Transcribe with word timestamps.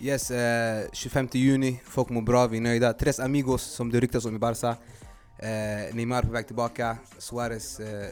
Yes, 0.00 0.30
eh, 0.30 0.84
25 0.92 1.28
juni, 1.32 1.80
folk 1.84 2.08
mår 2.08 2.22
bra, 2.22 2.46
vi 2.46 2.56
är 2.56 2.60
nöjda. 2.60 2.92
Tres 2.92 3.20
amigos 3.20 3.62
som 3.62 3.90
det 3.90 4.00
ryktas 4.00 4.24
om 4.24 4.36
i 4.36 4.38
Barca. 4.38 4.76
Eh, 5.38 5.94
Neymar 5.94 6.22
på 6.22 6.32
väg 6.32 6.46
tillbaka, 6.46 6.96
Suarez 7.18 7.80
eh, 7.80 8.08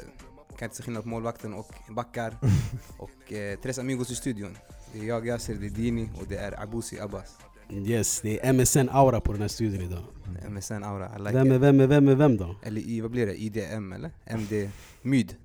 kan 0.58 0.66
inte 0.66 0.76
se 0.76 0.82
skillnad 0.82 1.02
på 1.02 1.08
målvakten 1.08 1.54
och 1.54 1.72
backar. 1.88 2.36
och 2.98 3.32
eh, 3.32 3.58
Tres 3.58 3.78
amigos 3.78 4.10
i 4.10 4.14
studion. 4.14 4.56
Det 4.92 4.98
är 4.98 5.04
jag, 5.04 5.26
Yasser, 5.26 5.54
det 5.54 5.66
är 5.66 5.70
Dini 5.70 6.08
och 6.20 6.26
det 6.28 6.36
är 6.36 6.62
Abusi 6.62 7.00
Abbas. 7.00 7.36
Yes, 7.70 8.20
det 8.20 8.46
är 8.46 8.52
MSN-aura 8.52 9.20
på 9.20 9.32
den 9.32 9.40
här 9.40 9.48
studion 9.48 9.82
idag. 9.82 10.04
MSN 10.48 10.82
Aura, 10.84 11.10
I 11.16 11.18
like 11.18 11.32
Vem 11.32 11.52
är 11.52 11.58
vem 11.58 11.80
är 11.80 11.86
vem 11.86 12.08
är 12.08 12.14
vem 12.14 12.36
då? 12.36 12.56
Eller 12.62 12.80
i, 12.80 13.00
vad 13.00 13.10
blir 13.10 13.26
det? 13.26 13.42
IDM 13.42 13.92
eller? 13.92 14.10
MD? 14.24 14.70
Myd? 15.02 15.36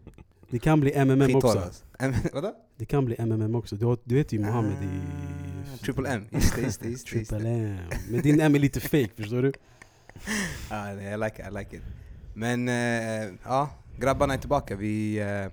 Det 0.50 0.60
kan 0.60 0.80
bli 0.80 0.92
MMM 1.06 1.36
också. 1.36 1.72
M- 2.00 2.14
Vadå? 2.34 2.54
Det 2.78 2.86
kan 2.86 3.06
bli 3.06 3.16
MMM 3.20 3.56
också. 3.56 3.76
Du, 3.76 3.98
du 4.04 4.16
vet 4.16 4.34
ju 4.34 4.40
Mohammed 4.40 4.84
i... 4.84 5.00
Ah, 5.74 5.78
Triple 5.78 6.10
M, 6.10 6.26
just 6.32 6.56
det, 6.56 6.62
just 6.62 6.82
det, 6.82 6.90
just 6.90 7.06
det. 7.08 7.12
Triple. 7.12 7.50
M. 7.50 7.78
Men 8.10 8.22
din 8.22 8.42
M 8.42 8.56
är 8.56 8.60
lite 8.60 8.80
fake, 8.80 9.10
förstår 9.16 9.42
du? 9.42 9.54
Ah, 10.70 10.94
nej, 10.94 11.14
I 11.14 11.18
like 11.18 11.42
it, 11.42 11.48
I 11.52 11.58
like 11.58 11.76
it. 11.76 11.82
Men 12.34 12.68
eh, 12.70 13.34
ja, 13.44 13.70
grabbarna 14.00 14.34
är 14.34 14.38
tillbaka. 14.38 14.76
Vi, 14.76 15.20
eh, 15.20 15.52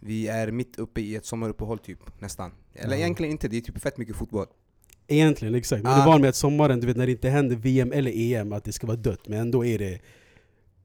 vi 0.00 0.28
är 0.28 0.50
mitt 0.50 0.78
uppe 0.78 1.00
i 1.00 1.16
ett 1.16 1.26
sommaruppehåll 1.26 1.78
typ, 1.78 2.20
nästan. 2.20 2.50
Eller 2.74 2.96
egentligen 2.96 3.32
inte, 3.32 3.48
det 3.48 3.56
är 3.56 3.60
typ 3.60 3.80
fett 3.82 3.98
mycket 3.98 4.16
fotboll. 4.16 4.46
Egentligen, 5.06 5.54
exakt. 5.54 5.82
Man 5.82 5.92
är 5.92 6.02
Ah. 6.02 6.06
van 6.06 6.20
med 6.20 6.28
att 6.30 6.36
sommaren, 6.36 6.80
du 6.80 6.86
vet 6.86 6.96
när 6.96 7.06
det 7.06 7.12
inte 7.12 7.28
händer 7.28 7.56
VM 7.56 7.92
eller 7.92 8.10
EM, 8.14 8.52
att 8.52 8.64
det 8.64 8.72
ska 8.72 8.86
vara 8.86 8.96
dött. 8.96 9.28
Men 9.28 9.38
ändå 9.38 9.64
är 9.64 9.78
det 9.78 10.00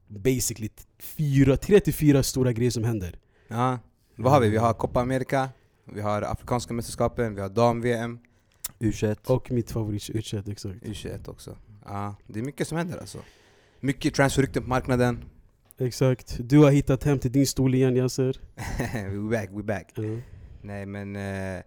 basically 0.07 0.69
fyra, 0.99 1.57
tre 1.57 1.79
till 1.79 1.93
fyra 1.93 2.23
stora 2.23 2.51
grejer 2.53 2.71
som 2.71 2.83
händer. 2.83 3.19
Ja. 3.47 3.79
Vad 4.15 4.31
har 4.31 4.39
vi? 4.39 4.49
Vi 4.49 4.57
har 4.57 4.73
Copa 4.73 4.99
America, 5.01 5.49
vi 5.85 6.01
har 6.01 6.21
Afrikanska 6.21 6.73
mästerskapen, 6.73 7.35
vi 7.35 7.41
har 7.41 7.49
dam-VM, 7.49 8.19
U21. 8.79 9.17
Och 9.31 9.51
mitt 9.51 9.71
favorit 9.71 10.09
u 10.09 10.17
exakt. 10.19 10.47
U21 10.47 11.29
också. 11.29 11.57
Ja, 11.85 12.15
det 12.27 12.39
är 12.39 12.43
mycket 12.43 12.67
som 12.67 12.77
händer 12.77 12.97
alltså. 12.97 13.17
Mycket 13.79 14.13
transferrykten 14.15 14.63
på 14.63 14.69
marknaden. 14.69 15.23
Exakt. 15.77 16.37
Du 16.39 16.57
har 16.59 16.71
hittat 16.71 17.03
hem 17.03 17.19
till 17.19 17.31
din 17.31 17.47
stol 17.47 17.75
igen 17.75 17.95
Yasser. 17.97 18.39
we 19.09 19.37
back, 19.37 19.49
we 19.53 19.63
back. 19.63 19.91
Ja. 19.95 20.03
Nej 20.61 20.85
men 20.85 21.15
eh, 21.15 21.61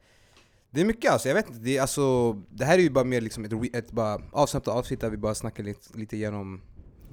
det 0.75 0.81
är 0.81 0.85
mycket 0.85 1.13
alltså, 1.13 1.29
jag 1.29 1.35
vet 1.35 1.49
inte. 1.49 1.59
Det, 1.61 1.77
är, 1.77 1.81
alltså, 1.81 2.33
det 2.51 2.65
här 2.65 2.79
är 2.79 2.83
ju 2.83 2.91
bara 2.91 3.05
mer 3.05 3.21
liksom 3.21 3.45
ett, 3.45 3.75
ett 3.77 3.93
bara 3.93 4.23
avsnäppt 4.33 4.69
avsnitt 4.69 5.01
där 5.01 5.11
vi 5.11 5.17
bara 5.17 5.35
snackar 5.35 5.65
lite, 5.65 5.99
lite 5.99 6.17
igenom 6.17 6.61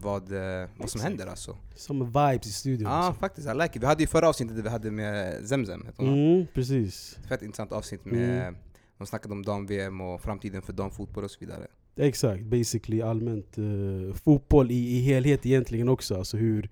vad, 0.01 0.31
eh, 0.31 0.69
vad 0.77 0.89
som 0.89 1.01
händer 1.01 1.27
alltså. 1.27 1.57
Som 1.75 2.05
vibes 2.05 2.47
i 2.47 2.51
studion. 2.51 2.89
Ja 2.91 2.95
alltså. 2.97 3.19
faktiskt, 3.19 3.47
I 3.49 3.53
like 3.53 3.71
it. 3.77 3.83
Vi 3.83 3.85
hade 3.85 4.03
ju 4.03 4.07
förra 4.07 4.29
avsnittet 4.29 4.55
där 4.55 4.63
vi 4.63 4.69
hade 4.69 4.91
med 4.91 5.47
Zemzem, 5.47 5.88
hon 5.97 6.07
va? 6.07 6.13
Mm, 6.13 6.47
precis. 6.53 7.17
Fett 7.29 7.41
intressant 7.41 7.71
avsnitt 7.71 8.05
med, 8.05 8.41
Mm. 8.41 8.55
de 8.97 9.07
snackade 9.07 9.33
om 9.33 9.43
dam-VM 9.45 10.01
och 10.01 10.21
framtiden 10.21 10.61
för 10.61 10.73
damfotboll 10.73 11.23
och 11.23 11.31
så 11.31 11.39
vidare. 11.39 11.67
Exakt, 11.95 12.44
basically 12.44 13.01
allmänt 13.01 13.57
eh, 13.57 14.16
fotboll 14.23 14.71
i, 14.71 14.97
i 14.97 15.01
helhet 15.01 15.45
egentligen 15.45 15.89
också. 15.89 16.16
Alltså 16.17 16.38
hur, 16.38 16.69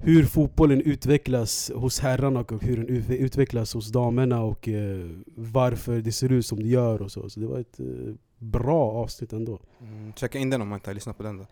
hur 0.00 0.24
fotbollen 0.24 0.80
utvecklas 0.80 1.70
hos 1.74 2.00
herrarna 2.00 2.40
och 2.40 2.62
hur 2.62 2.76
den 2.76 2.86
ut, 2.88 3.10
utvecklas 3.10 3.74
hos 3.74 3.88
damerna 3.88 4.42
och 4.42 4.68
eh, 4.68 5.10
varför 5.34 6.00
det 6.00 6.12
ser 6.12 6.32
ut 6.32 6.46
som 6.46 6.58
det 6.62 6.68
gör 6.68 7.02
och 7.02 7.12
så. 7.12 7.30
Så 7.30 7.40
det 7.40 7.46
var 7.46 7.58
ett 7.58 7.80
eh, 7.80 7.86
bra 8.38 8.90
avsnitt 8.92 9.32
ändå. 9.32 9.60
Mm, 9.80 10.12
checka 10.16 10.38
in 10.38 10.50
den 10.50 10.62
om 10.62 10.68
man 10.68 10.76
inte 10.76 10.90
har 10.90 10.94
lyssnat 10.94 11.16
på 11.16 11.22
den 11.22 11.36
då. 11.38 11.46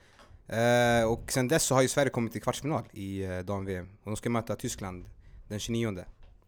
Eh, 0.54 1.12
och 1.12 1.32
sen 1.32 1.48
dess 1.48 1.62
så 1.62 1.74
har 1.74 1.82
ju 1.82 1.88
Sverige 1.88 2.10
kommit 2.10 2.32
till 2.32 2.42
kvartsfinal 2.42 2.82
i 2.92 3.24
eh, 3.24 3.38
dam-VM. 3.38 3.88
Och 4.04 4.10
de 4.10 4.16
ska 4.16 4.30
möta 4.30 4.56
Tyskland 4.56 5.04
den 5.48 5.58
29. 5.58 5.86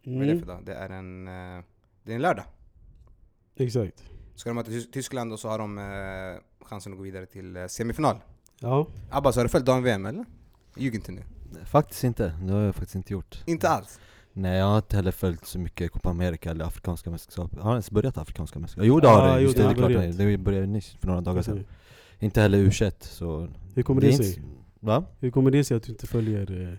Vad 0.03 0.15
är 0.15 0.19
det 0.19 0.25
Mm, 0.25 0.39
för 0.39 0.47
dag? 0.47 0.59
Det 0.65 0.73
är 0.73 0.89
en, 0.89 1.27
eh, 1.27 1.63
det 2.03 2.11
är 2.11 2.15
en 2.15 2.21
lördag. 2.21 2.45
exakt. 3.57 4.03
Ska 4.35 4.49
de 4.49 4.53
möta 4.53 4.71
Tys- 4.71 4.91
Tyskland 4.91 5.33
och 5.33 5.39
så 5.39 5.47
har 5.49 5.57
de 5.59 5.77
eh, 5.77 6.65
chansen 6.65 6.91
att 6.93 6.97
gå 6.97 7.03
vidare 7.03 7.25
till 7.25 7.55
eh, 7.57 7.67
semifinal. 7.67 8.15
Ja. 8.59 8.87
Abbas, 9.09 9.35
har 9.35 9.43
du 9.43 9.49
följt 9.49 9.65
dam-VM 9.65 10.05
eller? 10.05 10.25
Ljug 10.77 10.95
inte 10.95 11.11
nu. 11.11 11.21
Faktiskt 11.65 12.03
inte, 12.03 12.33
det 12.43 12.53
har 12.53 12.59
jag 12.61 12.75
faktiskt 12.75 12.95
inte 12.95 13.13
gjort. 13.13 13.43
Inte 13.45 13.69
alls? 13.69 13.99
Nej 14.33 14.57
jag 14.57 14.65
har 14.65 14.77
inte 14.77 14.95
heller 14.95 15.11
följt 15.11 15.45
så 15.45 15.59
mycket 15.59 15.91
Copa 15.91 16.09
America 16.09 16.51
eller 16.51 16.65
Afrikanska 16.65 17.09
mästerskap. 17.09 17.51
Har 17.59 17.71
ens 17.71 17.91
börjat 17.91 18.17
Afrikanska 18.17 18.59
mästerskap? 18.59 18.85
Jo 18.85 18.99
det 18.99 19.07
har 19.07 19.27
det, 19.27 19.35
jo, 19.35 19.41
just 19.41 19.57
det 19.57 19.63
det, 19.63 19.67
det 19.67 19.73
är 19.73 19.75
klart 19.75 19.91
börjat. 19.93 20.17
det 20.17 20.25
Det 20.31 20.37
började 20.37 20.67
nyss, 20.67 20.95
för 20.99 21.07
några 21.07 21.21
dagar 21.21 21.41
sedan. 21.41 21.63
Inte 22.19 22.41
heller 22.41 22.57
U21 22.57 22.91
så... 22.99 23.47
Hur 23.75 23.83
kommer 23.83 24.01
det 24.01 24.09
inte- 24.11 24.23
sig? 24.23 24.43
Va? 24.79 25.03
Hur 25.19 25.31
kommer 25.31 25.51
det 25.51 25.63
sig 25.63 25.77
att 25.77 25.83
du 25.83 25.91
inte 25.91 26.07
följer... 26.07 26.69
Eh, 26.71 26.73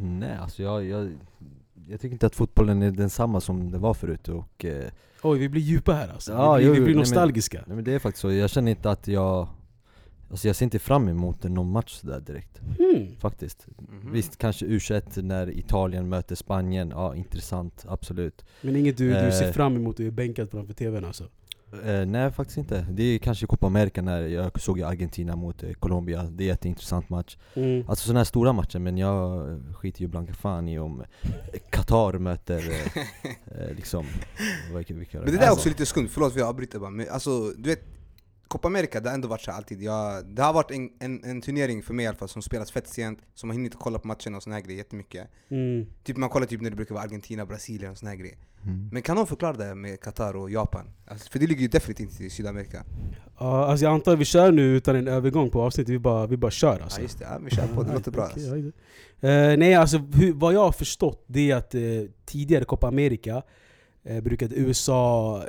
Nej 0.00 0.36
alltså 0.36 0.62
jag, 0.62 0.84
jag, 0.84 1.12
jag 1.88 2.00
tycker 2.00 2.12
inte 2.12 2.26
att 2.26 2.34
fotbollen 2.34 2.82
är 2.82 2.90
densamma 2.90 3.40
som 3.40 3.70
det 3.70 3.78
var 3.78 3.94
förut 3.94 4.28
och... 4.28 4.64
Eh, 4.64 4.90
Oj, 5.22 5.38
vi 5.38 5.48
blir 5.48 5.62
djupa 5.62 5.92
här 5.92 6.08
alltså. 6.08 6.32
Ja, 6.32 6.54
vi 6.54 6.58
blir, 6.58 6.66
jo, 6.66 6.72
vi 6.72 6.78
jo, 6.78 6.84
blir 6.84 6.94
nej, 6.94 6.94
men- 6.94 6.98
nostalgiska. 7.00 7.64
nej 7.66 7.74
men 7.76 7.84
det 7.84 7.92
är 7.92 7.98
faktiskt 7.98 8.20
så, 8.20 8.32
jag 8.32 8.50
känner 8.50 8.70
inte 8.70 8.90
att 8.90 9.08
jag... 9.08 9.48
Alltså 10.30 10.46
jag 10.46 10.56
ser 10.56 10.64
inte 10.64 10.78
fram 10.78 11.08
emot 11.08 11.42
någon 11.42 11.70
match 11.70 12.00
där 12.02 12.20
direkt, 12.20 12.58
Hmm. 12.78 13.16
faktiskt. 13.18 13.66
Mhm. 13.78 14.12
Visst, 14.12 14.36
kanske 14.38 14.66
U21 14.66 15.22
när 15.22 15.58
Italien 15.58 16.08
möter 16.08 16.34
Spanien, 16.34 16.90
ja 16.90 17.14
intressant, 17.16 17.84
absolut. 17.88 18.44
Men 18.62 18.76
inget 18.76 18.96
du, 18.96 19.08
du 19.08 19.32
ser 19.32 19.46
Eh. 19.46 19.52
fram 19.52 19.76
emot 19.76 19.98
och 20.00 20.06
är 20.06 20.10
bänkad 20.10 20.50
framför 20.50 20.74
tvn 20.74 21.04
alltså? 21.04 21.24
Eh, 21.84 22.06
nej 22.06 22.30
faktiskt 22.32 22.58
inte. 22.58 22.86
Det 22.90 23.02
är 23.02 23.18
kanske 23.18 23.46
Copa 23.46 23.66
America 23.66 24.02
när 24.02 24.20
jag 24.22 24.60
såg 24.60 24.82
Argentina 24.82 25.36
mot 25.36 25.62
eh, 25.62 25.72
Colombia, 25.72 26.22
det 26.22 26.42
är 26.44 26.46
en 26.46 26.48
jätteintressant 26.48 27.08
match. 27.08 27.36
Mm. 27.54 27.84
Alltså 27.88 28.04
sådana 28.06 28.20
här 28.20 28.24
stora 28.24 28.52
matcher, 28.52 28.78
men 28.78 28.98
jag 28.98 29.50
eh, 29.52 29.58
skiter 29.74 30.00
ju 30.00 30.06
blanka 30.08 30.34
fan 30.34 30.68
i 30.68 30.78
om 30.78 31.00
eh, 31.22 31.60
Qatar 31.70 32.18
möter 32.18 32.58
eh, 32.58 33.02
eh, 33.68 33.74
liksom, 33.76 34.06
vilka, 34.74 34.94
vilka 34.94 35.18
Men 35.18 35.26
det 35.26 35.32
där 35.32 35.38
är 35.38 35.42
Alltså, 35.42 35.54
också 35.60 35.68
lite 35.68 35.86
skumt, 35.86 36.08
förlåt 36.10 36.32
för 36.32 36.40
jag 36.40 36.48
avbryter 36.48 36.78
bara. 36.78 36.90
Men 36.90 37.06
alltså, 37.10 37.48
du 37.58 37.70
vet, 37.70 37.82
Copa 38.48 38.68
America, 38.68 39.00
det 39.00 39.08
har 39.08 39.14
ändå 39.14 39.28
varit 39.28 39.40
så 39.40 39.50
alltid. 39.50 39.82
Jag, 39.82 40.26
det 40.26 40.42
har 40.42 40.52
varit 40.52 40.70
en, 40.70 40.90
en, 40.98 41.24
en 41.24 41.40
turnering 41.40 41.82
för 41.82 41.94
mig 41.94 42.04
i 42.04 42.08
alla 42.08 42.16
fall 42.16 42.28
som 42.28 42.42
spelas 42.42 42.70
fett 42.70 42.88
sent, 42.88 43.18
som 43.34 43.50
har 43.50 43.56
hunnit 43.56 43.74
kolla 43.74 43.98
på 43.98 44.08
matcherna 44.08 44.36
och 44.36 44.42
såna 44.42 44.56
här 44.56 44.62
grejer 44.62 44.78
jättemycket. 44.78 45.28
Mm. 45.48 45.86
Typ 46.04 46.16
man 46.16 46.28
kollar 46.28 46.46
typ 46.46 46.60
när 46.60 46.70
det 46.70 46.76
brukar 46.76 46.94
vara 46.94 47.04
Argentina, 47.04 47.46
Brasilien 47.46 47.90
och 47.92 47.98
såna 47.98 48.10
här 48.10 48.18
grejer. 48.18 48.36
Mm. 48.62 48.88
Men 48.92 49.02
kan 49.02 49.16
någon 49.16 49.26
förklara 49.26 49.52
det 49.52 49.64
här 49.64 49.74
med 49.74 50.00
Qatar 50.00 50.36
och 50.36 50.50
Japan? 50.50 50.90
Alltså, 51.06 51.30
för 51.30 51.38
det 51.38 51.46
ligger 51.46 51.62
ju 51.62 51.68
definitivt 51.68 52.10
inte 52.10 52.24
i 52.24 52.30
Sydamerika. 52.30 52.84
Ja, 53.38 53.66
alltså 53.66 53.84
jag 53.84 53.92
antar 53.92 54.12
att 54.12 54.18
vi 54.18 54.24
kör 54.24 54.52
nu 54.52 54.62
utan 54.62 54.96
en 54.96 55.08
övergång 55.08 55.50
på 55.50 55.62
avsnittet, 55.62 55.94
vi 55.94 55.98
bara, 55.98 56.26
vi 56.26 56.36
bara 56.36 56.50
kör 56.50 56.80
alltså. 56.80 56.98
Ja 57.00 57.02
just 57.02 57.18
det, 57.18 57.24
ja, 57.24 57.38
vi 57.44 57.50
kör 57.50 57.66
på, 57.66 57.82
det 57.82 57.92
låter 57.92 58.10
bra. 58.10 58.22
Alltså. 58.22 58.56
ja, 58.56 58.56
ja. 58.56 59.28
Eh, 59.28 59.56
nej 59.56 59.74
alltså 59.74 59.98
hur, 59.98 60.32
vad 60.32 60.54
jag 60.54 60.60
har 60.60 60.72
förstått 60.72 61.24
det 61.26 61.50
är 61.50 61.56
att 61.56 61.74
eh, 61.74 61.80
tidigare 62.24 62.64
Copa 62.64 62.88
America 62.88 63.42
eh, 64.04 64.20
brukade 64.22 64.56
USA, 64.56 65.42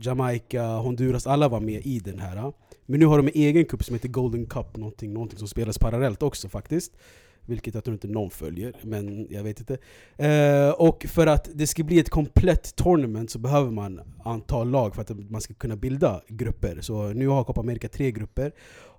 Jamaica, 0.00 0.62
Honduras, 0.66 1.26
alla 1.26 1.48
var 1.48 1.60
med 1.60 1.86
i 1.86 1.98
den 2.00 2.18
här. 2.18 2.52
Men 2.86 3.00
nu 3.00 3.06
har 3.06 3.16
de 3.16 3.26
en 3.26 3.32
egen 3.34 3.64
cup 3.64 3.84
som 3.84 3.94
heter 3.94 4.08
Golden 4.08 4.46
Cup, 4.46 4.76
någonting, 4.76 5.12
någonting 5.12 5.38
som 5.38 5.48
spelas 5.48 5.78
parallellt 5.78 6.22
också 6.22 6.48
faktiskt. 6.48 6.92
Vilket 7.46 7.74
jag 7.74 7.84
tror 7.84 7.94
inte 7.94 8.08
någon 8.08 8.30
följer, 8.30 8.76
men 8.82 9.26
jag 9.30 9.42
vet 9.42 9.60
inte. 9.60 9.78
Eh, 10.16 10.70
och 10.70 11.06
för 11.08 11.26
att 11.26 11.48
det 11.54 11.66
ska 11.66 11.82
bli 11.84 11.98
ett 11.98 12.10
komplett 12.10 12.76
tournament 12.76 13.30
så 13.30 13.38
behöver 13.38 13.70
man 13.70 14.00
antal 14.24 14.70
lag 14.70 14.94
för 14.94 15.02
att 15.02 15.30
man 15.30 15.40
ska 15.40 15.54
kunna 15.54 15.76
bilda 15.76 16.22
grupper. 16.28 16.78
Så 16.80 17.08
nu 17.08 17.28
har 17.28 17.44
Copa 17.44 17.60
America 17.60 17.88
tre 17.88 18.10
grupper. 18.10 18.52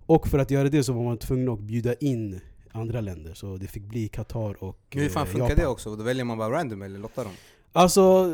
Och 0.05 0.27
för 0.27 0.39
att 0.39 0.51
göra 0.51 0.69
det 0.69 0.83
så 0.83 0.93
var 0.93 1.03
man 1.03 1.17
tvungen 1.17 1.49
att 1.49 1.59
bjuda 1.59 1.93
in 1.93 2.39
andra 2.71 3.01
länder. 3.01 3.33
Så 3.33 3.57
det 3.57 3.67
fick 3.67 3.83
bli 3.83 4.07
Qatar 4.07 4.63
och 4.63 4.79
Men 4.93 5.03
hur 5.03 5.09
fan 5.09 5.23
eh, 5.27 5.31
funkar 5.31 5.49
Japan. 5.49 5.63
det 5.63 5.67
också? 5.67 5.95
Då 5.95 6.03
väljer 6.03 6.25
man 6.25 6.37
bara 6.37 6.51
random 6.51 6.81
eller 6.81 6.99
lottar 6.99 7.23
dem? 7.23 7.33
Alltså, 7.71 8.33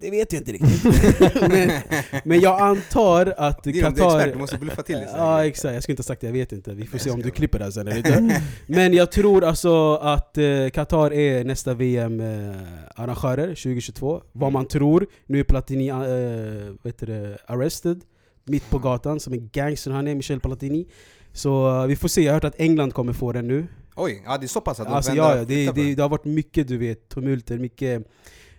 det 0.00 0.10
vet 0.10 0.32
jag 0.32 0.40
inte 0.40 0.52
riktigt. 0.52 1.40
men, 1.40 1.70
men 2.24 2.40
jag 2.40 2.60
antar 2.60 3.34
att 3.36 3.64
Det 3.64 3.70
är 3.70 3.72
du 3.72 3.78
är 3.78 3.82
Qatar... 3.82 4.16
expert, 4.16 4.32
du 4.32 4.38
måste 4.38 4.58
bluffa 4.58 4.82
till 4.82 4.94
det. 4.94 5.08
Ja 5.16 5.46
exakt, 5.46 5.74
jag 5.74 5.82
skulle 5.82 5.92
inte 5.92 6.00
ha 6.00 6.04
sagt 6.04 6.20
det, 6.20 6.26
jag 6.26 6.32
vet 6.32 6.52
inte. 6.52 6.74
Vi 6.74 6.86
får 6.86 6.98
se 6.98 7.10
om 7.10 7.22
du 7.22 7.30
klipper 7.30 7.58
det 7.58 7.64
här 7.64 7.70
sen 7.72 7.88
eller 7.88 7.96
inte. 7.96 8.42
Men 8.66 8.94
jag 8.94 9.12
tror 9.12 9.44
alltså 9.44 9.94
att 9.94 10.38
eh, 10.38 10.68
Qatar 10.72 11.12
är 11.12 11.44
nästa 11.44 11.74
VM-arrangörer 11.74 13.46
2022. 13.46 14.22
Vad 14.32 14.52
man 14.52 14.68
tror. 14.68 15.06
Nu 15.26 15.40
är 15.40 15.44
Platini 15.44 15.88
eh, 15.88 15.96
vet 16.82 16.98
du, 16.98 17.06
det, 17.06 17.38
arrested, 17.46 18.00
mitt 18.44 18.70
på 18.70 18.78
gatan, 18.78 19.20
som 19.20 19.32
en 19.32 19.48
gangster 19.52 19.90
han 19.90 20.08
är, 20.08 20.14
Michel 20.14 20.40
Platini. 20.40 20.86
Så 21.32 21.80
eh, 21.80 21.86
vi 21.86 21.96
får 21.96 22.08
se, 22.08 22.22
jag 22.22 22.32
har 22.32 22.34
hört 22.34 22.44
att 22.44 22.60
England 22.60 22.94
kommer 22.94 23.12
få 23.12 23.32
den 23.32 23.48
nu. 23.48 23.66
Oj, 23.96 24.22
ja 24.26 24.38
det 24.38 24.46
är 24.46 24.48
så 24.48 24.60
pass 24.60 24.80
att 24.80 24.86
de 24.86 24.94
Alltså, 24.94 25.10
vänder 25.10 25.36
ja, 25.36 25.44
det, 25.44 25.72
det, 25.72 25.94
det 25.94 26.02
har 26.02 26.08
varit 26.08 26.24
mycket 26.24 26.68
du 26.68 26.78
vet, 26.78 27.08
tumulter, 27.08 27.58
mycket 27.58 28.06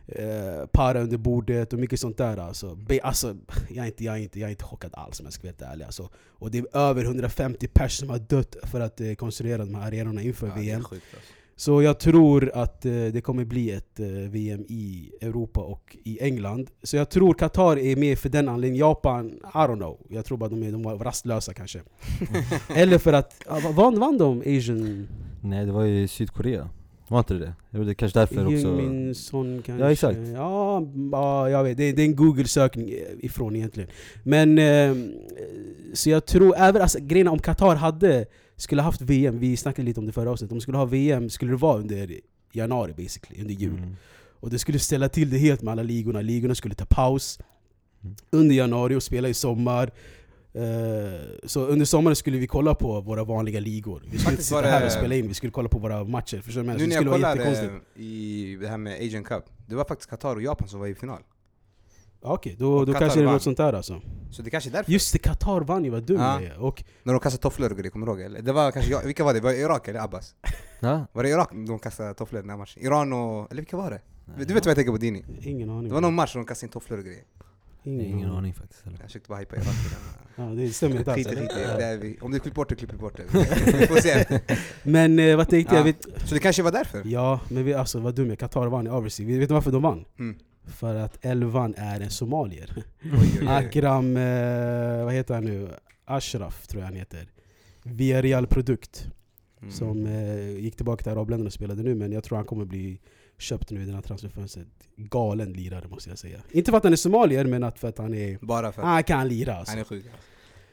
eh, 0.07 0.65
para 0.71 1.01
under 1.01 1.17
bordet 1.17 1.73
och 1.73 1.79
mycket 1.79 1.99
sånt 1.99 2.17
där 2.17 2.37
alltså. 2.37 2.75
Be, 2.75 2.99
alltså 3.03 3.35
jag, 3.69 3.83
är 3.83 3.87
inte, 3.87 4.03
jag, 4.03 4.15
är 4.17 4.19
inte, 4.21 4.39
jag 4.39 4.47
är 4.47 4.51
inte 4.51 4.63
chockad 4.63 4.91
alls 4.93 5.19
om 5.19 5.25
jag 5.25 5.33
ska 5.33 5.43
vara 5.43 5.49
helt 5.49 5.73
ärlig 5.73 5.85
alltså. 5.85 6.09
Och 6.29 6.51
det 6.51 6.57
är 6.57 6.77
över 6.77 7.03
150 7.03 7.67
personer 7.67 7.87
som 8.07 8.09
har 8.09 8.19
dött 8.19 8.55
för 8.63 8.79
att 8.79 9.01
eh, 9.01 9.13
konstruera 9.13 9.57
de 9.57 9.75
här 9.75 9.87
arenorna 9.87 10.21
inför 10.21 10.47
Ja, 10.47 10.53
VM. 10.55 10.83
sjukt, 10.83 11.05
alltså. 11.13 11.31
Så 11.59 11.81
jag 11.81 11.99
tror 11.99 12.51
att 12.53 12.85
eh, 12.85 12.91
det 12.91 13.21
kommer 13.23 13.45
bli 13.45 13.71
ett 13.71 13.99
eh, 13.99 14.07
VM 14.07 14.65
i 14.69 15.11
Europa 15.21 15.59
och 15.61 15.97
i 16.03 16.19
England. 16.21 16.69
Så 16.83 16.97
jag 16.97 17.09
tror 17.09 17.33
Qatar 17.33 17.77
är 17.77 17.95
med 17.95 18.19
för 18.19 18.29
den 18.29 18.49
anledningen. 18.49 18.79
Japan, 18.87 19.27
I 19.29 19.57
don't 19.57 19.75
know. 19.75 19.97
Jag 20.09 20.25
tror 20.25 20.37
bara 20.37 20.49
de, 20.49 20.63
är, 20.63 20.71
de 20.71 20.83
var 20.83 20.97
rastlösa 20.97 21.53
kanske. 21.53 21.81
Eller 22.75 22.97
för 22.97 23.13
att, 23.13 23.41
ja, 23.47 23.59
vann, 23.75 23.99
vann 23.99 24.17
de 24.17 24.39
Asian? 24.57 25.07
Nej 25.41 25.65
det 25.65 25.71
var 25.71 25.83
ju 25.83 26.07
Sydkorea, 26.07 26.69
var 27.07 27.19
inte 27.19 27.33
det 27.33 27.53
det? 27.71 27.83
Det 27.83 27.91
är 27.91 27.93
kanske 27.93 28.19
därför 28.19 28.45
också 28.45 28.67
Heung-Min 28.67 29.13
Son 29.13 29.61
kanske? 29.65 29.83
Ja, 29.85 29.91
exakt. 29.91 30.19
Ja, 30.33 30.87
ja 31.11 31.49
jag 31.49 31.63
vet. 31.63 31.77
Det, 31.77 31.91
det 31.91 32.01
är 32.01 32.05
en 32.05 32.15
Google-sökning 32.15 32.93
ifrån 33.19 33.55
egentligen. 33.55 33.89
Men, 34.23 34.57
eh, 34.57 34.95
så 35.93 36.09
jag 36.09 36.25
tror, 36.25 36.55
även 36.57 36.81
alltså, 36.81 36.99
grejen 37.01 37.27
om 37.27 37.39
Qatar 37.39 37.75
hade, 37.75 38.25
skulle 38.55 38.81
haft 38.81 39.01
VM, 39.01 39.39
vi 39.39 39.57
snackade 39.57 39.85
lite 39.85 39.99
om 39.99 40.05
det 40.05 40.11
förra 40.11 40.31
avsnittet, 40.31 40.51
om 40.51 40.57
de 40.57 40.61
skulle 40.61 40.77
ha 40.77 40.85
VM 40.85 41.29
skulle 41.29 41.51
det 41.51 41.57
vara 41.57 41.79
under 41.79 42.11
januari 42.53 42.93
basically, 42.97 43.41
under 43.41 43.53
jul. 43.53 43.77
Mm. 43.77 43.95
Och 44.39 44.49
det 44.49 44.59
skulle 44.59 44.79
ställa 44.79 45.09
till 45.09 45.29
det 45.29 45.37
helt 45.37 45.61
med 45.61 45.71
alla 45.71 45.83
ligorna, 45.83 46.21
ligorna 46.21 46.55
skulle 46.55 46.75
ta 46.75 46.85
paus 46.85 47.39
Mm. 48.03 48.15
under 48.29 48.55
januari 48.55 48.95
och 48.95 49.03
spela 49.03 49.29
i 49.29 49.33
sommar. 49.33 49.91
Eh, 50.53 50.61
så 51.43 51.65
under 51.65 51.85
sommaren 51.85 52.15
skulle 52.15 52.37
vi 52.37 52.47
kolla 52.47 52.75
på 52.75 53.01
våra 53.01 53.23
vanliga 53.23 53.59
ligor. 53.59 53.99
Vi 53.99 54.05
skulle 54.05 54.13
inte 54.15 54.23
Faktiskt 54.25 54.49
sitta 54.49 54.61
här 54.61 54.85
och 54.85 54.91
spela 54.91 55.15
in, 55.15 55.27
vi 55.27 55.33
skulle 55.33 55.51
kolla 55.51 55.69
på 55.69 55.79
våra 55.79 56.03
matcher. 56.03 56.41
Förstår 56.41 56.61
du 56.61 56.67
Nu 56.67 56.73
när 56.73 56.79
jag 56.83 56.93
skulle 56.93 57.09
vara 57.09 57.17
kollade 57.33 57.49
jättekonstigt. 57.49 57.97
i 57.99 58.55
det 58.61 58.67
här 58.67 58.77
med 58.77 58.93
Asian 59.07 59.23
Cup, 59.23 59.43
det 59.67 59.75
var 59.75 59.85
faktiskt 59.85 60.09
Qatar 60.09 60.35
och 60.35 60.41
Japan 60.41 60.67
som 60.67 60.79
var 60.79 60.87
i 60.87 60.95
final. 60.95 61.21
Okej, 62.21 62.55
då, 62.59 62.73
Och 62.73 62.85
då 62.85 62.93
Qatar 62.93 63.05
kanske 63.05 63.19
det 63.19 63.25
är 63.25 63.31
något 63.31 63.41
sånt 63.43 63.57
där 63.57 63.73
alltså. 63.73 64.01
Så 64.31 64.41
det 64.41 64.49
kanske 64.49 64.69
är 64.69 64.71
därför. 64.71 64.91
Just 64.91 65.13
det, 65.13 65.19
Qatar 65.19 65.61
vann 65.61 65.83
ju, 65.83 65.89
vad 65.89 66.03
dum 66.03 66.17
Ja. 66.19 66.41
jag 66.41 66.51
är. 66.51 66.59
Och 66.59 66.83
När 67.03 67.13
de 67.13 67.19
kastade 67.19 67.41
tofflor 67.41 67.71
och 67.71 67.77
grejer, 67.77 67.91
kommer 67.91 68.05
du 68.05 68.11
ihåg? 68.11 68.21
Eller? 68.21 68.41
Det 68.41 68.53
var 68.53 68.71
kanske, 68.71 68.91
jag- 68.91 69.03
vilka 69.05 69.23
var 69.23 69.33
det? 69.33 69.39
Var 69.39 69.51
det 69.51 69.57
Irak 69.57 69.87
eller 69.87 69.99
Abbas? 69.99 70.35
Ja? 70.79 71.05
Var 71.13 71.23
det 71.23 71.29
Irak 71.29 71.49
de 71.67 71.79
kastade 71.79 72.13
tofflor 72.13 72.39
den 72.41 72.49
här 72.49 72.57
matchen? 72.57 72.83
Iran 72.85 73.13
och... 73.13 73.51
Eller 73.51 73.61
vilka 73.61 73.77
var 73.77 73.89
det? 73.91 74.01
Du 74.45 74.53
vet 74.53 74.65
vad 74.65 74.69
jag 74.71 74.75
tänker 74.75 74.91
på 74.91 74.97
Dini? 74.97 75.25
ingen 75.41 75.69
aning. 75.69 75.87
Det 75.87 75.93
var 75.93 76.01
någon 76.01 76.13
match 76.15 76.33
där 76.33 76.39
de 76.39 76.45
kastade 76.45 76.67
in 76.67 76.71
tofflor 76.71 76.97
och 76.99 77.05
grejer. 77.05 77.23
Ingen, 77.87 78.05
Ingen 78.17 78.29
aning 78.31 78.53
faktiskt 78.53 78.83
heller. 78.85 78.97
Jag 78.99 79.05
försökte 79.07 79.29
bara 79.29 79.39
hypa 79.39 79.55
i 79.55 79.59
den. 79.59 79.67
Ja, 80.35 80.43
det 80.43 80.69
stämmer 80.69 80.97
inte 80.97 81.13
alls. 81.13 81.27
Skit 81.27 81.37
i, 81.37 81.41
skit 81.41 81.51
i. 81.57 81.61
eller? 81.61 81.77
Det 81.77 81.85
är 81.85 81.97
vi. 81.97 82.17
Om 82.21 82.31
du 82.31 82.39
klipper 82.39 82.55
bort 82.55 82.69
det, 82.69 82.75
klipper 82.75 82.97
bort 82.97 83.17
det. 83.17 83.23
Vi 83.79 83.87
får 83.87 83.95
se. 83.95 84.39
Men 84.83 85.19
eh, 85.19 85.37
vad 85.37 85.49
tänkte 85.49 85.75
Ja. 85.75 85.79
jag? 85.79 85.83
Vet, 85.85 86.07
Så 86.25 86.33
det 86.33 86.39
kanske 86.39 86.63
var 86.63 86.71
därför? 86.71 87.01
ja, 87.05 87.39
men 87.49 87.63
vi, 87.65 87.73
alltså 87.73 87.99
vad 87.99 88.15
dum 88.15 88.29
jag. 88.29 88.39
Qatar 88.39 88.67
vann 88.67 88.87
obviously. 88.87 89.25
Vet 89.25 89.39
vet 89.41 89.47
du 89.49 89.53
varför 89.53 89.71
de 89.71 89.81
vann? 89.81 90.05
Mm. 90.19 90.35
För 90.65 90.95
att 90.95 91.25
elvan 91.25 91.73
är 91.77 92.01
en 92.01 92.09
somalier. 92.09 92.73
Oj, 92.75 93.11
oj, 93.13 93.37
oj. 93.41 93.47
Akram, 93.47 94.17
eh, 94.17 95.03
vad 95.05 95.13
heter 95.13 95.33
han 95.33 95.45
nu? 95.45 95.69
Ashraf 96.05 96.67
tror 96.67 96.81
jag 96.81 96.87
han 96.87 96.95
heter. 96.97 97.29
Villarreal 97.83 98.47
produkt. 98.47 99.07
Mm. 99.61 99.71
Som 99.73 100.05
eh, 100.05 100.49
gick 100.59 100.75
tillbaka 100.75 101.03
till 101.03 101.11
arabländerna 101.11 101.47
och 101.47 101.53
spelade 101.53 101.83
nu, 101.83 101.95
men 101.95 102.11
jag 102.11 102.23
tror 102.23 102.35
han 102.37 102.45
kommer 102.45 102.65
bli 102.65 102.99
köpt 103.37 103.71
nu 103.71 103.81
i 103.81 103.85
den 103.85 103.95
här 103.95 104.01
transferfönstret. 104.01 104.67
Galen 104.95 105.53
lirare 105.53 105.87
måste 105.87 106.09
jag 106.09 106.19
säga. 106.19 106.39
Inte 106.51 106.71
för 106.71 106.77
att 106.77 106.83
han 106.83 106.93
är 106.93 106.97
somalier, 106.97 107.45
men 107.45 107.63
att 107.63 107.79
för 107.79 107.87
att 107.87 107.97
han 107.97 108.13
är... 108.13 108.37
Bara 108.41 108.71
för 108.71 108.81
att 108.81 108.87
Han 108.87 109.03
kan 109.03 109.27
lira 109.27 109.55
alltså. 109.55 109.71
han 109.71 109.79
är 109.79 109.83
sjuk. 109.83 110.05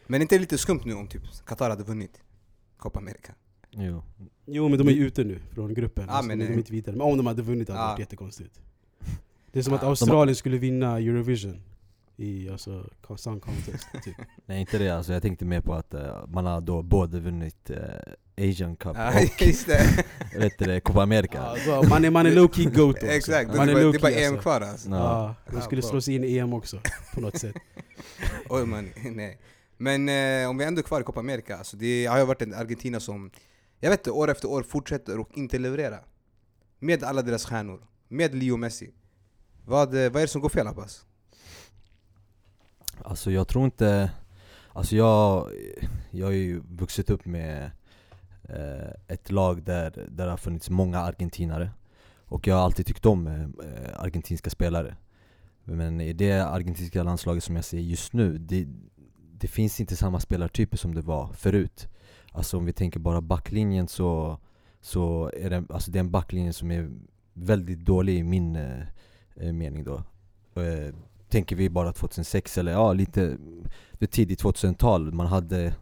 Men 0.06 0.22
inte 0.22 0.38
lite 0.38 0.58
skumt 0.58 0.80
nu 0.84 0.94
om 0.94 1.06
typ 1.06 1.22
Qatar 1.46 1.70
hade 1.70 1.84
vunnit 1.84 2.20
Copa 2.76 2.98
America? 2.98 3.32
Jo. 3.70 4.02
Jo 4.46 4.68
men 4.68 4.78
de 4.78 4.88
är 4.88 4.92
ju 4.92 5.06
ute 5.06 5.24
nu 5.24 5.38
från 5.50 5.74
gruppen. 5.74 6.04
Ja, 6.08 6.12
alltså, 6.12 6.28
men, 6.28 6.38
de 6.38 6.44
är 6.44 6.52
inte 6.52 6.72
vidare. 6.72 6.96
Men 6.96 7.06
om 7.06 7.16
de 7.16 7.26
hade 7.26 7.42
vunnit 7.42 7.68
hade 7.68 7.80
det 7.80 7.84
Ja. 7.84 7.88
varit 7.88 7.98
jättekonstigt. 7.98 8.60
Det 9.52 9.58
är 9.58 9.62
som 9.62 9.74
att 9.74 9.80
de- 9.80 9.86
Australien 9.86 10.36
skulle 10.36 10.58
vinna 10.58 10.98
Eurovision 10.98 11.60
i 12.16 12.48
alltså, 12.48 12.90
Song 13.16 13.40
Contest. 13.40 13.88
Typ. 14.04 14.16
Nej 14.46 14.60
inte 14.60 14.78
det 14.78 14.90
alltså, 14.90 15.12
jag 15.12 15.22
tänkte 15.22 15.44
mer 15.44 15.60
på 15.60 15.74
att 15.74 15.94
eh, 15.94 16.26
man 16.28 16.46
har 16.46 16.60
då 16.60 16.82
både 16.82 17.20
vunnit 17.20 17.70
eh, 17.70 18.48
Asian 18.50 18.76
Cup 18.76 18.96
Ja, 18.96 19.08
och 19.08 19.14
det. 19.66 20.04
vet 20.38 20.58
du, 20.58 20.64
det, 20.64 20.80
Copa 20.80 21.02
America. 21.02 21.56
Ja, 21.66 21.82
så 21.82 21.88
man 21.88 22.04
är, 22.04 22.10
man 22.10 22.26
är 22.26 22.30
low 22.30 22.48
key 22.52 22.64
goat 22.64 22.96
också. 22.96 23.06
Exakt, 23.06 23.52
det 23.52 23.56
man 23.56 23.68
är 23.68 23.72
är 23.72 23.74
bara, 23.74 23.82
low 23.82 23.92
det 23.92 23.98
är 23.98 24.02
bara 24.02 24.12
EM 24.12 24.32
alltså. 24.32 24.42
kvar 24.42 24.60
alltså. 24.60 24.90
Ja. 24.90 25.34
Ja, 25.46 25.52
de 25.52 25.60
skulle 25.60 25.82
slå 25.82 26.00
sig 26.00 26.14
in 26.14 26.24
i 26.24 26.38
EM 26.38 26.52
också 26.52 26.80
på 27.14 27.20
något 27.20 27.38
sätt. 27.38 27.56
Oj 28.48 28.66
man, 28.66 28.90
nej. 29.04 29.38
Men 29.76 30.08
eh, 30.08 30.50
om 30.50 30.58
vi 30.58 30.64
ändå 30.64 30.78
är 30.78 30.82
kvar 30.82 31.00
i 31.00 31.04
Copa 31.04 31.20
America, 31.20 31.56
alltså 31.56 31.76
det 31.76 32.06
har 32.06 32.18
ju 32.18 32.24
varit 32.24 32.42
en 32.42 32.54
Argentina 32.54 33.00
som, 33.00 33.30
jag 33.80 33.90
vet 33.90 34.00
inte, 34.00 34.10
år 34.10 34.30
efter 34.30 34.48
år 34.48 34.62
fortsätter 34.62 35.18
och 35.18 35.30
inte 35.34 35.58
leverera. 35.58 35.98
Med 36.78 37.04
alla 37.04 37.22
deras 37.22 37.44
stjärnor. 37.44 37.86
Med 38.08 38.34
Leo 38.34 38.56
Messi. 38.56 38.94
Vad, 39.64 39.94
eh, 39.94 40.10
vad 40.10 40.16
är 40.16 40.20
det 40.20 40.28
som 40.28 40.40
går 40.40 40.48
fel 40.48 40.66
Abbas? 40.66 41.04
Alltså 43.02 43.30
jag 43.30 43.48
tror 43.48 43.64
inte, 43.64 44.10
alltså 44.72 44.96
jag, 44.96 45.50
jag 46.10 46.26
har 46.26 46.32
ju 46.32 46.62
vuxit 46.68 47.10
upp 47.10 47.26
med 47.26 47.70
eh, 48.42 48.90
ett 49.08 49.30
lag 49.30 49.62
där, 49.62 49.90
där 50.08 50.24
det 50.24 50.30
har 50.30 50.36
funnits 50.36 50.70
många 50.70 50.98
argentinare. 50.98 51.70
Och 52.26 52.46
jag 52.46 52.54
har 52.54 52.62
alltid 52.62 52.86
tyckt 52.86 53.06
om 53.06 53.26
eh, 53.26 53.44
argentinska 53.96 54.50
spelare. 54.50 54.96
Men 55.64 56.00
i 56.00 56.12
det 56.12 56.40
argentinska 56.40 57.02
landslaget 57.02 57.44
som 57.44 57.56
jag 57.56 57.64
ser 57.64 57.78
just 57.78 58.12
nu, 58.12 58.38
det, 58.38 58.66
det 59.32 59.48
finns 59.48 59.80
inte 59.80 59.96
samma 59.96 60.20
spelartyper 60.20 60.76
som 60.76 60.94
det 60.94 61.00
var 61.00 61.32
förut. 61.32 61.88
Alltså 62.32 62.56
om 62.56 62.64
vi 62.64 62.72
tänker 62.72 63.00
bara 63.00 63.20
backlinjen 63.20 63.88
så, 63.88 64.38
så 64.80 65.30
är 65.36 65.50
det, 65.50 65.64
alltså 65.68 65.90
det 65.90 65.98
är 65.98 66.00
en 66.00 66.10
backlinje 66.10 66.52
som 66.52 66.70
är 66.70 66.90
väldigt 67.32 67.78
dålig 67.78 68.18
i 68.18 68.22
min 68.22 68.56
eh, 68.56 68.82
eh 69.36 69.52
mening 69.52 69.84
då. 69.84 69.94
Eh, 70.62 70.94
Tänker 71.34 71.56
vi 71.56 71.70
bara 71.70 71.92
2006 71.92 72.58
eller 72.58 72.72
ja, 72.72 72.92
lite 72.92 73.36
det 73.92 74.06
tidigt 74.06 74.42
2000-tal, 74.42 75.12
man 75.12 75.26
hade 75.26 75.74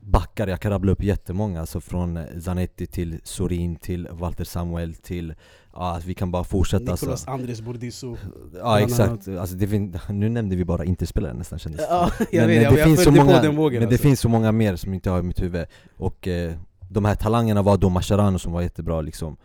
backar, 0.00 0.46
jag 0.46 0.60
kan 0.60 0.70
rabbla 0.70 0.92
upp 0.92 1.02
jättemånga, 1.02 1.60
alltså 1.60 1.80
från 1.80 2.18
Zanetti 2.40 2.86
till 2.86 3.20
Sorin 3.24 3.76
till 3.76 4.08
Walter 4.12 4.44
Samuel 4.44 4.94
till, 4.94 5.34
ja 5.74 6.00
vi 6.06 6.14
kan 6.14 6.30
bara 6.30 6.44
fortsätta 6.44 6.78
Nicolas 6.80 7.02
alltså. 7.02 7.30
Andres 7.30 7.60
Bordisso. 7.60 8.16
Ja 8.54 8.80
exakt, 8.80 9.28
alltså, 9.28 9.56
det 9.56 9.68
fin- 9.68 9.98
nu 10.08 10.28
nämnde 10.28 10.56
vi 10.56 10.64
bara 10.64 10.84
interspelare 10.84 11.34
nästan 11.34 11.58
kändes 11.58 11.80
det 11.80 11.86
Ja, 11.90 12.10
jag 12.18 12.40
men 12.40 12.48
vet, 12.48 12.70
det 12.70 12.78
jag 12.78 12.86
finns 12.88 13.04
så 13.04 13.10
många, 13.10 13.42
Men 13.42 13.72
det 13.72 13.86
alltså. 13.86 13.98
finns 13.98 14.20
så 14.20 14.28
många 14.28 14.52
mer 14.52 14.76
som 14.76 14.94
inte 14.94 15.10
har 15.10 15.18
i 15.18 15.22
mitt 15.22 15.42
huvud 15.42 15.66
Och 15.96 16.28
eh, 16.28 16.54
de 16.88 17.04
här 17.04 17.14
talangerna 17.14 17.62
var 17.62 17.76
då 17.76 17.88
Mascherano 17.88 18.38
som 18.38 18.52
var 18.52 18.62
jättebra 18.62 19.00
liksom 19.00 19.36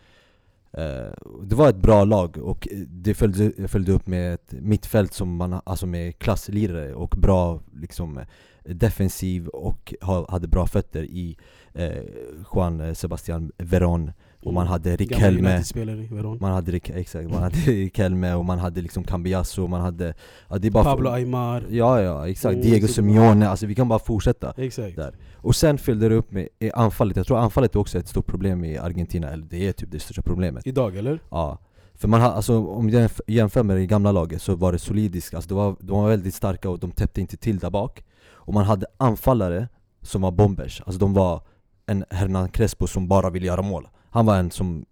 Eh, 0.72 1.12
det 1.42 1.54
var 1.54 1.68
ett 1.68 1.76
bra 1.76 2.04
lag 2.04 2.38
och 2.38 2.68
det 2.88 3.14
följde, 3.14 3.68
följde 3.68 3.92
upp 3.92 4.06
med 4.06 4.34
ett 4.34 4.52
mittfält 4.52 5.14
som 5.14 5.36
man, 5.36 5.60
alltså 5.64 5.86
med 5.86 6.18
klasslirare 6.18 6.94
och 6.94 7.14
bra 7.18 7.60
liksom 7.72 8.20
defensiv 8.64 9.48
och 9.48 9.94
hade 10.28 10.48
bra 10.48 10.66
fötter 10.66 11.02
i 11.02 11.36
eh, 11.72 12.02
Juan 12.54 12.94
Sebastian 12.94 13.52
Veron 13.58 14.12
och 14.44 14.54
man 14.54 14.66
hade 14.66 14.90
United-spelare, 14.90 16.06
Veron. 16.10 16.38
man 16.40 16.52
hade, 16.52 16.72
Rick- 16.72 16.90
exakt, 16.94 17.30
man 17.30 17.42
hade 17.42 17.56
Riquelme 17.66 18.34
och 18.34 18.44
man 18.44 18.58
hade 18.58 18.80
liksom 18.82 19.04
Cambiasso, 19.04 19.66
man 19.66 19.80
hade... 19.80 20.14
Ja, 20.48 20.58
det 20.58 20.66
är 20.68 20.70
bara 20.70 20.84
Pablo 20.84 21.10
Aymar. 21.10 21.64
Ja 21.70 22.00
ja, 22.02 22.28
exakt, 22.28 22.54
Mm, 22.54 22.66
Diego 22.66 22.88
Simeone, 22.88 23.48
alltså 23.48 23.66
vi 23.66 23.74
kan 23.74 23.88
bara 23.88 23.98
fortsätta 23.98 24.52
Exakt. 24.56 24.96
där. 24.96 25.14
Och 25.36 25.56
sen 25.56 25.78
fyllde 25.78 26.08
det 26.08 26.14
upp 26.14 26.32
med 26.32 26.48
anfallet, 26.74 27.16
jag 27.16 27.26
tror 27.26 27.38
anfallet 27.38 27.74
är 27.74 27.78
också 27.80 27.98
ett 27.98 28.08
stort 28.08 28.26
problem 28.26 28.64
i 28.64 28.78
Argentina, 28.78 29.30
eller 29.30 29.44
det 29.44 29.68
är 29.68 29.72
typ 29.72 29.90
det 29.90 30.00
största 30.00 30.22
problemet 30.22 30.66
Idag 30.66 30.96
eller? 30.96 31.18
Ja 31.30 31.58
För 31.94 32.08
man 32.08 32.20
har, 32.20 32.30
alltså 32.30 32.66
om 32.66 32.88
jag 32.90 33.02
jämf- 33.08 33.20
jämför 33.26 33.62
med 33.62 33.76
det 33.76 33.86
gamla 33.86 34.12
laget 34.12 34.42
så 34.42 34.54
var 34.54 34.72
det 34.72 34.78
solidiskt, 34.78 35.34
alltså 35.34 35.48
det 35.48 35.54
var, 35.54 35.76
de 35.80 36.02
var 36.02 36.08
väldigt 36.08 36.34
starka 36.34 36.70
och 36.70 36.78
de 36.78 36.90
täppte 36.90 37.20
inte 37.20 37.36
till 37.36 37.58
där 37.58 37.70
bak 37.70 38.04
Och 38.32 38.54
man 38.54 38.64
hade 38.64 38.86
anfallare 38.96 39.68
som 40.02 40.22
var 40.22 40.30
bombers, 40.30 40.80
alltså 40.86 40.98
de 41.00 41.14
var 41.14 41.42
en 41.86 42.04
Hernan 42.10 42.48
Crespo 42.48 42.86
som 42.86 43.08
bara 43.08 43.30
ville 43.30 43.46
göra 43.46 43.62
mål 43.62 43.88
han 44.10 44.26
var 44.26 44.36
en 44.36 44.50
som, 44.50 44.86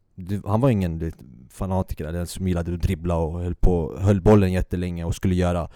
han 0.44 0.60
var 0.60 0.70
ingen 0.70 0.98
vet, 0.98 1.14
fanatiker 1.50 2.04
eller 2.04 2.20
en 2.20 2.26
som 2.26 2.48
gillade 2.48 2.75
att 2.75 2.82
dribbla 2.82 3.16
och 3.16 3.40
höll, 3.40 3.54
på, 3.54 3.98
höll 3.98 4.20
bollen 4.20 4.52
jättelänge 4.52 5.04
och 5.04 5.14
skulle 5.14 5.34
göra 5.34 5.68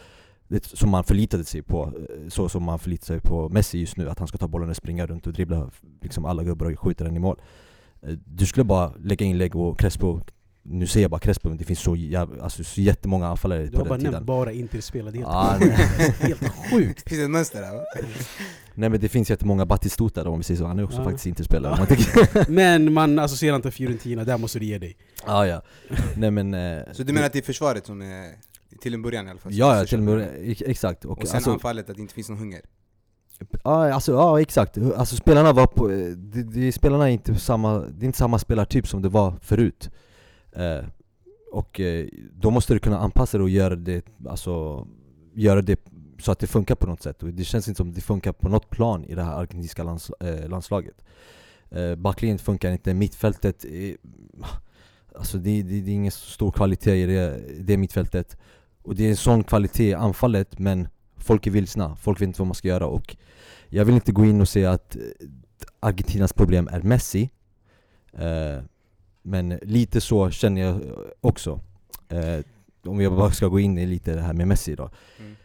det 0.48 0.64
som 0.64 0.90
man 0.90 1.04
förlitade 1.04 1.44
sig 1.44 1.62
på, 1.62 1.84
eh, 1.84 2.28
så 2.28 2.48
som 2.48 2.62
man 2.62 2.78
förlitar 2.78 3.06
sig 3.06 3.20
på 3.20 3.48
Messi 3.48 3.78
just 3.78 3.96
nu, 3.96 4.08
att 4.08 4.18
han 4.18 4.28
ska 4.28 4.38
ta 4.38 4.48
bollen 4.48 4.70
och 4.70 4.76
springa 4.76 5.06
runt 5.06 5.26
och 5.26 5.32
dribbla 5.32 5.70
liksom 6.00 6.24
alla 6.24 6.44
gubbar 6.44 6.72
och 6.72 6.80
skjuta 6.80 7.04
den 7.04 7.16
i 7.16 7.18
mål. 7.18 7.40
Eh, 8.02 8.14
du 8.24 8.46
skulle 8.46 8.64
bara 8.64 8.92
lägga 8.98 9.26
inlägg 9.26 9.56
och 9.56 9.78
Crespo, 9.78 10.20
nu 10.64 10.86
säger 10.86 11.04
jag 11.04 11.10
bara 11.10 11.20
Crespo 11.20 11.48
men 11.48 11.58
det 11.58 11.64
finns 11.64 11.80
så, 11.80 11.96
jäv, 11.96 12.42
alltså, 12.42 12.64
så 12.64 12.80
jättemånga 12.80 13.26
anfallare 13.28 13.62
Du 13.64 13.70
på 13.70 13.78
har 13.78 13.84
bara 13.84 13.94
den 13.94 14.02
nämnt 14.02 14.14
tiden 14.14 14.26
bara 14.26 14.52
Inter-spelare, 14.52 15.10
det 15.12 15.18
är 15.18 15.24
Ah, 15.26 15.52
helt 15.56 15.74
sjukt. 15.98 16.20
Helt 16.20 16.40
sjukt! 16.70 17.08
Finns 17.08 17.18
det 17.20 17.24
ett 17.24 17.30
mönster 17.30 17.60
där 17.62 17.72
va? 17.72 17.82
Nej 18.74 18.88
men 18.88 19.00
det 19.00 19.08
finns 19.08 19.30
jättemånga 19.30 19.66
Batistuta 19.66 20.24
då 20.24 20.30
om 20.30 20.38
vi 20.38 20.44
säger 20.44 20.58
så, 20.58 20.66
han 20.66 20.78
är 20.78 20.84
också 20.84 20.98
Ja. 20.98 21.04
faktiskt 21.04 21.26
inte 21.26 21.44
spelare 21.44 21.72
om 21.72 21.78
man 21.78 21.86
tänker 21.96 22.50
Men 22.50 22.92
man 22.92 23.18
associerar 23.18 23.56
inte 23.56 23.70
Fiorentina, 23.70 24.24
där 24.24 24.38
måste 24.38 24.58
du 24.58 24.64
ge 24.66 24.78
dig. 24.78 24.96
ah, 25.24 25.44
ja. 25.44 25.62
Nej 26.16 26.30
men 26.30 26.54
eh, 26.54 26.82
Så 26.92 27.02
du 27.02 27.12
menar 27.12 27.26
att 27.26 27.32
det 27.32 27.38
är 27.38 27.42
försvaret 27.42 27.86
som 27.86 28.02
är, 28.02 28.30
till 28.80 28.94
en 28.94 29.02
början 29.02 29.26
i 29.26 29.30
alla 29.30 29.38
fall? 29.40 29.52
Ja, 29.54 29.78
ja 29.78 29.84
till 29.84 30.00
med, 30.00 30.28
ex- 30.42 30.62
exakt 30.66 31.04
och, 31.04 31.18
Och 31.18 31.28
sen 31.28 31.36
alltså, 31.36 31.50
anfallet, 31.52 31.90
att 31.90 31.96
det 31.96 32.02
inte 32.02 32.14
finns 32.14 32.28
någon 32.28 32.38
hunger? 32.38 32.60
Ja, 33.64 33.92
alltså, 33.94 34.12
ja 34.12 34.40
exakt, 34.40 34.78
alltså 34.96 35.16
spelarna 35.16 35.52
var 35.52 35.66
på, 35.66 35.88
de, 35.88 36.42
de, 36.42 36.72
spelarna 36.72 37.08
är 37.08 37.12
inte 37.12 37.34
samma, 37.34 37.78
det 37.78 38.04
är 38.04 38.06
inte 38.06 38.18
samma 38.18 38.38
spelartyp 38.38 38.88
som 38.88 39.02
det 39.02 39.08
var 39.08 39.34
förut 39.42 39.90
eh, 40.56 40.84
Och 41.52 41.80
eh, 41.80 42.06
då 42.32 42.50
måste 42.50 42.74
du 42.74 42.78
kunna 42.80 42.98
anpassa 42.98 43.38
det 43.38 43.44
och 43.44 43.50
göra 43.50 43.76
det, 43.76 44.04
alltså, 44.28 44.86
göra 45.34 45.62
det 45.62 45.80
så 46.18 46.32
att 46.32 46.38
det 46.38 46.46
funkar 46.46 46.74
på 46.74 46.86
något 46.86 47.02
sätt. 47.02 47.22
Och 47.22 47.28
det 47.28 47.44
känns 47.44 47.68
inte 47.68 47.78
som 47.78 47.92
det 47.92 48.00
funkar 48.00 48.32
på 48.32 48.48
något 48.48 48.70
plan 48.70 49.04
i 49.04 49.14
det 49.14 49.22
här 49.22 49.34
argentinska 49.34 49.82
lands, 49.82 50.10
eh, 50.10 50.48
landslaget. 50.48 51.04
Eh, 51.70 51.94
Backlinjen 51.94 52.38
funkar 52.38 52.72
inte, 52.72 52.94
mittfältet 52.94 53.64
är, 53.64 53.96
Alltså 55.14 55.38
det, 55.38 55.62
det, 55.62 55.80
det 55.80 55.90
är 55.90 55.94
ingen 55.94 56.12
stor 56.12 56.50
kvalitet 56.50 57.02
i 57.02 57.06
det, 57.06 57.40
det 57.60 57.76
mittfältet. 57.76 58.36
Och 58.82 58.94
det 58.94 59.04
är 59.04 59.10
en 59.10 59.16
sån 59.16 59.44
kvalitet 59.44 59.88
i 59.88 59.94
anfallet 59.94 60.58
men 60.58 60.88
folk 61.16 61.46
är 61.46 61.50
vilsna, 61.50 61.96
folk 61.96 62.20
vet 62.20 62.26
inte 62.26 62.40
vad 62.40 62.46
man 62.46 62.54
ska 62.54 62.68
göra. 62.68 62.86
Och 62.86 63.16
jag 63.68 63.84
vill 63.84 63.94
inte 63.94 64.12
gå 64.12 64.24
in 64.24 64.40
och 64.40 64.48
säga 64.48 64.70
att 64.70 64.96
eh, 64.96 65.02
Argentinas 65.80 66.32
problem 66.32 66.68
är 66.72 66.82
Messi. 66.82 67.30
Eh, 68.12 68.64
men 69.22 69.58
lite 69.62 70.00
så 70.00 70.30
känner 70.30 70.60
jag 70.60 70.80
också. 71.20 71.60
Eh, 72.08 72.44
om 72.84 73.00
jag 73.00 73.12
bara 73.12 73.30
ska 73.30 73.46
gå 73.48 73.60
in 73.60 73.78
i 73.78 73.86
lite 73.86 74.14
det 74.14 74.20
här 74.20 74.32
med 74.32 74.48
Messi 74.48 74.74
då. 74.74 74.90
Mm. 75.18 75.36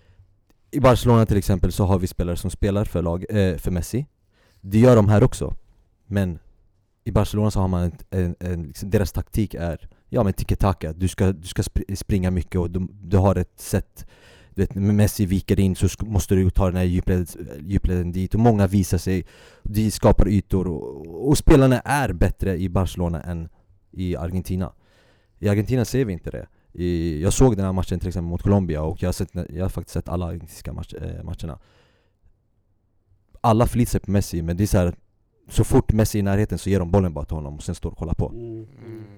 I 0.71 0.79
Barcelona 0.79 1.25
till 1.25 1.37
exempel 1.37 1.71
så 1.71 1.85
har 1.85 1.99
vi 1.99 2.07
spelare 2.07 2.35
som 2.35 2.51
spelar 2.51 2.85
för, 2.85 3.01
lag, 3.01 3.25
eh, 3.29 3.57
för 3.57 3.71
Messi 3.71 4.05
Det 4.61 4.79
gör 4.79 4.95
de 4.95 5.09
här 5.09 5.23
också 5.23 5.55
Men 6.05 6.39
i 7.03 7.11
Barcelona 7.11 7.51
så 7.51 7.59
har 7.59 7.67
man 7.67 7.83
en, 7.83 7.91
en, 8.09 8.35
en 8.39 8.63
liksom, 8.63 8.89
deras 8.89 9.11
taktik 9.11 9.53
är 9.53 9.89
Ja 10.09 10.23
men 10.23 10.33
tiki-taka, 10.33 10.93
du 10.93 11.07
ska, 11.07 11.31
du 11.31 11.47
ska 11.47 11.61
spr- 11.61 11.95
springa 11.95 12.31
mycket 12.31 12.61
och 12.61 12.71
du, 12.71 12.87
du 12.91 13.17
har 13.17 13.35
ett 13.35 13.59
sätt 13.59 14.05
du 14.49 14.61
vet, 14.61 14.75
när 14.75 14.93
Messi 14.93 15.25
viker 15.25 15.59
in 15.59 15.75
så 15.75 15.87
måste 16.05 16.35
du 16.35 16.49
ta 16.49 16.65
den 16.65 16.75
här 16.75 16.83
djupleden 17.59 18.11
dit 18.11 18.33
och 18.33 18.39
många 18.39 18.67
visar 18.67 18.97
sig 18.97 19.25
De 19.63 19.91
skapar 19.91 20.27
ytor 20.27 20.67
och, 20.67 21.27
och 21.29 21.37
spelarna 21.37 21.79
är 21.79 22.13
bättre 22.13 22.57
i 22.57 22.69
Barcelona 22.69 23.21
än 23.21 23.49
i 23.91 24.15
Argentina 24.15 24.73
I 25.39 25.49
Argentina 25.49 25.85
ser 25.85 26.05
vi 26.05 26.13
inte 26.13 26.31
det 26.31 26.47
i, 26.73 27.21
Jag 27.21 27.33
såg 27.33 27.57
den 27.57 27.65
här 27.65 27.73
matchen 27.73 27.99
till 27.99 28.07
exempel 28.07 28.29
mot 28.29 28.41
Colombia 28.41 28.81
och 28.81 29.03
jag 29.03 29.07
har, 29.07 29.13
sett, 29.13 29.29
jag 29.49 29.65
har 29.65 29.69
faktiskt 29.69 29.93
sett 29.93 30.09
alla 30.09 30.25
argentinska 30.25 30.73
match, 30.73 30.93
eh, 30.93 31.23
matcherna 31.23 31.59
Alla 33.41 33.67
förlitar 33.67 33.91
sig 33.91 33.99
på 33.99 34.11
Messi 34.11 34.41
men 34.41 34.57
det 34.57 34.63
är 34.63 34.67
så 34.67 34.77
här. 34.77 34.95
Så 35.49 35.63
fort 35.63 35.93
Messi 35.93 36.17
är 36.17 36.19
i 36.19 36.23
närheten 36.23 36.57
så 36.57 36.69
ger 36.69 36.79
de 36.79 36.91
bollen 36.91 37.13
bara 37.13 37.25
till 37.25 37.35
honom 37.35 37.55
och 37.55 37.63
sen 37.63 37.75
står 37.75 37.91
och 37.91 37.97
kollar 37.97 38.13
på 38.13 38.29
Mm. 38.29 38.67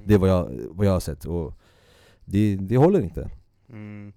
Det 0.06 0.14
är 0.14 0.18
vad 0.18 0.30
jag, 0.30 0.50
vad 0.70 0.88
jag 0.88 0.92
har 0.92 1.00
sett 1.00 1.26
och 1.26 1.54
det, 2.26 2.56
det 2.56 2.78
håller 2.78 3.02
inte 3.02 3.30
Mm. 3.70 4.14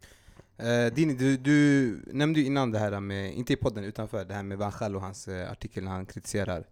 Eh, 0.57 0.95
Dini, 0.95 1.15
du, 1.15 1.37
du 1.37 1.99
nämnde 2.07 2.41
ju 2.41 2.47
innan 2.47 2.71
det 2.71 2.79
här 2.79 3.01
med, 3.01 3.35
inte 3.35 3.53
i 3.53 3.57
podden 3.57 3.85
utanför, 3.85 4.25
det 4.25 4.35
här 4.35 4.43
med 4.43 4.59
Van 4.59 4.73
Gaal 4.79 4.97
och 4.97 5.03
hans 5.03 5.29
eh, 5.29 5.51
artikel 5.51 5.85
när 5.85 5.91
han 5.91 6.07
kritiserar 6.07 6.67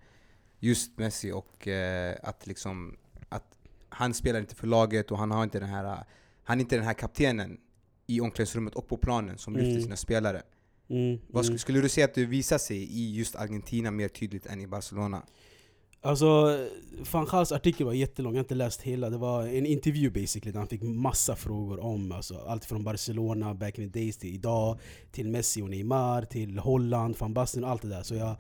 just 0.59 0.99
Messi 0.99 1.33
och 1.33 1.69
eh, 1.69 2.17
att 2.23 2.47
liksom 2.47 2.97
att 3.29 3.57
han 3.91 4.15
spelar 4.15 4.41
inte 4.41 4.55
för 4.55 4.67
laget 4.67 5.11
och 5.11 5.19
han 5.19 5.31
har 5.31 5.45
inte 5.45 5.61
den 5.61 5.69
här 5.69 6.05
han 6.45 6.59
är 6.59 6.61
inte 6.63 6.77
den 6.77 6.85
här 6.85 6.95
kaptenen 6.95 7.59
i 8.07 8.21
omklädningsrummet 8.21 8.75
och 8.75 8.89
på 8.89 8.97
planen 8.97 9.39
som 9.39 9.55
lyfter 9.57 9.71
Mm. 9.71 9.83
sina 9.83 9.97
spelare. 9.97 10.43
Mm. 10.89 11.19
Vad 11.29 11.45
Mm. 11.45 11.55
sk- 11.57 11.59
skulle 11.61 11.81
du 11.81 11.89
säga 11.89 12.05
att 12.05 12.15
det 12.15 12.25
visar 12.27 12.59
sig 12.59 12.77
i 12.77 13.15
just 13.17 13.37
Argentina 13.37 13.91
mer 13.91 14.09
tydligt 14.09 14.47
än 14.47 14.61
i 14.61 14.67
Barcelona? 14.67 15.23
Alltså, 16.03 16.59
van 17.13 17.25
Gaals 17.31 17.53
artikel 17.53 17.87
var 17.87 17.93
jättelång, 17.93 18.33
jag 18.35 18.39
har 18.39 18.45
inte 18.45 18.55
läst 18.55 18.83
hela. 18.83 19.11
Det 19.11 19.17
var 19.19 19.47
en 19.47 19.67
intervju 19.67 20.11
basically 20.11 20.53
där 20.53 20.59
han 20.59 20.69
fick 20.69 20.83
massa 20.83 21.37
frågor 21.37 21.81
om 21.81 22.13
alltså, 22.13 22.39
allt 22.39 22.65
från 22.65 22.85
Barcelona 22.85 23.55
back 23.55 23.79
in 23.79 23.93
the 23.93 23.99
days 24.01 24.17
till 24.17 24.35
idag, 24.35 24.79
till 25.13 25.29
Messi 25.29 25.63
och 25.63 25.71
Neymar, 25.71 26.23
till 26.23 26.59
Holland, 26.59 27.17
van 27.19 27.35
Basten 27.35 27.65
och 27.65 27.71
allt 27.71 27.83
det 27.83 27.89
där. 27.89 28.03
Så 28.03 28.15
jag, 28.15 28.37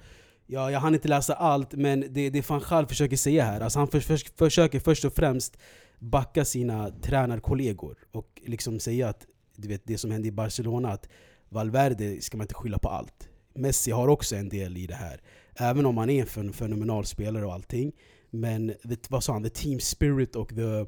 jag, 0.50 0.72
jag 0.72 0.80
hann 0.80 0.94
inte 0.94 1.08
läsa 1.08 1.34
allt, 1.34 1.74
men 1.74 2.04
det, 2.10 2.30
det 2.30 2.48
van 2.48 2.62
Gaal 2.70 2.86
försöker 2.86 3.16
säga 3.16 3.44
här, 3.44 3.60
alltså 3.60 3.78
han 3.78 3.88
för, 3.88 4.00
för, 4.00 4.38
försöker 4.38 4.80
först 4.80 5.04
och 5.04 5.14
främst 5.14 5.56
backa 5.98 6.44
sina 6.44 6.90
tränarkollegor 6.90 7.98
och 8.12 8.42
liksom 8.46 8.80
säga 8.80 9.08
att 9.08 9.26
du 9.56 9.68
vet, 9.68 9.82
det 9.84 9.98
som 9.98 10.10
hände 10.10 10.28
i 10.28 10.32
Barcelona, 10.32 10.92
att 10.92 11.08
Valverde 11.48 12.22
ska 12.22 12.36
man 12.36 12.44
inte 12.44 12.54
skylla 12.54 12.78
på 12.78 12.88
allt. 12.88 13.28
Messi 13.54 13.90
har 13.90 14.08
också 14.08 14.36
en 14.36 14.48
del 14.48 14.76
i 14.76 14.86
det 14.86 14.94
här. 14.94 15.20
Även 15.56 15.86
om 15.86 15.96
han 15.98 16.10
är 16.10 16.20
en 16.20 16.26
fen- 16.26 16.52
fenomenal 16.52 17.04
spelare 17.04 17.46
och 17.46 17.54
allting. 17.54 17.92
Men 18.30 18.74
vad 19.08 19.24
sa 19.24 19.32
han? 19.32 19.42
The 19.42 19.50
team 19.50 19.80
spirit 19.80 20.36
och 20.36 20.48
the, 20.48 20.86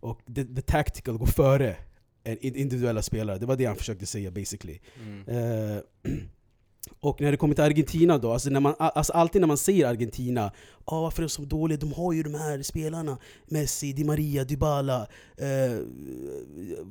och 0.00 0.20
the, 0.34 0.44
the 0.44 0.62
tactical 0.62 1.18
går 1.18 1.26
före 1.26 1.76
individuella 2.40 3.02
spelare. 3.02 3.38
Det 3.38 3.46
var 3.46 3.56
det 3.56 3.64
han 3.64 3.76
försökte 3.76 4.06
säga 4.06 4.30
basically. 4.30 4.78
Mm. 5.02 5.28
Eh, 5.28 5.78
och 7.00 7.20
när 7.20 7.30
det 7.30 7.36
kommer 7.36 7.54
till 7.54 7.64
Argentina 7.64 8.18
då, 8.18 8.32
alltså, 8.32 8.50
när 8.50 8.60
man, 8.60 8.74
alltså 8.78 9.12
alltid 9.12 9.40
när 9.40 9.48
man 9.48 9.56
säger 9.56 9.86
Argentina 9.86 10.52
ah, 10.84 11.00
Varför 11.00 11.22
är 11.22 11.26
de 11.26 11.28
så 11.28 11.42
dåliga? 11.42 11.78
De 11.78 11.92
har 11.92 12.12
ju 12.12 12.22
de 12.22 12.34
här 12.34 12.62
spelarna 12.62 13.18
Messi, 13.46 13.92
Di 13.92 14.04
Maria, 14.04 14.44
Dybala 14.44 15.06
eh, 15.36 15.78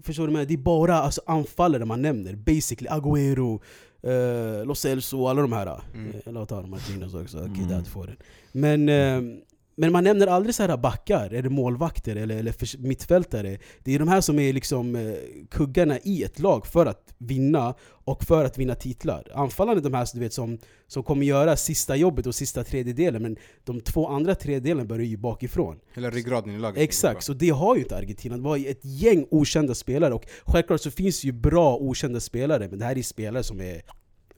Förstår 0.03 0.27
du? 0.27 0.33
Med? 0.33 0.47
Det 0.47 0.53
är 0.53 0.57
bara 0.57 0.95
alltså, 0.95 1.21
anfallare 1.25 1.85
man 1.85 2.01
nämner 2.01 2.35
Basically, 2.35 2.89
Agüero, 2.89 3.59
eh, 4.03 4.65
Lo 4.65 4.75
Celso 4.75 5.21
och 5.21 5.29
alla 5.29 5.41
de 5.41 5.51
här 5.53 5.81
Mm. 5.93 6.37
eh, 6.37 6.45
ta 6.45 6.61
Martinez 6.61 7.13
också, 7.13 7.37
Mm. 7.37 7.67
där 7.67 7.83
får 7.83 8.07
den 8.07 8.15
Men 8.51 8.89
eh, 8.89 9.37
men 9.75 9.91
man 9.91 10.03
nämner 10.03 10.27
aldrig 10.27 10.55
så 10.55 10.63
här 10.63 10.77
backar, 10.77 11.33
eller 11.33 11.49
målvakter 11.49 12.15
eller, 12.15 12.37
eller 12.37 12.77
mittfältare. 12.77 13.57
Det 13.83 13.95
är 13.95 13.99
de 13.99 14.07
här 14.07 14.21
som 14.21 14.39
är 14.39 14.53
liksom 14.53 14.95
eh, 14.95 15.13
kuggarna 15.51 15.99
i 16.03 16.23
ett 16.23 16.39
lag 16.39 16.67
för 16.67 16.85
att 16.85 17.13
vinna 17.17 17.75
och 17.83 18.23
för 18.23 18.45
att 18.45 18.57
vinna 18.57 18.75
titlar. 18.75 19.31
Anfallarna 19.33 19.79
är 19.79 19.83
de 19.83 19.93
här 19.93 20.07
du 20.13 20.19
vet, 20.19 20.33
som, 20.33 20.57
som 20.87 21.03
kommer 21.03 21.25
göra 21.25 21.55
sista 21.55 21.95
jobbet 21.95 22.27
och 22.27 22.35
sista 22.35 22.63
tredjedelen, 22.63 23.21
men 23.21 23.37
de 23.63 23.81
två 23.81 24.07
andra 24.07 24.35
tredjedelen 24.35 24.87
börjar 24.87 25.05
ju 25.05 25.17
bakifrån. 25.17 25.79
Hela 25.93 26.09
ryggraden 26.09 26.55
i 26.55 26.59
laget. 26.59 26.81
Exakt, 26.81 27.23
så 27.23 27.33
det 27.33 27.49
har 27.49 27.75
ju 27.75 27.81
inte 27.81 27.97
Argentina. 27.97 28.37
Det 28.37 28.43
var 28.43 28.55
ju 28.55 28.67
ett 28.67 28.85
gäng 28.85 29.27
okända 29.31 29.75
spelare, 29.75 30.13
och 30.13 30.25
självklart 30.45 30.81
så 30.81 30.91
finns 30.91 31.23
ju 31.23 31.31
bra 31.31 31.77
okända 31.77 32.19
spelare, 32.19 32.67
men 32.69 32.79
det 32.79 32.85
här 32.85 32.97
är 32.97 33.01
spelare 33.01 33.43
som 33.43 33.61
är 33.61 33.81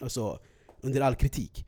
alltså, 0.02 0.40
under 0.82 1.02
all 1.02 1.16
kritik. 1.16 1.66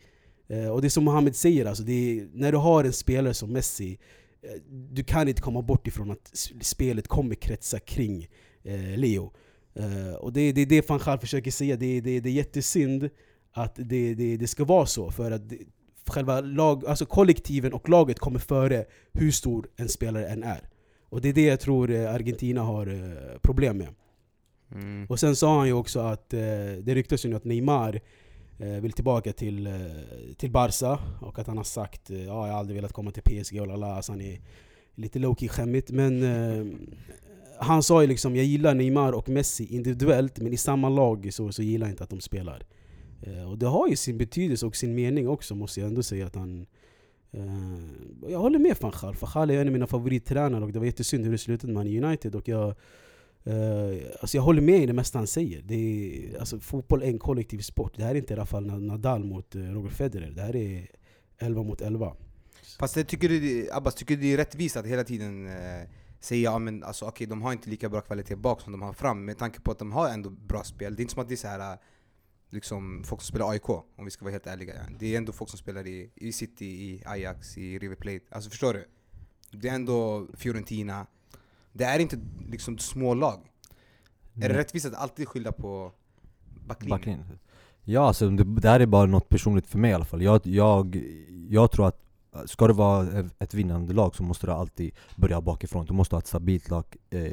Eh, 0.50 0.70
och 0.70 0.82
det 0.82 0.88
är 0.88 0.90
som 0.90 1.04
Mohamed 1.04 1.36
säger, 1.36 1.66
alltså, 1.66 1.84
är, 1.90 2.28
när 2.34 2.52
du 2.52 2.58
har 2.58 2.84
en 2.84 2.94
spelare 2.94 3.34
som 3.34 3.54
Messi, 3.54 4.00
eh, 4.42 4.62
du 4.70 5.04
kan 5.04 5.28
inte 5.28 5.42
komma 5.42 5.62
bort 5.62 5.88
ifrån 5.88 6.12
att 6.12 6.32
spelet 6.62 7.08
kommer 7.08 7.36
kretsa 7.36 7.80
kring 7.80 8.28
eh, 8.64 8.98
Leo. 8.98 9.34
Och 10.20 10.34
det 10.34 10.52
det, 10.52 10.62
är 10.62 10.66
det 10.66 10.90
van 10.90 11.00
Gaal 11.06 11.20
försöker 11.20 11.52
säga, 11.52 11.76
det, 11.76 11.86
är- 11.86 12.02
det, 12.02 12.20
det 12.20 12.30
är 12.30 12.34
jättesynd 12.34 13.10
att 13.52 13.76
det, 13.76 14.14
det, 14.14 14.38
det 14.38 14.48
ska 14.48 14.66
vara 14.66 14.86
så, 14.86 15.12
för 15.12 15.32
att 15.32 15.50
det, 15.50 15.58
själva 16.08 16.42
lag, 16.42 16.86
alltså 16.86 17.06
kollektiven 17.06 17.74
och 17.74 17.90
laget 17.90 18.20
kommer 18.20 18.40
före 18.40 18.86
hur 19.14 19.32
stor 19.32 19.70
en 19.76 19.90
spelare 19.90 20.28
än 20.28 20.44
är. 20.44 20.70
Och 21.10 21.22
det 21.22 21.30
är 21.30 21.34
det 21.34 21.42
jag 21.46 21.60
tror 21.60 21.92
Argentina 21.96 22.62
har 22.62 23.40
problem 23.42 23.78
med. 23.78 23.88
Mm. 24.72 25.06
Och 25.10 25.20
sen 25.20 25.36
sa 25.36 25.58
han 25.58 25.68
ju 25.68 25.74
också 25.74 26.00
att 26.00 26.30
det 26.30 26.96
ryktas 26.96 27.26
ju 27.26 27.30
nu 27.30 27.36
att 27.36 27.46
Neymar 27.46 28.02
Eh, 28.60 28.82
vill 28.82 28.92
tillbaka 28.92 29.34
till, 29.34 29.68
eh, 29.68 29.74
till 30.38 30.52
Barca 30.52 31.00
och 31.22 31.40
att 31.40 31.48
han 31.48 31.58
har 31.58 31.64
sagt 31.64 32.10
eh, 32.10 32.26
ja, 32.26 32.48
jag 32.48 32.54
har 32.54 32.60
aldrig 32.60 32.76
velat 32.76 32.94
komma 32.94 33.12
till 33.12 33.24
PSG 33.24 33.62
och 33.62 33.68
lala, 33.68 33.96
alltså 33.96 34.12
han 34.12 34.22
är 34.22 34.40
lite 34.96 35.20
low-key 35.20 35.48
skämmigt 35.48 35.92
men 35.92 36.24
eh, 36.24 36.66
han 37.60 37.84
sa 37.84 38.02
ju 38.02 38.08
liksom 38.08 38.36
jag 38.36 38.46
gillar 38.46 38.76
Neymar 38.76 39.14
och 39.14 39.30
Messi 39.30 39.66
individuellt 39.76 40.40
men 40.40 40.54
i 40.54 40.58
samma 40.58 40.90
lag 40.90 41.30
så, 41.34 41.52
så 41.52 41.64
gillar 41.64 41.88
jag 41.88 41.94
inte 41.94 42.04
att 42.04 42.10
de 42.10 42.22
spelar. 42.22 42.64
Eh, 43.22 43.50
och 43.50 43.58
det 43.58 43.68
har 43.68 43.88
ju 43.88 43.96
sin 43.96 44.18
betydelse 44.18 44.66
och 44.66 44.76
sin 44.76 44.96
mening 44.96 45.28
också 45.28 45.56
måste 45.56 45.80
jag 45.80 45.88
ändå 45.88 46.04
säga 46.04 46.26
att 46.26 46.36
han 46.36 46.66
eh, 47.32 48.30
jag 48.30 48.40
håller 48.40 48.60
med 48.60 48.78
van 48.82 48.94
Gaal, 49.02 49.16
van 49.22 49.32
Gaal 49.34 49.50
är 49.50 49.62
en 49.62 49.68
av 49.68 49.74
mina 49.74 49.88
favorittränare 49.88 50.64
och 50.66 50.72
det 50.72 50.80
var 50.80 50.86
jättesynd 50.86 51.26
hur 51.26 51.32
det 51.32 51.38
slutade 51.38 51.74
med 51.74 51.86
Man 51.86 52.04
United 52.04 52.36
och 52.36 52.48
jag 52.48 52.76
Uh, 53.48 54.06
alltså 54.22 54.38
jag 54.38 54.44
håller 54.44 54.62
med 54.62 54.84
i 54.84 54.86
det 54.86 54.94
mesta 54.94 55.18
han 55.18 55.28
säger. 55.28 55.62
Det 55.62 55.76
är, 55.76 56.40
alltså, 56.40 56.60
fotboll 56.60 57.04
är 57.04 57.08
en 57.08 57.20
kollektiv 57.20 57.60
sport. 57.60 57.94
Det 57.96 58.04
här 58.04 58.12
är 58.12 58.16
inte 58.16 58.34
i 58.34 58.38
alla 58.38 58.46
fall 58.46 58.82
Nadal 58.82 59.24
mot 59.24 59.56
eh, 59.56 59.62
Roger 59.62 59.90
Federer. 59.90 60.32
Det 60.32 60.42
här 60.42 60.56
är 60.56 60.88
11 61.38 61.64
mot 61.64 61.82
11. 61.82 62.16
Fast 62.80 62.96
det 62.96 63.04
tycker 63.04 63.30
du, 63.30 63.70
Abbas, 63.72 63.96
tycker 63.96 64.16
du 64.16 64.22
det 64.22 64.34
är 64.34 64.38
rättvist 64.38 64.78
att 64.78 64.86
hela 64.86 65.04
tiden 65.04 65.48
eh, 65.48 65.88
säga 66.20 66.52
ja, 66.52 66.60
men 66.60 66.84
alltså, 66.84 67.06
okay, 67.06 67.28
de 67.28 67.42
har 67.42 67.52
inte 67.52 67.70
lika 67.70 67.90
bra 67.90 68.02
kvalitet 68.02 68.36
bak 68.36 68.62
som 68.62 68.72
de 68.72 68.82
har 68.82 68.94
fram 68.94 69.26
med 69.26 69.38
tanke 69.38 69.60
på 69.60 69.72
att 69.72 69.80
de 69.80 69.92
har 69.92 70.10
ändå 70.10 70.30
bra 70.30 70.64
spel. 70.64 70.96
Det 70.96 71.00
är 71.00 71.04
inte 71.04 71.14
som 71.14 71.22
att 71.22 71.28
det 71.28 71.34
är 71.34 71.36
så 71.36 71.48
här, 71.48 71.74
eh, 71.74 71.80
liksom, 72.50 73.04
folk 73.06 73.22
som 73.22 73.28
spelar 73.28 73.50
AIK, 73.50 73.70
om 73.70 74.06
vi 74.06 74.12
ska 74.12 74.26
vara 74.26 74.32
helt 74.32 74.48
ärliga. 74.48 74.76
Ja. 74.76 74.96
Det 75.00 75.14
är 75.14 75.18
ändå 75.18 75.32
folk 75.32 75.50
som 75.50 75.60
spelar 75.60 75.88
i, 75.88 76.12
i 76.16 76.32
City, 76.32 76.66
i 76.66 77.04
Ajax, 77.06 77.58
i 77.58 77.80
River 77.80 77.96
Plate. 77.96 78.26
Alltså 78.30 78.50
förstår 78.50 78.74
du? 78.74 78.86
Det 79.52 79.70
är 79.70 79.76
ändå 79.76 80.28
Fiorentina. 80.34 81.08
Det 81.78 81.86
är 81.86 82.00
inte 82.00 82.20
liksom 82.50 82.78
små 82.78 83.14
lag. 83.14 83.40
Är 84.42 84.50
det 84.50 84.58
rättvist 84.58 84.86
att 84.86 84.94
alltid 84.94 85.28
skylla 85.28 85.52
på 85.52 85.92
backlinjen? 86.68 86.98
Backlinjen. 87.00 87.40
Ja 87.84 88.08
alltså 88.08 88.30
det, 88.30 88.44
det 88.44 88.70
här 88.70 88.80
är 88.80 88.86
bara 88.86 89.06
något 89.06 89.30
personligt 89.30 89.68
för 89.68 89.78
mig 89.80 89.92
i 89.92 89.94
alla 89.94 90.06
fall. 90.06 90.22
Jag, 90.22 90.48
jag, 90.48 91.02
jag 91.50 91.72
tror 91.72 91.88
att 91.88 92.04
ska 92.46 92.68
det 92.68 92.74
vara 92.74 93.20
ett- 93.20 93.36
ett 93.40 93.54
vinnande 93.54 93.94
lag 93.94 94.16
så 94.16 94.24
måste 94.24 94.48
du 94.48 94.52
alltid 94.52 94.92
börja 95.16 95.42
bakifrån. 95.42 95.86
Du 95.86 95.94
måste 95.94 96.16
ha 96.16 96.20
ett 96.20 96.28
stabilt 96.28 96.70
lag 96.70 96.86
eh, 97.10 97.32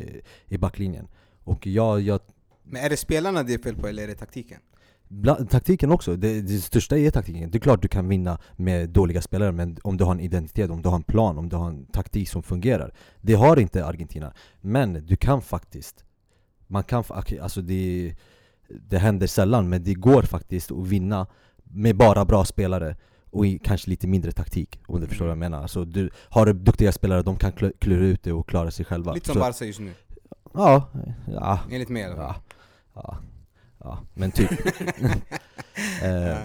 i 0.48 0.58
backlinjen. 0.58 1.08
Och 1.44 1.66
jag, 1.66 2.00
jag 2.00 2.20
Men 2.62 2.84
är 2.84 2.90
det 2.90 2.96
spelarna 2.96 3.42
det 3.42 3.54
är 3.54 3.58
fel 3.58 3.76
på 3.76 3.86
eller 3.88 4.02
är 4.02 4.06
det 4.06 4.14
taktiken? 4.14 4.60
Taktiken 5.50 5.90
också, 5.90 6.16
det, 6.16 6.40
det 6.42 6.61
största 6.61 6.99
är 6.99 7.11
taktiken. 7.11 7.50
Det 7.50 7.58
är 7.58 7.61
klart 7.61 7.82
du 7.82 7.88
kan 7.88 8.08
vinna 8.08 8.38
med 8.56 8.90
dåliga 8.90 9.23
spelare, 9.23 9.52
men 9.52 9.78
om 9.82 9.96
du 9.96 10.04
har 10.04 10.12
en 10.12 10.20
identitet, 10.20 10.70
om 10.70 10.82
du 10.82 10.88
har 10.88 10.96
en 10.96 11.02
plan, 11.02 11.38
om 11.38 11.49
du 11.49 11.56
har 11.56 11.68
en 11.68 11.87
taktik 11.87 12.28
som 12.28 12.42
fungerar. 12.42 12.94
Det 13.20 13.34
har 13.34 13.58
inte 13.58 13.87
Argentina. 13.87 14.32
Men 14.61 15.06
du 15.06 15.16
kan 15.16 15.42
faktiskt, 15.42 16.04
man 16.66 16.84
kan, 16.84 17.04
alltså 17.42 17.62
det, 17.62 18.14
det 18.68 18.99
händer 18.99 19.26
sällan, 19.26 19.68
men 19.68 19.84
det 19.84 19.94
går 19.94 20.23
faktiskt 20.23 20.73
att 20.73 20.87
vinna 20.87 21.26
med 21.64 21.96
bara 21.96 22.25
bra 22.25 22.44
spelare 22.44 22.96
och 23.30 23.46
i, 23.46 23.58
kanske 23.58 23.90
lite 23.90 24.06
mindre 24.06 24.32
taktik, 24.32 24.80
om 24.87 25.00
du 25.00 25.06
förstår 25.06 25.25
vad 25.25 25.30
jag 25.30 25.38
menar. 25.38 25.62
Alltså 25.62 25.84
du, 25.84 26.11
har 26.16 26.46
du 26.46 26.52
duktiga 26.52 26.92
spelare, 26.92 27.23
de 27.23 27.37
kan 27.37 27.52
kl- 27.52 27.73
klura 27.78 28.04
ut 28.04 28.23
det 28.23 28.32
och 28.32 28.49
klara 28.49 28.70
sig 28.70 28.84
själva. 28.84 29.12
Lite 29.12 29.26
som 29.26 29.40
Barca 29.40 29.64
just 29.64 29.80
nu, 29.80 29.92
Ja, 30.54 30.88
ja, 31.32 31.61
enligt 31.70 31.88
mig 31.88 32.02
i 32.02 32.06
ja, 32.16 32.37
ja. 32.94 33.18
Ja, 33.84 33.98
men 34.14 34.30
typ. 34.30 34.50
eh, 36.02 36.38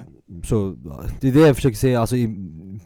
så 0.44 0.76
det 1.22 1.28
är 1.28 1.34
det 1.34 1.48
jag 1.48 1.56
försöker 1.56 1.78
säga, 1.78 2.00
alltså, 2.00 2.16
i, 2.16 2.36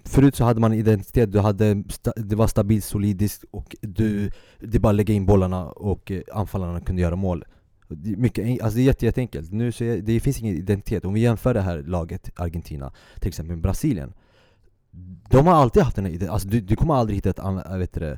förut 0.06 0.36
så 0.36 0.44
hade 0.44 0.60
man 0.60 0.74
identitet, 0.74 1.32
du 1.32 1.40
hade, 1.40 1.84
det 2.16 2.36
var 2.36 2.48
stabilt, 2.48 2.86
solidiskt 2.86 3.44
och 3.52 3.76
du, 3.82 4.32
det 4.60 4.78
är 4.78 4.80
bara 4.80 4.90
att 4.90 4.96
lägga 4.96 5.14
in 5.14 5.26
bollarna 5.26 5.66
och 5.66 6.12
eh, 6.12 6.22
anfallarna 6.34 6.82
kunde 6.82 7.02
göra 7.02 7.16
mål. 7.16 7.46
Det 7.88 8.12
är, 8.12 8.18
mycket, 8.18 8.62
alltså 8.62 8.76
det 8.78 8.84
är 8.84 8.86
jätte, 8.86 9.06
jätteenkelt, 9.06 9.52
nu 9.52 9.72
så 9.72 9.84
är, 9.84 9.98
det 9.98 10.20
finns 10.20 10.40
ingen 10.40 10.56
identitet. 10.56 11.06
Om 11.06 11.14
vi 11.14 11.20
jämför 11.20 11.54
det 11.54 11.62
här 11.62 11.84
laget, 11.84 12.32
Argentina, 12.36 12.94
till 13.20 13.28
exempel 13.28 13.56
med 13.56 13.62
Brasilien 13.64 14.14
De 15.30 15.48
har 15.48 15.54
alltid 15.54 15.84
haft 15.84 15.98
en 15.98 16.06
identitet, 16.06 16.30
alltså 16.30 16.48
du, 16.48 16.62
du 16.62 16.76
kommer 16.76 16.94
aldrig 16.94 17.18
hitta 17.18 17.30
ett 17.30 17.40
annat, 17.40 17.80
vet 17.80 17.94
det, 17.94 18.12
eh, 18.12 18.18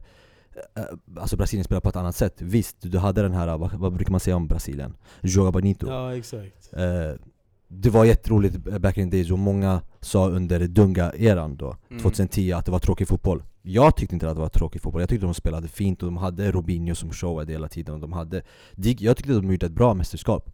Alltså 1.20 1.38
Brasilien 1.38 1.64
spelar 1.64 1.82
på 1.82 1.90
ett 1.90 1.96
annat 1.96 2.16
sätt, 2.16 2.42
visst 2.42 2.76
du 2.80 2.98
hade 2.98 3.22
den 3.22 3.34
här, 3.34 3.58
vad, 3.58 3.74
vad 3.74 3.94
brukar 3.94 4.12
man 4.12 4.20
säga 4.20 4.36
om 4.36 4.48
Brasilien? 4.48 4.98
Joga 5.22 5.52
Bonito 5.52 5.88
Ja 5.88 6.16
exakt. 6.16 6.74
Eh, 6.74 7.20
det 7.68 7.90
var 7.90 8.06
jätteroligt 8.06 8.56
back 8.82 8.98
in 8.98 9.12
the 9.12 9.18
days 9.18 9.32
och 9.32 9.40
många 9.40 9.82
sa 10.02 10.30
under 10.30 10.60
Dunga-eran 10.68 11.56
då, 11.58 11.76
Mm. 11.90 12.04
2010 12.04 12.52
att 12.54 12.66
det 12.66 12.72
var 12.72 12.80
tråkig 12.80 13.08
fotboll 13.08 13.44
Jag 13.62 13.96
tyckte 13.96 14.16
inte 14.16 14.30
att 14.30 14.36
det 14.36 14.42
var 14.42 14.50
tråkig 14.50 14.82
fotboll, 14.82 15.02
jag 15.02 15.10
tyckte 15.10 15.26
de 15.26 15.34
spelade 15.34 15.68
fint 15.68 16.04
och 16.04 16.08
de 16.08 16.18
hade 16.18 16.52
Robinho 16.52 16.96
som 16.96 17.12
showade 17.12 17.52
hela 17.52 17.68
tiden 17.68 17.96
och 17.96 18.02
de 18.02 18.14
hade 18.14 18.42
de- 18.76 18.96
Jag 19.00 19.18
tyckte 19.18 19.34
de 19.34 19.52
gjorde 19.52 19.66
ett 19.66 19.72
bra 19.72 19.94
mästerskap 19.94 20.52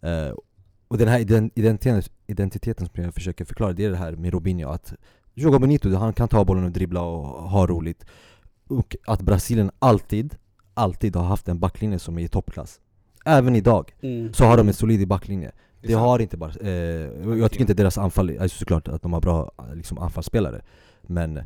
Eh, 0.00 0.34
Och 0.88 0.98
den 0.98 1.08
här 1.08 1.20
ident- 1.20 1.50
identiteten, 1.54 2.02
identiteten 2.26 2.86
som 2.94 3.04
jag 3.04 3.14
försöker 3.14 3.44
förklara, 3.44 3.72
det 3.72 3.84
är 3.84 3.90
det 3.90 3.96
här 3.96 4.12
med 4.12 4.32
Robinho 4.32 4.68
att 4.68 4.92
Joga 5.34 5.58
Bonito, 5.58 5.94
han 5.94 6.12
kan 6.12 6.28
ta 6.28 6.44
bollen 6.44 6.64
och 6.64 6.70
dribbla 6.70 7.00
och 7.02 7.26
ha 7.50 7.66
roligt 7.66 8.04
Och 8.68 8.96
att 9.06 9.22
Brasilien 9.22 9.70
alltid, 9.78 10.36
alltid 10.74 11.16
har 11.16 11.24
haft 11.24 11.48
en 11.48 11.58
backlinje 11.58 11.98
som 11.98 12.18
är 12.18 12.22
i 12.22 12.28
toppklass. 12.28 12.80
Även 13.24 13.56
idag 13.56 13.94
Mm. 14.00 14.32
så 14.32 14.44
har 14.44 14.56
de 14.56 14.68
en 14.68 14.74
solid 14.74 15.08
backlinje. 15.08 15.52
Det 15.80 15.88
det 15.88 15.94
har 15.94 16.18
inte 16.18 16.36
bara, 16.36 16.52
eh, 16.60 16.70
jag 17.38 17.50
tycker 17.50 17.60
inte 17.60 17.74
deras 17.74 17.98
anfall, 17.98 18.38
alltså 18.40 18.58
såklart 18.58 18.88
att 18.88 19.02
de 19.02 19.12
har 19.12 19.20
bra 19.20 19.50
liksom, 19.74 19.98
anfallsspelare. 19.98 20.62
Men 21.02 21.40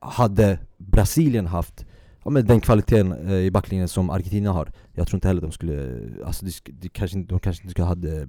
hade 0.00 0.58
Brasilien 0.78 1.46
haft 1.46 1.86
ja, 2.24 2.30
men 2.30 2.46
den 2.46 2.60
kvaliteten 2.60 3.12
eh, 3.12 3.34
i 3.34 3.50
backlinjen 3.50 3.88
som 3.88 4.10
Argentina 4.10 4.52
har 4.52 4.72
Jag 4.92 5.08
tror 5.08 5.16
inte 5.16 5.28
heller 5.28 5.40
de 5.42 5.52
skulle, 5.52 6.00
alltså 6.24 6.44
de, 6.46 6.52
de, 6.72 6.88
kanske, 6.88 7.18
inte- 7.18 7.34
de 7.34 7.40
kanske 7.40 7.62
inte 7.62 7.70
skulle 7.70 7.86
hade 7.86 8.28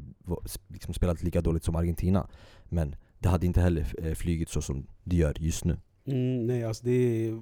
liksom, 0.67 0.93
spelat 0.93 1.23
lika 1.23 1.41
dåligt 1.41 1.63
som 1.63 1.75
Argentina. 1.75 2.27
Men 2.63 2.95
det 3.19 3.29
hade 3.29 3.45
inte 3.45 3.61
heller 3.61 3.93
eh, 4.03 4.13
flugit 4.13 4.49
så 4.49 4.61
som 4.61 4.87
det 5.03 5.15
gör 5.15 5.33
just 5.39 5.65
nu 5.65 5.77
Mm, 6.05 6.47
nej, 6.47 6.63
alltså 6.63 6.85
det 6.85 6.91
är 6.91 7.41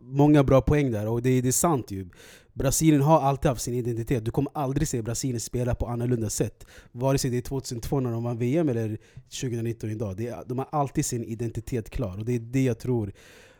många 0.00 0.44
bra 0.44 0.60
poäng 0.60 0.90
där, 0.90 1.06
och 1.08 1.22
det, 1.22 1.40
det 1.40 1.48
är 1.48 1.52
sant 1.52 1.90
ju. 1.90 2.08
Brasilien 2.52 3.02
har 3.02 3.20
alltid 3.20 3.48
haft 3.48 3.62
sin 3.62 3.74
identitet. 3.74 4.24
Du 4.24 4.30
kommer 4.30 4.50
aldrig 4.54 4.88
se 4.88 5.02
Brasilien 5.02 5.40
spela 5.40 5.74
på 5.74 5.86
annorlunda 5.86 6.30
sätt. 6.30 6.66
Vare 6.92 7.18
sig 7.18 7.30
det 7.30 7.36
är 7.36 7.42
2002 7.42 8.00
när 8.00 8.12
de 8.12 8.24
vann 8.24 8.38
VM 8.38 8.68
eller 8.68 8.98
2019 9.40 9.90
idag. 9.90 10.16
Det 10.16 10.28
är, 10.28 10.44
de 10.46 10.58
har 10.58 10.68
alltid 10.72 11.04
sin 11.04 11.24
identitet 11.24 11.90
klar, 11.90 12.18
och 12.18 12.24
det 12.24 12.34
är 12.34 12.38
det 12.38 12.62
jag 12.62 12.78
tror 12.78 13.12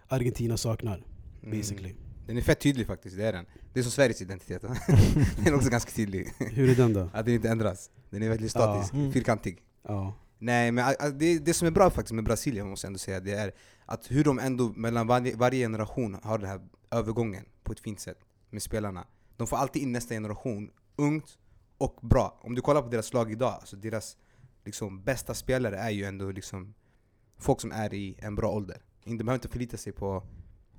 Argentina 0.09 0.57
saknar. 0.57 1.05
Mm. 1.43 1.59
Basically. 1.59 1.95
Den 2.27 2.37
är 2.37 2.43
fett 2.43 2.61
tydlig 2.61 2.87
faktiskt, 2.87 3.17
det 3.17 3.25
är 3.25 3.33
den. 3.33 3.47
Det 3.73 3.81
är 3.81 3.83
som 3.83 3.93
Sveriges 3.93 4.23
identitet. 4.23 4.63
den 5.37 5.47
är 5.47 5.55
också 5.55 5.71
ganska 5.71 5.91
tydlig. 5.91 6.29
Hur 6.39 6.71
är 6.71 6.75
den 6.75 6.93
då? 6.93 7.09
Att 7.13 7.27
den 7.27 7.35
inte 7.35 7.49
ändras. 7.49 7.91
Den 8.11 8.23
är 8.23 8.29
väldigt 8.29 8.51
statisk, 8.51 8.95
Ja. 8.95 8.99
Mm. 8.99 9.13
fyrkantig. 9.13 9.59
Ja. 9.89 10.15
Nej 10.39 10.73
men 10.73 10.95
det, 11.19 11.39
det 11.39 11.55
som 11.55 11.67
är 11.67 11.71
bra 11.71 11.91
faktiskt 11.91 12.13
med 12.15 12.25
Brasilien 12.25 12.69
måste 12.69 12.87
jag 12.87 12.89
ändå 12.89 12.99
säga, 12.99 13.21
det 13.21 13.33
är 13.33 13.53
att 13.87 14.11
hur 14.11 14.25
de 14.25 14.39
ändå 14.39 14.73
mellan 14.77 15.07
varje, 15.07 15.37
varje 15.37 15.65
generation 15.65 16.19
har 16.23 16.39
den 16.39 16.49
här 16.49 16.61
övergången 16.91 17.45
på 17.63 17.73
ett 17.73 17.81
fint 17.81 18.01
sätt 18.01 18.19
med 18.51 18.63
spelarna. 18.63 19.07
De 19.37 19.47
får 19.47 19.57
alltid 19.57 19.83
in 19.83 19.93
nästa 19.93 20.15
generation, 20.15 20.71
ungt 20.97 21.39
och 21.79 21.99
bra. 22.03 22.41
Om 22.43 22.55
du 22.55 22.61
kollar 22.61 22.83
på 22.83 22.89
deras 22.89 23.13
lag 23.13 23.33
idag, 23.33 23.53
alltså 23.53 23.77
deras 23.77 24.17
liksom, 24.65 25.05
bästa 25.05 25.35
spelare 25.35 25.77
är 25.77 25.91
ju 25.91 26.05
ändå 26.05 26.31
liksom 26.31 26.75
folk 27.39 27.61
som 27.61 27.73
är 27.73 27.95
i 27.95 28.17
en 28.19 28.35
bra 28.35 28.51
ålder. 28.51 28.83
De 29.05 29.17
behöver 29.17 29.35
inte 29.35 29.49
förlita 29.49 29.77
sig 29.77 29.93
på 29.93 30.23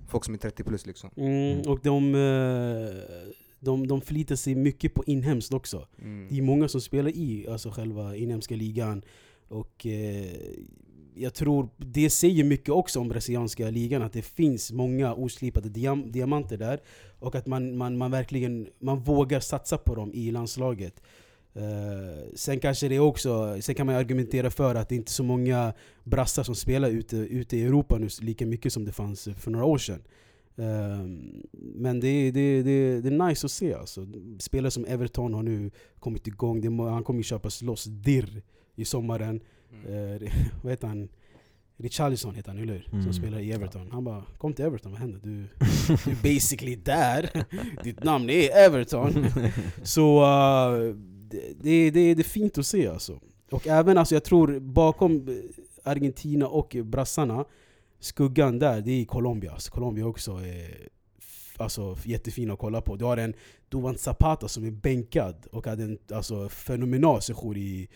folk 0.07 0.25
som 0.25 0.33
är 0.33 0.37
30 0.37 0.63
plus 0.63 0.85
liksom. 0.85 1.09
Mm, 1.17 1.61
och 1.61 1.79
de, 1.83 2.15
eh, 2.15 3.29
de, 3.59 3.87
de 3.87 4.01
förlitar 4.01 4.35
sig 4.35 4.55
mycket 4.55 4.93
på 4.93 5.03
inhemskt 5.03 5.53
också. 5.53 5.87
Mm. 6.01 6.27
Det 6.29 6.37
är 6.37 6.41
många 6.41 6.67
som 6.67 6.81
spelar 6.81 7.09
i 7.09 7.47
alltså 7.47 7.71
själva 7.71 8.15
inhemska 8.15 8.55
ligan. 8.55 9.01
Och 9.47 9.85
eh, 9.85 10.25
jag 11.15 11.33
tror 11.33 11.69
det 11.77 12.09
säger 12.09 12.43
mycket 12.43 12.69
också 12.69 12.99
om 12.99 13.07
brasilianska 13.07 13.69
ligan, 13.69 14.01
att 14.01 14.13
det 14.13 14.21
finns 14.21 14.71
många 14.71 15.13
oslipade 15.13 15.69
diam 15.69 16.11
diamanter 16.11 16.57
där. 16.57 16.79
Och 17.19 17.35
att 17.35 17.47
man, 17.47 17.77
man, 17.77 17.97
man 17.97 18.11
verkligen 18.11 18.67
man 18.79 18.99
vågar 18.99 19.39
satsa 19.39 19.77
på 19.77 19.95
dem 19.95 20.11
i 20.13 20.31
landslaget. 20.31 21.01
Eh, 21.53 22.33
sen 22.35 22.59
kanske 22.59 22.87
det 22.87 22.99
också, 22.99 23.57
sen 23.61 23.75
kan 23.75 23.85
man 23.85 23.95
argumentera 23.95 24.49
för 24.49 24.75
att 24.75 24.89
det 24.89 24.95
inte 24.95 25.09
är 25.09 25.13
så 25.13 25.23
många 25.23 25.73
brassar 26.03 26.43
som 26.43 26.55
spelar 26.55 26.89
ute, 26.89 27.17
ute 27.17 27.57
i 27.57 27.63
Europa 27.63 27.97
nu 27.97 28.07
lika 28.21 28.45
mycket 28.45 28.73
som 28.73 28.85
det 28.85 28.91
fanns 28.91 29.27
för 29.37 29.51
några 29.51 29.65
år 29.65 29.77
sedan. 29.77 30.01
Ehm, 30.57 31.43
men 31.51 31.99
det, 31.99 32.07
är- 32.07 32.31
det, 32.31 32.63
det, 32.63 33.01
det 33.01 33.07
är 33.15 33.27
nice 33.29 33.45
att 33.47 33.51
se 33.51 33.73
alltså. 33.73 34.07
Spelare 34.39 34.71
som 34.71 34.85
Everton 34.85 35.33
har 35.33 35.43
nu 35.43 35.71
kommit 35.99 36.27
igång, 36.27 36.61
det, 36.61 36.83
han 36.89 37.03
kommer 37.03 37.19
ju 37.19 37.23
köpas 37.23 37.61
loss 37.61 37.83
dirr 37.83 38.41
i 38.77 38.85
sommaren. 38.85 39.41
Mm. 39.85 40.23
Eh, 40.23 40.31
vad 40.63 40.71
heter 40.71 40.87
han? 40.87 41.09
Richarlison 41.79 42.35
heter 42.35 42.49
han, 42.49 42.61
eller 42.61 42.73
hur? 42.73 42.81
Som 42.89 42.99
Mm. 42.99 43.13
spelar 43.13 43.39
i 43.39 43.51
Everton. 43.51 43.91
Han 43.91 44.03
bara 44.03 44.23
'Kom 44.37 44.53
till 44.53 44.65
Everton, 44.65 44.91
vad 44.91 45.01
händer? 45.01 45.19
Du, 45.23 45.29
du 46.05 46.11
är 46.11 46.33
basically 46.33 46.75
där, 46.75 47.29
ditt 47.83 48.03
namn 48.03 48.29
är 48.29 48.69
Everton' 48.69 49.51
Så 49.83 50.21
uh, 50.21 50.95
det, 51.61 51.89
det, 51.89 52.13
det, 52.13 52.21
är 52.21 52.23
fint 52.23 52.57
att 52.57 52.65
se 52.65 52.87
alltså. 52.87 53.19
Och 53.51 53.67
även 53.67 53.97
alltså, 53.97 54.15
jag 54.15 54.23
tror 54.23 54.59
bakom 54.59 55.27
eh, 55.27 55.35
Argentina 55.83 56.47
och 56.47 56.75
brassarna, 56.83 57.45
skuggan 57.99 58.59
där, 58.59 58.81
det 58.81 58.91
är 58.91 59.05
Colombia. 59.05 59.51
Alltså, 59.51 59.71
Colombia 59.71 60.05
också 60.05 60.31
är 60.31 60.87
alltså, 61.57 61.97
jättefin 62.03 62.51
att 62.51 62.59
kolla 62.59 62.81
på. 62.81 62.95
Du 62.95 63.05
har 63.05 63.17
en 63.17 63.33
Duvan 63.69 63.97
Zapata 63.97 64.47
som 64.47 64.65
är 64.65 64.71
bänkad 64.71 65.47
och 65.51 65.67
hade 65.67 65.83
en 65.83 65.97
alltså, 66.11 66.49
fenomenal 66.49 67.21
session 67.21 67.57
i 67.57 67.87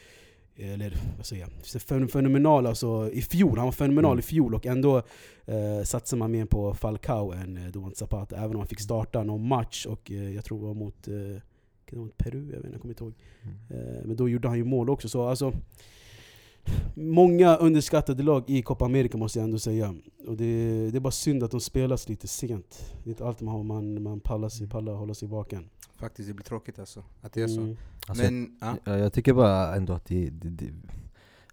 eller 0.62 0.94
vad 1.18 1.26
säger 1.26 1.42
jag? 1.42 1.82
Fen- 1.82 2.08
Fenomenal 2.08 2.68
alltså 2.68 3.10
i 3.14 3.22
fjol, 3.22 3.58
han 3.58 3.66
var 3.68 3.72
fenomenal 3.72 4.12
Mm. 4.12 4.20
i 4.20 4.22
fjol 4.22 4.56
och 4.56 4.66
ändå 4.66 4.98
eh, 5.46 5.84
satsar 5.84 6.18
man 6.18 6.32
mer 6.32 6.46
på 6.46 6.74
Falcao 6.74 7.32
än 7.32 7.58
eh, 7.58 7.72
Duvan 7.72 7.96
Zapata 7.96 8.36
Även 8.38 8.50
om 8.52 8.58
han 8.58 8.68
fick 8.68 8.80
starta 8.82 9.24
någon 9.24 9.48
match 9.48 9.86
och 9.86 10.12
eh, 10.12 10.36
jag 10.36 10.46
tror 10.46 10.60
det 10.60 10.66
var 10.66 10.74
mot, 10.74 11.08
eh, 11.08 11.14
kan 11.86 12.00
det 12.00 12.06
mot 12.06 12.18
Peru, 12.18 12.52
jag, 12.54 12.60
vet, 12.62 12.72
jag 12.72 12.82
kommer 12.82 12.94
inte 12.94 13.04
ihåg 13.04 13.14
Eh, 13.70 14.06
Men 14.06 14.16
då 14.16 14.30
gjorde 14.30 14.48
han 14.48 14.58
ju 14.58 14.64
mål 14.64 14.90
också, 14.90 15.10
så 15.10 15.28
alltså 15.28 15.54
Många 16.96 17.56
underskattade 17.56 18.24
lag 18.24 18.44
i 18.48 18.62
Copa 18.62 18.86
America 18.86 19.18
måste 19.18 19.40
jag 19.40 19.44
ändå 19.44 19.60
säga. 19.60 19.96
Och 20.28 20.38
det, 20.38 20.92
det 20.92 20.98
är 20.98 21.00
bara 21.00 21.12
synd 21.12 21.44
att 21.44 21.52
de 21.52 21.60
spelas 21.60 22.10
lite 22.10 22.28
sent. 22.28 22.96
Det 23.04 23.10
är 23.10 23.12
inte 23.12 23.26
alltid 23.26 23.48
man, 23.48 23.68
man, 23.68 24.04
man 24.04 24.20
pallar, 24.20 24.50
sig, 24.50 24.68
pallar 24.68 24.94
hålla 24.94 25.14
sig 25.14 25.28
vaken. 25.28 25.70
Faktiskt, 25.96 26.28
det 26.28 26.34
blir 26.34 26.44
tråkigt 26.44 26.80
alltså. 26.80 27.04
Att 27.22 27.34
det 27.34 27.42
är 27.42 27.48
så. 27.48 27.62
Mm. 27.62 27.78
Alltså, 28.08 28.24
Men, 28.24 28.58
ja. 28.62 28.78
Ja, 28.84 28.98
jag 28.98 29.14
tycker 29.14 29.34
bara 29.34 29.76
ändå 29.76 29.94
att 29.94 30.06
det, 30.06 30.30
det, 30.30 30.50
det 30.50 30.74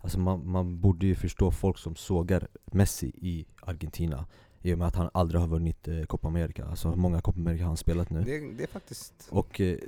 Alltså 0.00 0.18
man, 0.18 0.50
man 0.50 0.80
borde 0.80 1.06
ju 1.06 1.14
förstå 1.14 1.50
folk 1.50 1.78
som 1.78 1.96
sågar 1.96 2.48
Messi 2.64 3.06
i 3.06 3.46
Argentina 3.60 4.26
I 4.62 4.74
och 4.74 4.78
med 4.78 4.88
att 4.88 4.96
han 4.96 5.10
aldrig 5.14 5.40
har 5.40 5.48
vunnit 5.48 5.88
eh, 5.88 6.02
Copa 6.02 6.28
America 6.28 6.64
Alltså 6.64 6.88
hur 6.88 6.96
många 6.96 7.20
Copa 7.20 7.38
America 7.38 7.62
har 7.62 7.68
han 7.68 7.76
spelat 7.76 8.10
nu? 8.10 8.20
det, 8.20 8.38
det 8.38 8.62
är 8.62 8.68
faktiskt... 8.68 9.28
Och 9.30 9.60
eh, 9.60 9.78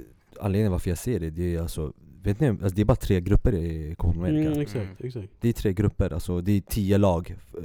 anledningen 0.41 0.73
varför 0.73 0.91
jag 0.91 0.99
ser 0.99 1.21
det, 1.21 1.31
det 1.31 1.55
är 1.55 1.61
alltså 1.61 1.93
Vet 2.23 2.41
ni, 2.41 2.49
alltså 2.49 2.69
det 2.69 2.81
är 2.81 2.85
bara 2.85 2.97
tre 2.97 3.21
grupper 3.21 3.55
i 3.55 3.95
Copa 3.99 4.19
America 4.19 4.49
Mm, 4.49 4.61
exakt, 4.61 4.77
Mm. 4.85 4.97
exakt. 4.99 5.29
Det 5.41 5.49
är 5.49 5.53
tre 5.53 5.73
grupper, 5.73 6.13
alltså 6.13 6.41
det 6.41 6.53
är 6.53 6.61
tio 6.61 6.99
lag, 6.99 7.37
eh, 7.59 7.65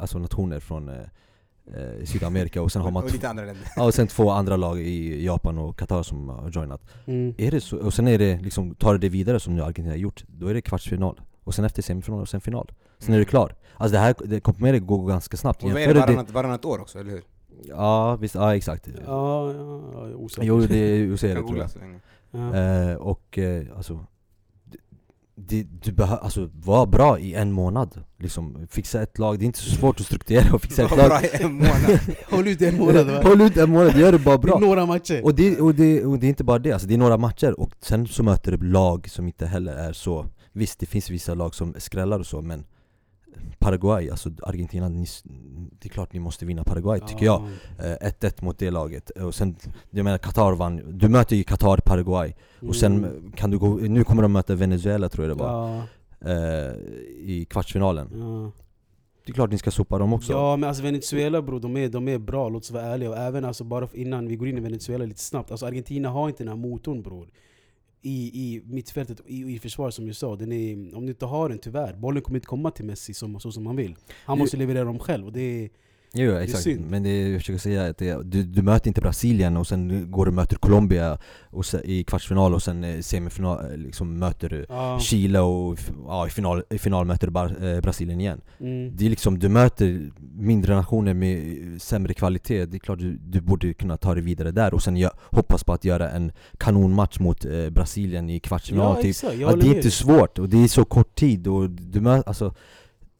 alltså 0.00 0.18
nationer 0.18 0.60
från 0.60 0.88
eh, 0.88 0.94
eh, 1.74 2.04
Sydamerika 2.04 2.62
och 2.62 2.72
sen 2.72 2.82
har 2.82 2.90
man 2.90 3.02
och 3.02 3.08
två, 3.08 3.14
lite 3.14 3.28
andra 3.28 3.44
länder. 3.44 3.64
ja, 3.76 3.84
och 3.84 3.94
sen 3.94 4.06
två 4.06 4.30
andra 4.30 4.56
lag 4.56 4.80
i 4.80 5.24
Japan 5.24 5.58
och 5.58 5.78
Qatar 5.78 6.02
som 6.02 6.28
har 6.28 6.50
joinat 6.50 6.80
Mm. 7.06 7.34
är 7.38 7.50
det 7.50 7.60
så, 7.60 7.78
och 7.78 7.94
sen 7.94 8.08
är 8.08 8.18
det 8.18 8.40
liksom, 8.42 8.74
tar 8.74 8.98
det 8.98 9.08
vidare 9.08 9.40
som 9.40 9.56
nu 9.56 9.62
Argentina 9.62 9.90
har 9.92 9.96
gjort, 9.98 10.24
då 10.28 10.46
är 10.46 10.54
det 10.54 10.60
kvartsfinal 10.62 11.20
Och 11.44 11.54
sen 11.54 11.64
efter 11.64 11.82
semifinal 11.82 12.20
och 12.20 12.28
sen 12.28 12.40
final 12.40 12.72
Sen 12.98 13.14
är 13.14 13.18
det 13.18 13.24
klar 13.24 13.54
Alltså 13.76 13.92
det 13.92 13.98
här, 13.98 14.14
det, 14.24 14.40
Copa 14.40 14.58
America 14.58 14.84
går 14.84 15.08
ganska 15.08 15.36
snabbt 15.36 15.62
Och 15.64 15.70
är 15.70 15.94
det 15.94 16.00
varannat, 16.00 16.30
varannat 16.30 16.64
år 16.64 16.80
också, 16.80 16.98
eller 16.98 17.10
hur? 17.10 17.22
Ja 17.68 18.16
visst, 18.16 18.34
ja 18.34 18.56
exakt 18.56 18.88
Ja, 19.06 19.52
ja, 19.52 19.52
ja, 19.52 20.00
jag 20.00 20.10
är 20.10 20.14
osäker. 20.14 20.46
Jo 20.48 20.60
det 20.60 20.78
är 20.78 21.06
kan 21.34 21.46
tror 21.46 21.58
jag 21.58 21.70
eh, 22.34 22.94
Och 22.96 23.38
eh, 23.38 23.66
alltså 23.76 24.06
det, 24.68 24.78
det, 25.34 25.62
Du 25.62 25.92
behöver, 25.92 26.22
alltså 26.22 26.50
var 26.54 26.86
bra 26.86 27.18
i 27.18 27.34
en 27.34 27.52
månad 27.52 28.04
liksom, 28.18 28.66
Fixa 28.70 29.02
ett 29.02 29.18
lag, 29.18 29.38
det 29.38 29.44
är 29.44 29.46
inte 29.46 29.58
så 29.58 29.70
svårt 29.70 30.00
att 30.00 30.06
strukturera 30.06 30.54
och 30.54 30.62
fixa 30.62 30.82
ett 30.82 30.96
lag 30.96 31.08
bra 31.08 31.22
i 31.22 31.28
en 31.42 31.52
månad. 31.52 32.00
Håll 32.30 32.48
ut 32.48 32.62
en 32.62 32.78
månad 32.78 33.06
va? 33.06 33.22
Håll 33.22 33.40
ut 33.40 33.56
en 33.56 33.70
månad, 33.70 33.96
gör 33.96 34.12
det 34.12 34.18
bara 34.18 34.36
Det 34.36 34.46
bra 34.46 34.58
Några 34.58 34.86
matcher. 34.86 35.24
och 35.24 35.34
det, 35.34 35.60
och, 35.60 35.74
det, 35.74 36.04
och 36.04 36.18
det 36.18 36.26
är 36.26 36.28
inte 36.28 36.44
bara 36.44 36.58
det, 36.58 36.72
alltså 36.72 36.88
det 36.88 36.94
är 36.94 36.98
några 36.98 37.16
matcher 37.16 37.60
och 37.60 37.72
sen 37.80 38.06
så 38.06 38.22
möter 38.22 38.52
du 38.52 38.58
lag 38.58 39.10
som 39.10 39.26
inte 39.26 39.46
heller 39.46 39.72
är 39.72 39.92
så 39.92 40.26
Visst 40.52 40.78
det 40.80 40.86
finns 40.86 41.10
vissa 41.10 41.34
lag 41.34 41.54
som 41.54 41.74
skrällar 41.78 42.18
och 42.18 42.26
så 42.26 42.42
men 42.42 42.64
Paraguay, 43.58 44.10
alltså 44.10 44.30
Argentina, 44.42 44.88
ni, 44.88 45.06
det 45.80 45.88
är 45.88 45.90
klart 45.90 46.12
ni 46.12 46.20
måste 46.20 46.46
vinna 46.46 46.64
Paraguay 46.64 47.00
tycker 47.00 47.26
jag. 47.26 47.42
Eh, 47.78 48.08
1-1 48.10 48.44
mot 48.44 48.58
det 48.58 48.70
laget, 48.70 49.10
och 49.10 49.34
sen, 49.34 49.56
jag 49.90 50.04
menar 50.04 50.18
Qatar 50.18 50.52
vann, 50.52 50.80
du 50.98 51.08
möter 51.08 51.36
ju 51.36 51.42
Qatar, 51.44 51.76
Paraguay 51.76 52.34
Och 52.68 52.76
sen 52.76 53.04
Mm. 53.04 53.32
kan 53.32 53.50
du 53.50 53.58
gå, 53.58 53.68
nu 53.74 54.04
kommer 54.04 54.22
de 54.22 54.32
möta 54.32 54.54
Venezuela 54.54 55.08
tror 55.08 55.28
jag 55.28 55.36
det 55.36 55.42
var, 55.42 55.82
eh, 56.20 56.74
i 57.18 57.46
kvartsfinalen. 57.50 58.08
Det 59.26 59.32
är 59.32 59.34
klart 59.34 59.50
ni 59.50 59.58
ska 59.58 59.70
sopa 59.70 59.98
dem 59.98 60.12
också. 60.12 60.32
Ja 60.32 60.56
men 60.56 60.68
alltså 60.68 60.82
Venezuela 60.82 61.42
bror, 61.42 61.60
de 61.60 61.76
är, 61.76 61.88
de 61.88 62.08
är 62.08 62.18
bra, 62.18 62.48
låt 62.48 62.62
oss 62.62 62.70
vara 62.70 62.82
ärliga. 62.84 63.10
Och 63.10 63.16
även 63.16 63.44
alltså, 63.44 63.64
bara 63.64 63.88
innan 63.92 64.28
vi 64.28 64.36
går 64.36 64.48
in 64.48 64.58
i 64.58 64.60
Venezuela 64.60 65.04
lite 65.04 65.20
snabbt, 65.20 65.50
alltså 65.50 65.66
Argentina 65.66 66.08
har 66.08 66.28
inte 66.28 66.44
den 66.44 66.48
här 66.48 66.56
motorn 66.68 67.02
bror. 67.02 67.28
I, 68.02 68.30
i 68.44 68.62
mittfältet, 68.64 69.20
i, 69.26 69.54
i 69.54 69.58
försvar 69.58 69.90
som 69.90 70.06
du 70.06 70.14
sa, 70.14 70.36
den 70.36 70.52
är, 70.52 70.96
om 70.96 71.06
du 71.06 71.12
inte 71.12 71.26
har 71.26 71.48
den 71.48 71.58
tyvärr, 71.58 71.92
bollen 71.94 72.22
kommer 72.22 72.36
inte 72.36 72.46
komma 72.46 72.70
till 72.70 72.84
Messi 72.84 73.14
som, 73.14 73.40
så 73.40 73.52
som 73.52 73.64
man 73.64 73.76
vill. 73.76 73.96
Han 74.24 74.38
måste 74.38 74.56
leverera 74.56 74.84
dem 74.84 74.98
själv, 74.98 75.26
och 75.26 75.32
det 75.32 75.40
är, 75.64 75.70
Jo, 76.12 76.32
exakt, 76.36 76.62
synd. 76.64 76.90
men 76.90 77.02
det 77.02 77.28
jag 77.28 77.40
försöker 77.40 77.58
säga 77.58 77.82
är 77.86 77.90
att 77.90 77.98
det, 77.98 78.22
du, 78.24 78.42
du 78.42 78.62
möter 78.62 78.88
inte 78.88 79.00
Brasilien 79.00 79.56
och 79.56 79.66
sen 79.66 80.10
går 80.10 80.24
du 80.24 80.28
och 80.30 80.34
möter 80.34 80.56
Colombia 80.56 81.18
och 81.50 81.66
se, 81.66 81.78
i 81.84 82.04
kvartsfinal 82.04 82.54
och 82.54 82.62
sen 82.62 82.84
eh, 82.84 83.00
semifinal 83.00 83.70
eh, 83.70 83.76
liksom 83.76 84.18
möter 84.18 84.48
du 84.48 84.66
ja, 84.68 84.98
Chile 85.00 85.40
och 85.40 85.78
ja, 86.06 86.26
i, 86.26 86.30
final, 86.30 86.62
i 86.70 86.78
final 86.78 87.06
möter 87.06 87.26
du 87.26 87.30
Bar, 87.32 87.64
eh, 87.74 87.80
Brasilien 87.80 88.20
igen. 88.20 88.40
Mm, 88.60 88.96
Det 88.96 89.06
är 89.06 89.10
liksom, 89.10 89.38
du 89.38 89.48
möter 89.48 90.10
mindre 90.38 90.74
nationer 90.76 91.14
med 91.14 91.38
eh, 91.72 91.78
sämre 91.78 92.14
kvalitet, 92.14 92.66
det 92.66 92.76
är 92.76 92.78
klart 92.78 92.98
du, 92.98 93.16
du 93.16 93.40
borde 93.40 93.74
kunna 93.74 93.96
ta 93.96 94.14
dig 94.14 94.22
vidare 94.22 94.50
där 94.50 94.74
och 94.74 94.82
sen 94.82 94.96
gö- 94.96 95.16
hoppas 95.30 95.64
på 95.64 95.72
att 95.72 95.84
göra 95.84 96.10
en 96.10 96.32
kanonmatch 96.58 97.18
mot 97.20 97.44
eh, 97.44 97.70
Brasilien 97.70 98.30
i 98.30 98.40
kvartsfinal 98.40 98.96
ja 98.96 99.02
typ. 99.02 99.10
exakt, 99.10 99.34
jag 99.38 99.52
Ja, 99.52 99.56
det 99.56 99.66
är 99.68 99.74
inte 99.76 99.90
svårt 99.90 100.38
och 100.38 100.48
det 100.48 100.64
är 100.64 100.68
så 100.68 100.84
kort 100.84 101.14
tid 101.14 101.46
och 101.46 101.70
du 101.70 102.00
mö- 102.00 102.22
alltså 102.26 102.54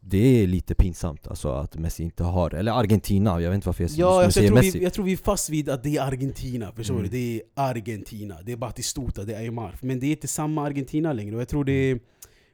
det 0.00 0.42
är 0.42 0.46
lite 0.46 0.74
pinsamt 0.74 1.26
alltså 1.26 1.48
att 1.52 1.78
Messi 1.78 2.02
inte 2.02 2.24
har, 2.24 2.54
eller 2.54 2.72
Argentina, 2.72 3.40
jag 3.40 3.50
vet 3.50 3.54
inte 3.54 3.68
varför 3.68 3.84
jag, 3.84 3.90
Ja, 3.96 4.24
alltså, 4.24 4.40
jag, 4.40 4.46
tror 4.48 4.56
Messi. 4.56 4.78
vi, 4.78 4.84
jag 4.84 4.92
tror 4.92 5.04
vi 5.04 5.12
är 5.12 5.16
fast 5.16 5.50
vid 5.50 5.68
att 5.68 5.82
det 5.82 5.96
är 5.96 6.02
Argentina, 6.02 6.72
förstår 6.72 6.94
Mm. 6.94 7.04
du? 7.04 7.10
Det 7.18 7.34
är 7.36 7.42
Argentina, 7.54 8.36
det 8.44 8.52
är 8.52 8.56
Batistuta, 8.56 9.24
det 9.24 9.34
är 9.34 9.38
Aymar. 9.40 9.78
Men 9.82 10.00
det 10.00 10.06
är 10.06 10.10
inte 10.10 10.28
samma 10.28 10.62
Argentina 10.66 11.12
längre, 11.12 11.34
och 11.34 11.40
jag 11.40 11.48
tror 11.48 11.64
det 11.64 11.72
är 11.72 12.00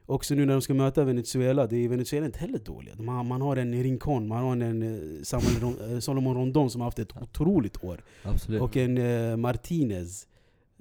Också 0.08 0.34
nu 0.34 0.44
när 0.46 0.52
de 0.52 0.62
ska 0.62 0.74
möta 0.74 1.04
Venezuela, 1.04 1.66
det 1.66 1.76
är 1.84 1.88
Venezuela 1.88 2.26
inte 2.26 2.38
heller 2.38 2.58
dåliga. 2.58 2.94
Har, 2.96 3.24
Man 3.24 3.40
har 3.42 3.56
en 3.56 3.82
Rincon, 3.82 4.28
man 4.28 4.42
har 4.44 4.52
en 4.52 4.82
eh, 4.82 5.22
Samuel 5.22 5.54
Ron- 5.60 5.92
eh, 5.94 5.98
Solomon 5.98 6.34
Rondon 6.36 6.70
som 6.70 6.80
har 6.80 6.86
haft 6.86 6.98
ett 6.98 7.16
otroligt 7.22 7.84
år. 7.84 8.04
Absolut. 8.22 8.62
Och 8.62 8.76
en 8.76 8.98
eh, 8.98 9.36
Martinez 9.36 10.26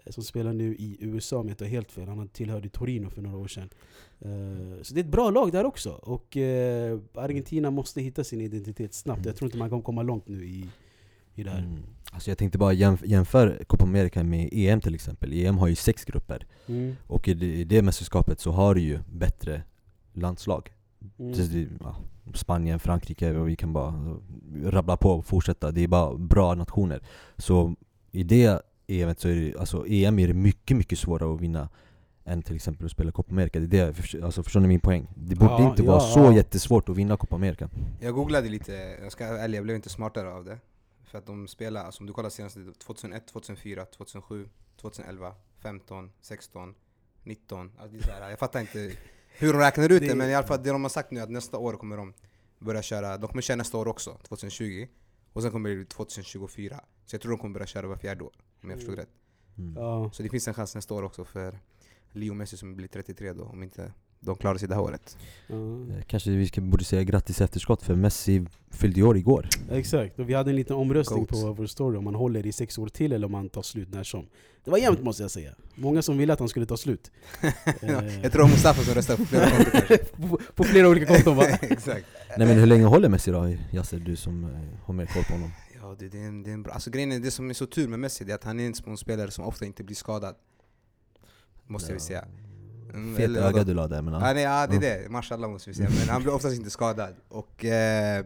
som 0.09 0.23
spelar 0.23 0.53
nu 0.53 0.75
i 0.75 0.97
USA 0.99 1.37
om 1.37 1.47
jag 1.47 1.53
inte 1.53 1.65
helt 1.65 1.91
fel, 1.91 2.07
han 2.07 2.27
tillhörde 2.27 2.69
Torino 2.69 3.09
för 3.09 3.21
några 3.21 3.37
år 3.37 3.47
sedan 3.47 3.69
Eh, 4.19 4.81
Så 4.81 4.93
det 4.93 4.99
är 4.99 5.03
ett 5.03 5.11
bra 5.11 5.29
lag 5.29 5.51
där 5.51 5.63
också, 5.65 5.89
och 5.91 6.37
eh, 6.37 6.99
Argentina 7.13 7.71
måste 7.71 8.01
hitta 8.01 8.23
sin 8.23 8.41
identitet 8.41 8.93
snabbt 8.93 9.25
Jag 9.25 9.35
tror 9.35 9.47
inte 9.47 9.57
man 9.57 9.69
kommer 9.69 9.83
komma 9.83 10.03
långt 10.03 10.27
nu 10.27 10.45
i, 10.45 10.69
i 11.35 11.43
det 11.43 11.49
här 11.49 11.59
mm. 11.59 11.83
Alltså 12.11 12.31
jag 12.31 12.37
tänkte 12.37 12.57
bara 12.57 12.73
jämf- 12.73 13.05
jämför 13.05 13.63
Copa 13.67 13.83
America 13.83 14.23
med 14.23 14.49
EM 14.51 14.81
till 14.81 14.95
exempel 14.95 15.33
EM 15.33 15.57
har 15.57 15.67
ju 15.67 15.75
sex 15.75 16.05
grupper 16.05 16.47
Mm. 16.67 16.95
och 17.07 17.27
i 17.27 17.33
det, 17.33 17.45
i 17.45 17.63
det 17.63 17.81
mästerskapet 17.81 18.39
så 18.39 18.51
har 18.51 18.75
du 18.75 18.81
ju 18.81 18.99
bättre 19.11 19.61
landslag 20.13 20.71
Mm. 21.19 21.69
Spanien, 22.33 22.79
Frankrike, 22.79 23.31
och 23.35 23.49
vi 23.49 23.55
kan 23.55 23.73
bara 23.73 24.17
rabbla 24.63 24.97
på 24.97 25.09
och 25.11 25.25
fortsätta. 25.25 25.71
Det 25.71 25.83
är 25.83 25.87
bara 25.87 26.17
bra 26.17 26.55
nationer. 26.55 27.01
Så 27.37 27.75
i 28.11 28.23
det 28.23 28.61
EMet 28.88 29.19
så 29.19 29.28
är 29.28 29.36
det, 29.36 29.58
alltså 29.60 29.86
EM 29.88 30.19
är 30.19 30.28
det 30.28 30.34
mycket, 30.34 30.78
mycket 30.78 31.00
svårare 31.00 31.34
att 31.36 31.41
vinna 31.41 31.69
än 32.26 32.41
till 32.43 32.56
exempel 32.56 32.86
att 32.86 32.91
spela 32.91 33.12
Copa 33.12 33.32
America. 33.32 33.60
Det 33.60 33.80
är 33.80 33.88
det, 33.88 33.93
för- 33.93 34.24
alltså 34.26 34.43
förstår 34.43 34.60
ni 34.60 34.67
min 34.67 34.80
poäng? 34.80 35.08
Det 35.15 35.36
borde 35.36 35.52
Ja, 35.54 35.69
inte 35.69 35.82
ja, 35.84 35.91
vara 35.91 36.00
så 36.00 36.19
ja. 36.19 36.34
jättesvårt 36.34 36.89
att 36.89 36.98
vinna 36.98 37.17
Copa 37.17 37.36
America. 37.36 37.69
Jag 38.00 38.13
googlade 38.15 38.50
lite, 38.50 38.71
jag 39.04 39.12
ska 39.12 39.28
vara 39.28 39.39
ärlig, 39.39 39.58
jag 39.58 39.63
blev 39.63 39.76
inte 39.76 39.89
smartare 39.89 40.34
av 40.34 40.45
det. 40.45 40.58
För 41.04 41.17
att 41.17 41.26
de 41.26 41.48
spelar, 41.48 41.86
alltså 41.86 42.02
om 42.04 42.08
du 42.08 42.13
kollar 42.13 42.30
senast 42.30 42.58
2001, 42.80 43.28
2004, 43.28 43.86
2007, 43.86 44.50
2011, 44.82 45.36
15, 45.60 46.12
16, 46.21 46.76
19. 47.24 47.71
Alltså 47.78 47.98
det 47.98 48.04
är 48.04 48.08
så 48.08 48.12
här, 48.12 48.30
jag 48.30 48.39
fattar 48.39 48.60
inte 48.60 48.91
hur 49.38 49.54
de 49.54 49.60
räknar 49.60 49.84
ut 49.91 50.02
det, 50.02 50.08
Det- 50.08 50.15
men 50.15 50.30
i 50.30 50.34
alla 50.36 50.48
fall 50.48 50.63
det 50.63 50.69
de 50.71 50.82
har 50.84 50.89
sagt 50.89 51.12
nu 51.12 51.19
är 51.19 51.24
att 51.24 51.30
nästa 51.32 51.58
år 51.58 51.74
kommer 51.74 51.98
de 51.98 52.13
börja 52.60 52.82
köra, 52.82 53.17
de 53.17 53.28
kommer 53.28 53.41
köra 53.41 53.58
nästa 53.58 53.78
år 53.78 53.88
också, 53.88 54.17
2020. 54.28 54.88
Och 55.34 55.41
sen 55.41 55.52
kommer 55.52 55.69
det 55.69 55.76
bli 55.76 55.86
2024. 55.86 56.80
Så 57.06 57.13
jag 57.15 57.21
tror 57.21 57.32
de 57.32 57.39
kommer 57.39 57.54
börja 57.54 57.67
köra 57.67 57.88
var 57.88 57.95
fjärde 57.98 58.24
år, 58.24 58.34
om 58.65 58.69
jag 58.69 58.80
förstod 58.80 58.93
Mm. 58.93 59.06
rätt. 59.06 59.13
Mm. 59.58 59.73
Ja. 59.78 60.10
Så 60.13 60.23
det 60.23 60.30
finns 60.30 60.47
en 60.47 60.54
chans 60.54 60.75
nästa 60.75 60.93
år 60.93 61.04
också 61.04 61.25
för 61.25 61.60
Leo 62.12 62.34
Messi 62.34 62.58
som 62.58 62.75
blir 62.75 62.88
33 62.88 63.34
då, 63.34 63.43
om 63.43 63.63
inte 63.63 63.91
de 64.19 64.36
klarar 64.36 64.58
sig 64.58 64.67
det 64.67 64.75
här 64.75 64.82
året. 64.82 65.17
Eh, 65.47 66.04
Kanske 66.08 66.32
vi 66.32 66.47
ska, 66.47 66.62
borde 66.62 66.84
säga 66.84 67.04
grattis 67.04 67.41
efterskott 67.41 67.82
för 67.82 67.95
Messi 67.95 68.45
fyllde 68.71 69.04
år 69.04 69.17
igår. 69.17 69.47
Exakt, 69.71 70.19
och 70.19 70.30
vi 70.30 70.34
hade 70.34 70.49
en 70.49 70.56
liten 70.56 70.75
omröstning 70.75 71.19
Goat. 71.25 71.30
på 71.43 71.54
vår 71.54 71.65
story 71.65 71.97
om 71.97 72.04
man 72.04 72.15
håller 72.15 72.45
i 72.45 72.51
sex 72.51 72.78
år 72.78 72.88
till 72.88 73.13
eller 73.13 73.25
om 73.25 73.32
man 73.32 73.49
tar 73.49 73.62
slut 73.62 73.89
när 73.93 74.04
som. 74.04 74.25
Det 74.63 74.71
var 74.71 74.78
jämnt 74.78 75.04
måste 75.04 75.23
jag 75.23 75.32
säga. 75.32 75.51
Många 75.75 76.01
som 76.01 76.17
ville 76.17 76.34
att 76.34 76.39
han 76.39 76.49
skulle 76.49 76.65
ta 76.65 76.78
slut. 76.78 77.12
Jag 78.23 78.32
tror 78.32 78.47
Mustafa 78.47 78.82
som 78.84 78.93
röstade 78.93 79.17
på 79.17 79.25
flera 79.25 79.49
konton 79.49 79.97
på, 80.30 80.39
på 80.56 80.63
flera 80.63 80.89
olika 80.89 81.06
konton 81.06 81.36
va? 81.38 81.43
Exakt. 81.62 82.06
Nej 82.38 82.47
men 82.47 82.58
hur 82.60 82.65
länge 82.65 82.84
håller 82.86 83.10
Messi 83.10 83.32
då 83.32 83.56
Yasser, 83.73 83.99
du 83.99 84.15
som 84.15 84.43
eh, 84.43 84.49
har 84.86 84.93
mer 84.93 85.06
koll 85.06 85.23
på 85.23 85.34
honom? 85.34 85.51
Ja, 85.86 85.95
det, 86.00 86.10
det, 86.10 86.17
är 86.17 86.28
en, 86.28 86.43
det 86.43 86.50
är 86.50 86.54
en 86.54 86.63
bra... 86.63 86.74
Alltså 86.74 86.89
grejen 86.89 87.12
är, 87.12 87.19
det 87.19 87.32
som 87.32 87.50
är 87.50 87.54
så 87.54 87.65
tur 87.65 87.88
med 87.88 88.00
Messi 88.00 88.24
det 88.24 88.32
är 88.32 88.36
att 88.36 88.43
han 88.43 88.60
är 88.60 88.67
en 88.67 88.76
sån 88.76 88.98
spelare 88.98 89.32
som 89.32 89.45
ofta 89.45 89.65
inte 89.65 89.84
blir 89.84 89.95
skadad. 89.95 90.36
Måste 91.67 91.93
vi 91.93 92.00
säga. 92.00 92.26
Mm, 92.93 93.15
Fet 93.15 93.30
öga 93.30 93.63
du 93.63 93.74
la 93.74 93.88
där 93.88 94.02
men 94.02 94.13
Ja, 94.13 94.28
ja. 94.28 94.34
nej, 94.34 94.43
ja, 94.43 94.67
det 94.67 94.76
är 94.76 94.80
det. 94.80 95.10
Mashallah 95.10 95.50
måste 95.50 95.69
vi 95.69 95.76
säga. 95.76 95.89
Men 96.00 96.10
han 96.10 96.21
blir 96.21 96.34
oftast 96.34 96.56
inte 96.56 96.69
skadad. 96.69 97.15
Och 97.28 97.65
eh, 97.65 98.26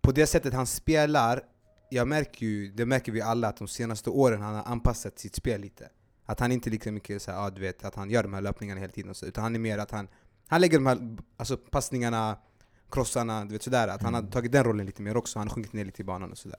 på 0.00 0.12
det 0.12 0.26
sättet 0.26 0.54
han 0.54 0.66
spelar, 0.66 1.42
jag 1.90 2.08
märker 2.08 2.46
ju, 2.46 2.70
det 2.70 2.86
märker 2.86 3.12
vi 3.12 3.20
alla, 3.20 3.48
att 3.48 3.56
de 3.56 3.68
senaste 3.68 4.10
åren 4.10 4.40
han 4.42 4.54
har 4.54 4.62
anpassat 4.62 5.18
sitt 5.18 5.34
spel 5.34 5.60
lite. 5.60 5.88
Att 6.26 6.40
han 6.40 6.52
inte 6.52 6.70
lika 6.70 6.92
mycket 6.92 7.22
så 7.22 7.30
här, 7.30 7.38
ja, 7.38 7.50
du 7.50 7.60
vet, 7.60 7.84
att 7.84 7.94
han 7.94 8.10
gör 8.10 8.22
de 8.22 8.34
här 8.34 8.40
löpningarna 8.40 8.80
hela 8.80 8.92
tiden, 8.92 9.10
och 9.10 9.16
så, 9.16 9.26
utan 9.26 9.44
han 9.44 9.54
är 9.54 9.58
mer 9.58 9.78
att 9.78 9.90
han, 9.90 10.08
han 10.46 10.60
lägger 10.60 10.78
de 10.78 10.86
här 10.86 11.16
alltså, 11.36 11.56
passningarna, 11.56 12.38
krossarna, 12.94 13.44
du 13.44 13.52
vet 13.52 13.62
sådär. 13.62 13.88
Att 13.88 14.02
han 14.02 14.14
har 14.14 14.20
Mm. 14.20 14.30
tagit 14.32 14.52
den 14.52 14.64
rollen 14.64 14.86
lite 14.86 15.02
mer 15.02 15.16
också, 15.16 15.38
han 15.38 15.48
har 15.48 15.54
sjunkit 15.54 15.72
ner 15.72 15.84
lite 15.84 16.02
i 16.02 16.04
banan 16.04 16.30
och 16.32 16.38
sådär. 16.38 16.58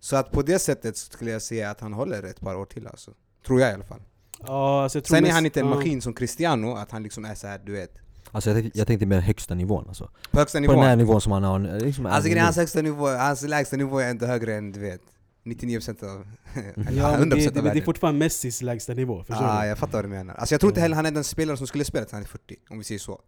Så 0.00 0.16
att 0.16 0.30
på 0.32 0.42
det 0.42 0.58
sättet 0.58 0.96
skulle 0.96 1.30
jag 1.30 1.42
säga 1.42 1.70
att 1.70 1.80
han 1.80 1.92
håller 1.92 2.22
ett 2.22 2.40
par 2.40 2.54
år 2.54 2.64
till 2.66 2.86
alltså. 2.86 3.10
Tror 3.46 3.60
jag 3.60 3.70
i 3.70 3.74
alla 3.74 3.84
fall. 3.84 4.02
Ja, 4.46 4.82
alltså 4.82 4.98
jag 4.98 5.04
tror 5.04 5.16
Sen 5.16 5.26
är 5.26 5.30
han 5.32 5.44
inte 5.46 5.60
en 5.60 5.66
ja. 5.68 5.74
maskin 5.74 6.02
som 6.02 6.12
Cristiano, 6.14 6.74
att 6.74 6.90
han 6.90 7.02
liksom 7.02 7.24
är 7.24 7.34
så 7.34 7.46
här, 7.46 7.60
du 7.64 7.72
vet. 7.72 7.94
Alltså 8.30 8.50
jag 8.50 8.56
tänkte, 8.62 8.78
jag 8.78 8.86
tänkte 8.86 9.06
mer 9.06 9.20
högsta 9.20 9.54
nivån 9.54 9.84
alltså. 9.88 10.10
På 10.30 10.38
högsta 10.38 10.58
På 10.58 10.60
nivån. 10.60 10.76
den 10.76 10.84
här 10.84 10.96
nivån 10.96 11.20
som 11.20 11.32
han 11.32 11.42
har 11.44 11.58
liksom, 11.80 12.06
Alltså 12.06 12.28
är 12.28 12.30
grejen 12.30 12.44
hans 12.44 12.56
högsta 12.56 12.82
nivå, 12.82 13.08
hans 13.08 13.42
lägsta 13.42 13.76
nivå 13.76 13.98
är 13.98 14.10
inte 14.10 14.26
högre 14.26 14.54
än 14.54 14.72
du 14.72 14.80
vet 14.80 15.00
99% 15.44 16.04
av... 16.04 16.26
Ja, 16.92 17.16
men 17.18 17.32
100% 17.32 17.34
det, 17.34 17.36
det, 17.36 17.48
av 17.48 17.54
men 17.54 17.54
det 17.54 17.58
är 17.58 17.62
världen. 17.62 17.82
fortfarande 17.84 18.18
Messis 18.18 18.62
lägsta 18.62 18.94
nivå, 18.94 19.24
förstår 19.24 19.44
Ah, 19.46 19.62
du? 19.62 19.68
jag 19.68 19.78
fattar 19.78 19.92
vad 19.92 20.04
du 20.04 20.08
menar. 20.08 20.34
Alltså 20.34 20.54
jag 20.54 20.60
tror 20.60 20.70
inte 20.70 20.80
Ja. 20.80 20.82
heller 20.82 20.96
han 20.96 21.06
är 21.06 21.10
den 21.10 21.24
spelare 21.24 21.56
som 21.56 21.66
skulle 21.66 21.84
spela 21.84 22.04
till 22.04 22.14
han 22.14 22.22
är 22.22 22.26
40, 22.26 22.56
om 22.70 22.78
vi 22.78 22.84
säger 22.84 22.98
så. 22.98 23.20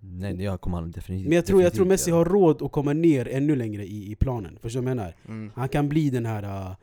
Nej 0.00 0.34
det 0.34 0.60
kommer 0.60 0.76
han 0.76 0.90
definitivt 0.90 1.28
Men 1.28 1.36
jag 1.36 1.46
tror, 1.46 1.62
jag 1.62 1.74
tror 1.74 1.86
Messi 1.86 2.10
har 2.10 2.24
råd 2.24 2.62
att 2.62 2.72
komma 2.72 2.92
ner 2.92 3.28
ännu 3.28 3.56
längre 3.56 3.84
i, 3.84 4.12
i 4.12 4.14
planen, 4.14 4.58
förstår 4.62 4.80
du 4.80 4.84
vad 4.84 4.90
jag 4.90 4.96
menar? 4.96 5.14
Mm. 5.28 5.50
Han 5.54 5.68
kan 5.68 5.88
bli 5.88 6.10
den 6.10 6.26
här 6.26 6.68
uh, 6.70 6.74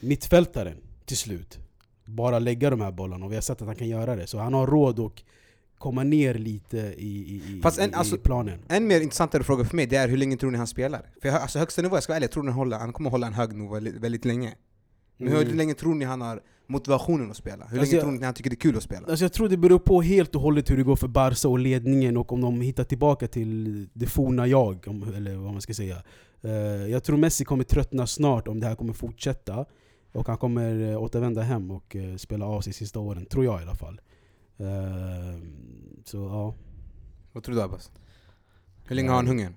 mittfältaren 0.00 0.76
till 1.04 1.16
slut. 1.16 1.58
Bara 2.04 2.38
lägga 2.38 2.70
de 2.70 2.80
här 2.80 2.92
bollarna, 2.92 3.24
och 3.26 3.30
vi 3.32 3.36
har 3.36 3.42
sett 3.42 3.60
att 3.62 3.66
han 3.66 3.76
kan 3.76 3.88
göra 3.88 4.16
det. 4.16 4.26
Så 4.26 4.38
han 4.38 4.54
har 4.54 4.66
råd 4.66 5.00
att 5.00 5.12
komma 5.78 6.02
ner 6.02 6.34
lite 6.34 6.76
i, 6.78 7.06
i, 7.06 7.56
i, 7.58 7.60
Fast 7.62 7.78
en- 7.78 7.90
i, 7.90 7.94
alltså- 7.94 8.16
planen. 8.16 8.58
En 8.68 8.86
mer 8.86 9.00
intressantare 9.00 9.42
fråga 9.42 9.64
för 9.64 9.76
mig 9.76 9.86
det 9.86 9.96
är 9.96 10.08
hur 10.08 10.16
länge 10.16 10.36
tror 10.36 10.50
ni 10.50 10.58
han 10.58 10.66
spelar? 10.66 11.02
För 11.22 11.28
jag, 11.28 11.42
alltså 11.42 11.58
högsta 11.58 11.82
nivå, 11.82 11.96
jag 11.96 12.02
ska 12.02 12.10
vara 12.10 12.16
ärlig, 12.16 12.24
jag 12.24 12.32
tror 12.32 12.44
han, 12.44 12.52
håller, 12.52 12.78
han 12.78 12.92
kommer 12.92 13.10
hålla 13.10 13.26
en 13.26 13.34
hög 13.34 13.52
nivå 13.56 13.74
väldigt, 13.74 13.94
väldigt 13.94 14.24
länge. 14.24 14.54
Men 15.18 15.32
hur 15.32 15.42
Mm. 15.42 15.56
länge 15.56 15.74
tror 15.74 15.94
ni 15.94 16.04
han 16.04 16.20
har 16.20 16.42
motivationen 16.66 17.30
att 17.30 17.36
spela? 17.36 17.56
Hur 17.56 17.62
Alltså 17.62 17.76
länge 17.76 17.92
jag- 17.94 18.02
tror 18.02 18.12
ni 18.12 18.24
han 18.24 18.34
tycker 18.34 18.50
det 18.50 18.54
är 18.54 18.60
kul 18.60 18.76
att 18.76 18.82
spela? 18.82 19.06
Alltså 19.06 19.24
jag 19.24 19.32
tror 19.32 19.48
det 19.48 19.56
beror 19.56 19.78
på 19.78 20.02
helt 20.02 20.34
och 20.34 20.40
hållet 20.42 20.70
hur 20.70 20.76
det 20.76 20.82
går 20.82 20.96
för 20.96 21.08
Barca 21.08 21.48
och 21.48 21.58
ledningen 21.58 22.16
och 22.16 22.32
om 22.32 22.40
de 22.40 22.60
hittar 22.60 22.84
tillbaka 22.84 23.28
till 23.28 23.88
det 23.92 24.06
forna 24.06 24.46
jag, 24.46 24.84
om, 24.88 25.14
eller 25.14 25.36
vad 25.36 25.52
man 25.52 25.60
ska 25.60 25.74
säga. 25.74 26.02
Eh, 26.42 26.50
jag 26.90 27.04
tror 27.04 27.16
Messi 27.16 27.44
kommer 27.44 27.64
tröttna 27.64 28.06
snart 28.06 28.48
om 28.48 28.60
det 28.60 28.66
här 28.66 28.74
kommer 28.74 28.92
fortsätta. 28.92 29.64
Och 30.12 30.26
han 30.26 30.36
kommer 30.36 30.74
uh, 30.74 31.02
återvända 31.02 31.42
hem 31.42 31.70
och 31.70 31.96
eh, 31.96 32.16
spela 32.16 32.46
av 32.46 32.60
sig 32.60 32.72
sista 32.72 33.00
åren, 33.00 33.26
tror 33.26 33.44
jag 33.44 33.60
i 33.60 33.62
alla 33.62 33.74
fall. 33.74 34.00
Eh, 34.58 35.40
så 36.04 36.16
ja. 36.16 36.54
Vad 37.32 37.42
tror 37.42 37.54
du 37.54 37.62
Abbas? 37.62 37.90
Hur 38.84 38.96
länge 38.96 39.08
har 39.08 39.16
han 39.16 39.26
hungern? 39.26 39.54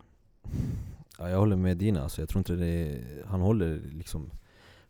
Ja, 1.20 1.30
jag 1.30 1.38
håller 1.38 1.56
med 1.56 1.78
Dina, 1.78 2.04
alltså, 2.04 2.22
jag 2.22 2.30
tror 2.30 2.40
inte 2.40 2.54
det 2.54 2.66
är, 2.68 3.02
han 3.28 3.42
håller 3.42 3.82
liksom 3.94 4.30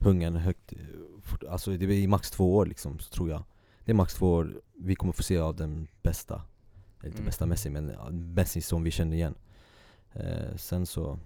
hungern 0.01 0.35
högt. 0.35 0.73
eh, 0.73 1.51
Alltså 1.51 1.71
det 1.77 1.85
är 1.85 1.89
i 1.91 2.07
max 2.07 2.31
två 2.31 2.55
år 2.55 2.65
liksom, 2.65 2.99
så 2.99 3.09
tror 3.09 3.29
jag. 3.29 3.43
Det 3.85 3.91
är 3.91 3.95
max 3.95 4.13
två 4.13 4.31
år 4.33 4.61
vi 4.73 4.95
kommer 4.95 5.13
få 5.13 5.23
se 5.23 5.37
av 5.37 5.55
den 5.55 5.87
bästa, 6.03 6.41
eller 6.99 7.07
inte 7.07 7.17
Mm. 7.17 7.25
bästa 7.25 7.45
Messi 7.45 7.69
men 7.69 7.85
Messi 8.33 8.61
som 8.61 8.83
vi 8.83 8.91
känner 8.91 9.15
igen. 9.15 9.35
Eh, 10.13 10.55
sen 10.57 10.85
så 10.85 11.19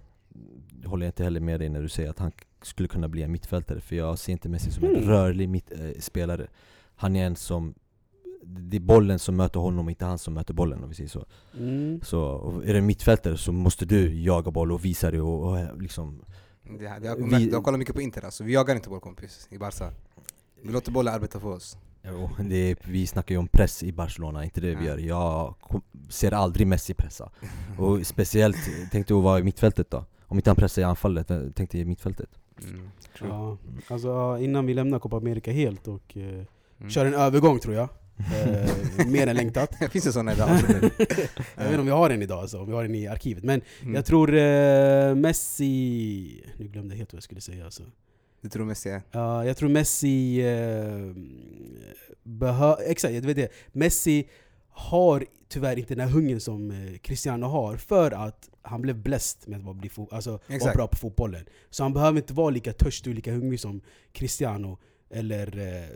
håller 0.84 1.06
jag 1.06 1.08
inte 1.08 1.24
heller 1.24 1.40
med 1.40 1.60
dig 1.60 1.68
när 1.68 1.82
du 1.82 1.88
säger 1.88 2.10
att 2.10 2.18
han 2.18 2.32
skulle 2.62 2.88
kunna 2.88 3.08
bli 3.08 3.22
en 3.22 3.32
mittfältare, 3.32 3.80
för 3.80 3.96
jag 3.96 4.18
ser 4.18 4.32
inte 4.32 4.48
Messi 4.48 4.70
som 4.70 4.84
en 4.84 4.96
Mm. 4.96 5.08
rörlig 5.08 5.48
mitt, 5.48 5.70
eh, 5.72 5.90
spelare. 6.00 6.46
Han 6.96 7.16
är 7.16 7.26
en 7.26 7.36
som 7.36 7.74
det 8.42 8.76
är 8.76 8.80
bollen 8.80 9.18
som 9.18 9.36
möter 9.36 9.60
honom, 9.60 9.88
inte 9.88 10.04
han 10.04 10.18
som 10.18 10.34
möter 10.34 10.54
bollen 10.54 10.82
om 10.82 10.88
vi 10.88 10.94
säger 10.94 11.10
så 11.10 11.24
Mm. 11.58 12.00
Så 12.02 12.52
är 12.64 12.72
det 12.72 12.78
en 12.78 12.86
mittfältare 12.86 13.36
så 13.36 13.52
måste 13.52 13.84
du 13.86 14.14
jaga 14.22 14.50
boll 14.50 14.72
och 14.72 14.84
visa 14.84 15.10
det 15.10 15.20
och, 15.20 15.48
och 15.52 15.82
liksom 15.82 16.22
Det, 16.70 16.78
det, 16.78 17.06
jag, 17.06 17.16
Vi- 17.16 17.36
vi, 17.36 17.50
jag 17.50 17.64
kollar 17.64 17.78
mycket 17.78 17.94
på 17.94 18.00
Inter 18.02 18.24
alltså, 18.24 18.44
vi 18.44 18.52
jagar 18.52 18.74
inte 18.74 18.90
vår 18.90 19.00
kompis 19.00 19.46
i 19.50 19.58
Barca 19.58 19.92
Vi 20.62 20.72
låter 20.72 20.92
bollen 20.92 21.14
arbeta 21.14 21.40
för 21.40 21.48
oss 21.48 21.76
Jo, 22.02 22.30
det 22.48 22.56
är, 22.70 22.76
vi 22.84 23.06
snackar 23.06 23.34
ju 23.34 23.38
om 23.38 23.48
press 23.48 23.82
i 23.82 23.92
Barcelona, 23.92 24.44
inte 24.44 24.60
det 24.60 24.74
vi 24.74 24.86
Ja. 24.86 24.98
gör 24.98 24.98
Jag 24.98 25.54
ser 26.08 26.32
aldrig 26.32 26.66
Messi 26.66 26.94
pressa 26.94 27.30
Och 27.78 28.06
speciellt, 28.06 28.56
tänkte 28.92 29.14
du 29.14 29.20
vara 29.20 29.38
i 29.38 29.42
mittfältet 29.42 29.90
då? 29.90 30.04
Om 30.28 30.36
inte 30.36 30.50
han 30.50 30.56
pressar 30.56 30.82
i 30.82 30.84
anfallet, 30.84 31.30
eh, 31.30 31.40
tänkte 31.54 31.78
i 31.78 31.84
mittfältet 31.84 32.28
mm. 32.62 32.90
Ja, 33.20 33.56
alltså 33.88 34.38
innan 34.40 34.66
vi 34.66 34.74
lämnar 34.74 34.98
Copa 34.98 35.16
America 35.16 35.50
helt 35.52 35.88
och 35.88 36.16
eh, 36.16 36.44
Mm. 36.80 36.90
kör 36.90 37.06
en 37.06 37.14
övergång 37.14 37.58
tror 37.58 37.74
jag. 37.74 37.88
Eh, 38.18 39.06
mer 39.06 39.26
än 39.26 39.36
längtat. 39.36 39.74
Finns 39.90 40.04
det 40.04 40.12
såna 40.12 40.32
idag? 40.32 40.48
jag 40.98 41.64
vet 41.64 41.66
inte 41.66 41.78
om 41.78 41.84
vi 41.86 41.92
har 41.92 42.08
den 42.08 42.22
idag, 42.22 42.38
alltså, 42.38 42.58
om 42.60 42.66
vi 42.66 42.72
har 42.72 42.82
den 42.82 42.94
i 42.94 43.06
arkivet. 43.06 43.44
Men 43.44 43.60
Mm. 43.82 43.94
jag 43.94 44.04
tror 44.04 44.34
eh, 44.34 45.14
Messi... 45.14 46.44
Nu 46.56 46.68
glömde 46.68 46.94
jag 46.94 46.98
helt 46.98 47.12
vad 47.12 47.16
jag 47.18 47.22
skulle 47.22 47.40
säga. 47.40 47.64
Alltså. 47.64 47.82
Du 48.40 48.48
tror 48.48 48.64
Messi 48.64 48.88
är? 48.90 49.02
Ja, 49.10 49.44
jag 49.44 49.56
tror 49.56 49.68
Messi 49.68 50.42
uh, 50.44 51.14
behöver... 52.22 52.90
Exakt, 52.90 53.14
jag 53.14 53.22
vet 53.22 53.36
det. 53.36 53.48
Messi 53.72 54.28
har 54.70 55.24
tyvärr 55.48 55.78
inte 55.78 55.94
den 55.94 56.08
här 56.08 56.14
hungern 56.14 56.40
som 56.40 56.70
eh, 56.70 56.98
Cristiano 56.98 57.46
har 57.46 57.76
för 57.76 58.10
att 58.10 58.50
han 58.62 58.82
blev 58.82 58.96
blessed 59.02 59.48
med 59.48 59.68
att 59.68 59.76
bli 59.76 59.90
alltså, 60.10 60.38
vara 60.60 60.72
bra 60.72 60.86
på 60.86 60.96
fotbollen. 60.96 61.44
Så 61.70 61.82
han 61.82 61.92
behöver 61.92 62.18
inte 62.18 62.32
vara 62.32 62.50
lika 62.50 62.72
törstig 62.72 63.10
och 63.10 63.14
lika 63.14 63.32
hungrig 63.32 63.60
som 63.60 63.80
Cristiano 64.12 64.78
eller 65.10 65.58
eh, 65.58 65.88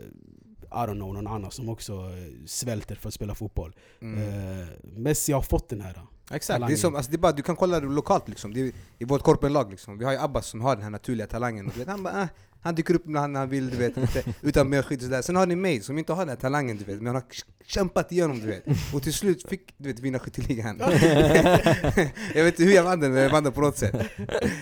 I 0.71 0.87
don't 0.87 0.95
know, 0.95 1.13
någon 1.13 1.27
annan 1.27 1.51
som 1.51 1.69
också 1.69 1.93
eh, 1.93 2.45
svälter 2.45 2.95
för 2.95 3.07
att 3.07 3.13
spela 3.13 3.35
fotboll. 3.35 3.75
Mm. 4.01 4.19
Eh, 4.61 4.67
Messi 4.83 5.33
har 5.33 5.41
fått 5.41 5.69
den 5.69 5.81
här. 5.81 6.01
Exakt, 6.33 6.67
det 6.67 6.73
är, 6.73 6.77
som, 6.77 6.95
alltså 6.95 7.11
det 7.11 7.15
är 7.15 7.19
bara, 7.19 7.31
du 7.31 7.41
kan 7.41 7.55
kolla 7.55 7.79
det 7.79 7.87
lokalt 7.87 8.27
liksom. 8.27 8.53
det 8.53 8.61
är, 8.61 8.71
I 8.99 9.05
vårt 9.05 9.21
korpenlag 9.21 9.71
liksom. 9.71 9.97
Vi 9.97 10.05
har 10.05 10.11
ju 10.11 10.17
Abbas 10.19 10.47
som 10.47 10.61
har 10.61 10.75
den 10.75 10.83
här 10.83 10.89
naturliga 10.89 11.27
talangen. 11.27 11.67
Och 11.67 11.79
vet, 11.79 11.87
han, 11.87 12.03
bara, 12.03 12.21
ah, 12.21 12.27
han 12.61 12.75
dyker 12.75 12.95
upp 12.95 13.05
när 13.05 13.19
han, 13.19 13.49
vill, 13.49 13.69
du 13.69 13.77
vet, 13.77 13.97
inte, 13.97 14.23
utan 14.41 14.73
och 14.73 14.85
sådär. 14.85 15.21
Sen 15.21 15.35
har 15.35 15.45
ni 15.45 15.55
mig 15.55 15.81
som 15.81 15.97
inte 15.97 16.13
har 16.13 16.21
den 16.21 16.29
här 16.29 16.35
talangen, 16.35 16.77
du 16.77 16.83
vet. 16.83 16.97
Men 16.97 17.05
han 17.05 17.15
har 17.15 17.23
kämpat 17.65 18.11
igenom, 18.11 18.39
du 18.39 18.47
vet. 18.47 18.63
Och 18.93 19.03
till 19.03 19.13
slut 19.13 19.49
fick 19.49 19.73
du 19.77 19.89
vet, 19.89 19.99
vinna 19.99 20.19
skytteligan. 20.19 20.77
jag 22.35 22.43
vet 22.43 22.45
inte 22.59 22.63
hur 22.63 22.71
jag 22.73 22.83
vann 22.83 22.99
den, 22.99 23.13
men 23.13 23.23
jag 23.23 23.29
vann 23.29 23.43
den 23.43 23.53
på 23.53 23.61
något 23.61 23.77
sätt. 23.77 23.95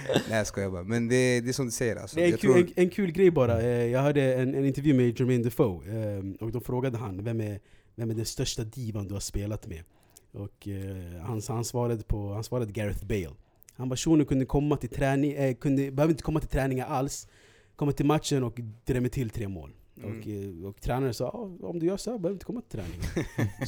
Nej 0.05 0.38
jag 0.38 0.47
skojar 0.47 0.69
bara. 0.69 0.84
Men 0.84 1.08
det, 1.08 1.41
det 1.41 1.49
är 1.49 1.53
som 1.53 1.65
du 1.65 1.71
säger 1.71 1.95
alltså. 1.95 2.15
Det 2.15 2.23
är 2.23 2.25
en 2.25 2.38
kul, 2.38 2.53
tror, 2.53 2.58
en, 2.58 2.69
en 2.75 2.89
kul 2.89 3.12
grej 3.12 3.32
bara. 3.32 3.62
Eh, 3.62 3.86
Jag 3.86 4.01
hörde 4.01 4.34
en, 4.34 4.55
en 4.55 4.65
intervju 4.65 4.93
med 4.93 5.19
Jermaine 5.19 5.43
Defoe 5.43 6.17
eh, 6.17 6.45
och 6.45 6.51
de 6.51 6.62
frågade 6.62 6.97
han 6.97 7.23
vem 7.23 7.41
är, 7.41 7.60
vem 7.95 8.10
är 8.10 8.13
den 8.13 8.25
största 8.25 8.63
divan 8.63 9.08
du 9.08 9.13
har 9.13 9.21
spelat 9.21 9.67
med? 9.67 9.84
Och 10.31 10.67
eh, 10.67 11.21
han, 11.21 11.41
han, 11.47 11.65
svarade 11.65 12.03
på, 12.03 12.33
han 12.33 12.43
svarade 12.43 12.71
Gareth 12.71 13.05
Bale. 13.05 13.35
Han 13.73 13.89
bara 13.89 13.95
shunon 13.97 14.25
kunde 14.25 14.45
komma 14.45 14.77
till 14.77 14.89
träning, 14.89 15.31
eh, 15.31 15.55
kunde, 15.55 15.91
behöver 15.91 16.11
inte 16.11 16.23
komma 16.23 16.39
till 16.39 16.49
träningar 16.49 16.85
alls. 16.85 17.27
Komma 17.75 17.91
till 17.91 18.05
matchen 18.05 18.43
och 18.43 18.59
drämma 18.85 19.09
till 19.09 19.29
tre 19.29 19.47
mål. 19.47 19.71
Mm. 19.97 20.19
Och, 20.19 20.27
eh, 20.27 20.65
och 20.69 20.81
tränaren 20.81 21.13
sa 21.13 21.23
"Ja, 21.33 21.67
om 21.67 21.79
du 21.79 21.85
gör 21.85 21.97
så 21.97 22.11
här 22.11 22.17
behöver 22.17 22.29
du 22.29 22.33
inte 22.33 22.45
komma 22.45 22.61
till 22.61 22.79
träningen. 22.79 23.05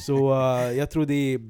så 0.00 0.32
eh, 0.32 0.72
jag 0.72 0.90
tror 0.90 1.06
det 1.06 1.14
är 1.14 1.40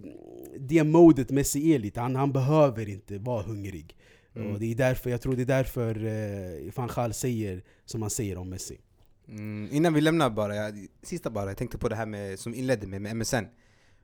det 0.59 0.85
modet 0.85 1.31
Messi 1.31 1.75
är 1.75 1.79
lite, 1.79 2.01
han, 2.01 2.16
han 2.16 2.33
behöver 2.33 2.88
inte 2.88 3.18
vara 3.18 3.42
hungrig. 3.42 3.96
Mm. 4.35 4.53
Och 4.53 4.61
det 4.61 4.66
är 4.66 4.75
därför, 4.75 5.11
jag 5.11 5.20
tror 5.20 5.37
det 5.37 5.42
är 5.42 5.46
därför 5.46 6.07
eh, 6.07 6.72
van 6.77 6.90
Gaal 6.94 7.12
säger 7.12 7.62
som 7.85 8.03
han 8.03 8.11
säger 8.11 8.38
om 8.38 8.48
Messi. 8.48 8.81
Mm, 9.29 9.68
innan 9.72 9.94
vi 9.94 10.01
lämnar 10.01 10.31
bara, 10.31 10.57
jag, 10.57 10.87
sista 11.03 11.31
bara, 11.31 11.46
jag 11.48 11.57
tänkte 11.57 11.79
på 11.79 11.88
det 11.88 11.96
här 11.96 12.07
med, 12.07 12.38
som 12.38 12.55
inledde 12.55 12.87
med, 12.87 13.03
med 13.03 13.16
MSN 13.16 13.44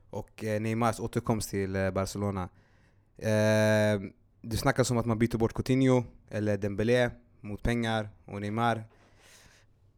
och 0.09 0.43
eh, 0.43 0.61
Neymars 0.61 0.99
återkomst 0.99 1.49
till 1.49 1.75
eh, 1.75 1.91
Barcelona. 1.91 2.49
Eh, 3.17 4.01
det 4.41 4.57
snackas 4.57 4.91
om 4.91 4.97
att 4.97 5.05
man 5.05 5.19
byter 5.19 5.37
bort 5.37 5.53
Coutinho 5.53 6.03
eller 6.29 6.57
Dembélé 6.57 7.09
mot 7.41 7.63
pengar 7.63 8.09
och 8.25 8.41
Neymar. 8.41 8.83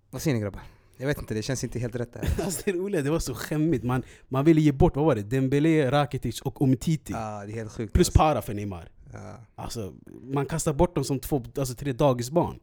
Vad 0.10 0.21
säger 0.21 0.36
ni 0.36 0.41
grabbar? 0.41 0.62
Jag 0.97 1.08
vet 1.08 1.17
inte, 1.17 1.34
det 1.34 1.41
känns 1.41 1.63
inte 1.63 1.80
helt 1.80 1.95
rätt 1.95 2.13
det 2.13 2.19
här. 2.19 2.43
Alltså 2.45 2.62
det 2.65 2.71
roliga, 2.71 3.02
det 3.02 3.10
var 3.10 3.19
så 3.19 3.36
skämmigt. 3.36 3.84
Man, 3.84 4.04
man 4.28 4.45
ville 4.45 4.62
ge 4.62 4.71
bort, 4.71 4.95
vad 4.95 5.06
var 5.06 5.15
det? 5.15 5.21
Dembélé, 5.21 5.91
Rakitic 5.91 6.41
och 6.41 6.62
Umtiti. 6.62 7.13
ah, 7.15 7.45
det 7.45 7.52
är 7.52 7.56
helt 7.56 7.71
sjukt. 7.71 7.93
Plus 7.93 8.08
alltså. 8.08 8.19
para 8.19 8.41
för 8.41 8.54
Neymar. 8.54 8.89
Ja. 9.13 9.38
Alltså, 9.56 9.93
man 10.21 10.45
kastar 10.45 10.74
bort 10.74 10.95
dem 10.95 11.04
som 11.04 11.19
två, 11.19 11.43
alltså 11.58 11.76
tre 11.76 11.93
dagisbarn. 11.93 12.60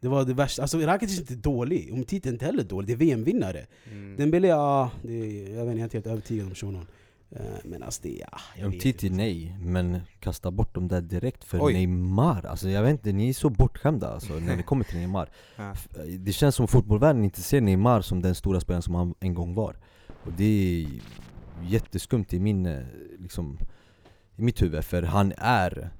Det 0.00 0.08
var 0.08 0.24
det 0.24 0.34
värsta. 0.34 0.62
Alltså 0.62 0.78
Rakitic 0.78 1.16
är 1.16 1.20
inte 1.20 1.34
dålig, 1.34 1.88
Umtiti 1.90 2.28
är 2.28 2.32
inte 2.32 2.44
heller 2.44 2.62
dålig. 2.64 2.86
Det 2.86 2.92
är 2.92 2.96
VM-vinnare. 2.96 3.66
Mm. 3.90 4.16
Dembélé, 4.16 4.48
ja, 4.48 4.90
det 5.02 5.12
är, 5.12 5.54
jag 5.56 5.64
vet 5.64 5.72
inte, 5.72 5.78
jag 5.78 5.78
är 5.78 5.84
inte 5.84 5.96
helt 5.96 6.06
övertygad 6.06 6.46
om 6.46 6.54
shunon. 6.54 6.86
Eh, 7.30 7.40
Men 7.64 7.82
alltså 7.82 8.02
det, 8.02 8.08
ja, 8.32 8.38
jag 8.56 8.66
Om 8.66 8.72
vet 8.72 8.80
Titi 8.80 9.06
inte. 9.06 9.16
nej, 9.16 9.56
men 9.60 10.00
kasta 10.20 10.50
bort 10.50 10.74
dem 10.74 10.88
där 10.88 11.00
direkt 11.00 11.44
för 11.44 11.58
Oj. 11.64 11.72
Neymar 11.72 12.46
Alltså 12.46 12.68
jag 12.68 12.82
vet 12.82 12.90
inte, 12.90 13.12
ni 13.12 13.28
är 13.28 13.32
så 13.32 13.50
bortskämda 13.50 14.08
alltså, 14.08 14.32
när 14.32 14.56
det 14.56 14.62
kommer 14.70 14.84
till 14.84 14.98
Neymar 14.98 15.28
Det 16.18 16.32
känns 16.32 16.54
som 16.54 16.68
fotbollsvärlden 16.68 17.24
inte 17.24 17.40
ser 17.42 17.60
Neymar 17.60 18.00
som 18.00 18.22
den 18.22 18.34
stora 18.34 18.60
spelaren 18.60 18.82
som 18.82 18.94
han 18.94 19.14
en 19.20 19.34
gång 19.34 19.54
var 19.54 19.76
Och 20.24 20.32
det 20.36 20.44
är 20.44 20.88
jätteskumt 21.70 22.26
i 22.30 22.40
min, 22.40 22.66
eh, 22.66 22.82
liksom, 23.18 23.58
i 24.36 24.42
mitt 24.42 24.62
huvud, 24.62 24.84
för 24.84 25.02
han 25.02 25.32
är 25.36 25.90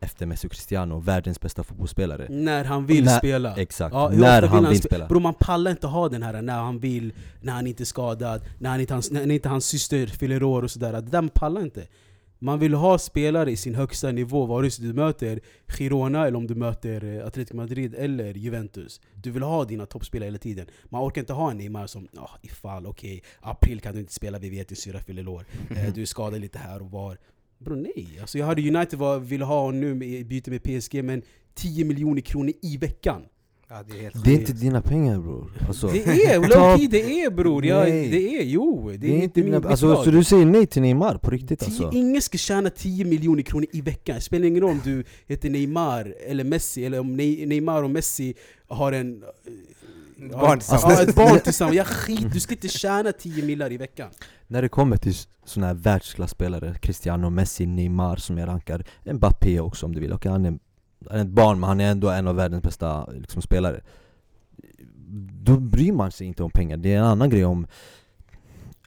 efter 0.00 0.26
Messi 0.26 0.46
och 0.46 0.52
Cristiano 0.52 0.98
världens 1.00 1.40
bästa 1.40 1.62
fotbollsspelare 1.62 2.26
När 2.30 2.64
han 2.64 2.86
vill 2.86 3.04
När- 3.04 3.18
spela. 3.18 3.56
Exakt, 3.56 3.94
Ja, 3.94 4.08
när 4.14 4.42
han 4.42 4.68
vill 4.68 4.78
spe- 4.80 4.86
spela 4.86 5.06
Bror 5.06 5.20
man 5.20 5.34
pallar 5.34 5.70
inte 5.70 5.86
ha 5.86 6.08
den 6.08 6.22
här 6.22 6.42
när 6.42 6.58
han 6.58 6.78
vill, 6.78 7.12
när 7.40 7.52
han 7.52 7.66
inte 7.66 7.82
är 7.82 7.84
skadad, 7.84 8.42
när, 8.58 8.70
han 8.70 8.80
inte, 8.80 8.94
hans, 8.94 9.10
när 9.10 9.30
inte 9.30 9.48
hans 9.48 9.66
syster 9.66 10.06
fyller 10.06 10.42
år 10.42 10.62
och 10.62 10.70
sådär. 10.70 10.92
Det 10.92 11.00
där 11.00 11.22
man 11.22 11.28
pallar 11.28 11.60
inte. 11.62 11.86
Man 12.40 12.58
vill 12.58 12.74
ha 12.74 12.98
spelare 12.98 13.50
i 13.50 13.56
sin 13.56 13.74
högsta 13.74 14.12
nivå, 14.12 14.46
vare 14.46 14.70
sig 14.70 14.84
du 14.86 14.92
möter 14.92 15.40
Girona 15.68 16.26
eller 16.26 16.36
om 16.38 16.46
du 16.46 16.54
möter 16.54 17.04
eh, 17.04 17.26
Atletico 17.26 17.56
Madrid 17.56 17.94
eller 17.94 18.34
Juventus. 18.34 19.00
Du 19.14 19.30
vill 19.30 19.42
ha 19.42 19.64
dina 19.64 19.86
toppspelare 19.86 20.26
hela 20.26 20.38
tiden. 20.38 20.66
Man 20.84 21.02
orkar 21.02 21.20
inte 21.20 21.32
ha 21.32 21.50
en 21.50 21.56
Neymar 21.58 21.86
som 21.86 22.08
oh, 22.12 22.30
ifall, 22.42 22.86
okej, 22.86 23.22
april 23.40 23.80
kan 23.80 23.94
du 23.94 24.00
inte 24.00 24.12
spela, 24.14 24.38
vi 24.38 24.50
vet 24.50 24.68
din 24.68 24.76
syrra 24.76 25.00
fyller 25.00 25.28
år. 25.28 25.44
Eh, 25.70 25.94
du 25.94 26.02
är 26.02 26.06
skadad 26.06 26.40
lite 26.40 26.58
här 26.58 26.82
och 26.82 26.90
var. 26.90 27.18
Bro 27.58 27.74
nej, 27.76 28.18
alltså 28.20 28.38
jag 28.38 28.46
hörde 28.46 28.62
United 28.76 28.98
var, 28.98 29.18
ville 29.18 29.44
ha 29.44 29.60
honom 29.60 29.80
nu 29.80 29.94
med- 29.94 30.08
i 30.08 30.24
byte 30.24 30.50
med 30.50 30.62
PSG 30.62 31.02
men 31.04 31.22
10 31.54 31.84
miljoner 31.84 32.20
kronor 32.20 32.52
i 32.62 32.76
veckan. 32.76 33.22
Ja, 33.70 33.82
det 33.88 33.98
är 33.98 34.02
helt 34.02 34.24
Det 34.24 34.30
är 34.30 34.34
inte 34.40 34.52
dina 34.52 34.82
pengar 34.82 35.18
bror 35.18 35.52
alltså, 35.68 35.86
Det 35.88 36.02
är, 36.04 36.38
low-key 36.40 36.88
det 36.90 37.20
är 37.22 37.30
bror, 37.30 37.66
jag, 37.66 37.86
det 37.86 38.38
är, 38.40 38.42
jo, 38.44 38.92
det, 38.98 39.06
är 39.18 39.22
inte 39.22 39.42
min 39.42 39.52
dina, 39.52 39.68
alltså, 39.68 39.86
lag. 39.88 40.04
Så 40.04 40.10
du 40.10 40.24
säger 40.24 40.46
nej 40.46 40.66
till 40.66 40.82
Neymar 40.82 41.18
på 41.18 41.30
riktigt 41.30 41.60
Tio- 41.60 41.66
alltså? 41.66 41.90
Ingen 41.94 42.22
ska 42.22 42.38
tjäna 42.38 42.70
10 42.70 43.04
miljoner 43.04 43.42
kronor 43.42 43.66
i 43.72 43.80
veckan, 43.80 44.14
det 44.14 44.20
spelar 44.20 44.46
ingen 44.46 44.60
roll 44.62 44.70
om 44.70 44.80
du 44.84 45.04
heter 45.26 45.50
Neymar 45.50 46.14
eller 46.26 46.44
Messi, 46.44 46.84
eller 46.84 47.00
om 47.00 47.16
Ne- 47.20 47.46
Neymar 47.46 47.82
och 47.82 47.90
Messi 47.90 48.34
har 48.68 48.92
en... 48.92 49.22
Ett 50.26 50.32
har- 50.34 50.40
barn 50.40 50.58
tillsammans. 50.58 50.98
Ja, 50.98 51.02
ett 51.08 51.14
barn 51.14 51.40
tillsammans. 51.44 51.76
Jag 51.76 51.86
skit, 51.86 52.32
du 52.32 52.40
ska 52.40 52.54
inte 52.54 52.68
tjäna 52.68 53.12
10 53.12 53.44
millar 53.44 53.72
i 53.72 53.76
veckan. 53.76 54.10
När 54.50 54.62
det 54.62 54.68
kommer 54.68 54.96
till 54.96 55.14
sådana 55.44 55.66
här 55.66 55.74
världsklasspelare, 55.74 56.74
Cristiano, 56.74 57.30
Messi, 57.30 57.66
Neymar 57.66 58.16
som 58.16 58.38
jag 58.38 58.48
rankar 58.48 58.84
Mbappé 59.04 59.60
också 59.60 59.86
om 59.86 59.94
du 59.94 60.00
vill, 60.00 60.12
okej 60.12 60.30
han, 60.30 60.46
är, 60.46 60.58
han 61.10 61.18
är 61.18 61.24
ett 61.24 61.28
barn 61.28 61.60
men 61.60 61.68
han 61.68 61.80
är 61.80 61.90
ändå 61.90 62.10
en 62.10 62.28
av 62.28 62.36
världens 62.36 62.62
bästa 62.62 63.06
liksom, 63.10 63.42
spelare. 63.42 63.80
Då 65.42 65.56
bryr 65.56 65.92
man 65.92 66.12
sig 66.12 66.26
inte 66.26 66.42
om 66.42 66.50
pengar, 66.50 66.76
det 66.76 66.94
är 66.94 66.98
en 66.98 67.04
annan 67.04 67.30
grej 67.30 67.44
om 67.44 67.66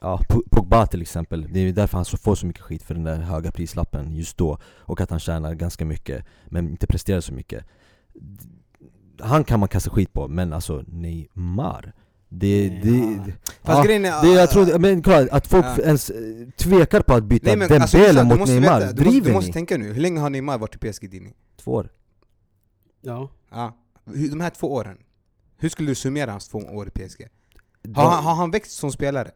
Ja, 0.00 0.20
Pogba 0.50 0.86
till 0.86 1.02
exempel, 1.02 1.48
det 1.52 1.60
är 1.60 1.72
därför 1.72 1.98
han 1.98 2.04
så 2.04 2.16
får 2.16 2.34
så 2.34 2.46
mycket 2.46 2.62
skit 2.62 2.82
för 2.82 2.94
den 2.94 3.04
där 3.04 3.20
höga 3.20 3.50
prislappen 3.50 4.14
just 4.14 4.36
då 4.38 4.58
Och 4.64 5.00
att 5.00 5.10
han 5.10 5.20
tjänar 5.20 5.54
ganska 5.54 5.84
mycket, 5.84 6.24
men 6.46 6.68
inte 6.68 6.86
presterar 6.86 7.20
så 7.20 7.34
mycket. 7.34 7.64
Han 9.20 9.44
kan 9.44 9.60
man 9.60 9.68
kasta 9.68 9.90
skit 9.90 10.12
på, 10.12 10.28
men 10.28 10.52
alltså 10.52 10.84
Neymar 10.86 11.92
det, 12.34 12.68
det, 12.68 12.90
Neymar. 12.90 13.32
Fast 13.62 13.78
ja, 13.78 13.82
grejen 13.84 14.04
är... 14.04 14.22
det, 14.22 14.28
jag 14.32 14.50
tror, 14.50 14.78
men 14.78 15.02
kolla, 15.02 15.28
att 15.32 15.46
folk 15.46 15.64
Ja. 15.66 15.78
ens 15.84 16.10
eh, 16.10 16.16
tvekar 16.56 17.00
på 17.00 17.14
att 17.14 17.24
byta 17.24 17.46
Nej, 17.46 17.56
men, 17.56 17.68
Dembele 17.68 17.82
alltså, 18.08 18.24
mot 18.24 18.38
måste 18.38 18.54
Neymar, 18.54 18.80
veta, 18.80 18.92
du 18.92 19.04
måste, 19.04 19.10
driver 19.10 19.26
du 19.28 19.32
måste 19.34 19.48
ni? 19.48 19.52
tänka 19.52 19.76
nu, 19.76 19.92
hur 19.92 20.00
länge 20.00 20.20
har 20.20 20.30
Neymar 20.30 20.58
varit 20.58 20.74
i 20.84 20.92
PSG 20.92 21.10
Dini? 21.10 21.32
Två 21.56 21.72
år 21.72 21.88
Ja. 23.00 23.28
Ja. 23.50 23.76
De 24.04 24.40
här 24.40 24.50
två 24.50 24.72
åren, 24.72 24.96
hur 25.56 25.68
skulle 25.68 25.88
du 25.90 25.94
summera 25.94 26.30
hans 26.30 26.48
två 26.48 26.58
år 26.58 26.88
i 26.88 26.90
PSG? 26.90 27.26
Har, 27.94 28.10
han- 28.10 28.24
har 28.24 28.34
han 28.34 28.50
växt 28.50 28.72
som 28.72 28.92
spelare? 28.92 29.30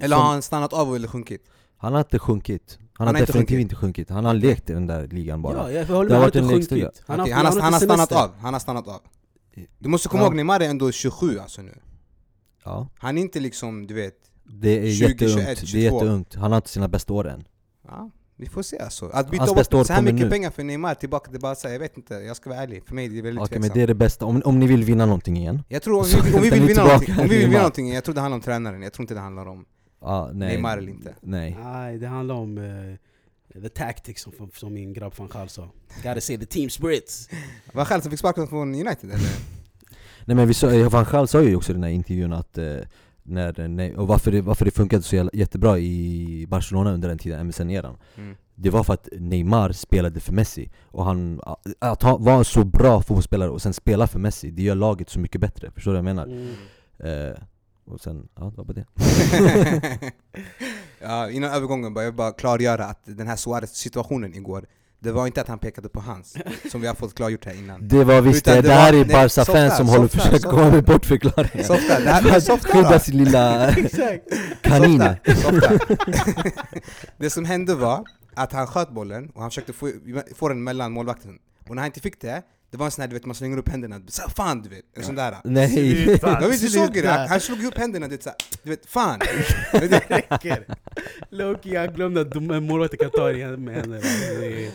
Eller 0.00 0.16
Som- 0.16 0.24
har 0.26 0.32
han 0.32 0.42
stannat 0.42 0.72
av 0.72 0.96
eller 0.96 1.08
sjunkit? 1.08 1.44
Han 1.76 1.92
har 1.92 2.00
inte 2.00 2.18
sjunkit, 2.18 2.78
han, 2.78 2.88
Han 2.92 3.06
har 3.06 3.14
har 3.14 3.20
definitivt 3.26 3.48
sjunkit. 3.50 3.60
inte 3.62 3.74
sjunkit, 3.76 4.10
han 4.10 4.24
har 4.24 4.34
lekt 4.34 4.70
i 4.70 4.72
den 4.72 4.86
där 4.86 5.06
ligan 5.06 5.42
bara 5.42 5.56
Ja, 5.56 5.70
jag 5.78 5.86
håller 5.86 6.08
Det 6.10 6.14
med, 6.14 6.22
har 6.22 6.30
han 6.40 6.44
har 6.50 6.56
inte 6.56 6.68
sjunkit. 6.74 7.02
Han, 7.06 7.20
haft- 7.20 7.32
han, 7.32 7.46
har, 7.46 7.52
han 7.52 7.62
har 7.62 7.68
inte 7.72 7.86
stannat 7.86 8.08
semester. 8.08 8.16
av, 8.16 8.30
han 8.40 8.52
har 8.52 8.60
stannat 8.60 8.88
av 8.88 9.00
Du 9.78 9.88
måste 9.88 10.08
komma 10.08 10.22
Ja. 10.22 10.26
ihåg, 10.26 10.34
Neymar 10.36 10.60
är 10.60 10.68
ändå 10.68 10.92
27 10.92 11.38
alltså 11.38 11.62
nu 11.62 11.74
Ja, 12.64 12.88
Han 12.98 13.18
är 13.18 13.22
inte 13.22 13.40
liksom, 13.40 13.86
du 13.86 13.94
vet 13.94 14.14
det 14.44 14.88
är 14.88 14.92
20, 14.92 15.04
jätteungt, 15.08 15.32
21, 15.32 15.46
det 15.46 15.50
är 15.52 15.66
22. 15.66 15.80
jätteungt, 15.96 16.34
han 16.34 16.50
har 16.52 16.56
inte 16.56 16.68
sina 16.70 16.88
bästa 16.88 17.12
år 17.12 17.28
än 17.28 17.44
ja. 17.88 18.10
Vi 18.40 18.46
får 18.46 18.62
se 18.62 18.78
alltså. 18.78 19.06
Att 19.12 19.30
byta 19.30 19.54
bort 19.54 19.86
så 19.86 19.92
här 19.92 20.02
mycket 20.02 20.20
nu. 20.20 20.30
pengar 20.30 20.50
för 20.50 20.64
Neymar 20.64 20.94
tillbaka 20.94 21.30
till 21.30 21.40
Barca, 21.40 21.72
jag 21.72 21.78
vet 21.78 21.96
inte. 21.96 22.14
Jag 22.14 22.36
ska 22.36 22.50
vara 22.50 22.60
ärlig. 22.62 22.82
För 22.86 22.94
mig 22.94 23.06
är 23.06 23.10
det 23.10 23.22
väldigt 23.22 23.42
Okej 23.44 23.58
men 23.58 23.60
tveksamt. 23.62 23.74
det 23.74 23.82
är 23.82 23.86
det 23.86 23.94
bästa, 23.94 24.24
om, 24.26 24.42
om 24.44 24.58
ni 24.58 24.66
vill 24.66 24.84
vinna 24.84 25.06
någonting 25.06 25.36
igen 25.36 25.62
Jag 25.68 25.82
tror 25.82 25.98
om 25.98 26.04
vi, 26.24 26.36
om 26.36 26.42
vi 26.42 26.50
vill 26.50 26.62
vinna 26.66 26.84
någonting, 26.84 27.14
om 27.18 27.22
vi 27.22 27.28
vill 27.36 27.46
vinna 27.46 27.58
någonting, 27.58 27.92
jag 27.92 28.04
tror 28.04 28.14
det 28.14 28.20
handlar 28.20 28.36
om 28.36 28.42
tränaren. 28.42 28.82
Jag 28.82 28.92
tror 28.92 29.02
inte 29.04 29.14
det 29.14 29.20
handlar 29.20 29.46
om 29.46 29.64
ah, 30.00 30.26
nej, 30.32 30.48
Neymar 30.48 30.78
eller 30.78 30.88
inte. 30.90 31.14
Nej 31.20 31.58
Nej, 31.62 31.98
det 31.98 32.06
handlar 32.06 32.34
om 32.34 32.58
eh, 32.58 32.64
the 33.62 33.68
tactics 33.68 34.22
som, 34.22 34.32
som 34.54 34.72
min 34.74 34.92
grabb 34.92 35.12
van 35.16 35.28
Gaal 35.28 35.48
sa. 35.48 35.68
Gotta 36.02 36.20
say 36.20 36.38
the 36.38 36.46
team 36.46 36.70
spirits. 36.70 37.28
Var 37.72 37.84
själv 37.84 38.00
som 38.00 38.10
fick 38.10 38.20
sparken 38.20 38.48
från 38.48 38.74
United 38.74 39.10
eller? 39.10 39.28
Nej 40.24 40.36
men 40.36 40.48
vi 40.48 40.54
sa, 40.54 40.70
eh, 40.72 40.90
Van 40.90 41.06
Gaal 41.10 41.28
sa 41.28 41.42
ju 41.42 41.56
också 41.56 41.72
i 41.72 41.74
den 41.74 41.82
här 41.82 41.90
intervjun 41.90 42.32
att 42.32 42.58
eh, 42.58 42.76
när, 43.22 43.68
nej, 43.68 43.96
och 43.96 44.08
varför 44.08 44.32
det, 44.32 44.40
varför 44.40 44.64
det 44.64 44.70
funkade 44.70 45.02
så 45.02 45.16
jävla- 45.16 45.30
jättebra 45.34 45.78
i 45.78 46.46
Barcelona 46.48 46.92
under 46.92 47.08
den 47.08 47.18
tiden, 47.18 47.46
MSN-eran 47.46 47.96
Mm. 48.16 48.36
Det 48.60 48.70
var 48.70 48.84
för 48.84 48.94
att 48.94 49.08
Neymar 49.12 49.72
spelade 49.72 50.20
för 50.20 50.32
Messi 50.32 50.70
Och 50.84 51.04
han, 51.04 51.40
att 51.78 52.02
han 52.02 52.24
var 52.24 52.38
en 52.38 52.44
så 52.44 52.64
bra 52.64 53.02
fotbollsspelare 53.02 53.50
och 53.50 53.62
sen 53.62 53.72
spela 53.74 54.06
för 54.06 54.18
Messi, 54.18 54.50
det 54.50 54.62
gör 54.62 54.74
laget 54.74 55.08
så 55.10 55.20
mycket 55.20 55.40
bättre, 55.40 55.70
förstår 55.70 55.92
du 55.92 56.00
vad 56.02 56.08
jag 56.08 56.16
menar? 56.16 56.26
Mm. 56.26 57.28
Eh, 57.32 57.38
och 57.90 58.00
sen, 58.00 58.28
ja 58.36 58.44
det 58.44 58.56
var 58.56 58.64
bara 58.64 58.72
det. 58.74 58.84
Ja, 61.00 61.30
innan 61.30 61.50
övergången 61.52 61.94
bara, 61.94 62.04
jag 62.04 62.10
vill 62.10 62.16
bara 62.16 62.32
klargöra 62.32 62.84
att 62.84 63.00
den 63.04 63.26
här 63.26 63.36
Suarez 63.36 63.74
situationen 63.74 64.34
igår 64.34 64.66
Det 65.00 65.12
var 65.12 65.26
inte 65.26 65.40
att 65.40 65.48
han 65.48 65.58
pekade 65.58 65.88
på 65.88 66.00
hans, 66.00 66.36
som 66.70 66.80
vi 66.80 66.86
har 66.86 66.94
fått 66.94 67.14
klargjort 67.14 67.44
här 67.44 67.54
innan. 67.54 67.88
Det 67.88 68.04
var 68.04 68.20
visst 68.20 68.48
Utan 68.48 68.56
det, 68.56 68.62
det 68.68 68.74
här 68.74 68.92
var- 68.92 69.00
är 69.00 69.04
Barca-fans 69.04 69.76
som 69.76 69.88
håller 69.88 70.02
softa, 70.08 70.18
försöker 70.18 70.38
softa. 70.38 70.50
komma 70.50 70.70
med 70.70 70.84
bortförklaringar. 70.84 71.62
Softa, 71.64 72.00
det 72.00 72.10
här 72.10 72.22
För 72.22 72.36
är 72.36 72.40
softa. 72.40 72.68
skydda 72.68 73.00
sin 73.00 73.16
lilla 73.16 73.74
kanin. 74.62 75.02
Softa, 75.26 75.34
softa. 75.34 75.78
Det 77.18 77.30
som 77.30 77.44
hände 77.44 77.74
var 77.74 78.04
att 78.34 78.52
han 78.52 78.66
sköt 78.66 78.90
bollen 78.90 79.30
och 79.34 79.40
han 79.40 79.50
försökte 79.50 79.72
få, 79.72 79.90
få 80.36 80.48
den 80.48 80.64
mellan 80.64 80.92
målvakten. 80.92 81.38
Och 81.68 81.74
när 81.74 81.82
han 81.82 81.86
inte 81.86 82.00
fick 82.00 82.20
det, 82.20 82.42
det 82.70 82.76
var 82.76 82.86
en 82.86 82.90
sån 82.92 83.02
här 83.02 83.08
du 83.08 83.14
vet 83.14 83.24
man 83.26 83.34
slänger 83.34 83.56
upp 83.56 83.68
händerna, 83.68 84.00
så 84.08 84.30
fan 84.30 84.62
du 84.62 84.68
vet, 84.68 84.84
en 84.94 85.02
sån 85.04 85.14
där 85.14 85.36
Nej 85.44 86.18
Ja 86.22 86.48
visst 86.50 86.62
du 86.62 86.68
såg 86.68 86.92
det, 86.92 87.08
han, 87.08 87.28
han 87.28 87.40
slog 87.40 87.60
ihop 87.62 87.78
händerna 87.78 88.06
du 88.08 88.10
vet, 88.14 88.22
så 88.22 88.28
här, 88.28 88.36
du 88.62 88.70
vet 88.70 88.86
fan 88.86 89.18
Vet 89.72 89.90
du? 89.90 90.14
räcker. 90.14 90.64
Loki, 91.30 91.72
jag 91.74 91.94
glömde 91.94 92.20
att 92.20 92.62
målvakten 92.62 92.98
kan 92.98 93.10
ta 93.10 93.26
det 93.28 93.34
igen 93.34 93.64
med 93.64 93.74
henne. 93.74 94.00
Det 94.40 94.64
är- 94.66 94.72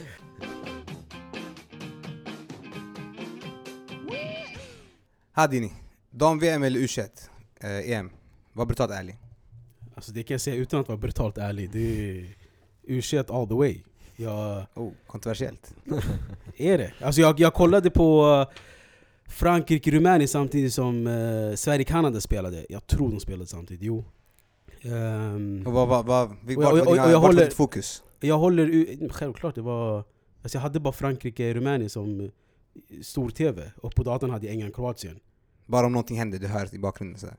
Hadini, 5.32 5.72
dam-VM 6.12 6.64
eller 6.64 6.80
U21? 6.80 7.10
Eh, 7.60 7.92
EM, 7.92 8.10
var 8.54 8.66
brutalt 8.66 8.92
ärlig 8.92 9.16
Alltså 9.96 10.12
det 10.12 10.24
kan 10.24 10.34
jag 10.34 10.42
säga 10.42 10.56
utan 10.56 10.80
att 10.80 10.88
vara 10.88 10.98
brutalt 10.98 11.38
ärlig. 11.38 11.70
Det 11.72 11.80
är 11.80 12.26
U21 12.88 13.42
all 13.42 13.48
the 13.48 13.54
way. 13.54 13.82
Jag, 14.24 14.66
Oh, 14.74 14.92
kontroversiellt 15.08 15.76
är 16.58 16.78
det? 16.78 16.94
Alltså 17.02 17.22
jag, 17.22 17.40
jag 17.40 17.54
kollade 17.54 17.90
på 17.90 18.26
eh, 18.52 18.58
Frankrike-Rumänien 19.32 20.28
samtidigt 20.28 20.74
som 20.74 21.08
uh, 21.08 21.56
Sverige-Kanada 21.56 22.22
spelade. 22.22 22.66
Jag 22.70 22.88
tror 22.88 23.12
de 23.12 23.20
spelade 23.20 23.46
samtidigt, 23.46 23.84
jo. 23.84 24.06
Ehm, 24.82 25.64
Och 25.68 25.74
vad, 25.74 25.88
vart 25.88 26.06
jag- 26.06 27.22
var 27.22 27.34
ditt 27.34 27.54
fokus? 27.54 28.04
jag 28.20 28.38
håller 28.38 29.10
självklart 29.10 29.56
det 29.56 29.62
var... 29.62 30.04
Alltså 30.42 30.58
jag 30.58 30.62
hade 30.62 30.80
bara 30.80 30.94
Frankrike-Rumänien 30.94 31.90
som 31.90 32.20
eh, 32.22 32.28
stor-tv, 33.02 33.72
och 33.78 33.96
på 33.96 34.04
datorn 34.04 34.30
hade 34.30 34.46
jag 34.46 34.54
England-Kroatien. 34.54 35.20
Bara 35.66 35.86
om 35.86 35.92
någonting 35.92 36.18
händer, 36.18 36.40
du 36.40 36.48
hör 36.48 36.76
i 36.76 36.80
bakgrunden 36.80 37.20
sådär 37.20 37.36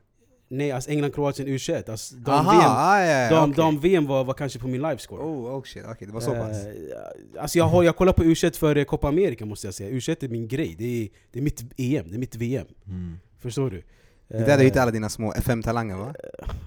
Nej, 0.56 0.72
alltså 0.72 0.90
England-Kroatien 0.90 1.48
U21. 1.48 1.90
Alltså, 1.90 2.14
de 2.14 2.30
Aha, 2.30 2.52
VM, 2.52 2.70
ah, 2.70 3.00
ja, 3.00 3.22
ja, 3.22 3.30
de, 3.30 3.50
okej. 3.50 3.54
de 3.56 3.80
VM 3.80 4.06
var, 4.06 4.24
var 4.24 4.34
kanske 4.34 4.58
på 4.58 4.68
min 4.68 4.82
livescore. 4.82 5.22
Oh, 5.22 5.56
oh 5.56 5.62
shit, 5.62 5.82
okej 5.90 6.06
det 6.06 6.12
var 6.14 6.20
så 6.20 6.30
pass 6.30 6.64
Eh, 6.66 7.42
alltså 7.42 7.58
jag, 7.58 7.64
har, 7.64 7.82
jag 7.82 7.96
kollar 7.96 8.12
på 8.12 8.24
U21 8.24 8.58
för 8.58 8.76
eh, 8.76 8.84
Copa 8.84 9.08
America 9.08 9.44
måste 9.44 9.66
jag 9.66 9.74
säga. 9.74 9.90
U21 9.90 10.24
är 10.24 10.28
min 10.28 10.48
grej, 10.48 10.74
det 10.78 10.84
är, 11.02 11.08
det 11.32 11.38
är 11.38 11.42
mitt 11.42 11.60
EM, 11.76 12.08
det 12.08 12.16
är 12.16 12.18
mitt 12.18 12.36
VM. 12.36 12.66
mm. 12.86 13.18
Förstår 13.40 13.70
du? 13.70 13.82
Det 14.28 14.34
är 14.36 14.46
där 14.46 14.56
du 14.56 14.62
Eh, 14.62 14.64
hittar 14.64 14.82
alla 14.82 14.90
dina 14.90 15.08
små 15.08 15.32
FM-talanger 15.32 15.96
va? 15.96 16.14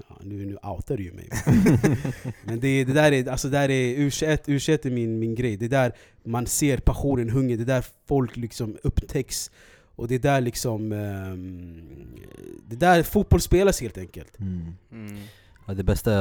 ja, 0.10 0.16
nu, 0.22 0.46
nu 0.46 0.58
outar 0.64 0.98
du 0.98 1.04
ju 1.04 1.14
mig. 1.14 1.30
Men 2.44 2.60
det, 2.60 2.84
det 2.84 2.94
där 2.94 3.12
är, 3.12 3.30
alltså 3.30 3.50
där 3.50 3.70
är 3.70 3.96
U21, 3.98 4.38
U21 4.46 4.88
är 4.88 4.92
min, 4.92 5.20
min 5.20 5.36
grej. 5.36 5.58
Det 5.58 5.66
är 5.66 5.70
där 5.70 5.92
man 6.24 6.46
ser 6.48 6.78
passionen, 6.78 7.30
hunger, 7.30 7.58
det 7.58 7.64
är 7.64 7.66
där 7.66 7.86
folk 8.08 8.38
liksom 8.38 8.78
upptäcks. 8.84 9.52
Och 9.98 10.08
det 10.08 10.16
är 10.16 10.20
där 10.20 10.42
liksom... 10.42 10.92
ehm, 10.92 12.16
det 12.68 12.76
är 12.76 12.80
där 12.80 13.04
fotboll 13.04 13.42
spelas 13.42 13.82
helt 13.82 13.98
enkelt. 13.98 14.40
Mm. 14.40 14.74
Mm. 14.92 15.18
Ja, 15.66 15.74
det 15.74 15.84
bästa 15.84 16.12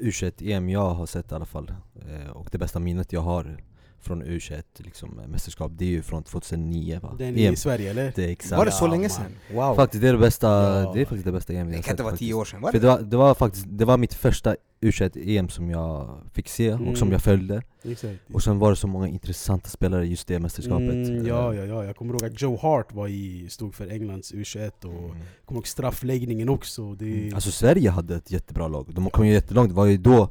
U21-EM 0.00 0.68
jag 0.68 0.90
har 0.90 1.06
sett 1.06 1.32
i 1.32 1.34
alla 1.34 1.44
fall, 1.44 1.72
eh, 2.08 2.30
och 2.30 2.48
det 2.52 2.58
bästa 2.58 2.78
minnet 2.78 3.12
jag 3.12 3.20
har 3.20 3.60
från 4.00 4.22
U21 4.24 4.62
liksom, 4.76 5.10
mästerskap, 5.28 5.72
det 5.74 5.84
är 5.84 5.88
ju 5.88 6.02
från 6.02 6.22
2009 6.22 6.98
va? 7.02 7.14
Den 7.18 7.36
EM. 7.36 7.52
i 7.52 7.56
Sverige 7.56 7.90
eller? 7.90 8.12
Det 8.16 8.24
är 8.24 8.28
exakt 8.28 8.58
Var 8.58 8.64
det 8.64 8.72
så 8.72 8.86
länge 8.86 9.08
sedan? 9.08 9.36
Wow! 9.54 9.74
Faktiskt, 9.76 10.02
det 10.02 10.08
är 10.08 10.12
det 10.12 10.18
bästa, 10.18 10.46
Ja. 10.48 10.92
det 10.94 11.00
är 11.00 11.04
faktiskt 11.04 11.24
det 11.24 11.32
bästa 11.32 11.52
EM 11.52 11.58
jag 11.58 11.66
det 11.68 11.76
har 11.76 11.82
kan 11.82 11.92
inte 11.92 11.96
sett 11.96 12.04
vara 12.04 12.16
tio 12.16 12.34
år 12.34 12.44
sedan, 12.44 12.60
var 12.60 12.72
För 12.72 12.78
det? 12.78 12.86
det 12.86 12.92
var, 12.92 13.00
det 13.00 13.16
var 13.16 13.34
faktiskt, 13.34 13.64
det 13.68 13.84
var 13.84 13.96
mitt 13.96 14.14
första 14.14 14.56
U21-EM 14.80 15.48
som 15.48 15.70
jag 15.70 16.18
fick 16.32 16.48
se 16.48 16.72
och 16.72 16.78
som 16.78 16.88
Mm. 17.08 17.12
jag 17.12 17.22
följde 17.22 17.62
Exakt. 17.84 18.14
Och 18.32 18.42
sen 18.42 18.58
var 18.58 18.70
det 18.70 18.76
så 18.76 18.86
många 18.86 19.08
intressanta 19.08 19.68
spelare 19.68 20.06
just 20.06 20.28
det 20.28 20.38
mästerskapet 20.38 20.90
Mm, 20.90 21.26
ja, 21.26 21.52
Eh, 21.54 21.58
ja, 21.58 21.64
ja, 21.66 21.84
jag 21.84 21.96
kommer 21.96 22.14
ihåg 22.14 22.24
att 22.24 22.42
Joe 22.42 22.56
Hart 22.56 22.92
var 22.92 23.08
i, 23.08 23.46
stod 23.50 23.74
för 23.74 23.88
Englands 23.92 24.32
U21 24.34 24.70
och 24.84 24.90
mm. 24.92 25.04
jag 25.06 25.16
kommer 25.44 25.58
ihåg 25.58 25.66
straffläggningen 25.68 26.48
också. 26.48 26.94
Det, 26.94 27.04
Mm. 27.06 27.34
Alltså 27.34 27.50
Sverige 27.50 27.90
hade 27.90 28.14
ett 28.16 28.30
jättebra 28.30 28.68
lag, 28.68 28.86
de 28.94 29.10
kom 29.10 29.26
ju 29.26 29.32
jättelångt, 29.32 29.68
det 29.68 29.74
var 29.74 29.86
ju 29.86 29.96
då 29.96 30.28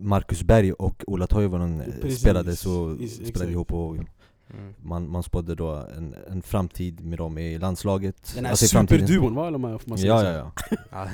Marcus 0.00 0.42
Berg 0.42 0.72
och 0.72 1.04
Ola 1.06 1.26
Toivonen 1.26 1.80
eh, 1.80 1.86
Precis. 2.02 2.20
spelade, 2.20 2.56
så 2.56 2.96
Is- 3.00 3.28
spelade 3.28 3.50
ihop 3.52 3.72
och 3.72 3.96
Mm. 4.58 4.74
man, 4.82 5.10
man 5.10 5.22
spådde 5.22 5.54
då 5.54 5.70
en, 5.96 6.14
en 6.30 6.42
framtid 6.42 7.04
med 7.04 7.18
dem 7.18 7.38
i 7.38 7.58
landslaget 7.58 8.32
den 8.34 8.44
här 8.44 8.52
Alltså 8.52 8.66
superduon 8.66 9.34
va? 9.34 9.46
Eller 9.48 9.58
man, 9.58 9.78
får 9.78 9.88
man 9.88 9.98
säga 9.98 10.22
Ja 10.22 10.32
ja 10.32 10.52
ja. 10.90 11.08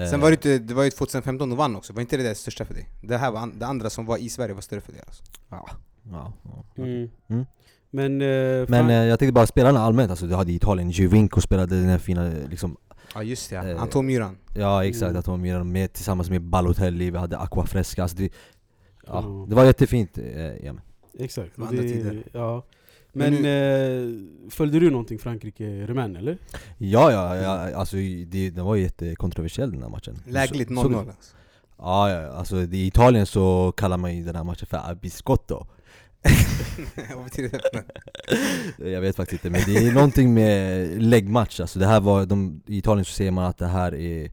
Eh, 0.00 0.10
Sen 0.10 0.20
var 0.20 0.28
det, 0.30 0.34
inte, 0.34 0.58
det 0.58 0.74
var 0.74 0.84
ju 0.84 0.90
2015 0.90 1.50
du 1.50 1.56
vann 1.56 1.76
också, 1.76 1.92
var 1.92 2.00
inte 2.00 2.16
det 2.16 2.22
det 2.22 2.34
största 2.34 2.64
för 2.64 2.74
dig? 2.74 2.88
Det 3.02 3.16
här 3.16 3.30
var 3.30 3.40
an, 3.40 3.58
det 3.58 3.66
andra 3.66 3.90
som 3.90 4.06
var 4.06 4.16
i 4.18 4.28
Sverige 4.28 4.54
var 4.54 4.60
större 4.60 4.80
för 4.80 4.92
dig 4.92 5.02
alltså. 5.06 5.22
ja, 5.48 5.68
ja, 6.12 6.32
ja. 6.76 6.82
Mm. 6.84 7.08
Mm. 7.28 7.44
Men, 7.90 8.12
eh, 8.22 8.68
Men 8.68 8.90
eh, 8.90 8.94
jag 8.96 9.18
tänkte 9.18 9.32
bara 9.32 9.46
spelarna 9.46 9.80
allmänt, 9.80 10.10
alltså 10.10 10.26
du 10.26 10.34
hade 10.34 10.52
Italien, 10.52 10.90
Giovinco 10.90 11.40
spelade 11.40 11.76
den 11.80 11.88
här 11.88 11.98
fina 11.98 12.30
liksom 12.50 12.76
Ja 13.14 13.22
just 13.22 13.50
det, 13.50 13.56
ja. 13.56 13.68
Eh, 13.68 13.82
Anton 13.82 14.06
Myran 14.06 14.36
Ja 14.54 14.84
exakt, 14.84 15.02
Mm. 15.10 15.18
att 15.18 15.24
de 15.24 15.30
var 15.30 15.38
med, 15.38 15.66
med 15.66 15.92
tillsammans 15.92 16.30
med 16.30 16.42
Balotelli, 16.42 17.10
vi 17.10 17.18
hade 17.18 17.38
Aquafresca, 17.38 18.02
alltså 18.02 18.16
det, 18.16 18.24
ja, 19.06 19.22
Ja. 19.26 19.46
det 19.48 19.54
var 19.54 19.64
jättefint 19.64 20.18
eh, 20.18 20.66
EM 20.66 20.80
exakt. 21.18 21.50
det 21.54 21.60
var 21.60 21.68
andra 21.68 21.82
Det- 21.82 21.88
tider. 21.88 22.22
Ja. 22.32 22.64
Men 23.12 23.34
Men 23.34 23.44
eh, 23.44 24.50
följde 24.50 24.80
du 24.80 24.90
någonting 24.90 25.18
Frankrike-Rumänien 25.18 26.16
eller? 26.16 26.38
Ja 26.78 27.12
ja, 27.12 27.36
ja 27.36 27.74
alltså 27.76 27.96
det, 28.26 28.50
den 28.50 28.64
var 28.64 28.76
jättekontroversiell 28.76 29.70
den 29.70 29.82
här 29.82 29.88
matchen 29.90 30.18
Lägligt 30.26 30.68
Så- 30.68 30.74
0-0 30.74 30.92
så- 30.92 30.98
alltså. 30.98 31.34
Ja 31.78 32.10
ja, 32.10 32.28
alltså 32.32 32.56
i 32.62 32.86
Italien 32.86 33.26
så 33.26 33.72
kallar 33.76 33.96
man 33.96 34.16
ju 34.16 34.24
den 34.24 34.36
här 34.36 34.44
matchen 34.44 34.66
för 34.66 34.90
abiscotto 34.90 35.66
Vad 37.14 37.24
betyder 37.24 37.60
det? 37.72 38.90
Jag 38.90 39.00
vet 39.00 39.16
faktiskt 39.16 39.44
inte, 39.44 39.58
men 39.58 39.74
det 39.74 39.88
är 39.88 39.92
någonting 39.92 40.34
med 40.34 40.88
läggmatch 41.02 41.60
alltså 41.60 41.78
det 41.78 41.86
här 41.86 42.00
var, 42.00 42.26
de, 42.26 42.62
i 42.66 42.78
Italien 42.78 43.04
så 43.04 43.12
säger 43.12 43.30
man 43.30 43.44
att 43.44 43.58
det 43.58 43.66
här 43.66 43.94
är 43.94 44.24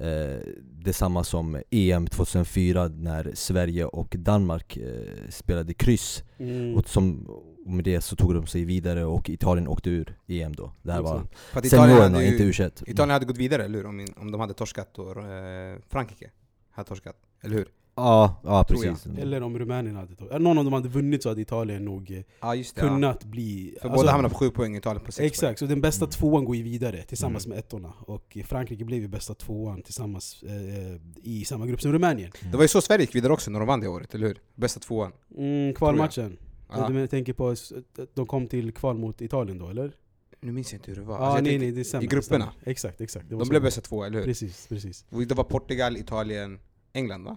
eh, 0.00 0.38
detsamma 0.62 1.24
som 1.24 1.62
EM 1.70 2.06
2004 2.06 2.88
när 2.88 3.30
Sverige 3.34 3.84
och 3.84 4.14
Danmark 4.18 4.76
eh, 4.76 4.84
spelade 5.30 5.74
kryss 5.74 6.22
Mm. 6.38 6.74
och, 6.74 6.88
som, 6.88 7.26
och 7.66 7.72
med 7.72 7.84
det 7.84 8.00
så 8.00 8.16
tog 8.16 8.34
de 8.34 8.46
sig 8.46 8.64
vidare 8.64 9.04
och 9.04 9.30
Italien 9.30 9.68
åkte 9.68 9.90
ur 9.90 10.18
EM 10.26 10.54
då 10.56 10.72
Det 10.82 10.92
här 10.92 11.02
var 11.02 11.22
Italien 11.50 11.70
senioren 11.70 12.02
hade, 12.02 12.16
och 12.16 12.22
inte 12.22 12.42
U21 12.44 12.90
Italien 12.90 13.10
hade 13.10 13.26
gått 13.26 13.38
vidare, 13.38 13.64
eller 13.64 13.78
hur? 13.78 13.86
Om, 13.86 14.06
om 14.16 14.30
de 14.30 14.40
hade 14.40 14.54
torskat 14.54 14.98
och 14.98 15.24
eh, 15.24 15.78
Frankrike 15.88 16.30
hade 16.70 16.88
torskat, 16.88 17.16
eller 17.42 17.56
hur? 17.56 17.66
Ja, 17.98 18.40
ja 18.44 18.64
precis 18.68 19.06
Eller 19.18 19.42
om 19.42 19.58
Rumänien 19.58 19.96
hade 19.96 20.14
tagit... 20.16 20.40
Någon 20.42 20.58
av 20.58 20.64
dem 20.64 20.72
hade 20.72 20.88
vunnit 20.88 21.22
så 21.22 21.28
hade 21.28 21.40
Italien 21.40 21.84
nog 21.84 22.10
eh, 22.10 22.22
Ja 22.40 22.54
just 22.54 22.76
det, 22.76 22.82
ja. 22.82 22.88
kunnat 22.88 23.24
bli... 23.24 23.76
För 23.80 23.88
alltså, 23.88 24.02
båda 24.02 24.12
hamnade 24.12 24.32
på 24.32 24.38
sju 24.38 24.50
poäng, 24.50 24.76
Italien 24.76 25.04
på 25.04 25.12
sex 25.12 25.16
poäng 25.18 25.26
Exakt, 25.26 25.58
så 25.58 25.66
den 25.66 25.80
bästa 25.80 26.04
Mm. 26.04 26.10
tvåan 26.10 26.44
går 26.44 26.56
ju 26.56 26.62
vidare 26.62 27.02
tillsammans 27.02 27.46
Mm. 27.46 27.56
med 27.56 27.64
ettorna. 27.64 27.92
Och 28.00 28.36
Frankrike 28.44 28.84
blev 28.84 29.00
ju 29.02 29.08
bästa 29.08 29.34
tvåan 29.34 29.82
tillsammans 29.82 30.42
eh, 30.42 31.00
i 31.22 31.44
samma 31.44 31.66
grupp 31.66 31.82
som 31.82 31.92
Rumänien. 31.92 32.32
Det 32.50 32.56
var 32.56 32.64
ju 32.64 32.68
så 32.68 32.80
Sverige 32.80 33.02
gick 33.04 33.14
vidare 33.14 33.32
också 33.32 33.50
när 33.50 33.58
de 33.58 33.68
vann 33.68 33.80
det 33.80 33.88
året, 33.88 34.14
eller 34.14 34.26
hur? 34.26 34.40
Bästa 34.54 34.80
tvåan 34.80 35.12
Mm, 35.36 35.74
kvalmatchen. 35.74 36.36
ja. 36.72 36.88
Du 36.88 37.06
tänker 37.06 37.32
på 37.32 37.48
att 37.48 37.72
de 38.14 38.26
kom 38.26 38.46
till 38.46 38.72
kval 38.72 38.98
mot 38.98 39.20
Italien 39.20 39.58
då, 39.58 39.68
eller? 39.68 39.92
Nu 40.40 40.52
minns 40.52 40.72
jag 40.72 40.78
inte 40.78 40.90
hur 40.90 40.96
det 40.96 41.02
var 41.04 41.14
Ja, 41.18 41.26
Alltså, 41.26 41.44
nej, 41.44 41.58
nej, 41.58 41.72
det 41.72 41.84
stämmer. 41.84 42.04
i 42.04 42.06
grupperna. 42.06 42.52
Exakt, 42.64 43.00
exakt. 43.00 43.28
Det 43.28 43.34
var 43.34 43.44
De 43.44 43.48
blev 43.48 43.62
bästa 43.62 43.80
två, 43.80 44.04
eller 44.04 44.18
hur? 44.18 44.24
Precis, 44.24 44.66
precis. 44.68 45.04
Och 45.10 45.26
Det 45.26 45.34
var 45.34 45.44
Portugal, 45.44 45.96
Italien, 45.96 46.58
England 46.92 47.24
va? 47.24 47.36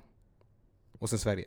Och 1.00 1.10
sen 1.10 1.20
Sverige 1.20 1.46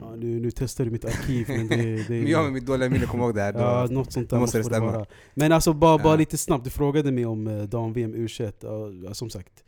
Ja, 0.00 0.16
nu, 0.16 0.40
nu 0.40 0.50
testar 0.50 0.84
du 0.84 0.90
mitt 0.90 1.04
arkiv, 1.04 1.48
men 1.48 1.68
det, 1.68 1.76
det 1.76 2.08
Men 2.08 2.26
jag 2.26 2.44
med 2.44 2.52
mitt 2.52 2.66
dåliga 2.66 2.90
minne 2.90 3.06
kommer 3.06 3.24
ihåg 3.24 3.34
det 3.34 3.42
här 3.42 3.52
då. 3.52 3.58
Ja, 3.58 3.86
något 3.90 4.12
sånt 4.12 4.30
där 4.30 4.38
måste, 4.38 4.58
det 4.58 4.64
stämma. 4.64 4.92
vara. 4.92 5.06
Men 5.34 5.52
alltså 5.52 5.72
bara, 5.72 5.98
bara 5.98 6.12
Ja. 6.12 6.16
lite 6.16 6.38
snabbt, 6.38 6.64
du 6.64 6.70
frågade 6.70 7.12
mig 7.12 7.26
om 7.26 7.46
eh, 7.46 7.62
dam-VM 7.62 8.14
U21, 8.14 9.04
ja, 9.04 9.14
som 9.14 9.30
sagt 9.30 9.64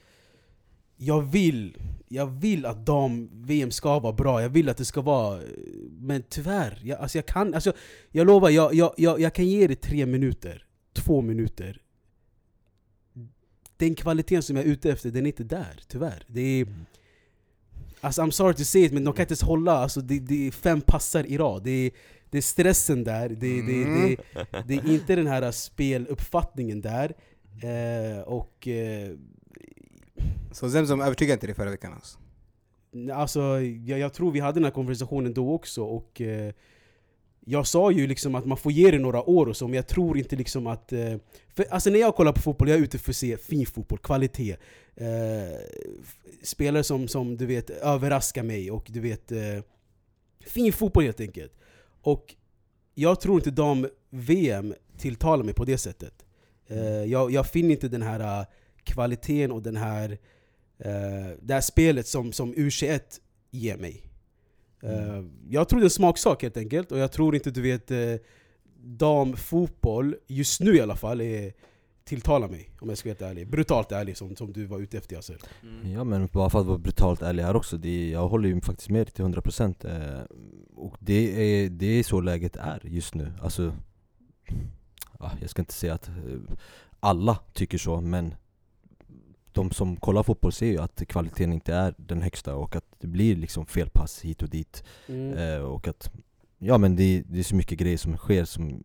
jag 1.02 1.22
vill, 1.22 1.76
jag 2.08 2.26
vill 2.26 2.66
att 2.66 2.86
dam-VM 2.86 3.70
ska 3.70 3.98
vara 3.98 4.12
bra, 4.12 4.42
jag 4.42 4.48
vill 4.48 4.68
att 4.68 4.76
det 4.76 4.84
ska 4.84 5.00
vara... 5.00 5.40
Men 5.90 6.22
tyvärr, 6.28 6.80
jag, 6.84 7.00
alltså 7.00 7.18
jag 7.18 7.26
kan... 7.26 7.54
Alltså, 7.54 7.72
jag 8.10 8.26
lovar, 8.26 8.50
jag, 8.50 8.74
jag, 8.74 8.94
jag, 8.96 9.20
jag 9.20 9.34
kan 9.34 9.46
ge 9.46 9.66
det 9.66 9.76
tre 9.76 10.06
minuter, 10.06 10.66
två 10.92 11.20
minuter. 11.20 11.82
Den 13.76 13.94
kvaliteten 13.94 14.42
som 14.42 14.56
jag 14.56 14.64
är 14.64 14.70
ute 14.70 14.90
efter, 14.90 15.10
den 15.10 15.26
är 15.26 15.30
inte 15.30 15.44
där, 15.44 15.80
tyvärr. 15.88 16.24
Det 16.26 16.40
är... 16.60 16.66
Alltså 18.00 18.22
I'm 18.22 18.30
sorry 18.30 18.54
to 18.54 18.64
say 18.64 18.84
it, 18.84 18.92
men 18.92 19.04
de 19.04 19.14
kan 19.14 19.22
inte 19.22 19.32
ens 19.32 19.42
hålla, 19.42 19.72
alltså, 19.72 20.00
det, 20.00 20.18
det 20.18 20.46
är 20.46 20.50
fem 20.50 20.80
passar 20.80 21.26
i 21.26 21.38
rad. 21.38 21.62
Det 21.62 21.70
är, 21.70 21.90
det 22.30 22.38
är 22.38 22.42
stressen 22.42 23.04
där, 23.04 23.28
det, 23.28 23.62
det, 23.62 23.84
det, 23.84 24.16
det 24.66 24.74
är 24.74 24.92
inte 24.94 25.16
den 25.16 25.26
här 25.26 25.50
speluppfattningen 25.50 26.80
där. 26.80 27.14
Eh, 27.62 28.20
och... 28.20 28.68
Eh, 28.68 29.10
Så 30.52 30.70
Zemzem 30.70 31.00
övertygade 31.00 31.32
inte 31.34 31.46
dig 31.46 31.54
förra 31.54 31.70
veckan 31.70 31.92
alltså? 31.92 32.18
Alltså, 33.14 33.40
jag, 33.60 33.98
jag 33.98 34.12
tror 34.12 34.30
vi 34.32 34.40
hade 34.40 34.54
den 34.54 34.64
här 34.64 34.70
konversationen 34.70 35.34
då 35.34 35.54
också 35.54 35.82
och 35.82 36.20
eh, 36.20 36.52
Jag 37.50 37.66
sa 37.66 37.90
ju 37.90 38.06
liksom 38.06 38.34
att 38.34 38.46
man 38.46 38.58
får 38.58 38.72
ge 38.72 38.90
det 38.90 38.98
några 38.98 39.22
år 39.22 39.46
och 39.46 39.56
så, 39.56 39.68
men 39.68 39.74
jag 39.74 39.86
tror 39.86 40.18
inte 40.18 40.36
liksom 40.36 40.66
att... 40.66 40.92
Eh, 40.92 41.16
för, 41.54 41.64
alltså 41.70 41.90
när 41.90 41.98
jag 41.98 42.16
kollar 42.16 42.32
på 42.32 42.40
fotboll, 42.40 42.68
jag 42.68 42.78
är 42.78 42.82
ute 42.82 42.98
för 42.98 43.12
att 43.12 43.16
se 43.16 43.36
fin 43.36 43.66
fotboll, 43.66 43.98
kvalitet. 43.98 44.56
Eh, 44.96 45.06
Spelare 46.42 46.84
som, 46.84 47.08
som 47.08 47.36
du 47.36 47.46
vet 47.46 47.70
överraskar 47.70 48.42
mig 48.42 48.70
och 48.70 48.86
du 48.88 49.00
vet 49.00 49.32
eh, 49.32 49.38
Fin 50.46 50.72
fotboll 50.72 51.04
helt 51.04 51.20
enkelt. 51.20 51.52
Och 52.02 52.34
jag 52.94 53.20
tror 53.20 53.36
inte 53.36 53.50
dam-VM 53.50 54.74
tilltalar 54.98 55.44
mig 55.44 55.54
på 55.54 55.64
det 55.64 55.78
sättet. 55.78 56.24
Eh, 56.66 57.04
jag, 57.04 57.30
jag 57.30 57.46
finner 57.46 57.70
inte 57.70 57.88
den 57.88 58.02
här 58.02 58.40
eh, 58.40 58.46
kvaliteten 58.84 59.52
och 59.52 59.62
den 59.62 59.76
här 59.76 60.18
eh, 60.78 61.36
det 61.42 61.54
här 61.54 61.60
spelet 61.60 62.06
som, 62.06 62.32
som 62.32 62.54
U21 62.54 63.00
ger 63.50 63.76
mig. 63.76 64.09
Eh, 64.82 65.24
jag 65.48 65.68
tror 65.68 65.80
det 65.80 65.82
är 65.82 65.86
en 65.86 65.90
smaksak 65.90 66.42
helt 66.42 66.56
enkelt, 66.56 66.92
och 66.92 66.98
jag 66.98 67.12
tror 67.12 67.34
inte 67.34 67.50
du 67.50 67.62
vet 67.62 67.90
eh, 67.90 68.14
damfotboll, 68.82 70.16
just 70.26 70.60
nu 70.60 70.76
i 70.76 70.80
alla 70.80 70.96
fall, 70.96 71.20
är, 71.20 71.52
tilltalar 72.04 72.48
mig 72.48 72.70
om 72.80 72.88
jag 72.88 72.98
ska 72.98 73.08
vara 73.08 73.12
helt 73.12 73.30
ärlig. 73.30 73.50
Brutalt 73.50 73.92
ärlig 73.92 74.16
som, 74.16 74.36
som 74.36 74.52
du 74.52 74.66
var 74.66 74.78
ute 74.78 74.98
efter 74.98 75.16
Yasser. 75.16 75.38
Ja 75.94 76.04
men 76.04 76.28
bara 76.32 76.50
för 76.50 76.60
att 76.60 76.66
vara 76.66 76.78
brutalt 76.78 77.22
ärlig 77.22 77.42
här 77.42 77.56
också, 77.56 77.76
det, 77.76 78.10
jag 78.10 78.28
håller 78.28 78.48
ju 78.48 78.60
faktiskt 78.60 78.90
med 78.90 79.06
dig 79.06 79.12
till 79.12 79.24
100% 79.24 80.18
eh, 80.18 80.24
Och 80.76 80.96
det 81.00 81.42
är, 81.42 81.70
det 81.70 81.86
är 81.86 82.02
så 82.02 82.20
läget 82.20 82.56
är 82.56 82.80
just 82.84 83.14
nu, 83.14 83.32
alltså 83.42 83.72
ja, 85.18 85.30
Jag 85.40 85.50
ska 85.50 85.62
inte 85.62 85.74
säga 85.74 85.94
att 85.94 86.08
eh, 86.08 86.14
alla 87.00 87.38
tycker 87.52 87.78
så, 87.78 88.00
men 88.00 88.34
de 89.60 89.70
som 89.70 89.96
kollar 89.96 90.22
fotboll 90.22 90.52
ser 90.52 90.66
ju 90.66 90.78
att 90.78 91.02
kvaliteten 91.08 91.52
inte 91.52 91.74
är 91.74 91.94
den 91.98 92.22
högsta 92.22 92.54
och 92.54 92.76
att 92.76 92.84
det 93.00 93.06
blir 93.06 93.36
liksom 93.36 93.66
felpass 93.66 94.20
hit 94.24 94.42
och 94.42 94.48
dit 94.48 94.84
Mm. 95.08 95.32
eh, 95.38 95.60
Och 95.62 95.88
att, 95.88 96.10
ja 96.58 96.78
men 96.78 96.96
det, 96.96 97.22
det 97.28 97.38
är 97.38 97.42
så 97.42 97.54
mycket 97.56 97.78
grejer 97.78 97.96
som 97.98 98.16
sker 98.16 98.44
som, 98.44 98.82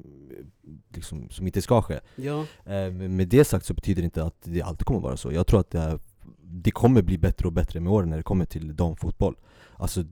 liksom, 0.94 1.30
som 1.30 1.46
inte 1.48 1.62
ska 1.62 1.82
ske 1.82 2.00
Ja. 2.16 2.40
Eh, 2.66 2.92
men 2.92 3.16
Med 3.16 3.28
det 3.28 3.46
sagt 3.46 3.66
så 3.66 3.74
betyder 3.74 4.02
det 4.02 4.06
inte 4.06 4.24
att 4.24 4.42
det 4.44 4.62
alltid 4.62 4.86
kommer 4.86 5.00
vara 5.00 5.18
så. 5.18 5.32
Jag 5.32 5.48
tror 5.48 5.60
att 5.60 5.72
det, 5.72 5.80
är, 5.80 6.00
det 6.44 6.72
kommer 6.72 7.02
bli 7.02 7.18
bättre 7.18 7.48
och 7.48 7.54
bättre 7.54 7.80
med 7.80 7.94
åren 7.94 8.10
när 8.10 8.18
det 8.18 8.24
kommer 8.24 8.46
till 8.46 8.76
damfotboll. 8.76 9.36
Alltså, 9.78 10.04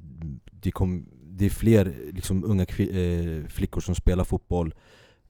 det, 0.52 0.72
kom, 0.72 1.06
det 1.24 1.46
är 1.46 1.50
fler 1.50 1.96
liksom, 2.14 2.44
unga 2.44 2.66
kvi, 2.66 2.84
eh, 2.90 3.48
flickor 3.48 3.82
som 3.82 3.96
spelar 3.96 4.24
fotboll 4.24 4.74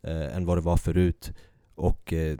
eh, 0.03 0.36
än 0.38 0.45
vad 0.45 0.57
det 0.57 0.61
var 0.61 0.77
förut. 0.77 1.31
Och 1.75 2.13
eh, 2.13 2.38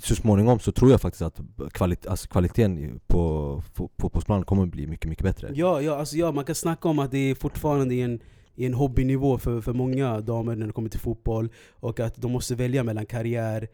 så 0.00 0.14
småningom 0.14 0.58
så 0.58 0.72
tror 0.72 0.90
jag 0.90 1.00
faktiskt 1.00 1.22
att 1.22 1.40
kvalit, 1.72 2.06
alltså, 2.06 2.28
kvaliteten 2.28 2.78
i- 2.78 2.92
på 3.06 3.62
på 3.74 3.90
fotbollsplanen 3.98 4.44
kommer 4.44 4.66
bli 4.66 4.86
mycket, 4.86 5.08
mycket 5.10 5.24
bättre. 5.24 5.50
Ja, 5.54 5.80
ja, 5.80 5.96
alltså, 5.98 6.16
ja, 6.16 6.32
man 6.32 6.44
kan 6.44 6.54
snacka 6.54 6.88
om 6.88 6.98
att 6.98 7.10
det 7.10 7.18
är 7.18 7.34
fortfarande 7.34 7.94
är 7.94 8.04
en, 8.04 8.20
en 8.56 8.74
hobbynivå 8.74 9.38
för, 9.38 9.60
för 9.60 9.72
många 9.72 10.20
damer 10.20 10.56
när 10.56 10.66
det 10.66 10.72
kommer 10.72 10.88
till 10.88 11.00
fotboll 11.00 11.48
och 11.70 12.00
att 12.00 12.16
de 12.16 12.32
måste 12.32 12.54
välja 12.54 12.82
mellan 12.84 13.06
karriär 13.06 13.68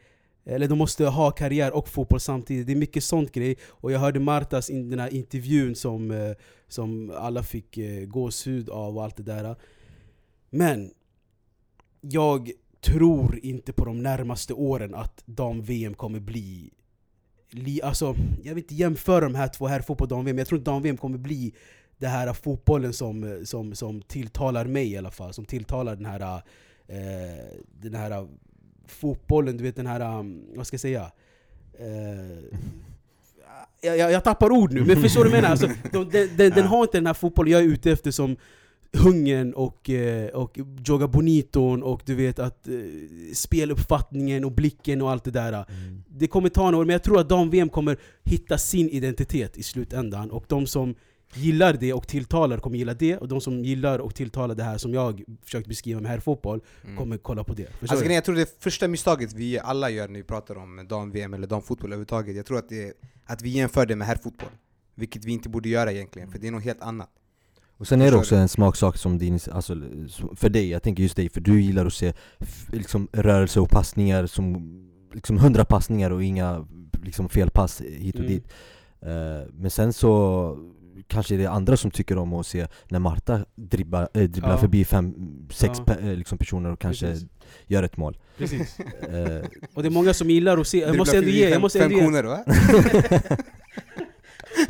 eller 0.44 0.68
de 0.68 0.78
måste 0.78 1.06
ha 1.06 1.30
karriär 1.30 1.72
och 1.76 1.88
fotboll 1.88 2.20
samtidigt. 2.20 2.66
Det 2.66 2.72
är 2.72 2.76
mycket 2.76 3.04
sånt 3.04 3.32
grej. 3.32 3.56
Och 3.68 3.92
jag 3.92 3.98
hörde 4.00 4.20
Martas 4.20 4.70
in, 4.70 4.90
den 4.90 4.98
här 4.98 5.14
intervjun 5.14 5.74
som, 5.74 6.10
eh, 6.10 6.32
som 6.68 7.12
alla 7.16 7.42
fick 7.42 7.78
eh, 7.78 8.04
gåshud 8.06 8.68
av 8.70 8.96
och 8.96 9.04
allt 9.04 9.16
det 9.16 9.22
där. 9.22 9.56
Men 10.50 10.90
jag 12.00 12.50
tror 12.84 13.38
inte 13.42 13.72
på 13.72 13.84
de 13.84 14.02
närmaste 14.02 14.52
åren 14.52 14.94
att 14.94 15.22
dam-VM 15.26 15.94
kommer 15.94 16.20
bli 16.20 16.70
li, 17.50 17.82
alltså, 17.82 18.16
jag 18.42 18.54
vill 18.54 18.64
inte 18.64 18.74
jämföra 18.74 19.20
de 19.20 19.34
här 19.34 19.48
två, 19.48 19.66
herrfotboll 19.66 20.04
och 20.04 20.08
dam-VM, 20.08 20.36
men 20.36 20.38
jag 20.38 20.48
tror 20.48 20.58
inte 20.58 20.70
dam-VM 20.70 20.96
kommer 20.96 21.18
bli 21.18 21.54
det 21.98 22.08
här 22.08 22.32
fotbollen 22.32 22.92
som, 22.92 23.40
som, 23.44 23.74
som 23.74 24.02
tilltalar 24.02 24.64
mig 24.64 24.92
i 24.92 24.96
alla 24.96 25.10
fall, 25.10 25.32
som 25.32 25.44
tilltalar 25.44 25.96
den 25.96 26.06
här, 26.06 26.42
eh, 26.88 27.60
den 27.80 27.94
här 27.94 28.28
fotbollen, 28.86 29.56
du 29.56 29.62
vet 29.64 29.76
den 29.76 29.86
här, 29.86 30.18
um, 30.18 30.44
vad 30.56 30.66
ska 30.66 30.74
jag 30.74 30.80
säga? 30.80 31.12
Eh, 31.78 32.58
jag, 33.80 33.98
jag, 33.98 34.12
jag 34.12 34.24
tappar 34.24 34.50
ord 34.50 34.72
nu, 34.72 34.84
men 34.84 35.02
förstår 35.02 35.24
du 35.24 35.30
vad 35.30 35.38
jag 35.38 35.42
menar? 35.42 35.50
Alltså, 35.50 35.68
de, 35.92 36.08
den, 36.10 36.36
den, 36.36 36.50
den 36.50 36.66
har 36.66 36.82
inte 36.82 36.96
den 36.96 37.06
här 37.06 37.14
fotbollen 37.14 37.52
jag 37.52 37.60
är 37.60 37.66
ute 37.66 37.92
efter 37.92 38.10
som 38.10 38.36
hungern 38.96 39.52
och, 39.52 39.90
eh, 39.90 40.28
och 40.28 40.58
Joga 40.84 41.08
Boniton 41.08 41.82
och 41.82 42.02
du 42.04 42.14
vet 42.14 42.38
att 42.38 42.68
eh, 42.68 42.74
speluppfattningen 43.34 44.44
och 44.44 44.52
blicken 44.52 45.02
och 45.02 45.10
allt 45.10 45.24
det 45.24 45.30
där. 45.30 45.52
Mm. 45.52 46.02
Det 46.08 46.26
kommer 46.26 46.48
ta 46.48 46.62
några 46.62 46.76
år, 46.78 46.84
men 46.84 46.92
jag 46.92 47.02
tror 47.02 47.20
att 47.20 47.28
dam-VM 47.28 47.68
kommer 47.68 47.96
hitta 48.24 48.58
sin 48.58 48.88
identitet 48.88 49.56
i 49.56 49.62
slutändan. 49.62 50.30
Och 50.30 50.44
de 50.48 50.66
som 50.66 50.94
gillar 51.34 51.72
det 51.80 51.92
och 51.92 52.08
tilltalar 52.08 52.58
kommer 52.58 52.78
gilla 52.78 52.94
det, 52.94 53.16
och 53.16 53.28
de 53.28 53.40
som 53.40 53.64
gillar 53.64 53.98
och 53.98 54.14
tilltalar 54.14 54.54
det 54.54 54.62
här 54.64 54.78
som 54.78 54.94
jag 54.94 55.22
försökt 55.44 55.68
beskriva 55.68 56.00
med 56.00 56.10
herrfotboll 56.10 56.60
Mm. 56.84 56.96
kommer 56.96 57.18
kolla 57.18 57.44
på 57.44 57.54
det. 57.54 57.66
Förstår 57.70 57.94
Alltså, 57.96 58.08
du? 58.08 58.14
jag 58.14 58.24
tror 58.24 58.34
det 58.34 58.56
första 58.62 58.88
misstaget 58.88 59.32
vi 59.32 59.58
alla 59.58 59.90
gör 59.90 60.08
när 60.08 60.14
vi 60.20 60.24
pratar 60.24 60.58
om 60.58 60.86
dam-VM 60.88 61.34
eller 61.34 61.46
damfotboll 61.46 61.90
överhuvudtaget, 61.90 62.36
jag 62.36 62.46
tror 62.46 62.58
att, 62.58 62.68
det 62.68 62.82
är, 62.88 62.92
att 63.24 63.42
vi 63.42 63.48
jämför 63.48 63.86
det 63.86 63.96
med 63.96 64.06
herrfotboll. 64.06 64.48
Vilket 64.94 65.24
vi 65.24 65.32
inte 65.32 65.48
borde 65.48 65.68
göra 65.68 65.92
egentligen, 65.92 66.30
för 66.30 66.38
det 66.38 66.46
är 66.46 66.50
något 66.50 66.64
helt 66.64 66.82
annat. 66.82 67.08
Och 67.82 67.88
sen 67.88 68.00
är 68.02 68.10
det 68.10 68.16
också 68.16 68.36
en 68.36 68.48
smaksak 68.48 68.96
som 68.96 69.18
din, 69.18 69.38
alltså, 69.52 69.76
för 70.36 70.48
dig, 70.48 70.68
jag 70.70 70.82
tänker 70.82 71.02
just 71.02 71.16
dig, 71.16 71.28
för 71.28 71.40
du 71.40 71.60
gillar 71.62 71.86
att 71.86 71.92
se 71.92 72.12
liksom, 72.72 73.08
rörelse 73.12 73.60
och 73.60 73.70
passningar 73.70 74.26
som 74.26 74.70
liksom 75.14 75.38
hundra 75.38 75.64
passningar 75.64 76.10
och 76.10 76.24
inga 76.24 76.66
liksom, 77.02 77.28
felpass 77.28 77.80
hit 77.80 78.14
och 78.14 78.20
Mm. 78.20 78.32
dit 78.32 78.44
Eh, 79.06 79.48
Men 79.52 79.70
sen 79.70 79.92
så 79.92 80.56
kanske 81.06 81.36
det 81.36 81.44
är 81.44 81.48
andra 81.48 81.76
som 81.76 81.90
tycker 81.90 82.18
om 82.18 82.32
att 82.32 82.46
se 82.46 82.66
när 82.90 82.98
Marta 82.98 83.44
dribblar, 83.54 84.08
äh, 84.14 84.22
dribblar 84.22 84.50
Ja. 84.50 84.58
förbi 84.58 84.84
fem, 84.84 85.14
sex 85.50 85.78
Ja. 85.78 85.84
pe- 85.94 86.10
eh, 86.10 86.16
liksom, 86.16 86.38
personer 86.38 86.70
och 86.72 86.80
kanske 86.80 87.06
Precis. 87.06 87.28
gör 87.66 87.82
ett 87.82 87.96
mål 87.96 88.18
Precis. 88.38 88.78
Eh, 88.80 89.42
Och 89.74 89.82
det 89.82 89.88
är 89.88 89.90
många 89.90 90.14
som 90.14 90.30
gillar 90.30 90.58
att 90.58 90.66
se, 90.66 90.78
jag 90.78 90.96
måste 90.96 91.16
ändå 91.18 91.30
ge, 91.30 91.48
jag 91.48 91.60
måste 91.60 91.84
ändå 91.84 91.96
ge. 91.98 92.02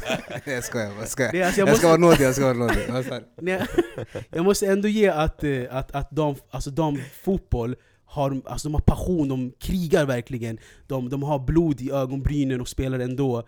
Nej, 0.46 0.54
jag 0.54 0.64
skojar, 0.64 0.92
jag 0.98 1.08
skojar. 1.08 1.34
Är, 1.34 1.44
alltså, 1.46 1.60
jag 1.60 1.68
Jag 1.68 1.76
ska 1.76 1.86
måste, 1.86 1.86
vara 1.86 1.96
nådig, 1.96 2.20
jag 2.24 2.34
ska 2.34 2.44
vara 2.44 2.54
nådig. 2.54 3.22
Nej, 3.40 3.66
jag 4.30 4.44
måste 4.44 4.66
ändå 4.66 4.88
ge 4.88 5.08
att, 5.08 5.44
eh, 5.44 5.62
att, 5.70 5.92
att 5.92 6.10
dam, 6.10 6.34
alltså 6.50 6.70
damfotboll 6.70 7.76
har, 8.04 8.42
alltså 8.46 8.68
de 8.68 8.74
har 8.74 8.80
passion, 8.80 9.28
de 9.28 9.52
krigar 9.58 10.06
verkligen. 10.06 10.58
De, 10.86 11.08
de 11.08 11.22
har 11.22 11.38
blod 11.38 11.80
i 11.80 11.90
ögonbrynen 11.90 12.60
och 12.60 12.68
spelar 12.68 12.98
ändå. 12.98 13.46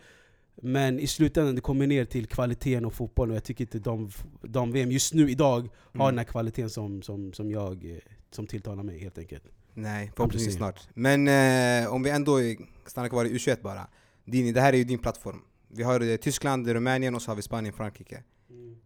Men 0.62 1.00
i 1.00 1.06
slutändan 1.06 1.54
det 1.54 1.60
kommer 1.60 1.86
ner 1.86 2.04
till 2.04 2.26
kvaliteten 2.26 2.84
och 2.84 2.94
fotbollen 2.94 3.30
och 3.30 3.36
jag 3.36 3.44
tycker 3.44 3.64
inte 3.64 3.78
dam- 3.78 4.10
dam-VM 4.42 4.90
just 4.92 5.14
nu, 5.14 5.30
idag, 5.30 5.68
har 5.92 6.04
Mm. 6.04 6.06
den 6.06 6.18
här 6.18 6.24
kvaliteten 6.24 6.70
som, 6.70 7.02
som, 7.02 7.32
som 7.32 7.50
jag 7.50 7.84
eh, 7.90 7.96
som 8.30 8.46
tilltalar 8.46 8.82
mig 8.82 8.98
helt 8.98 9.18
enkelt. 9.18 9.44
Nej, 9.74 10.12
förhoppningsvis 10.16 10.54
snart. 10.56 10.88
Men 10.94 11.28
eh, 11.28 11.92
om 11.92 12.02
vi 12.02 12.10
ändå 12.10 12.38
stannar 12.86 13.08
kvar 13.08 13.24
i 13.24 13.28
U21 13.34 13.62
bara. 13.62 13.86
Dini, 14.24 14.52
det 14.52 14.60
här 14.60 14.72
är 14.72 14.76
ju 14.76 14.84
din 14.84 14.98
plattform. 14.98 15.40
Vi 15.76 15.82
har 15.82 16.00
eh, 16.00 16.16
Tyskland, 16.16 16.68
Rumänien 16.68 17.14
och 17.14 17.22
så 17.22 17.30
har 17.30 17.36
vi 17.36 17.42
Spanien, 17.42 17.72
Frankrike. 17.72 18.22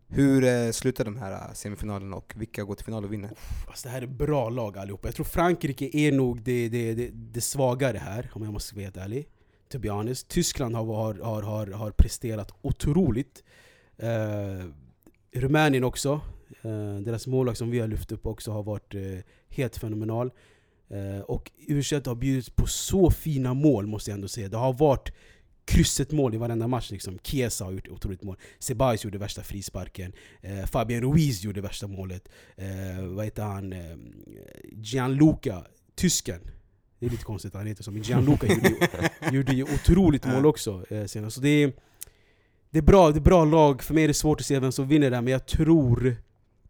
Hur 0.08 0.44
eh, 0.44 0.70
slutar 0.70 1.04
de 1.04 1.16
här 1.16 1.32
eh, 1.32 1.52
semifinalerna 1.52 2.16
och 2.16 2.32
vilka 2.36 2.64
går 2.64 2.74
till 2.74 2.84
final 2.84 3.04
och 3.04 3.12
vinner? 3.12 3.30
Alltså 3.66 3.88
det 3.88 3.92
här 3.92 4.02
är 4.02 4.06
bra 4.06 4.48
lag 4.48 4.78
allihopa. 4.78 5.08
Jag 5.08 5.14
tror 5.14 5.24
Frankrike 5.24 5.90
är 5.92 6.12
nog 6.12 6.42
det, 6.42 6.68
det, 6.68 6.94
det, 6.94 7.10
det 7.14 7.40
svagare 7.40 7.98
här, 7.98 8.30
om 8.32 8.42
jag 8.42 8.52
måste 8.52 8.74
vara 8.74 8.84
helt 8.84 8.96
ärlig. 8.96 9.28
To 9.68 9.78
be 9.78 9.90
honest. 9.90 10.28
Tyskland 10.28 10.76
har, 10.76 10.84
har, 10.84 11.14
har, 11.14 11.42
har, 11.42 11.66
har 11.66 11.90
presterat 11.90 12.54
otroligt. 12.62 13.44
Eh, 13.96 14.08
Rumänien 15.32 15.84
också. 15.84 16.20
Eh, 16.62 16.96
deras 17.00 17.26
målvakt 17.26 17.58
som 17.58 17.70
vi 17.70 17.80
har 17.80 17.88
lyft 17.88 18.12
upp 18.12 18.26
också 18.26 18.52
har 18.52 18.62
varit 18.62 18.94
eh, 18.94 19.00
helt 19.48 19.76
fenomenal. 19.76 20.30
Eh, 20.90 21.20
och 21.20 21.50
u 21.56 21.82
har 22.04 22.14
bjudit 22.14 22.56
på 22.56 22.66
så 22.66 23.10
fina 23.10 23.54
mål 23.54 23.86
måste 23.86 24.10
jag 24.10 24.14
ändå 24.14 24.28
säga. 24.28 24.48
Det 24.48 24.56
har 24.56 24.72
varit 24.72 25.12
krysset 25.68 26.12
mål 26.12 26.34
i 26.34 26.36
varenda 26.36 26.66
match. 26.68 26.90
Liksom. 26.90 27.18
Chiesa 27.22 27.64
har 27.64 27.72
gjort 27.72 27.88
otroligt 27.88 28.22
mål. 28.22 28.36
Ceballos 28.58 29.04
gjorde 29.04 29.18
värsta 29.18 29.42
frisparken. 29.42 30.12
Eh, 30.40 30.66
Fabian 30.66 31.02
Ruiz 31.02 31.42
gjorde 31.44 31.60
värsta 31.60 31.86
målet. 31.86 32.28
Eh, 32.56 33.04
vad 33.06 33.24
heter 33.24 33.42
han? 33.42 33.72
Eh, 33.72 33.96
Gianluca, 34.72 35.64
tysken. 35.94 36.40
Det 36.98 37.06
är 37.06 37.10
lite 37.10 37.24
konstigt 37.24 37.54
att 37.54 37.58
han 37.60 37.66
heter 37.66 37.82
så, 37.82 37.90
men 37.90 38.02
Gianluca 38.02 38.46
gjorde, 38.46 38.68
ju- 38.68 38.78
gjorde 39.36 39.52
ju 39.52 39.62
otroligt 39.62 40.26
mål 40.26 40.46
också 40.46 40.84
eh, 40.90 41.04
senast. 41.04 41.34
Så 41.36 41.40
det 41.42 41.48
är, 41.62 41.72
det 42.70 42.78
är, 42.78 42.82
bra, 42.82 43.10
det 43.10 43.18
är 43.18 43.20
bra 43.20 43.44
lag, 43.44 43.82
för 43.82 43.94
mig 43.94 44.04
är 44.04 44.08
det 44.08 44.14
svårt 44.14 44.40
att 44.40 44.46
se 44.46 44.58
vem 44.58 44.72
som 44.72 44.88
vinner 44.88 45.10
det 45.10 45.16
här, 45.16 45.22
men 45.22 45.32
jag 45.32 45.46
tror 45.46 46.16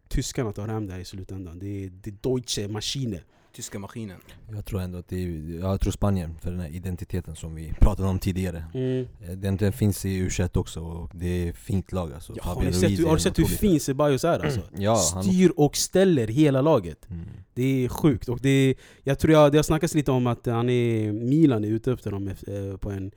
tyskarna 0.07 0.51
tar 0.53 0.67
hem 0.67 0.87
det 0.87 0.93
här 0.93 0.99
i 0.99 1.05
slutändan. 1.05 1.59
Det 1.59 1.85
är, 1.85 1.89
det 1.89 2.09
är 2.09 2.15
Deutsche 2.21 2.67
Maschine. 2.67 3.19
Tyska 3.53 3.79
maskinen. 3.79 4.17
Jag 4.51 4.65
tror 4.65 4.81
ändå 4.81 4.97
att 4.97 5.07
det 5.07 5.23
är, 5.23 5.59
jag 5.59 5.81
tror 5.81 5.91
Spanien, 5.91 6.35
för 6.41 6.51
den 6.51 6.59
här 6.59 6.69
identiteten 6.69 7.35
som 7.35 7.55
vi 7.55 7.73
pratade 7.79 8.07
om 8.09 8.19
tidigare 8.19 8.63
Mm. 8.73 9.07
Eh, 9.21 9.29
Den, 9.31 9.57
den 9.57 9.73
finns 9.73 10.05
i 10.05 10.09
U21 10.27 10.57
också 10.57 10.79
och 10.79 11.09
det 11.13 11.47
är 11.47 11.53
fint 11.53 11.91
lag 11.91 12.13
alltså. 12.13 12.33
Ja, 12.35 12.43
har, 12.43 12.63
ni 12.63 12.73
sett, 12.73 13.05
har 13.07 13.13
du 13.15 13.19
sett 13.21 13.39
hur 13.39 13.45
fin 13.45 13.79
Ceballos 13.79 14.23
är 14.23 14.39
alltså? 14.45 14.61
spelare. 14.61 14.83
Ja, 14.83 15.01
han, 15.13 15.23
Styr 15.23 15.51
och 15.55 15.77
ställer 15.77 16.27
hela 16.27 16.61
laget. 16.61 17.09
mm. 17.09 17.25
Det 17.53 17.85
är 17.85 17.89
sjukt. 17.89 18.29
Och 18.29 18.39
det 18.41 18.49
är, 18.49 18.75
jag 19.03 19.19
tror 19.19 19.33
jag, 19.33 19.51
det 19.51 19.57
har 19.57 19.63
snackats 19.63 19.95
lite 19.95 20.11
om 20.11 20.27
att 20.27 20.45
han 20.45 20.69
är, 20.69 21.11
Milan 21.11 21.63
är 21.63 21.67
ute 21.69 21.91
efter 21.91 22.11
honom 22.11 22.27
eh, 22.27 22.77
på 22.77 22.91
en 22.91 23.11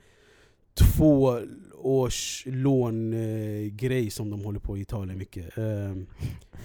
två 0.73 1.39
årslångrej 1.85 3.11
som 4.11 4.29
de 4.29 4.43
håller 4.45 4.59
på 4.59 4.77
i 4.77 4.81
Italien 4.81 5.17
mycket. 5.17 5.57
Ehm, 5.57 6.07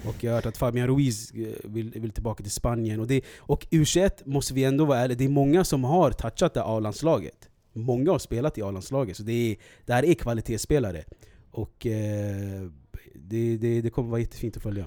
och 0.07 0.23
jag 0.23 0.31
har 0.31 0.35
hört 0.35 0.45
att 0.45 0.57
Fabian 0.57 0.87
Ruiz 0.87 1.31
eh, 1.31 1.47
vill, 1.63 1.91
vill 1.91 2.11
tillbaka 2.11 2.43
till 2.43 2.51
Spanien. 2.51 2.99
Och, 2.99 3.07
det, 3.07 3.21
och 3.37 3.67
U21 3.71 4.11
måste 4.25 4.53
vi 4.53 4.63
ändå 4.63 4.85
vara 4.85 4.99
ärliga, 4.99 5.17
det 5.17 5.25
är 5.25 5.29
många 5.29 5.63
som 5.63 5.83
har 5.83 6.11
touchat 6.11 6.53
det 6.53 6.63
A-landslaget. 6.63 7.49
Många 7.73 8.11
har 8.11 8.19
spelat 8.19 8.57
i 8.57 8.61
A-landslaget, 8.61 9.17
så 9.17 9.23
det, 9.23 9.51
är, 9.51 9.57
det 9.85 9.93
här 9.93 10.05
är 10.05 10.13
kvalitetsspelare. 10.13 11.03
Och 11.51 11.85
eh, 11.85 12.69
det, 13.15 13.57
det, 13.57 13.81
det 13.81 13.89
kommer 13.89 14.09
vara 14.09 14.21
jättefint 14.21 14.57
att 14.57 14.63
följa. 14.63 14.85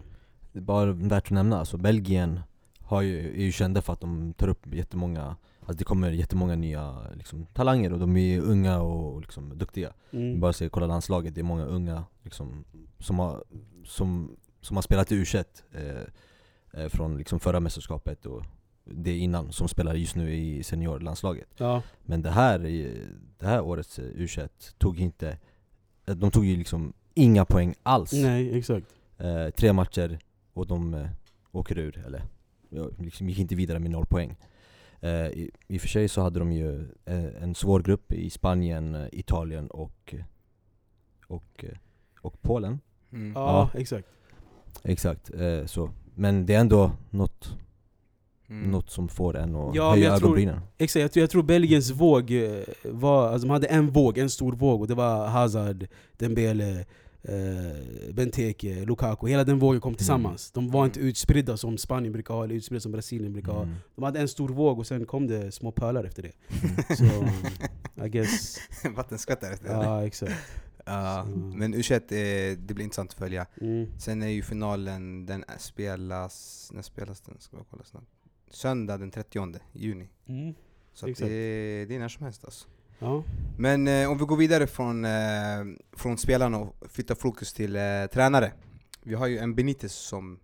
Det 0.53 0.59
är 0.59 0.63
bara 0.63 0.93
värt 0.93 1.25
att 1.25 1.31
nämna, 1.31 1.59
alltså 1.59 1.77
Belgien 1.77 2.41
har 2.79 3.03
ju, 3.03 3.19
är 3.19 3.45
ju 3.45 3.53
kända 3.53 3.83
för 3.83 3.93
att 3.93 4.01
de 4.01 4.33
tar 4.33 4.49
upp 4.49 4.75
jättemånga 4.75 5.37
Alltså 5.67 5.79
det 5.79 5.85
kommer 5.85 6.11
jättemånga 6.11 6.55
nya 6.57 6.97
liksom, 7.15 7.47
talanger 7.47 7.93
och 7.93 7.99
de 7.99 8.17
är 8.17 8.41
unga 8.41 8.81
och 8.81 9.21
liksom, 9.21 9.59
duktiga 9.59 9.93
Mm. 10.13 10.41
Bara 10.41 10.53
se, 10.53 10.69
kolla 10.69 10.87
landslaget, 10.87 11.35
det 11.35 11.41
är 11.41 11.45
många 11.45 11.65
unga 11.65 12.05
liksom, 12.23 12.65
som, 12.99 13.19
har, 13.19 13.45
som, 13.85 14.37
som 14.61 14.77
har 14.77 14.83
spelat 14.83 15.13
i 15.13 15.23
U21 15.23 15.45
eh, 15.73 16.83
eh, 16.83 16.89
Från 16.89 17.19
liksom, 17.19 17.41
förra 17.41 17.61
mästerskapet 17.61 18.27
och 18.27 18.43
det 18.85 19.17
innan, 19.19 19.53
som 19.53 19.69
spelar 19.69 19.95
just 19.95 20.17
nu 20.17 20.35
i 20.35 20.63
seniorlandslaget 20.63 21.49
Ja. 21.57 21.83
Men 22.05 22.23
det 22.23 22.31
här, 22.31 22.67
i- 22.67 23.07
det 23.39 23.47
här 23.47 23.61
årets 23.61 23.99
eh, 23.99 24.05
U21 24.05 24.49
tog 24.79 25.01
inte 25.01 25.39
eh, 26.07 26.15
De 26.17 26.31
tog 26.31 26.45
ju 26.47 26.57
liksom 26.57 26.93
inga 27.15 27.45
poäng 27.45 27.75
alls 27.83 28.13
Nej, 28.13 28.59
exakt. 28.59 28.87
eh, 29.19 29.51
Tre 29.51 29.73
matcher 29.73 30.19
och 30.53 30.67
de 30.67 30.95
eh, 30.95 31.09
åker 31.53 31.79
ur, 31.79 32.03
eller 32.07 32.23
liksom 32.99 33.29
gick 33.29 33.39
inte 33.39 33.55
vidare 33.55 33.79
med 33.79 33.91
noll 33.91 34.07
poäng 34.07 34.31
eh, 34.31 34.37
i, 35.09 35.51
I 35.69 35.77
och 35.77 35.81
för 35.81 35.89
sig 35.89 36.09
så 36.09 36.21
hade 36.21 36.39
de 36.39 36.53
ju 36.53 36.81
eh, 37.05 37.43
en 37.43 37.55
svår 37.55 37.81
grupp 37.83 38.13
i 38.13 38.31
Spanien, 38.31 38.95
eh, 38.95 39.07
Italien 39.13 39.67
och, 39.71 40.15
och, 41.27 41.65
eh, 41.65 41.77
och 42.21 42.43
Polen 42.43 42.81
Mm. 43.13 43.33
Ja, 43.35 43.71
exakt. 43.75 44.09
Exakt, 44.85 45.31
eh, 45.35 45.65
så 45.67 45.91
Men 46.15 46.47
det 46.47 46.55
är 46.55 46.61
ändå 46.61 46.91
något, 47.11 47.57
Mm. 48.49 48.71
något 48.71 48.91
som 48.91 49.09
får 49.09 49.37
en 49.37 49.57
att 49.57 49.75
Ja, 49.75 49.91
höja 49.91 50.05
jag 50.05 50.19
tror- 50.19 50.27
ögonbrynen 50.29 50.61
Exakt, 50.79 51.01
jag 51.03 51.13
tror, 51.13 51.21
jag 51.21 51.31
tror 51.31 51.43
Belgiens 51.43 51.91
våg 51.91 52.31
eh, 52.31 52.61
var, 52.85 53.29
alltså 53.29 53.47
de 53.49 53.53
hade 53.53 53.67
en 53.67 53.91
våg, 53.91 54.19
en 54.19 54.31
stor 54.31 54.53
våg 54.53 54.81
och 54.81 54.87
det 54.89 54.95
var 54.95 55.27
Hazard, 55.27 55.87
Dembele, 56.17 56.85
eh, 57.23 58.13
Benteke, 58.15 58.85
Lukaku, 58.85 59.27
hela 59.29 59.45
den 59.45 59.59
vågen 59.59 59.81
kom 59.81 59.95
tillsammans. 59.95 60.51
De 60.51 60.71
var 60.71 60.85
inte 60.85 61.01
utspridda 61.01 61.57
som 61.57 61.79
Spanien 61.79 62.13
brukar 62.13 62.35
ha, 62.35 62.45
eller 62.45 62.55
utspridda 62.55 62.81
som 62.81 62.93
Brasilien 62.93 63.33
brukar 63.33 63.53
ha. 63.53 63.63
mm. 63.63 63.75
De 63.95 64.05
hade 64.05 64.21
en 64.21 64.29
stor 64.29 64.49
våg 64.49 64.79
och 64.79 64.87
sen 64.87 65.07
kom 65.07 65.27
det 65.27 65.53
små 65.53 65.73
pölar 65.73 66.05
efter 66.05 66.23
det. 66.23 66.33
Så, 66.97 67.05
I 68.05 68.09
guess, 68.09 68.59
Vattenskvättare 68.97 69.53
efter 69.53 69.69
det. 69.69 69.85
ja 69.85 70.07
exakt. 70.07 70.33
Så- 70.33 71.27
men 71.55 71.75
U21, 71.75 71.95
eh, 71.95 72.59
det 72.59 72.75
blir 72.75 72.85
intressant 72.85 73.11
att 73.11 73.19
följa. 73.19 73.47
Mm. 73.61 73.87
Sen 73.99 74.23
är 74.23 74.29
ju 74.29 74.43
finalen, 74.43 75.27
den 75.27 75.45
spelas, 75.59 76.69
när 76.75 76.83
spelas 76.83 77.21
den? 77.21 77.37
Ska 77.41 77.57
jag 77.57 77.67
kolla 77.71 77.85
snabbt. 77.85 78.07
Söndag 78.51 78.99
den 78.99 79.11
30 79.11 79.61
juni. 79.73 80.09
Mm. 80.27 80.55
Så 80.95 81.07
det, 81.07 81.15
det 81.89 81.95
är 81.95 81.99
när 81.99 82.09
som 82.09 82.25
helst 82.25 82.45
alltså. 82.45 82.69
Ja. 83.03 83.23
Men 83.59 83.89
eh, 83.89 84.11
om 84.11 84.19
vi 84.19 84.25
går 84.25 84.37
vidare 84.37 84.67
från, 84.67 85.05
eh, 85.05 85.11
från 85.97 86.19
spelarna 86.19 86.59
och 86.59 86.77
flyttar 86.91 87.15
fokus 87.15 87.53
till 87.53 87.77
eh, 87.77 87.83
tränare. 88.13 88.53
Vi 89.03 89.15
har 89.15 89.27
ju 89.27 89.39
en 89.39 89.55
Benitez 89.55 89.93
som 89.95 90.39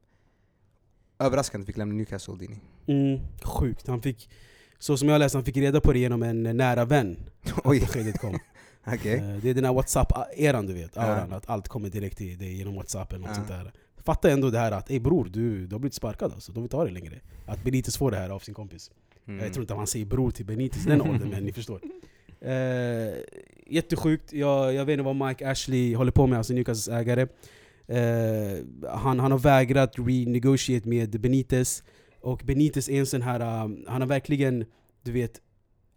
överraskande 1.18 1.66
fick 1.66 1.76
lämna 1.76 1.94
Newcastle, 1.94 2.34
Dini. 2.38 2.60
Mm. 2.86 3.20
Sjukt. 3.42 3.86
Han 3.88 4.02
fick, 4.02 4.30
så 4.78 4.96
som 4.96 5.08
jag 5.08 5.18
läste, 5.18 5.38
han 5.38 5.44
fick 5.44 5.56
reda 5.56 5.80
på 5.80 5.92
det 5.92 5.98
genom 5.98 6.22
en 6.22 6.42
nära 6.42 6.84
vän. 6.84 7.16
Oj, 7.64 7.80
Beskedet 7.80 8.18
kom. 8.20 8.38
okej. 8.86 9.14
Eh, 9.18 9.36
Det 9.42 9.50
är 9.50 9.54
den 9.54 9.64
här 9.64 9.72
whatsapp-eran 9.72 10.66
du 10.66 10.72
vet, 10.74 10.96
auran, 10.96 11.28
Ja. 11.30 11.36
att 11.36 11.48
allt 11.48 11.68
kommer 11.68 11.88
direkt 11.88 12.18
till 12.18 12.38
dig 12.38 12.54
genom 12.56 12.74
whatsapp 12.74 13.12
eller 13.12 13.20
något 13.20 13.28
Ja. 13.30 13.34
sånt 13.34 13.48
där. 13.48 13.72
Fattar 13.96 14.28
ändå 14.30 14.50
det 14.50 14.58
här 14.58 14.72
att 14.72 14.90
ey 14.90 15.00
bror, 15.00 15.24
du, 15.24 15.66
du 15.66 15.74
har 15.74 15.80
blivit 15.80 15.94
sparkad 15.94 16.32
alltså, 16.32 16.52
de 16.52 16.60
vill 16.60 16.64
inte 16.64 16.76
ha 16.76 16.84
det 16.84 16.90
längre. 16.90 17.20
Att 17.46 17.64
Benitez 17.64 17.96
får 17.96 18.10
det 18.10 18.16
här 18.16 18.30
av 18.30 18.38
sin 18.38 18.54
kompis. 18.54 18.90
Mm. 19.26 19.44
Jag 19.44 19.52
tror 19.52 19.62
inte 19.62 19.72
att 19.74 19.78
han 19.78 19.86
säger 19.86 20.06
bror 20.06 20.30
till 20.30 20.46
Benitez 20.46 20.84
den 20.84 21.00
åldern, 21.02 21.28
men 21.30 21.44
ni 21.44 21.52
förstår. 21.52 21.80
Eh, 22.40 23.14
jättesjukt, 23.66 24.32
jag, 24.32 24.74
jag 24.74 24.84
vet 24.84 24.92
inte 24.92 25.02
vad 25.02 25.28
Mike 25.28 25.50
Ashley 25.50 25.94
håller 25.94 26.12
på 26.12 26.26
med, 26.26 26.38
alltså 26.38 26.52
Newcastles 26.52 26.88
ägare. 26.88 27.26
Eh, 27.86 28.64
han, 28.88 29.20
han 29.20 29.32
har 29.32 29.38
vägrat 29.38 29.94
renegotiate 29.96 30.88
med 30.88 31.20
Benitez. 31.20 31.82
Och 32.20 32.42
Benitez 32.44 32.88
är 32.88 32.98
en 32.98 33.06
sån 33.06 33.22
här, 33.22 33.64
um, 33.64 33.84
han 33.88 34.00
har 34.00 34.08
verkligen, 34.08 34.64
du 35.02 35.12
vet, 35.12 35.40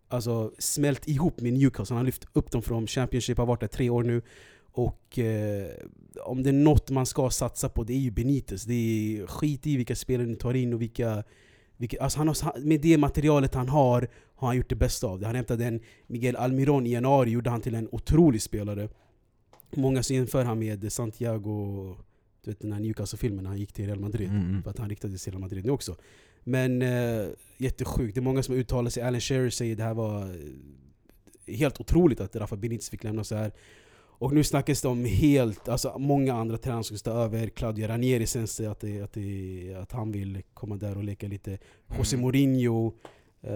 alltså 0.08 0.52
smält 0.58 1.08
ihop 1.08 1.42
med 1.42 1.54
Newcastle. 1.54 1.94
Han 1.94 1.98
har 1.98 2.06
lyft 2.06 2.26
upp 2.34 2.52
dem 2.52 2.62
från 2.62 2.88
Championship, 2.88 3.38
har 3.38 3.46
varit 3.46 3.60
där 3.60 3.68
tre 3.68 3.90
år 3.90 4.04
nu. 4.04 4.22
Och 4.74 5.20
eh, 5.20 5.68
om 6.24 6.44
det 6.44 6.50
är 6.50 6.54
något 6.54 6.90
man 6.90 7.06
ska 7.06 7.30
satsa 7.30 7.70
på, 7.70 7.84
det 7.84 7.94
är 7.94 7.98
ju 7.98 8.12
Benitez. 8.12 8.64
Det 8.64 8.74
är 8.74 9.28
skit 9.28 9.68
i 9.68 9.78
vilka 9.78 9.96
spelare 9.96 10.28
ni 10.28 10.36
tar 10.36 10.54
in 10.54 10.74
och 10.74 10.82
vilka 10.82 11.24
vilka 11.82 11.98
alltså 12.02 12.20
han 12.20 12.28
har, 12.28 12.60
med 12.60 12.82
det 12.82 12.98
materialet 12.98 13.56
han 13.56 13.70
har, 13.70 14.08
har 14.36 14.48
han 14.48 14.58
gjort 14.58 14.70
det 14.70 14.76
bästa 14.76 15.08
av 15.08 15.20
det. 15.20 15.26
Han 15.26 15.36
hämtade 15.36 15.66
en 15.66 15.80
Miguel 16.08 16.36
Almiron 16.36 16.88
i 16.88 16.92
januari, 16.92 17.30
gjorde 17.30 17.50
han 17.50 17.62
till 17.62 17.76
en 17.76 17.90
otrolig 17.92 18.42
spelare. 18.42 18.90
Många 19.76 20.04
så 20.04 20.14
jämför 20.14 20.44
han 20.44 20.60
med 20.60 20.94
Santiago, 20.94 21.96
du 22.44 22.52
vet 22.52 22.60
den 22.60 22.74
här 22.74 22.80
Newcastle-filmen 22.80 23.44
när 23.44 23.50
han 23.50 23.60
gick 23.60 23.74
till 23.74 23.86
Real 23.86 24.00
Madrid. 24.00 24.30
Mm, 24.30 24.50
mm. 24.50 24.64
För 24.64 24.70
att 24.70 24.78
han 24.78 24.90
riktade 24.90 25.18
sig 25.18 25.24
till 25.24 25.32
Real 25.34 25.42
Madrid 25.42 25.66
nu 25.66 25.72
också. 25.72 25.96
Men 26.44 26.82
eh, 26.82 27.28
jättesjukt. 27.58 28.16
Det 28.16 28.20
är 28.20 28.22
många 28.22 28.44
som 28.44 28.56
har 28.56 28.60
uttalat 28.60 28.94
sig. 28.94 29.04
Alan 29.04 29.22
Shearer 29.22 29.50
säger 29.50 29.76
det 29.76 29.84
här 29.84 29.94
var 29.94 30.22
eh, 31.46 31.56
helt 31.56 31.82
otroligt 31.82 32.20
att 32.20 32.36
Rafa 32.36 32.56
Benitez 32.56 32.90
fick 32.90 33.04
lämna 33.04 33.24
så 33.24 33.36
här. 33.36 33.52
Och 34.22 34.34
nu 34.34 34.44
snackas 34.44 34.82
det 34.82 34.88
om 34.88 35.06
helt, 35.06 35.70
alltså 35.70 35.96
många 36.00 36.34
andra 36.34 36.58
tränare 36.58 36.84
som 36.84 36.98
ska 36.98 37.12
ta 37.12 37.18
över. 37.18 37.48
Claudio 37.48 37.88
Ranieri 37.88 38.28
känns 38.28 38.58
det 38.58 38.68
att, 38.68 38.80
det, 38.80 39.02
att, 39.02 39.14
det, 39.14 39.76
att 39.82 39.92
han 39.92 40.12
vill 40.12 40.42
komma 40.54 40.76
där 40.76 40.98
och 40.98 41.04
leka 41.04 41.28
lite. 41.28 41.58
José 41.98 42.16
Mm. 42.16 42.24
Mourinho. 42.26 42.88
Uh, 42.88 43.52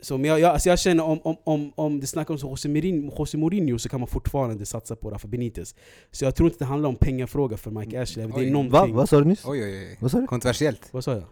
så 0.00 0.18
men 0.18 0.30
jag, 0.30 0.40
jag, 0.40 0.50
alltså 0.52 0.68
jag 0.68 0.78
känner 0.78 1.04
om, 1.04 1.20
om, 1.24 1.36
om, 1.44 1.72
om 1.74 2.00
det 2.00 2.06
snackas 2.06 2.44
om 2.44 2.50
José 2.50 2.68
Mourinho, 2.68 3.12
José 3.18 3.38
Mourinho 3.38 3.78
så 3.78 3.88
kan 3.88 4.00
man 4.00 4.06
fortfarande 4.08 4.66
satsa 4.66 4.96
på 4.96 5.10
Rafa 5.10 5.28
Benitez. 5.28 5.74
Så 6.10 6.24
jag 6.24 6.34
tror 6.34 6.48
inte 6.48 6.58
det 6.58 6.68
handlar 6.68 6.88
om 6.88 6.96
pengafråga 6.96 7.56
för 7.56 7.70
Mike 7.70 8.02
Ashley. 8.02 8.26
Det 8.26 8.32
Oj. 8.34 8.42
är 8.42 8.46
Va? 8.46 8.62
någonting... 8.62 8.94
Vad 8.94 9.08
sa 9.08 9.18
du 9.18 9.24
nyss? 9.24 9.44
Oj, 9.46 9.64
oj, 9.64 9.78
oj. 9.78 9.98
Vad 10.00 10.10
sa 10.10 10.20
du? 10.20 10.26
Kontroversiellt. 10.26 10.88
Vad 10.90 11.04
sa 11.04 11.12
jag? 11.12 11.24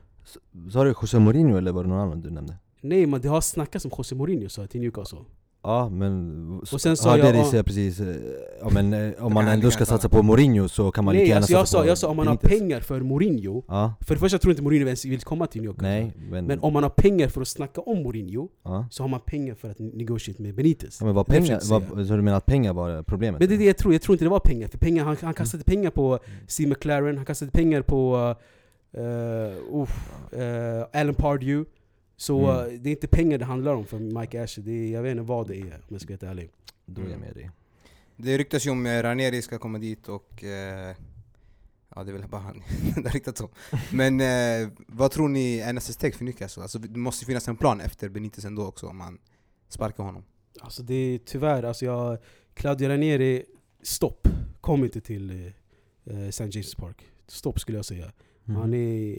Sa 0.73 0.85
du 0.85 0.95
José 1.03 1.19
Mourinho 1.19 1.57
eller 1.59 1.73
var 1.73 1.83
det 1.83 1.89
någon 1.89 2.01
annan 2.01 2.21
du 2.21 2.31
nämnde? 2.31 2.57
Nej 2.81 3.07
men 3.07 3.21
det 3.21 3.29
har 3.29 3.41
snackats 3.41 3.85
om 3.85 3.91
José 3.99 4.15
Mourinho 4.15 4.49
sa 4.49 4.63
jag 4.63 4.71
till 4.71 4.81
Newcastle. 4.81 5.19
Ja 5.63 5.89
men... 5.89 6.61
Och 6.73 6.81
sen 6.81 6.97
sa 6.97 7.11
hörde 7.11 7.23
jag- 7.23 7.35
dig 7.35 7.43
ja. 7.43 7.51
säga 7.51 7.63
precis, 7.65 8.01
eh, 8.01 8.17
ja, 8.61 8.71
men, 8.71 8.93
eh, 8.93 9.25
om 9.25 9.35
man 9.35 9.49
ändå 9.49 9.71
ska 9.71 9.87
satsa 9.87 10.09
på 10.09 10.23
Mourinho 10.23 10.69
så 10.69 10.91
kan 10.91 11.05
man 11.05 11.15
lika 11.15 11.23
Nej 11.23 11.29
gärna 11.29 11.39
alltså 11.39 11.53
jag 11.53 11.61
satsa 11.61 11.77
sa, 11.77 11.83
på 11.83 11.89
jag 11.89 11.99
sa 11.99 12.09
om 12.09 12.17
man 12.17 12.27
har 12.27 12.37
pengar 12.37 12.81
för 12.81 13.01
Mourinho. 13.01 13.63
Ja, 13.69 13.95
För 14.01 14.15
det 14.15 14.21
första 14.21 14.39
tror 14.39 14.51
jag 14.51 14.55
inte 14.55 14.63
Mourinho 14.63 14.87
ens 14.87 15.05
vill 15.05 15.21
komma 15.21 15.47
till 15.47 15.63
Newcastle. 15.63 15.89
nej 15.89 16.13
men... 16.31 16.45
Men 16.47 16.61
om 16.61 16.73
man 16.73 16.83
har 16.83 16.91
pengar 16.91 17.29
för 17.29 17.41
att 17.41 17.49
snacka 17.49 17.81
om 17.81 18.03
Mourinho 18.03 18.49
ja. 18.65 18.87
så 18.91 19.03
har 19.03 19.09
man 19.09 19.21
pengar 19.21 19.55
för 19.55 19.71
att 19.71 19.79
negotiate 19.79 20.43
med 20.43 20.55
Benitez. 20.55 21.01
Ja, 21.01 21.07
men 21.07 21.15
det 21.15 21.25
pengar, 21.25 21.61
jag 21.71 21.81
vad, 21.81 22.07
så 22.07 22.17
du 22.17 22.23
menar 22.23 22.39
att 22.39 22.47
pengar 22.47 22.73
var 22.73 23.03
problemet? 23.03 23.41
Men 23.41 23.49
det 23.49 23.55
är 23.55 23.59
det 23.59 23.65
jag 23.65 23.77
tror, 23.77 23.95
jag 23.95 24.03
tror 24.03 24.15
inte 24.15 24.25
det 24.25 24.29
var 24.29 24.41
pengar. 24.41 24.69
För 24.69 24.79
pengar 24.79 25.05
han, 25.05 25.17
han 25.21 25.35
kastade 25.35 25.65
pengar 25.65 25.91
på 25.91 26.19
Steve 26.47 26.71
McLaren, 26.71 27.17
han 27.17 27.27
kastade 27.27 27.51
pengar 27.51 27.83
på 27.83 28.35
uh, 28.99 29.83
uff, 29.83 30.11
eh, 30.33 31.01
Alan 31.01 31.15
Pardew. 31.15 31.65
Så 32.21 32.39
Mm. 32.51 32.75
eh, 32.75 32.81
det 32.81 32.89
är 32.89 32.93
inte 32.93 33.07
pengar 33.09 33.39
det 33.39 33.45
handlar 33.45 33.75
om 33.75 33.87
för 33.87 33.99
Mike 33.99 34.43
Ashley. 34.43 34.65
Det 34.67 34.73
är, 34.73 34.93
jag 34.93 35.03
vet 35.03 35.11
inte 35.11 35.23
vad 35.23 35.49
det 35.49 35.57
är 35.57 35.75
om 35.75 35.83
jag 35.89 36.01
ska 36.01 36.09
vara 36.09 36.13
helt 36.13 36.23
ärlig. 36.23 36.51
Då 36.87 37.03
är 37.03 37.09
jag 37.09 37.21
med 37.21 37.35
dig 37.35 37.51
Det 38.17 38.39
ryktas 38.39 38.67
ju 38.67 38.71
om 38.71 38.87
eh, 38.87 39.03
Ranieri 39.03 39.43
ska 39.43 39.59
komma 39.59 39.79
dit 39.79 40.09
och... 40.09 40.45
Eh, 40.45 40.97
ja, 41.95 42.05
det 42.05 42.11
är 42.11 42.13
väl 42.13 42.29
bara 42.29 42.41
han 42.41 42.63
det 42.95 43.03
har 43.03 43.11
ryktats 43.11 43.41
om. 43.41 43.49
Men 43.93 44.21
eh, 44.21 44.69
vad 44.87 45.11
tror 45.11 45.29
ni 45.29 45.59
är 45.59 45.73
nästa 45.73 45.93
steg 45.93 46.15
för 46.15 46.25
Newcastle? 46.25 46.63
Alltså, 46.63 46.79
det 46.79 46.99
måste 46.99 47.25
finnas 47.25 47.49
en 47.49 47.57
plan 47.57 47.81
efter 47.81 48.09
Benitez 48.09 48.45
ändå 48.45 48.67
också 48.67 48.87
om 48.87 48.97
man 48.99 49.19
sparkar 49.69 50.05
honom. 50.05 50.25
Alltså 50.61 50.83
det 50.83 50.95
är 50.95 51.19
tyvärr, 51.19 51.63
alltså 51.63 51.85
jag, 51.85 52.19
Claudio 52.55 52.89
Ranieri, 52.89 53.45
stopp. 53.83 54.29
Kom 54.61 54.85
inte 54.85 55.01
till 55.01 55.53
eh, 56.05 56.19
St. 56.29 56.45
James 56.45 56.75
Park. 56.75 57.07
Stopp 57.27 57.61
skulle 57.61 57.79
jag 57.79 57.85
säga. 57.85 58.13
Mm. 58.49 58.61
Han 58.61 58.75
är, 58.75 59.17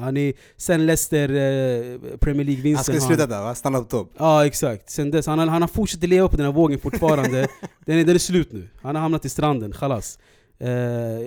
han 0.00 0.16
är, 0.16 0.32
sen 0.56 0.86
Leicester 0.86 1.28
eh, 1.28 1.98
Premier 2.18 2.44
Han 2.44 2.46
League-vinsten 2.46 2.82
skulle 2.82 3.00
har 3.00 3.06
sluta 3.06 3.26
där 3.26 3.42
va? 3.42 3.54
Stanna 3.54 3.78
på 3.78 3.84
topp. 3.84 4.12
Ja 4.18 4.46
exakt, 4.46 4.90
sen 4.90 5.10
dess, 5.10 5.26
han, 5.26 5.38
har- 5.38 5.46
han 5.46 5.62
har 5.62 5.68
fortsatt 5.68 6.02
leva 6.02 6.28
på 6.28 6.36
den 6.36 6.46
här 6.46 6.52
vågen 6.52 6.78
fortfarande 6.78 7.48
den, 7.84 7.98
är, 7.98 8.04
den 8.04 8.14
är 8.14 8.18
slut 8.18 8.52
nu, 8.52 8.68
han 8.82 8.94
har 8.94 9.02
hamnat 9.02 9.24
i 9.24 9.28
stranden, 9.28 9.72
chalas 9.72 10.18
Eh, 10.58 10.68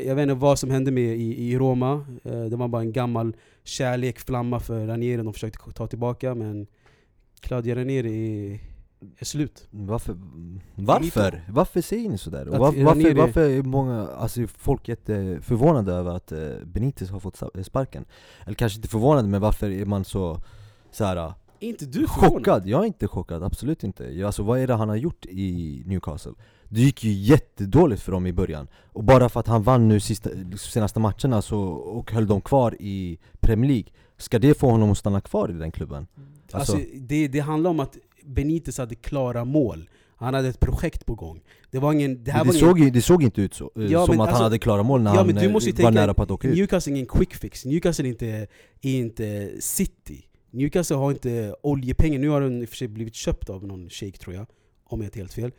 Jag 0.08 0.16
vet 0.16 0.24
inte 0.24 0.34
vad 0.34 0.60
som 0.60 0.70
hände 0.72 0.92
med 0.92 1.18
i, 1.18 1.52
i 1.52 1.58
Roma, 1.58 2.06
Eh, 2.24 2.42
det 2.44 2.56
var 2.56 2.68
bara 2.68 2.82
en 2.82 2.92
gammal 2.92 3.36
kärlek, 3.64 4.20
flamma 4.20 4.60
för 4.60 4.88
Ranieri 4.88 5.24
de 5.24 5.34
försökte 5.34 5.72
ta 5.76 5.88
tillbaka 5.88 6.36
men 6.36 6.68
Claudio 7.42 7.76
Ranieri 7.76 8.54
är, 8.54 8.60
är 9.18 9.26
slut 9.26 9.68
Varför? 9.72 10.18
Varför? 10.76 11.44
Varför 11.50 11.82
säger 11.82 12.10
ni 12.10 12.18
sådär? 12.18 12.48
Och 12.48 12.58
var, 12.58 12.84
varför, 12.84 13.16
varför 13.16 13.50
är 13.50 13.64
många, 13.64 14.08
alltså 14.08 14.48
folk 14.48 14.88
jätteförvånade 14.90 15.94
över 15.94 16.12
att 16.12 16.32
eh, 16.32 16.40
Benitez 16.66 17.10
har 17.10 17.20
fått 17.20 17.36
sa- 17.36 17.52
sparken? 17.64 18.06
Eller 18.46 18.56
kanske 18.56 18.78
inte 18.78 18.88
förvånade, 18.88 19.28
men 19.28 19.42
varför 19.42 19.70
är 19.72 19.86
man 19.86 20.06
så, 20.06 20.42
så 20.92 21.04
här, 21.06 21.18
Är 21.18 21.34
inte 21.60 21.86
du 21.86 22.08
förvånad? 22.08 22.34
chockad? 22.34 22.68
Jag 22.68 22.82
är 22.82 22.86
inte 22.88 23.08
chockad, 23.08 23.44
absolut 23.44 23.84
inte. 23.84 24.24
Alltså 24.26 24.44
vad 24.44 24.60
är 24.60 24.68
det 24.68 24.74
han 24.76 24.90
har 24.90 24.96
gjort 24.96 25.26
i 25.26 25.84
Newcastle? 25.86 26.34
Det 26.72 26.82
gick 26.82 27.04
ju 27.04 27.12
jättedåligt 27.12 28.02
för 28.02 28.12
dem 28.12 28.28
i 28.28 28.34
början 28.34 28.68
Och 28.88 29.04
bara 29.04 29.30
för 29.30 29.40
att 29.40 29.48
han 29.48 29.64
vann 29.64 29.88
nu 29.88 30.00
sista, 30.00 30.30
senaste 30.58 31.00
matcherna 31.00 31.42
så, 31.42 31.60
och 31.70 32.12
höll 32.12 32.28
dem 32.28 32.42
kvar 32.42 32.76
i 32.80 33.20
Premier 33.40 33.68
League 33.72 33.90
Ska 34.18 34.40
det 34.40 34.60
få 34.60 34.70
honom 34.70 34.92
att 34.92 34.98
stanna 34.98 35.22
kvar 35.22 35.50
i 35.50 35.54
den 35.54 35.72
klubben? 35.72 36.08
Alltså, 36.52 36.74
Alltså- 36.74 36.90
det, 36.96 37.28
det 37.28 37.40
handlar 37.40 37.70
om 37.70 37.80
att 37.80 37.98
Benitez 38.34 38.78
hade 38.78 38.96
klara 38.96 39.46
mål. 39.46 39.90
Han 40.16 40.34
hade 40.34 40.48
ett 40.48 40.60
projekt 40.60 41.06
på 41.06 41.16
gång. 41.16 41.42
Det 41.72 41.80
var 41.80 41.94
ingen... 41.94 42.24
Det 42.24 42.32
här 42.32 42.40
Det, 42.44 42.48
var 42.48 42.54
ingen, 42.56 42.68
såg, 42.68 42.80
ju, 42.80 42.90
det 42.90 43.02
såg 43.02 43.24
inte 43.24 43.42
ut 43.42 43.54
så, 43.54 43.72
eh, 43.76 43.84
Ja, 43.84 44.06
som 44.06 44.14
att 44.16 44.20
alltså- 44.20 44.36
han 44.36 44.44
hade 44.44 44.60
klara 44.60 44.84
mål 44.84 45.02
när 45.02 45.12
Ja 45.12 45.18
han 45.18 45.30
eh, 45.38 45.52
var 45.54 45.60
tänka, 45.62 45.90
nära 45.90 46.14
på 46.14 46.24
att 46.24 46.32
åka 46.32 46.48
ut. 46.48 46.56
Newcastle 46.56 46.92
är 46.92 46.96
ingen 46.96 47.06
quick 47.08 47.34
fix, 47.36 47.66
Newcastle 47.66 48.06
är 48.06 48.10
inte, 48.10 48.48
är 48.82 49.00
inte 49.00 49.52
City. 49.60 50.26
Newcastle 50.52 50.96
har 50.96 51.12
inte 51.12 51.56
oljepengar, 51.64 52.20
nu 52.20 52.30
har 52.30 52.42
den 52.42 52.62
i 52.62 52.66
och 52.66 52.70
för 52.70 52.76
sig 52.76 52.88
blivit 52.88 53.16
köpt 53.16 53.50
av 53.50 53.68
någon 53.68 53.90
shake 53.90 54.18
tror 54.18 54.36
jag 54.36 54.46
Om 54.84 55.00
jag 55.02 55.08
inte 55.08 55.20
helt 55.20 55.34
fel. 55.34 55.52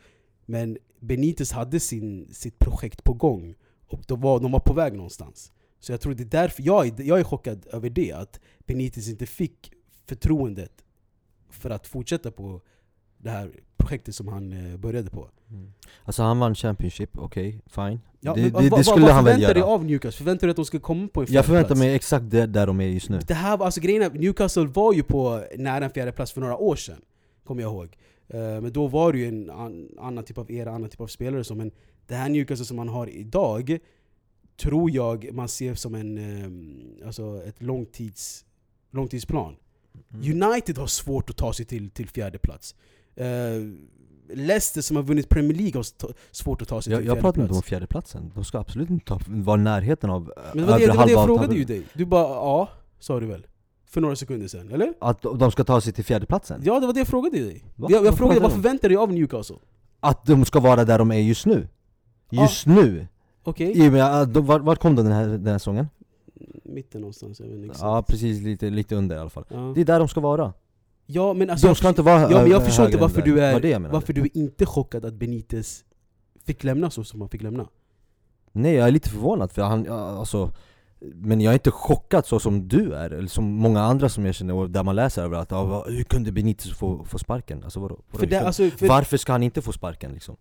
Men 0.45 0.77
Benitez 0.99 1.51
hade 1.51 1.79
sin, 1.79 2.27
sitt 2.33 2.59
projekt 2.59 3.03
på 3.03 3.13
gång 3.13 3.55
Och 3.87 4.01
de 4.07 4.21
var, 4.21 4.39
de 4.39 4.51
var 4.51 4.59
på 4.59 4.73
väg 4.73 4.93
någonstans. 4.93 5.51
Så 5.79 5.91
jag 5.91 6.01
tror 6.01 6.13
det 6.13 6.23
är 6.23 6.41
därför, 6.41 6.63
jag, 6.63 6.87
är- 6.87 7.03
jag 7.03 7.19
är 7.19 7.23
chockad 7.23 7.65
över 7.71 7.89
det 7.89 8.11
Att 8.11 8.39
Benitez 8.67 9.09
inte 9.09 9.25
fick 9.25 9.71
förtroendet 10.07 10.71
För 11.51 11.69
att 11.69 11.87
fortsätta 11.87 12.31
på 12.31 12.61
det 13.17 13.29
här 13.29 13.51
projektet 13.77 14.15
som 14.15 14.27
han 14.27 14.71
eh, 14.71 14.77
började 14.77 15.09
på 15.09 15.29
Alltså 16.03 16.23
han 16.23 16.39
vann 16.39 16.55
Championship, 16.55 17.17
okej, 17.17 17.61
fine 17.67 17.99
ja, 18.19 18.33
Det, 18.33 18.41
men 18.41 18.53
det, 18.63 18.69
vad- 18.69 18.79
det 18.79 18.83
skulle 18.83 19.05
vad, 19.05 19.15
han 19.15 19.23
vad 19.23 19.33
väl 19.33 19.41
förväntar 19.41 19.53
du 19.53 19.59
göra 19.59 19.69
av 19.69 19.85
Newcastle? 19.85 20.17
Förväntar 20.17 20.41
du 20.41 20.47
dig 20.47 20.51
att 20.51 20.55
de 20.55 20.65
ska 20.65 20.79
komma 20.79 21.07
på 21.07 21.21
en 21.21 21.27
Jag 21.29 21.45
förväntar 21.45 21.67
fjärdeplats? 21.67 21.79
mig 21.79 21.95
exakt 21.95 22.25
det 22.29 22.45
där 22.45 22.67
de 22.67 22.81
är 22.81 22.85
just 22.87 23.09
nu 23.09 23.19
Det 23.27 23.33
här 23.33 23.63
alltså 23.63 23.81
grejen 23.81 24.01
är, 24.01 24.09
Newcastle 24.09 24.65
var 24.65 24.93
ju 24.93 25.03
på 25.03 25.43
nära 25.57 25.85
en 25.85 25.91
fjärde 25.91 26.11
plats 26.11 26.31
för 26.31 26.41
några 26.41 26.57
år 26.57 26.75
sedan 26.75 27.01
Kommer 27.43 27.61
jag 27.61 27.71
ihåg 27.71 27.97
Eh, 28.27 28.39
Men 28.61 28.71
då 28.73 28.87
var 28.87 29.13
det 29.13 29.19
ju 29.19 29.27
en 29.27 29.49
an, 29.49 29.89
annan 29.99 30.23
typ 30.23 30.37
av 30.37 30.51
era, 30.51 30.71
annan 30.71 30.89
typ 30.89 31.01
av 31.01 31.07
spelare 31.07 31.43
så, 31.43 31.55
Men 31.55 31.71
det 32.07 32.15
här 32.15 32.29
Newcastle 32.29 32.65
som 32.65 32.77
man 32.77 32.89
har 32.89 33.07
idag 33.09 33.77
Tror 34.61 34.91
jag 34.91 35.29
man 35.33 35.47
ser 35.47 35.75
som 35.75 35.95
en, 35.95 36.17
eh, 37.01 37.07
alltså 37.07 37.43
ett 37.45 37.61
långtids, 37.61 38.45
långtidsplan 38.91 39.45
Mm. 39.47 39.55
United 40.13 40.77
har 40.77 40.87
svårt 40.87 41.29
att 41.29 41.37
ta 41.37 41.53
sig 41.53 41.65
till, 41.65 41.89
till 41.89 42.09
fjärde 42.09 42.39
plats 42.39 42.75
Eh, 43.15 43.25
Leicester 44.33 44.81
som 44.81 44.95
har 44.95 45.03
vunnit 45.03 45.29
Premier 45.29 45.57
League 45.57 45.79
har 45.79 45.85
svårt 46.31 46.61
att 46.61 46.67
ta 46.67 46.81
sig 46.81 46.93
Jag, 46.93 46.99
till 46.99 47.07
jag 47.07 47.15
fjärde 47.15 47.21
pratar 47.21 47.41
inte 47.41 47.47
plats 47.47 47.57
om 47.57 47.69
fjärdeplatsen, 47.69 48.31
de 48.35 48.43
ska 48.43 48.59
absolut 48.59 48.89
inte 48.89 49.17
vara 49.27 49.59
i 49.59 49.63
närheten 49.63 50.09
av 50.09 50.33
eh, 50.37 50.43
Men 50.53 50.65
det 50.65 50.71
var 50.71 50.79
det, 50.79 50.85
det, 50.85 50.93
var 50.93 51.05
det 51.05 51.11
jag 51.11 51.25
frågade 51.25 51.55
ju 51.55 51.63
dig 51.63 51.83
Du 51.93 52.05
bara 52.05 52.23
ja, 52.23 52.69
sa 52.99 53.19
du 53.19 53.25
väl? 53.25 53.47
För 53.85 54.01
några 54.01 54.15
sekunder 54.15 54.47
sedan, 54.47 54.71
eller? 54.71 54.93
Att 54.99 55.21
de 55.21 55.51
ska 55.51 55.63
ta 55.63 55.81
sig 55.81 55.93
till 55.93 56.03
fjärdeplatsen? 56.03 56.61
Ja 56.63 56.79
det 56.79 56.85
var 56.85 56.93
det 56.93 56.99
jag 56.99 57.07
frågade 57.07 57.37
dig 57.37 57.65
Va? 57.75 57.87
Jag, 57.91 57.97
jag 57.97 58.03
Vad 58.03 58.17
frågade 58.17 58.39
vad 58.39 58.51
förväntar 58.51 58.89
du 58.89 58.95
dig 58.95 59.03
av 59.03 59.13
Newcastle? 59.13 59.55
Att 59.99 60.25
de 60.25 60.45
ska 60.45 60.59
vara 60.59 60.85
där 60.85 60.99
de 60.99 61.11
är 61.11 61.19
just 61.19 61.45
nu? 61.45 61.67
Just 62.29 62.65
nu? 62.65 63.07
Okej? 63.43 63.77
I 63.77 63.89
med 63.89 64.21
att 64.21 64.33
de, 64.33 64.45
vart, 64.45 64.61
vart 64.61 64.79
kom 64.79 64.95
de 64.95 65.05
den 65.05 65.13
här, 65.13 65.27
den 65.27 65.47
här 65.47 65.57
säsongen? 65.57 65.87
Mitten 66.63 67.01
någonstans, 67.01 67.39
jag 67.39 67.47
vet 67.47 67.55
inte 67.55 67.65
exakt 67.65 67.81
Ja 67.83 68.03
precis, 68.07 68.41
lite, 68.41 68.69
lite 68.69 68.95
under 68.95 69.15
i 69.15 69.19
alla 69.19 69.29
fall 69.29 69.45
ja. 69.49 69.71
Det 69.75 69.81
är 69.81 69.85
där 69.85 69.99
de 69.99 70.07
ska 70.07 70.19
vara 70.21 70.53
ja 71.05 71.33
men 71.33 71.49
alltså 71.49 71.67
De 71.67 71.75
ska 71.75 71.89
inte 71.89 72.01
vara 72.01 72.21
Ja 72.31 72.41
men 72.41 72.51
jag 72.51 72.65
förstår 72.65 72.85
inte 72.85 72.97
varför 72.97 73.21
du 73.21 73.35
det 73.35 73.41
jag 73.41 73.63
är, 73.63 73.79
menade. 73.79 73.93
varför 73.93 74.13
du 74.13 74.21
är 74.21 74.37
inte 74.37 74.65
chockad 74.65 75.05
att 75.05 75.13
Benitez 75.13 75.83
fick 76.45 76.63
lämna 76.63 76.89
så 76.89 77.03
som 77.03 77.21
han 77.21 77.29
fick 77.29 77.41
lämna 77.41 77.67
Nej 78.51 78.73
jag 78.73 78.87
är 78.87 78.91
lite 78.91 79.09
förvånad 79.09 79.51
för 79.51 79.61
han, 79.61 79.89
alltså 79.89 80.51
Men 81.15 81.41
jag 81.41 81.51
är 81.51 81.53
inte 81.55 81.71
chockad 81.71 82.25
så 82.25 82.39
som 82.39 82.67
du 82.67 82.93
är, 82.93 83.09
eller 83.09 83.27
som 83.27 83.45
många 83.45 83.81
andra 83.81 84.09
som 84.09 84.25
jag 84.25 84.35
känner 84.35 84.53
och 84.53 84.69
där 84.69 84.83
man 84.83 84.95
läser 84.95 85.23
över 85.23 85.37
att 85.37 85.51
ja, 85.51 85.63
vad- 85.63 85.87
hur 85.91 86.03
kunde 86.03 86.31
Benitez 86.31 86.71
få, 86.73 87.03
få 87.05 87.17
sparken? 87.17 87.63
Alltså 87.63 87.79
vadå? 87.79 87.95
vadå 88.11 88.19
För 88.19 88.27
det, 88.27 88.39
för, 88.39 88.45
alltså, 88.45 88.69
för, 88.69 88.87
varför 88.87 89.17
ska 89.17 89.31
han 89.31 89.43
inte 89.43 89.61
få 89.61 89.71
sparken 89.71 90.11
liksom? 90.13 90.35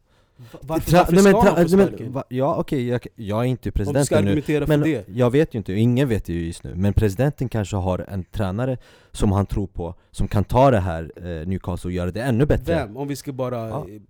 Varför, 0.61 0.93
varför 0.93 1.13
nej, 1.13 1.23
ska 1.23 1.33
men 1.33 1.41
tra- 1.43 1.55
han 1.57 1.63
få 1.69 1.69
sparken? 1.89 2.13
va- 2.13 2.25
Ja 2.29 2.55
okej, 2.57 2.89
jag, 2.89 3.07
jag 3.15 3.39
är 3.41 3.45
inte 3.45 3.63
ska 3.71 3.71
presidenten 3.79 4.25
nu 4.25 4.43
Men 4.67 4.81
det 4.81 5.05
jag 5.15 5.31
vet 5.31 5.55
ju 5.55 5.59
inte, 5.59 5.73
ingen 5.73 6.09
vet 6.09 6.29
ju 6.29 6.47
just 6.47 6.65
nu 6.65 6.73
Men 6.75 6.93
presidenten 6.93 7.49
kanske 7.49 7.77
har 7.77 7.99
en 8.09 8.25
tränare 8.25 8.77
som 9.13 9.33
han 9.33 9.47
tror 9.47 9.67
på 9.67 9.95
Som 10.11 10.29
kan 10.29 10.45
ta 10.45 10.71
det 10.71 10.81
här 10.81 11.13
eh, 11.17 11.47
Newcastle 11.49 11.89
och 11.89 11.93
göra 11.93 12.11
det 12.11 12.21
ännu 12.23 12.47
bättre 12.47 12.75
Vem? 12.75 12.97
Om 12.97 13.09
vi 13.09 13.17
ska 13.17 13.33
bara 13.33 13.69
Ja. 13.69 13.87
eh, 13.89 14.01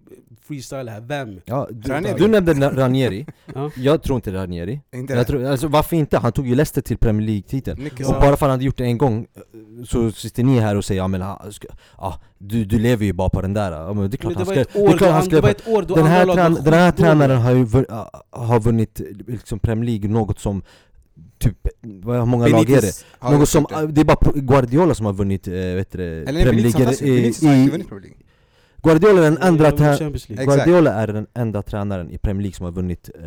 freestyla 0.47 0.93
här, 0.93 1.01
vem? 1.01 1.41
Ja, 1.45 1.69
du, 1.71 2.15
du 2.19 2.29
nämnde 2.29 2.53
Ranieri, 2.71 3.27
Ja. 3.55 3.71
jag 3.77 4.03
tror 4.03 4.17
inte 4.17 4.33
Ranieri 4.33 4.81
Inte 4.95 5.13
jag 5.13 5.27
tror, 5.27 5.45
alltså, 5.45 5.69
Varför 5.69 5.97
inte? 5.97 6.19
Han 6.19 6.33
tog 6.33 6.47
ju 6.47 6.55
Leicester 6.55 6.83
till 6.83 6.99
Premier 6.99 7.27
League-titeln 7.27 7.91
Ja. 7.99 8.07
Och 8.09 8.15
bara 8.15 8.21
för 8.21 8.33
att 8.33 8.41
han 8.41 8.51
hade 8.51 8.65
gjort 8.65 8.77
det 8.77 8.85
en 8.85 8.99
gång 8.99 9.27
eh, 9.35 9.85
Så 9.85 10.13
sitter 10.13 10.43
ni 10.45 10.59
här 10.59 10.77
och 10.77 10.85
säger 10.85 11.01
ja 11.01 11.09
men 11.09 11.23
han 11.23 11.53
ska, 11.53 11.69
ja, 11.99 12.21
du, 12.39 12.65
du 12.65 12.79
lever 12.79 13.05
ju 13.05 13.13
bara 13.13 13.29
på 13.29 13.43
den 13.43 13.55
där 13.55 13.73
ja, 13.73 13.93
men 13.93 14.11
det 14.11 14.15
är 14.15 14.19
klart 14.19 14.35
Men 14.37 14.45
det 14.47 14.51
han 14.51 14.57
var 14.57 14.65
ska 14.65 14.79
ett 14.81 14.85
år, 14.85 14.89
det 14.89 14.95
är 14.95 14.99
klart 14.99 15.09
då 15.11 15.15
han 15.15 15.23
ska 15.23 15.37
det 15.37 15.43
var 15.43 15.51
ett 15.51 15.69
år 15.69 15.83
då 15.83 15.95
den 15.95 16.07
här, 16.07 16.27
trän, 16.27 16.55
den 16.55 16.73
här 16.75 16.93
tränaren 16.93 17.41
har 17.41 17.51
ju 17.53 17.67
har 18.31 18.61
vunnit 18.61 19.01
liksom 19.27 19.59
Premier 19.59 19.85
League, 19.91 20.11
något 20.11 20.39
som 20.39 20.63
Typ, 21.39 21.67
vad- 21.81 22.19
hur 22.19 22.27
många 22.27 22.47
lag 22.47 22.61
är 22.61 22.67
det? 22.67 22.73
Benitez 22.73 23.05
Något 23.23 23.49
som, 23.49 23.67
det. 23.71 23.87
det 23.87 24.01
är 24.01 24.05
bara 24.05 24.33
Guardiola 24.35 24.95
som 24.95 25.07
har 25.07 25.13
vunnit 25.13 25.47
äh, 25.49 25.53
vet 25.53 25.93
du, 25.93 26.25
Premier 26.25 26.45
Benitez 26.47 26.75
League 26.75 26.85
Benitez 26.87 27.03
i, 27.03 27.27
inte 27.27 27.47
i, 27.47 27.69
vunnit 27.71 27.89
Premier 27.89 28.03
League. 28.03 28.17
Guardiola 28.83 29.21
är 29.27 29.31
den. 29.31 30.13
Exakt. 30.15 30.45
Guardiola 30.47 30.93
är 30.95 31.07
den 31.07 31.27
enda 31.35 31.63
tränaren 31.63 32.11
i 32.11 32.19
Premier 32.19 32.43
League 32.43 32.55
som 32.57 32.65
har 32.65 32.73
vunnit 32.73 33.11
eh, 33.15 33.25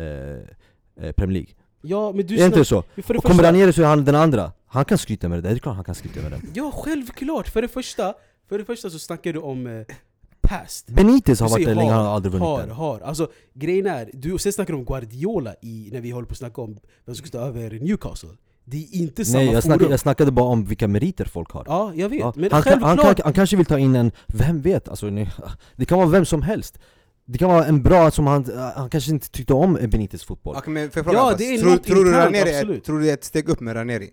eh, 1.06 1.12
Premier 1.12 1.32
League 1.32 1.52
Ja 1.82 2.12
men 2.12 2.26
du 2.26 2.38
Är 2.38 2.46
inte 2.46 2.64
så? 2.64 2.82
för 2.96 3.14
det 3.14 3.18
Och 3.18 3.24
kommer 3.24 3.34
första- 3.34 3.48
Ranieri 3.48 3.72
så 3.72 3.82
är 3.82 3.86
han 3.86 4.04
den 4.04 4.14
andra 4.14 4.52
Han 4.66 4.84
kan 4.84 4.98
skryta 4.98 5.28
med 5.28 5.38
det, 5.42 5.48
det 5.48 5.54
är 5.54 5.58
klart 5.58 5.74
han 5.74 5.84
kan 5.84 5.94
skryta 5.94 6.20
med 6.22 6.32
det 6.32 6.40
Ja 6.54 6.72
självklart! 6.74 7.48
För 7.48 7.62
det 7.62 7.68
första, 7.68 8.14
för 8.48 8.58
det 8.58 8.64
första 8.64 8.90
så 8.90 8.98
snackar 8.98 9.32
du 9.32 9.38
om 9.38 9.66
eh, 9.66 9.72
past 10.48 10.86
Benitez 10.86 11.40
har 11.40 11.48
varit 11.48 11.66
där 11.66 11.74
länge, 11.74 11.92
han 11.92 12.06
har 12.06 12.14
aldrig 12.14 12.32
vunnit 12.32 12.48
har, 12.48 12.60
den 12.60 12.70
har. 12.70 13.00
Alltså 13.00 13.28
grejen 13.54 13.86
är, 13.86 14.10
du, 14.12 14.38
sen 14.38 14.52
snackar 14.52 14.72
du 14.72 14.78
om 14.78 14.84
Guardiola 14.84 15.54
i, 15.62 15.88
när 15.92 16.00
vi 16.00 16.10
håller 16.10 16.26
på 16.26 16.32
att 16.32 16.38
snacka 16.38 16.60
om 16.60 16.78
vem 17.04 17.14
som 17.14 17.26
ska 17.26 17.38
ta 17.38 17.44
över 17.44 17.70
Newcastle 17.70 18.28
Det 18.64 18.76
är 18.76 18.94
inte 18.94 19.24
samma 19.24 19.38
Nej 19.38 19.52
jag 19.52 19.62
snackade, 19.62 19.90
jag 19.90 20.00
snackade 20.00 20.32
bara 20.32 20.46
om 20.46 20.64
vilka 20.64 20.88
meriter 20.88 21.24
folk 21.24 21.50
har 21.50 21.64
Ja, 21.68 21.92
jag 21.94 22.08
vet, 22.08 22.20
Ja, 22.20 22.32
men 22.36 22.52
han, 22.52 22.62
självklart 22.62 23.04
han, 23.04 23.14
kan, 23.14 23.24
han 23.24 23.32
kanske 23.32 23.56
vill 23.56 23.66
ta 23.66 23.78
in 23.78 23.96
en, 23.96 24.12
vem 24.26 24.60
vet? 24.60 24.88
Alltså, 24.88 25.06
ni, 25.06 25.30
det 25.76 25.84
kan 25.84 25.98
vara 25.98 26.08
vem 26.08 26.24
som 26.24 26.42
helst 26.42 26.78
Det 27.24 27.38
kan 27.38 27.48
vara 27.48 27.64
en 27.64 27.82
bra, 27.82 28.10
som 28.10 28.26
han, 28.26 28.50
han 28.76 28.90
kanske 28.90 29.10
inte 29.10 29.30
tyckte 29.30 29.54
om 29.54 29.78
Benitez 29.88 30.24
fotboll 30.24 30.56
Okej 30.56 30.72
men 30.72 30.90
fråga 30.90 31.12
Ja, 31.12 31.26
fast, 31.26 31.38
det 31.38 31.54
är 31.54 31.58
tror, 31.58 31.76
tror, 31.76 32.04
du 32.04 32.12
Ranieri 32.12 32.50
är, 32.50 32.58
absolut. 32.58 32.84
tror 32.84 32.98
du 32.98 33.04
det 33.04 33.10
är 33.10 33.14
ett 33.14 33.24
steg 33.24 33.48
upp 33.48 33.60
med 33.60 33.76
Ranieri? 33.76 34.10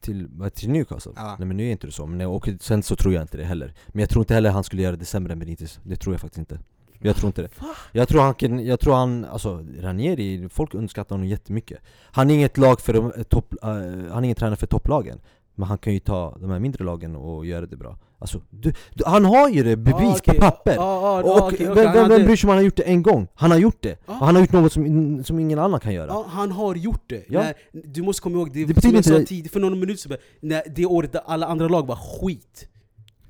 Till, 0.00 0.28
till 0.54 0.70
Newcastle? 0.70 1.12
Ja. 1.16 1.36
Nej 1.38 1.48
men 1.48 1.56
nu 1.56 1.66
är 1.66 1.72
inte 1.72 1.86
det 1.86 1.92
så, 1.92 2.06
men, 2.06 2.26
och 2.26 2.48
sen 2.60 2.82
så 2.82 2.96
tror 2.96 3.14
jag 3.14 3.22
inte 3.22 3.36
det 3.36 3.44
heller 3.44 3.74
Men 3.88 4.00
jag 4.00 4.10
tror 4.10 4.22
inte 4.22 4.34
heller 4.34 4.50
han 4.50 4.64
skulle 4.64 4.82
göra 4.82 4.96
det 4.96 5.04
sämre 5.04 5.32
än 5.32 5.38
Benitez, 5.38 5.80
det 5.82 5.96
tror 5.96 6.14
jag 6.14 6.20
faktiskt 6.20 6.38
inte 6.38 6.58
Jag 6.98 7.16
tror 7.16 7.26
inte 7.26 7.42
det? 7.42 7.48
Jag 7.92 8.08
tror 8.08 8.20
han 8.20 8.34
kan, 8.34 8.66
jag 8.66 8.80
tror 8.80 8.94
han, 8.94 9.24
alltså 9.24 9.64
Ranieri, 9.80 10.48
folk 10.48 10.74
underskattar 10.74 11.14
honom 11.14 11.28
jättemycket 11.28 11.78
Han 12.02 12.30
är 12.30 12.34
inget 12.34 12.58
lag 12.58 12.80
för 12.80 13.18
eh, 13.18 13.22
topp, 13.22 13.54
eh, 13.62 13.68
han 13.68 14.18
är 14.18 14.24
ingen 14.24 14.36
tränare 14.36 14.56
för 14.56 14.66
topplagen 14.66 15.20
Men 15.58 15.68
han 15.68 15.78
kan 15.78 15.92
ju 15.92 16.00
ta 16.00 16.36
de 16.40 16.50
här 16.50 16.58
mindre 16.58 16.84
lagen 16.84 17.16
och 17.16 17.46
göra 17.46 17.66
det 17.66 17.76
bra 17.76 17.98
Alltså, 18.20 18.40
du, 18.50 18.72
du, 18.94 19.04
han 19.06 19.24
har 19.24 19.48
ju 19.48 19.62
det 19.62 19.76
bevis 19.76 20.00
Ah, 20.02 20.16
okej, 20.18 20.34
på 20.34 20.40
papper! 20.40 20.76
ah, 20.78 20.82
ah, 20.82 21.22
och 21.22 21.36
okej, 21.36 21.70
okej, 21.70 21.84
vem, 21.92 22.08
vem, 22.08 22.24
bryr 22.24 22.36
sig 22.36 22.46
om 22.46 22.48
han 22.48 22.58
har 22.58 22.64
gjort 22.64 22.76
det 22.76 22.82
en 22.82 23.02
gång? 23.02 23.28
Han 23.34 23.50
har 23.50 23.58
gjort 23.58 23.82
det! 23.82 23.98
Och 24.06 24.14
han 24.14 24.34
har 24.34 24.42
gjort 24.42 24.52
något 24.52 24.72
som, 24.72 25.24
som 25.24 25.38
ingen 25.38 25.58
annan 25.58 25.80
kan 25.80 25.94
göra 25.94 26.24
han 26.26 26.52
har 26.52 26.74
gjort 26.74 27.02
det. 27.06 27.24
Ja. 27.28 27.42
När, 27.42 27.54
du 27.84 28.02
måste 28.02 28.22
komma 28.22 28.36
ihåg, 28.36 28.52
det, 28.52 28.64
Det 28.64 28.74
betyder 28.74 28.96
inte 28.96 29.24
tid, 29.24 29.50
för 29.50 29.60
några 29.60 29.74
minuter 29.74 30.00
sedan, 30.00 30.62
det 30.74 30.86
året 30.86 31.12
där 31.12 31.22
alla 31.26 31.46
andra 31.46 31.68
lag 31.68 31.86
var 31.86 31.96
skit. 31.96 32.68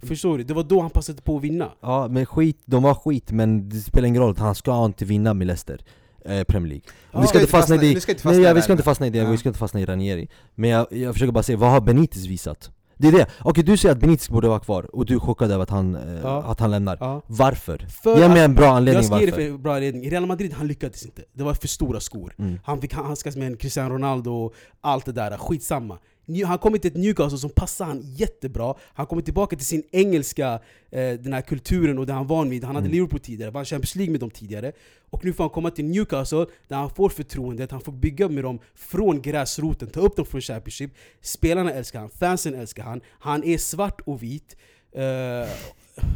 Förstår 0.03 0.39
du? 0.39 0.45
Det 0.45 0.55
var 0.55 0.63
då 0.63 0.81
han 0.81 0.91
passade 0.91 1.23
på 1.23 1.37
att 1.37 1.43
vinna. 1.43 1.71
Ja 1.81 2.09
men 2.09 2.27
skit, 2.27 2.63
de 2.65 2.83
var 2.83 2.95
skit 2.95 3.31
men 3.33 3.69
det 3.69 3.77
spelar 3.77 4.09
ingen 4.09 4.23
roll, 4.23 4.37
han 4.39 4.55
ska 4.55 4.85
inte 4.85 5.05
vinna 5.05 5.35
med 5.35 5.47
Leicester 5.47 5.81
eh, 6.25 6.45
Premier 6.45 6.69
League 6.69 6.85
Ja, 7.13 7.21
vi 7.21 7.27
ska 7.27 7.41
inte 7.41 7.51
fastna 7.51 7.75
i 7.75 7.79
det, 7.79 7.95
vi 7.95 8.01
ska 8.01 8.13
inte 8.13 8.23
fastna 8.23 8.33
nej, 8.39 8.43
ja, 8.43 8.49
där, 8.49 8.55
vi 8.55 8.63
ska 8.63 8.73
inte 8.73 8.85
fastna 8.85 9.07
i 9.07 9.11
det, 9.11 9.25
vi 9.25 9.37
ska 9.39 9.49
inte 9.49 9.59
fastna 9.59 9.81
i 9.81 9.85
Ranieri 9.85 10.29
Men 10.55 10.71
jag, 10.71 10.87
jag 10.91 11.15
försöker 11.15 11.33
bara 11.33 11.43
säga, 11.43 11.59
vad 11.59 11.71
har 11.71 11.81
Benitez 11.81 12.27
visat? 12.27 12.71
Det 13.01 13.09
är 13.09 13.13
det, 13.13 13.27
okej 13.41 13.65
du 13.65 13.77
säger 13.77 13.95
att 13.95 14.01
Benitez 14.01 14.29
borde 14.31 14.49
vara 14.49 14.61
kvar, 14.61 14.95
och 14.97 15.07
du 15.07 15.15
är 15.15 15.19
chockad 15.19 15.51
över 15.53 15.63
att 15.63 15.71
han, 15.71 15.95
eh, 15.95 16.21
Ja. 16.23 16.43
att 16.43 16.61
han 16.61 16.71
lämnar 16.71 16.97
Ja. 17.01 17.23
Varför? 17.27 17.87
För 18.03 18.19
Ge 18.19 18.29
mig 18.29 18.43
en 18.45 18.55
bra 18.55 18.65
Jag 18.65 18.77
anledning 18.77 19.05
ska 19.05 19.21
ge 19.21 19.27
varför 19.27 19.43
det 19.43 19.51
för 19.51 19.59
bra 19.59 19.75
anledning. 19.75 20.11
Real 20.11 20.27
Madrid, 20.27 20.53
han 20.53 20.67
lyckades 20.67 21.05
inte. 21.05 21.23
Det 21.33 21.43
var 21.45 21.55
för 21.55 21.69
stora 21.69 22.01
skor. 22.01 22.35
mm. 22.39 22.61
Han 22.65 22.81
fick 22.81 22.93
handskas 22.95 23.37
med 23.37 23.47
en 23.47 23.57
Cristiano 23.57 23.95
Ronaldo 23.95 24.31
och 24.33 24.55
allt 24.81 25.05
det 25.07 25.13
där, 25.13 25.37
skitsamma. 25.37 25.99
Han 26.47 26.59
kommer 26.59 26.79
till 26.79 26.91
ett 26.91 26.97
Newcastle 26.97 27.39
som 27.39 27.51
passar 27.51 27.85
han 27.85 28.03
jättebra. 28.03 28.75
Han 28.95 29.07
kommer 29.07 29.23
tillbaka 29.23 29.57
till 29.57 29.67
sin 29.67 29.83
engelska, 29.91 30.61
eh, 30.91 31.13
den 31.13 31.33
här 31.33 31.41
kulturen 31.41 31.99
och 31.99 32.07
det 32.07 32.13
han 32.13 32.27
var 32.27 32.37
van 32.37 32.51
vid. 32.51 32.65
Han 32.65 32.75
hade 32.75 32.87
Mm. 32.87 32.95
Liverpool 32.95 33.21
tidigare, 33.21 33.51
vann 33.51 33.65
Champions 33.65 33.95
League 33.95 34.13
med 34.13 34.21
dem 34.21 34.31
tidigare. 34.31 34.73
Och 35.11 35.25
nu 35.25 35.33
får 35.33 35.45
han 35.45 35.51
komma 35.51 35.71
till 35.71 35.85
Newcastle 35.85 36.47
där 36.69 36.77
han 36.77 36.91
får 36.91 37.09
förtroendet, 37.09 37.71
han 37.71 37.81
får 37.81 37.93
bygga 37.93 38.29
med 38.29 38.45
dem 38.45 38.59
från 38.75 39.23
gräsroten, 39.23 39.89
ta 39.89 40.01
upp 40.01 40.17
dem 40.17 40.27
från 40.27 40.41
Championship. 40.41 40.91
Spelarna 41.21 41.73
älskar 41.73 42.01
han, 42.01 42.11
fansen 42.11 42.55
älskar 42.55 42.83
han. 42.83 43.01
Han 43.09 43.45
är 43.45 43.59
svart 43.59 44.01
och 44.01 44.23
vit. 44.23 44.57
Eh, 44.93 45.49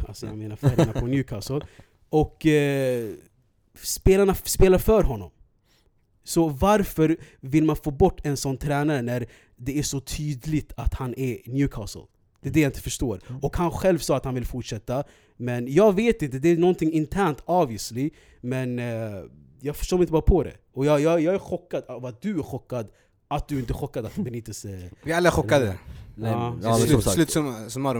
alltså 0.07 0.25
jag 0.25 0.37
menar 0.37 0.55
färgerna 0.55 0.93
på 0.93 1.07
Newcastle. 1.07 1.61
Och 2.09 2.45
eh, 2.45 3.09
spelarna 3.81 4.35
spelar 4.35 4.77
för 4.77 5.03
honom. 5.03 5.31
Så 6.23 6.47
varför 6.47 7.17
vill 7.39 7.63
man 7.63 7.75
få 7.75 7.91
bort 7.91 8.25
en 8.25 8.37
sån 8.37 8.57
tränare 8.57 9.01
när 9.01 9.27
det 9.57 9.79
är 9.79 9.83
så 9.83 9.99
tydligt 9.99 10.73
att 10.77 10.93
han 10.93 11.13
är 11.17 11.37
Newcastle? 11.45 12.01
Det 12.41 12.49
är 12.49 12.53
det 12.53 12.59
jag 12.59 12.69
inte 12.69 12.81
förstår. 12.81 13.19
Och 13.41 13.57
han 13.57 13.71
själv 13.71 13.97
sa 13.99 14.17
att 14.17 14.25
han 14.25 14.33
vill 14.35 14.45
fortsätta, 14.45 15.03
men 15.37 15.73
jag 15.73 15.95
vet 15.95 16.21
inte, 16.21 16.39
det 16.39 16.49
är 16.49 16.57
någonting 16.57 16.91
internt 16.93 17.37
obviously, 17.45 18.09
men 18.41 18.79
eh, 18.79 19.23
jag 19.59 19.75
förstår 19.75 19.97
mig 19.97 20.03
inte 20.03 20.11
bara 20.11 20.21
på 20.21 20.43
det. 20.43 20.53
Och 20.73 20.85
jag, 20.85 21.01
jag, 21.01 21.21
jag 21.21 21.35
är 21.35 21.39
chockad 21.39 21.83
av 21.87 22.05
att 22.05 22.21
du 22.21 22.39
är 22.39 22.43
chockad, 22.43 22.87
att 23.27 23.47
du 23.47 23.59
inte 23.59 23.73
är 23.73 23.75
chockad 23.75 24.05
att 24.05 24.15
Benitez... 24.15 24.65
Eh, 24.65 24.79
Vi 25.03 25.11
är 25.11 25.17
alla 25.17 25.31
chockade. 25.31 25.77
Nej, 26.15 26.31
Ja. 26.31 26.55
ja, 26.63 26.75
Slut, 26.77 27.03
slut 27.03 27.31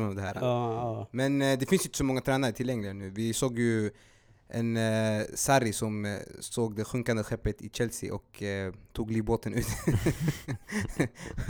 av 0.05 0.15
det 0.15 0.21
här. 0.21 0.37
ja, 0.41 0.73
ja. 0.73 1.07
Men 1.11 1.41
eh, 1.41 1.59
det 1.59 1.65
finns 1.69 1.85
inte 1.85 1.97
så 1.97 2.03
många 2.03 2.21
tränare 2.21 2.51
tillgängliga 2.51 2.93
nu. 2.93 3.09
Vi 3.09 3.33
såg 3.33 3.59
ju 3.59 3.91
en 4.53 4.77
eh, 4.77 5.25
Sarri 5.33 5.73
som 5.73 6.05
eh, 6.05 6.17
såg 6.39 6.75
det 6.75 6.83
sjunkande 6.83 7.23
skeppet 7.23 7.61
i 7.61 7.69
Chelsea 7.73 8.13
och 8.13 8.43
eh, 8.43 8.73
tog 8.93 9.11
livbåten 9.11 9.53
ut 9.53 9.67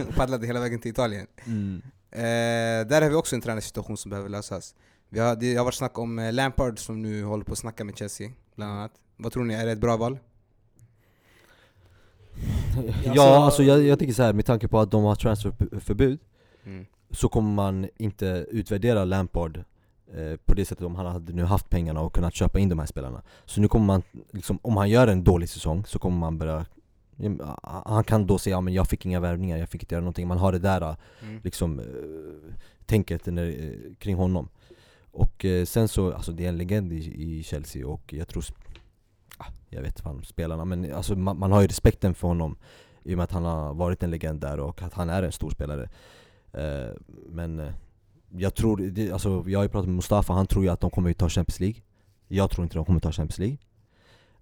och 0.07 0.13
paddlade 0.15 0.47
hela 0.47 0.59
vägen 0.59 0.79
till 0.79 0.91
Italien. 0.91 1.27
mm. 1.45 1.81
Eh, 2.15 2.87
där 2.87 3.01
har 3.01 3.09
vi 3.09 3.15
också 3.15 3.35
en 3.35 3.41
tränarsituation 3.41 3.97
som 3.97 4.09
behöver 4.09 4.29
lösas. 4.29 4.75
Vi 5.09 5.19
har, 5.19 5.35
det 5.35 5.55
har 5.55 5.65
varit 5.65 5.75
snack 5.75 5.97
om 5.97 6.19
eh, 6.19 6.33
Lampard 6.33 6.79
som 6.79 7.01
nu 7.01 7.23
håller 7.23 7.43
på 7.43 7.51
att 7.51 7.57
snacka 7.57 7.83
med 7.83 7.97
Chelsea, 7.97 8.31
bland 8.55 8.71
annat. 8.71 8.91
Vad 9.17 9.31
tror 9.31 9.43
ni, 9.43 9.53
är 9.53 9.65
det 9.65 9.71
ett 9.71 9.79
bra 9.79 9.97
val? 9.97 10.19
Ja 13.03 13.45
alltså 13.45 13.63
jag, 13.63 13.83
jag 13.83 13.99
tänker 13.99 14.13
så 14.13 14.23
här 14.23 14.33
med 14.33 14.45
tanke 14.45 14.67
på 14.67 14.79
att 14.79 14.91
de 14.91 15.03
har 15.03 15.15
transferförbud 15.15 16.19
Mm. 16.65 16.85
Så 17.11 17.29
kommer 17.29 17.51
man 17.53 17.89
inte 17.97 18.45
utvärdera 18.49 19.05
Lampard 19.05 19.63
på 20.45 20.53
det 20.53 20.65
sättet 20.65 20.85
om 20.85 20.95
han 20.95 21.05
hade 21.05 21.33
nu 21.33 21.43
haft 21.43 21.69
pengarna 21.69 22.01
och 22.01 22.13
kunnat 22.13 22.35
köpa 22.35 22.59
in 22.59 22.69
de 22.69 22.79
här 22.79 22.85
spelarna. 22.85 23.21
Så 23.45 23.61
nu 23.61 23.67
kommer 23.67 23.85
man, 23.85 24.03
liksom, 24.31 24.59
om 24.61 24.77
han 24.77 24.89
gör 24.89 25.07
en 25.07 25.23
dålig 25.23 25.49
säsong 25.49 25.85
så 25.85 25.99
kommer 25.99 26.17
man 26.17 26.37
börja 26.37 26.65
han 27.85 28.03
kan 28.03 28.27
då 28.27 28.37
säga 28.37 28.55
ja, 28.55 28.61
men 28.61 28.73
jag 28.73 28.87
fick 28.87 29.05
inga 29.05 29.19
värvningar, 29.19 29.57
jag 29.57 29.69
fick 29.69 29.83
inte 29.83 29.95
göra 29.95 30.01
någonting. 30.01 30.27
Man 30.27 30.37
har 30.37 30.51
det 30.51 30.59
där 30.59 30.95
Mm. 31.21 31.39
liksom, 31.43 31.79
eh, 31.79 31.85
tänket 32.85 33.25
när, 33.25 33.47
eh, 33.47 33.93
kring 33.99 34.15
honom. 34.15 34.49
Och 35.11 35.45
eh, 35.45 35.65
sen 35.65 35.87
så, 35.87 36.13
alltså 36.13 36.31
det 36.31 36.45
är 36.45 36.49
en 36.49 36.57
legend 36.57 36.93
i, 36.93 37.23
i 37.23 37.43
Chelsea 37.43 37.87
och 37.87 38.13
jag 38.13 38.27
tror, 38.27 38.43
ah, 39.37 39.45
jag 39.69 39.81
vet 39.81 39.99
fan 39.99 40.23
spelarna 40.23 40.65
men 40.65 40.93
alltså 40.93 41.15
man, 41.15 41.39
man 41.39 41.51
har 41.51 41.61
ju 41.61 41.67
respekten 41.67 42.13
för 42.13 42.27
honom 42.27 42.57
I 43.03 43.13
och 43.13 43.17
med 43.17 43.23
att 43.23 43.31
han 43.31 43.45
har 43.45 43.73
varit 43.73 44.03
en 44.03 44.09
legend 44.11 44.41
där 44.41 44.59
och 44.59 44.81
att 44.81 44.93
han 44.93 45.09
är 45.09 45.23
en 45.23 45.31
stor 45.31 45.49
spelare. 45.49 45.89
Eh, 46.53 46.95
Men 47.29 47.59
eh, 47.59 47.73
jag 48.37 48.55
tror, 48.55 48.77
det, 48.77 49.11
alltså 49.11 49.43
jag 49.47 49.59
har 49.59 49.63
ju 49.63 49.69
pratat 49.69 49.87
med 49.87 49.95
Mustafa, 49.95 50.33
han 50.33 50.47
tror 50.47 50.63
ju 50.63 50.69
att 50.69 50.79
de 50.79 50.89
kommer 50.89 51.13
ta 51.13 51.29
Champions 51.29 51.59
League 51.59 51.81
Jag 52.27 52.51
tror 52.51 52.63
inte 52.63 52.75
de 52.75 52.85
kommer 52.85 52.99
ta 52.99 53.11
Champions 53.11 53.39
League 53.39 53.57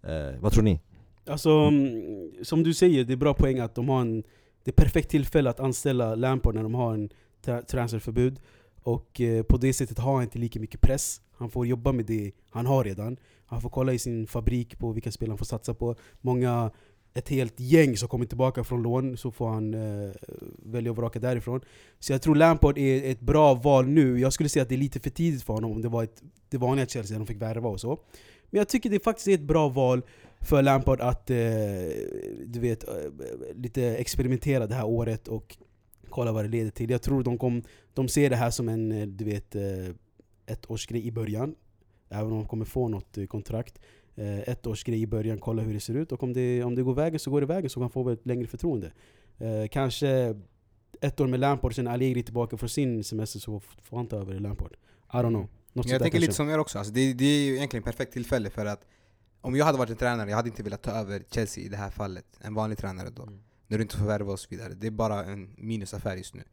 eh, 0.04 0.40
Vad 0.40 0.52
tror 0.52 0.64
ni? 0.64 0.80
Alltså, 1.28 1.50
mm, 1.50 2.32
som 2.44 2.64
du 2.64 2.74
säger, 2.74 3.04
det 3.04 3.14
är 3.14 3.18
bra 3.18 3.34
poäng 3.34 3.60
att 3.60 3.76
de 3.76 3.90
har 3.90 4.02
en... 4.02 4.24
Det 4.64 4.72
är 4.72 4.84
perfekt 4.84 5.10
tillfälle 5.10 5.50
att 5.50 5.60
anställa 5.60 6.16
Lampard 6.16 6.56
när 6.56 6.64
de 6.64 6.74
har 6.76 6.94
en 6.94 7.10
tra- 7.46 7.66
transferförbud. 7.66 8.40
Och 8.84 9.22
eh, 9.22 9.44
på 9.44 9.58
det 9.58 9.74
sättet 9.74 10.00
har 10.00 10.14
han 10.14 10.24
inte 10.24 10.40
lika 10.40 10.60
mycket 10.60 10.82
press. 10.82 11.22
Han 11.38 11.50
får 11.50 11.68
jobba 11.68 11.92
med 11.92 12.06
det 12.06 12.32
han 12.50 12.66
har 12.66 12.84
redan. 12.84 13.18
Han 13.46 13.62
får 13.62 13.70
kolla 13.70 13.94
i 13.94 14.00
sin 14.00 14.28
fabrik 14.28 14.80
på 14.80 14.92
vilka 14.92 15.12
spel 15.12 15.30
han 15.30 15.38
får 15.38 15.46
satsa 15.46 15.74
på. 15.74 15.96
Många, 16.22 16.72
ett 17.14 17.30
helt 17.30 17.60
gäng 17.60 17.98
som 17.98 18.08
kommer 18.08 18.26
tillbaka 18.26 18.64
från 18.64 18.84
lån, 18.84 19.18
så 19.18 19.32
får 19.32 19.50
han 19.50 19.74
eh, 19.74 20.12
välja 20.66 20.92
och 20.92 20.98
vraka 20.98 21.20
därifrån. 21.20 21.62
Så 22.00 22.14
jag 22.14 22.22
tror 22.22 22.36
Lampard 22.36 22.78
är 22.78 23.12
ett 23.12 23.20
bra 23.20 23.54
val 23.54 23.88
nu. 23.88 24.20
Jag 24.20 24.34
skulle 24.34 24.50
säga 24.50 24.64
att 24.64 24.70
det 24.70 24.76
är 24.76 24.78
lite 24.78 25.00
för 25.00 25.10
tidigt 25.10 25.44
för 25.44 25.54
honom 25.54 25.72
om 25.72 25.82
det 25.82 25.90
var 25.90 26.04
ett, 26.04 26.22
det 26.50 26.58
vanliga 26.58 26.86
Chelsea, 26.86 27.18
de 27.18 27.28
fick 27.28 27.42
värva 27.42 27.70
och 27.70 27.80
så. 27.80 28.00
Men 28.50 28.58
jag 28.58 28.68
tycker 28.68 28.90
det 28.90 29.04
faktiskt 29.04 29.28
är 29.28 29.34
ett 29.34 29.42
bra 29.42 29.70
val 29.70 30.02
för 30.42 30.62
Lampard 30.62 31.02
att 31.02 31.30
eh, 31.30 31.38
du 32.46 32.60
vet, 32.60 32.88
eh, 32.88 32.96
lite 33.56 33.84
experimentera 33.84 34.68
det 34.68 34.76
här 34.76 34.86
året 34.86 35.28
och 35.28 35.58
kolla 36.10 36.32
vad 36.32 36.46
det 36.46 36.50
leder 36.50 36.72
till. 36.72 36.90
Jag 36.90 37.02
tror 37.02 37.24
de, 37.24 37.38
kom, 37.38 37.64
de 37.94 38.08
ser 38.08 38.30
det 38.30 38.36
här 38.36 38.50
som 38.50 38.70
en 38.70 38.92
eh, 38.92 39.08
du 39.08 39.26
vet, 39.26 39.56
eh, 39.56 39.96
ett 40.46 40.72
årsgrej 40.72 41.08
i 41.08 41.12
början. 41.12 41.56
Även 42.10 42.32
om 42.32 42.38
de 42.38 42.46
kommer 42.46 42.66
få 42.66 42.88
något 42.88 43.18
kontrakt. 43.30 43.80
Eh, 44.16 44.40
ett 44.40 44.68
års 44.68 44.84
grej 44.84 45.02
i 45.02 45.08
början, 45.08 45.40
kolla 45.40 45.62
hur 45.62 45.74
det 45.74 45.80
ser 45.80 45.94
ut. 45.94 46.12
Och 46.12 46.24
om 46.24 46.34
det, 46.34 46.64
om 46.64 46.76
det 46.76 46.84
går 46.84 46.94
vägen 46.94 47.20
så 47.20 47.32
går 47.32 47.42
det 47.42 47.48
vägen 47.48 47.70
så 47.70 47.74
kan 47.74 47.82
han 47.82 47.90
få 47.90 48.10
ett 48.10 48.26
längre 48.26 48.48
förtroende. 48.48 48.92
Eh, 49.38 49.68
kanske 49.72 50.36
ett 51.02 51.20
år 51.20 51.28
med 51.28 51.40
Lampard, 51.40 51.76
sen 51.76 51.88
Allegri 51.88 52.24
tillbaka 52.24 52.58
från 52.58 52.70
sin 52.70 53.04
semester 53.04 53.40
så 53.40 53.60
får 53.60 53.98
han 53.98 54.08
ta 54.08 54.16
över 54.16 54.40
Lampard. 54.40 54.74
I 55.14 55.18
don't 55.18 55.30
know. 55.30 55.48
Något 55.74 55.90
Jag 55.90 56.02
tänker 56.02 56.20
lite 56.20 56.34
som 56.34 56.50
er 56.50 56.58
också, 56.58 56.78
alltså 56.78 56.94
det, 56.94 57.14
det 57.14 57.26
är 57.26 57.46
ju 57.46 57.56
egentligen 57.56 57.84
perfekt 57.84 58.14
tillfälle 58.14 58.50
för 58.50 58.66
att 58.66 58.86
om 59.42 59.56
jag 59.56 59.66
hade 59.66 59.78
varit 59.78 59.90
en 59.90 59.96
tränare, 59.96 60.30
jag 60.30 60.38
hade 60.38 60.50
inte 60.50 60.64
velat 60.64 60.82
ta 60.82 60.92
över 60.92 61.24
Chelsea 61.32 61.64
i 61.64 61.68
det 61.68 61.78
här 61.78 61.90
fallet. 61.90 62.26
En 62.42 62.54
vanlig 62.54 62.78
tränare 62.78 63.10
då. 63.10 63.24
Mm. 63.24 63.40
När 63.68 63.78
du 63.78 63.82
inte 63.82 63.98
får 63.98 64.06
värva 64.06 64.32
och 64.32 64.40
så 64.40 64.48
vidare. 64.50 64.74
Det 64.74 64.88
är 64.88 64.92
bara 64.92 65.24
en 65.24 65.54
minusaffär 65.58 66.16
just 66.16 66.36
nu. 66.36 66.44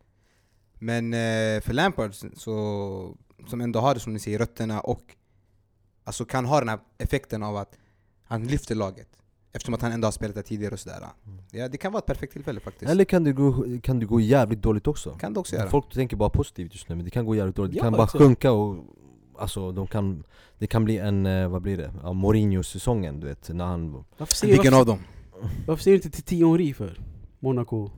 Men 0.74 1.14
eh, 1.14 1.60
för 1.60 1.72
Lampard, 1.72 2.14
så, 2.14 3.16
som 3.48 3.60
ändå 3.60 3.80
har 3.80 3.94
det 3.94 4.00
som 4.00 4.12
ni 4.12 4.18
säger, 4.18 4.38
rötterna 4.38 4.80
och 4.80 5.16
alltså 6.08 6.24
kan 6.24 6.44
ha 6.44 6.58
den 6.58 6.68
här 6.68 6.78
effekten 6.98 7.42
av 7.42 7.56
att 7.56 7.78
han 8.24 8.44
lyfter 8.46 8.74
laget. 8.74 9.08
Eftersom 9.52 9.74
att 9.74 9.82
han 9.82 9.92
ändå 9.92 10.06
har 10.06 10.12
spelat 10.12 10.34
där 10.34 10.42
tidigare 10.42 10.72
och 10.72 10.80
sådär. 10.80 11.00
Ja, 11.50 11.68
det 11.68 11.76
kan 11.78 11.92
vara 11.92 11.98
ett 11.98 12.06
perfekt 12.06 12.32
tillfälle 12.32 12.60
faktiskt. 12.60 12.90
Eller 12.90 13.04
kan 13.04 13.24
det 13.24 13.32
gå, 13.32 13.64
kan 13.82 13.98
det 14.00 14.06
gå 14.06 14.20
jävligt 14.20 14.62
dåligt 14.62 14.86
också? 14.86 15.14
kan 15.14 15.34
det 15.34 15.40
också 15.40 15.56
göra. 15.56 15.70
Folk 15.70 15.92
tänker 15.94 16.16
bara 16.16 16.30
positivt 16.30 16.72
just 16.74 16.88
nu, 16.88 16.94
men 16.96 17.04
det 17.04 17.10
kan 17.10 17.24
gå 17.26 17.34
jävligt 17.34 17.56
dåligt. 17.56 17.72
Det 17.72 17.78
Ja, 17.78 17.84
kan 17.84 17.92
bara 17.92 18.04
exakt. 18.04 18.22
sjunka 18.24 18.52
och 18.52 18.84
Alltså 19.40 19.72
de 19.72 19.86
kan, 19.86 20.24
det 20.58 20.66
kan 20.66 20.84
bli 20.84 20.98
en, 20.98 21.26
eh, 21.26 21.48
vad 21.48 21.62
blir 21.62 21.76
det? 21.76 21.92
Ja, 22.02 22.12
Mourinho-säsongen 22.12 23.20
du 23.20 23.26
vet, 23.26 23.48
när 23.48 23.64
han 23.64 24.04
Varför 24.18 24.34
säger, 24.34 24.54
Vilken 24.54 24.72
varför, 24.72 24.92
av 24.92 24.98
dem? 24.98 25.04
varför 25.66 25.82
säger 25.82 25.98
du 25.98 26.04
inte 26.04 26.16
till 26.16 26.24
Thierry 26.38 26.74
för? 26.74 27.00
Monaco? 27.38 27.90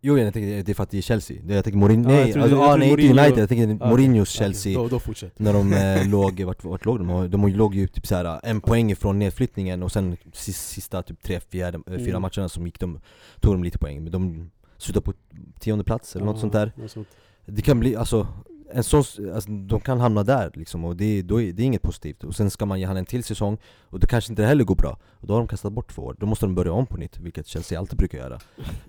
Jo 0.00 0.18
jag 0.18 0.32
tänker 0.32 0.62
det 0.62 0.72
är 0.72 0.74
för 0.74 0.82
att 0.82 0.90
det 0.90 0.98
är 0.98 1.02
Chelsea, 1.02 1.36
jag 1.48 1.64
tänker 1.64 1.78
Mourinho, 1.78 2.08
nej, 2.10 2.22
alltså, 2.38 2.40
ah, 2.60 2.66
trodde 2.68 2.76
nej 2.78 2.90
inte 2.90 3.02
Mourinho- 3.02 3.20
United, 3.24 3.38
jag 3.42 3.48
tänker 3.48 3.84
Ah, 3.84 3.90
Mourinhos. 3.90 4.28
Chelsea 4.28 4.78
Då, 4.78 4.88
då 4.88 4.98
fortsätt. 4.98 5.38
När 5.38 5.52
de 5.52 5.72
eh, 5.72 6.08
låg, 6.10 6.40
vart, 6.40 6.64
vart 6.64 6.84
låg 6.84 6.98
de? 6.98 7.30
De 7.30 7.48
låg 7.48 7.74
ju 7.74 7.86
typ 7.86 8.06
såhär 8.06 8.40
en 8.42 8.60
poäng 8.60 8.90
ifrån 8.90 9.18
nedflyttningen 9.18 9.82
och 9.82 9.92
sen 9.92 10.16
sista, 10.32 11.02
typ 11.02 11.22
tre, 11.22 11.40
fjärde, 11.40 11.78
eh, 11.86 11.96
fyra 11.98 12.08
Mm. 12.16 12.22
matcherna 12.22 12.48
som 12.48 12.66
gick 12.66 12.80
de, 12.80 13.00
tog 13.40 13.54
de 13.54 13.64
lite 13.64 13.78
poäng 13.78 14.02
Men 14.02 14.12
de 14.12 14.50
slutade 14.76 15.04
på 15.04 15.12
tionde 15.60 15.84
plats 15.84 16.16
eller 16.16 16.26
något 16.26 16.36
Ja, 16.36 16.40
sånt 16.40 16.52
där 16.52 16.72
något 16.76 16.90
sånt. 16.90 17.08
Det 17.46 17.62
kan 17.62 17.80
bli, 17.80 17.96
alltså, 17.96 18.26
en 18.72 18.84
sån, 18.84 19.04
alltså 19.34 19.50
de 19.50 19.80
kan 19.80 20.00
hamna 20.00 20.22
där 20.24 20.50
liksom 20.54 20.84
och 20.84 20.96
det, 20.96 21.22
då 21.22 21.40
är, 21.42 21.52
det 21.52 21.62
är 21.62 21.64
inget 21.64 21.82
positivt 21.82 22.24
Och 22.24 22.34
sen 22.34 22.50
ska 22.50 22.66
man 22.66 22.80
ge 22.80 22.86
han 22.86 22.96
en 22.96 23.06
till 23.06 23.24
säsong 23.24 23.58
och 23.82 24.00
det 24.00 24.06
kanske 24.06 24.32
inte 24.32 24.44
heller 24.44 24.64
går 24.64 24.74
bra 24.76 24.98
Och 25.04 25.26
då 25.26 25.32
har 25.34 25.40
de 25.40 25.48
kastat 25.48 25.72
bort 25.72 25.94
två 25.94 26.02
år, 26.02 26.16
då 26.20 26.26
måste 26.26 26.46
de 26.46 26.54
börja 26.54 26.72
om 26.72 26.86
på 26.86 26.96
nytt, 26.96 27.18
vilket 27.18 27.46
Chelsea 27.46 27.78
alltid 27.78 27.98
brukar 27.98 28.18
göra 28.18 28.38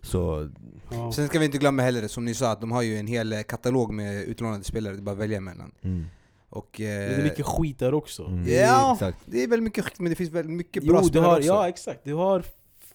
Så, 0.02 0.50
Ja. 0.92 1.12
Sen 1.12 1.28
ska 1.28 1.40
vi 1.40 1.46
inte 1.46 1.58
glömma 1.58 1.82
heller, 1.82 2.08
som 2.08 2.26
ni 2.26 2.34
sa, 2.34 2.52
att 2.52 2.62
de 2.62 2.72
har 2.72 2.82
ju 2.82 2.98
en 2.98 3.08
hel 3.08 3.34
eh, 3.34 3.42
katalog 3.42 3.94
med 3.94 4.24
utlånade 4.24 4.64
spelare, 4.64 4.94
det 4.94 5.00
är 5.00 5.04
bara 5.04 5.12
att 5.12 5.18
välja 5.18 5.38
emellan. 5.38 5.72
mm, 5.82 6.06
Och, 6.50 6.76
Men 6.80 6.88
eh, 6.88 7.10
Det 7.10 7.16
är 7.16 7.24
mycket 7.24 7.46
skit 7.46 7.80
där 7.80 7.94
också. 7.94 8.26
mm, 8.26 8.48
Ja. 8.48 8.94
exakt 8.94 9.18
det 9.26 9.44
är 9.44 9.48
väl 9.48 9.62
mycket 9.62 9.86
skit, 9.86 10.00
men 10.00 10.10
det 10.10 10.16
finns 10.16 10.32
väl 10.32 10.48
mycket 10.50 10.84
bra 10.84 10.96
Jo, 10.96 11.02
du 11.02 11.08
spelare 11.08 11.28
har, 11.30 11.38
också. 11.38 11.48
ja 11.48 11.70
exakt. 11.70 12.04
Du 12.04 12.14
har 12.14 12.44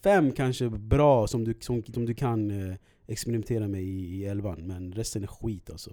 fem 0.03 0.31
kanske 0.31 0.69
bra 0.69 1.27
som 1.27 1.43
du, 1.43 1.57
som, 1.61 1.83
som 1.93 2.05
du 2.05 2.13
kan 2.13 2.69
eh, 2.71 2.75
experimentera 3.07 3.67
med 3.67 3.81
i, 3.83 4.15
i 4.15 4.25
elvan, 4.25 4.67
men 4.67 4.91
resten 4.93 5.23
är 5.23 5.27
skit 5.27 5.69
alltså. 5.69 5.91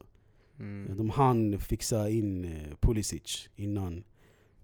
Mm. 0.63 0.97
De 0.97 1.11
hann 1.11 1.59
fixa 1.61 2.09
in 2.09 2.45
eh, 2.45 2.75
Pulisic 2.81 3.49
innan. 3.57 4.05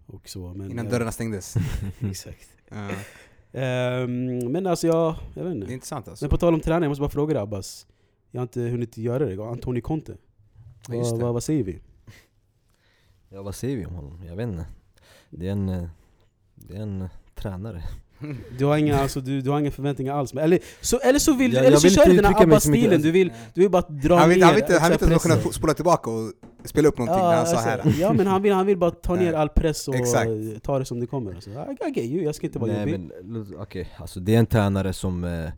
Och 0.07 0.28
så, 0.28 0.55
men, 0.55 0.70
Innan 0.70 0.86
eh, 0.86 0.92
dörrarna 0.92 1.12
stängdes. 1.12 1.55
Exakt. 2.01 2.49
Ja. 2.68 2.90
Ehm, 3.53 4.38
men 4.53 4.66
alltså 4.66 4.86
jag, 4.86 5.16
jag 5.34 5.44
vet 5.44 5.53
Det 5.53 5.59
är 5.59 5.62
inte. 5.62 5.72
intressant 5.72 6.09
alltså. 6.09 6.24
Men 6.24 6.30
på 6.30 6.36
tal 6.38 6.55
om 6.55 6.61
tränare, 6.61 6.84
jag 6.84 6.88
måste 6.90 7.01
bara 7.01 7.11
fråga 7.11 7.34
dig 7.34 7.42
Abbas. 7.42 7.86
Jag 8.30 8.40
har 8.40 8.42
inte 8.42 8.61
hunnit 8.61 8.96
göra 8.96 9.26
det. 9.26 9.42
Antoni 9.44 9.80
Conte. 9.80 10.16
Ja, 10.88 10.94
just 10.94 11.11
Vad, 11.11 11.20
det. 11.20 11.24
vad, 11.24 11.34
vad 11.34 11.42
säger 11.42 11.64
vi? 11.64 11.80
Ja 13.28 13.42
vad 13.42 13.55
säger 13.55 13.76
vi 13.76 13.86
om 13.86 13.94
honom? 13.94 14.24
Jag 14.26 14.36
vet 14.36 14.49
inte 14.49 14.66
Det 15.30 15.49
är 15.49 15.53
en, 15.53 15.68
eh, 15.68 15.88
det 16.55 16.76
är 16.76 16.80
en 16.82 17.09
tränare 17.34 17.82
Du 18.58 18.64
har 18.64 18.76
inga, 18.76 19.00
alltså, 19.00 19.20
du, 19.20 19.40
du 19.40 19.50
har 19.50 19.60
inga 19.60 19.70
förväntningar 19.70 20.14
alls. 20.14 20.34
Men, 20.34 20.44
eller, 20.44 20.58
så, 20.80 20.98
eller 20.98 21.18
så 21.18 21.32
vill, 21.32 21.52
Jag- 21.52 21.60
eller 21.60 21.70
jag 21.72 21.80
så 21.80 21.88
vill 21.88 21.96
kör 21.96 22.04
du 22.04 22.10
inte 22.10 22.22
den 22.22 22.34
här. 22.34 22.42
ABBA-stilen, 22.42 23.02
du 23.02 23.10
vill, 23.10 23.32
du 23.54 23.60
vill 23.60 23.70
bara 23.70 23.82
dra 23.88 24.16
Han 24.16 24.28
vill, 24.28 24.38
ner 24.38 24.44
han 24.46 24.54
vill 24.54 24.62
inte, 24.64 24.78
han 24.78 24.90
vill 24.90 24.92
inte 24.92 25.06
pressen. 25.06 25.40
kunna 25.40 25.52
spola 25.52 25.74
tillbaka 25.74 26.10
och 26.10 26.32
spela 26.64 26.88
upp 26.88 26.98
någonting 26.98 27.22
när 27.24 27.36
han 27.36 27.46
sa 27.46 27.52
alltså, 27.56 27.68
här. 27.68 27.94
Ja 28.00 28.12
men 28.12 28.26
han 28.26 28.42
vill, 28.42 28.52
han 28.52 28.66
vill 28.66 28.76
bara 28.78 28.90
ta 28.90 29.14
ner 29.14 29.32
all 29.32 29.48
press 29.48 29.88
och 29.88 29.94
Exakt. 29.94 30.30
ta 30.62 30.78
det 30.78 30.84
som 30.84 31.00
det 31.00 31.06
kommer. 31.06 31.34
Alltså. 31.34 31.50
I, 31.50 32.00
I 32.00 32.14
you, 32.14 32.24
jag 32.24 32.34
ska 32.34 32.46
inte 32.46 32.58
vara 32.58 32.72
Nej 32.72 32.80
jobbig. 32.92 33.56
okej, 33.58 33.88
alltså 33.98 34.20
det 34.20 34.34
är 34.34 34.38
en 34.38 34.46
tränare 34.46 34.92
som 34.92 35.24
eh, 35.24 35.50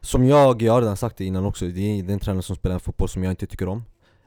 Som 0.00 0.24
jag, 0.26 0.62
jag 0.62 0.72
har 0.72 0.80
redan 0.80 0.96
sagt 0.96 1.16
det 1.16 1.24
innan 1.24 1.44
också, 1.44 1.64
det 1.64 1.70
är, 1.70 2.02
det 2.02 2.12
är 2.12 2.14
en 2.14 2.20
tränare 2.20 2.42
som 2.42 2.56
spelar 2.56 2.74
en 2.74 2.80
fotboll 2.80 3.08
som 3.08 3.24
jag 3.24 3.32
inte 3.32 3.46
tycker 3.46 3.68
om 3.68 3.82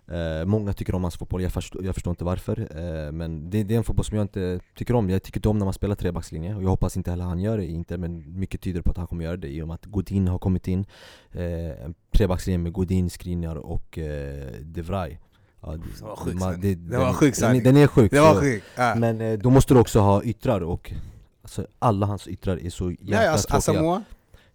eh, 0.08 0.46
Många 0.46 0.74
tycker 0.74 0.96
om 0.96 1.04
hans 1.04 1.18
fotboll, 1.18 1.42
jag 1.42 1.52
förstår, 1.52 1.86
jag 1.86 1.94
förstår 1.96 2.12
inte 2.12 2.24
varför. 2.24 2.60
Eh, 2.60 3.12
Men 3.12 3.50
det, 3.50 3.64
det 3.64 3.74
är 3.74 3.78
en 3.78 3.84
fotboll 3.84 4.06
som 4.06 4.18
jag 4.18 4.24
inte 4.24 4.60
tycker 4.76 4.96
om, 4.96 5.10
jag 5.10 5.24
tycker 5.24 5.38
inte 5.38 5.50
om 5.50 5.58
när 5.58 5.66
man 5.66 5.74
spelar 5.74 5.96
trebackslinje. 5.96 6.56
Och 6.56 6.64
jag 6.64 6.70
hoppas 6.70 6.98
inte 6.98 7.10
heller 7.12 7.24
han 7.24 7.40
gör 7.40 7.58
det, 7.58 7.66
inte, 7.66 7.98
men 7.98 8.40
mycket 8.40 8.62
tyder 8.62 8.82
på 8.82 8.92
att 8.92 8.98
han 8.98 9.08
kommer 9.08 9.24
göra 9.24 9.38
det 9.38 9.48
i 9.48 9.62
och 9.62 9.68
med 9.68 9.76
att 9.76 9.86
Godin 9.86 10.28
har 10.28 10.38
kommit 10.40 10.68
in. 10.68 10.86
Eh, 11.32 11.90
trebackslinje 12.12 12.58
med 12.58 12.74
Godin, 12.74 13.10
Skriniar 13.10 13.56
och 13.56 13.98
eh, 13.98 14.52
De 14.62 14.82
Vrij. 14.82 15.20
Ja, 15.62 15.72
Det 15.72 16.02
var 16.02 16.16
sjukt, 16.16 16.40
man- 16.40 16.52
sant. 16.52 16.62
det, 16.62 16.76
Det 16.76 16.98
var 16.98 17.22
den- 17.42 17.54
den, 17.54 17.64
den 17.64 17.78
är 17.78 17.88
sjuk 17.88 18.12
Det 18.12 18.20
var 18.20 18.42
så-. 18.42 18.60
Ja. 18.78 18.96
men 18.96 19.22
eh, 19.22 19.40
då 19.40 19.50
måste 19.50 19.74
du 19.74 19.80
också 19.80 20.00
ha 20.00 20.24
yttrar 20.24 20.62
och 20.62 20.94
alltså, 21.42 21.68
alla 21.80 22.06
hans 22.06 22.28
yttrar 22.28 22.58
är 22.66 22.70
så 22.70 22.92
jäkla 22.92 23.24
Ja, 23.24 23.30
alltså, 23.32 23.48
tråkiga 23.48 23.58
Asamoah, 23.74 24.02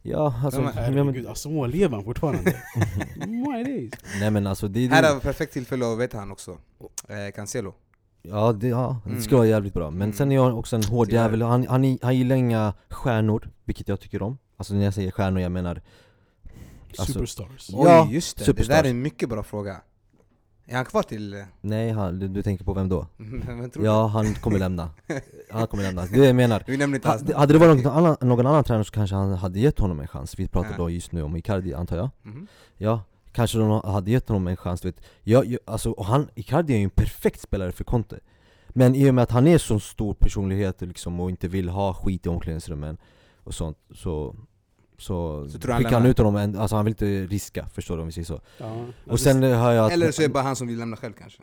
Ja 0.03 0.35
alltså, 0.45 0.61
men 0.61 0.73
ja, 0.77 0.91
men, 0.91 1.07
Herregud, 1.07 1.27
Asamoah 1.27 1.69
lever 1.71 1.95
han 1.97 2.05
fortfarande? 2.05 2.57
Nej 4.21 4.31
men 4.31 4.47
alltså 4.47 4.69
det, 4.69 4.87
här 4.89 5.03
det, 5.03 5.09
är 5.09 5.17
ett 5.17 5.23
perfekt 5.23 5.53
tillfälle 5.53 5.93
att 5.93 5.99
veta 5.99 6.19
han 6.19 6.33
också. 6.33 6.59
Eh, 7.09 7.33
Cancelo. 7.35 7.75
ja, 8.23 8.53
det, 8.53 8.69
ja, 8.69 9.01
det 9.05 9.11
Mm. 9.11 9.23
skulle 9.23 9.37
vara 9.37 9.47
jävligt 9.49 9.75
bra 9.75 9.91
Men 9.91 10.03
Mm. 10.03 10.13
sen 10.17 10.33
är 10.33 10.37
jag 10.37 10.59
också 10.59 10.77
en 10.77 10.83
hård 10.85 11.13
jävel, 11.13 11.43
han, 11.43 11.67
han, 11.67 11.85
är- 11.85 11.99
han 12.03 12.17
gillar 12.17 12.37
inga 12.37 12.75
stjärnor, 12.91 13.51
vilket 13.65 13.89
jag 13.89 14.01
tycker 14.01 14.23
om 14.23 14.39
Alltså 14.57 14.75
när 14.75 14.85
jag 14.85 14.95
säger 14.95 15.11
stjärnor, 15.11 15.41
jag 15.41 15.53
menar 15.53 15.83
Alltså, 16.99 17.13
Superstars. 17.13 17.69
Ja, 17.73 18.05
Oj, 18.09 18.15
just 18.15 18.37
det. 18.37 18.41
Det 18.43 18.47
superstars. 18.47 18.77
där 18.77 18.85
är 18.85 18.91
en 18.91 19.03
mycket 19.03 19.29
bra 19.29 19.43
fråga. 19.43 19.81
Är 20.71 20.77
han 20.77 20.85
kvar 20.85 21.03
till... 21.03 21.45
Nej, 21.61 21.91
han, 21.91 22.19
du, 22.19 22.29
du 22.29 22.43
tänker 22.43 22.65
på 22.65 22.73
vem 22.75 22.89
då? 22.89 23.07
Vem 23.17 23.71
tror 23.71 23.85
Ja, 23.85 24.07
han 24.07 24.35
kommer 24.35 24.59
lämna 24.59 24.91
Han 25.51 25.67
kommer 25.67 25.83
lämna, 25.83 26.03
det 26.07 26.17
är 26.17 26.21
det 26.21 26.27
jag 26.27 26.37
menar 26.37 26.63
du? 26.67 26.73
Vi 26.73 26.79
nämner 26.79 26.97
inte 26.99 27.09
Ha- 27.09 27.15
hans. 27.19 27.33
Hade 27.35 27.53
det 27.53 27.59
varit 27.59 27.85
någon 27.85 27.93
annan, 27.93 28.17
någon 28.21 28.47
annan 28.47 28.65
tränare 28.65 28.85
så 28.85 28.91
kanske 28.93 29.17
han 29.17 29.33
hade 29.33 29.59
gett 29.61 29.79
honom 29.79 30.01
en 30.01 30.07
chans 30.09 30.39
Vi 30.39 30.49
pratar 30.49 30.71
Ja. 30.71 30.77
då 30.77 30.91
just 30.91 31.13
nu 31.13 31.23
om 31.23 31.37
Icardi 31.37 31.75
antar 31.75 31.97
jag 31.97 32.11
Mhm. 32.23 32.47
Ja, 32.77 33.03
kanske 33.33 33.59
de 33.59 33.71
hade 33.85 34.11
gett 34.11 34.29
honom 34.29 34.47
en 34.47 34.57
chans, 34.57 34.81
du 34.81 34.89
vet 34.89 35.01
jag, 35.23 35.47
jag, 35.47 35.59
alltså, 35.65 35.91
och 35.91 36.05
han, 36.07 36.29
Icardi 36.35 36.73
är 36.73 36.79
ju 36.79 36.85
en 36.85 36.91
perfekt 36.91 37.41
spelare 37.41 37.73
för 37.73 37.85
Conte 37.85 38.21
Men 38.69 38.95
i 38.95 39.11
och 39.11 39.15
med 39.15 39.23
att 39.23 39.31
han 39.31 39.47
är 39.47 39.59
så 39.59 39.81
stor 39.81 40.15
personlighet 40.15 40.81
liksom, 40.81 41.21
och 41.21 41.31
inte 41.31 41.49
vill 41.49 41.69
ha 41.69 41.95
skit 41.95 42.27
i 42.27 42.29
omklädningsrummen 42.29 42.97
och 43.45 43.55
sånt 43.55 43.79
Så, 43.95 44.37
så, 44.99 45.49
Så 45.49 45.59
tror 45.59 45.67
du 45.67 45.73
han 45.73 45.79
skickar 45.79 45.91
han 45.93 46.03
lämnar? 46.03 46.11
ut 46.11 46.19
honom, 46.19 46.37
en, 46.37 46.57
alltså 46.57 46.77
han 46.77 46.85
vill 46.85 46.93
inte 46.93 47.27
riska, 47.35 47.67
förstår 47.75 47.97
du 47.97 48.01
om 48.01 48.07
vi 48.07 48.13
säger 48.13 48.27
så 48.27 48.41
Ja. 48.59 48.85
Och 49.07 49.21
sen 49.21 49.43
eh, 49.43 49.59
hör 49.59 49.73
jag 49.73 49.87
att 49.87 49.93
Eller 49.93 50.11
så 50.13 50.23
är 50.23 50.27
det 50.29 50.33
bara 50.33 50.43
han 50.43 50.57
som 50.57 50.67
vill 50.67 50.79
lämna 50.79 50.97
själv 50.97 51.13
kanske. 51.19 51.43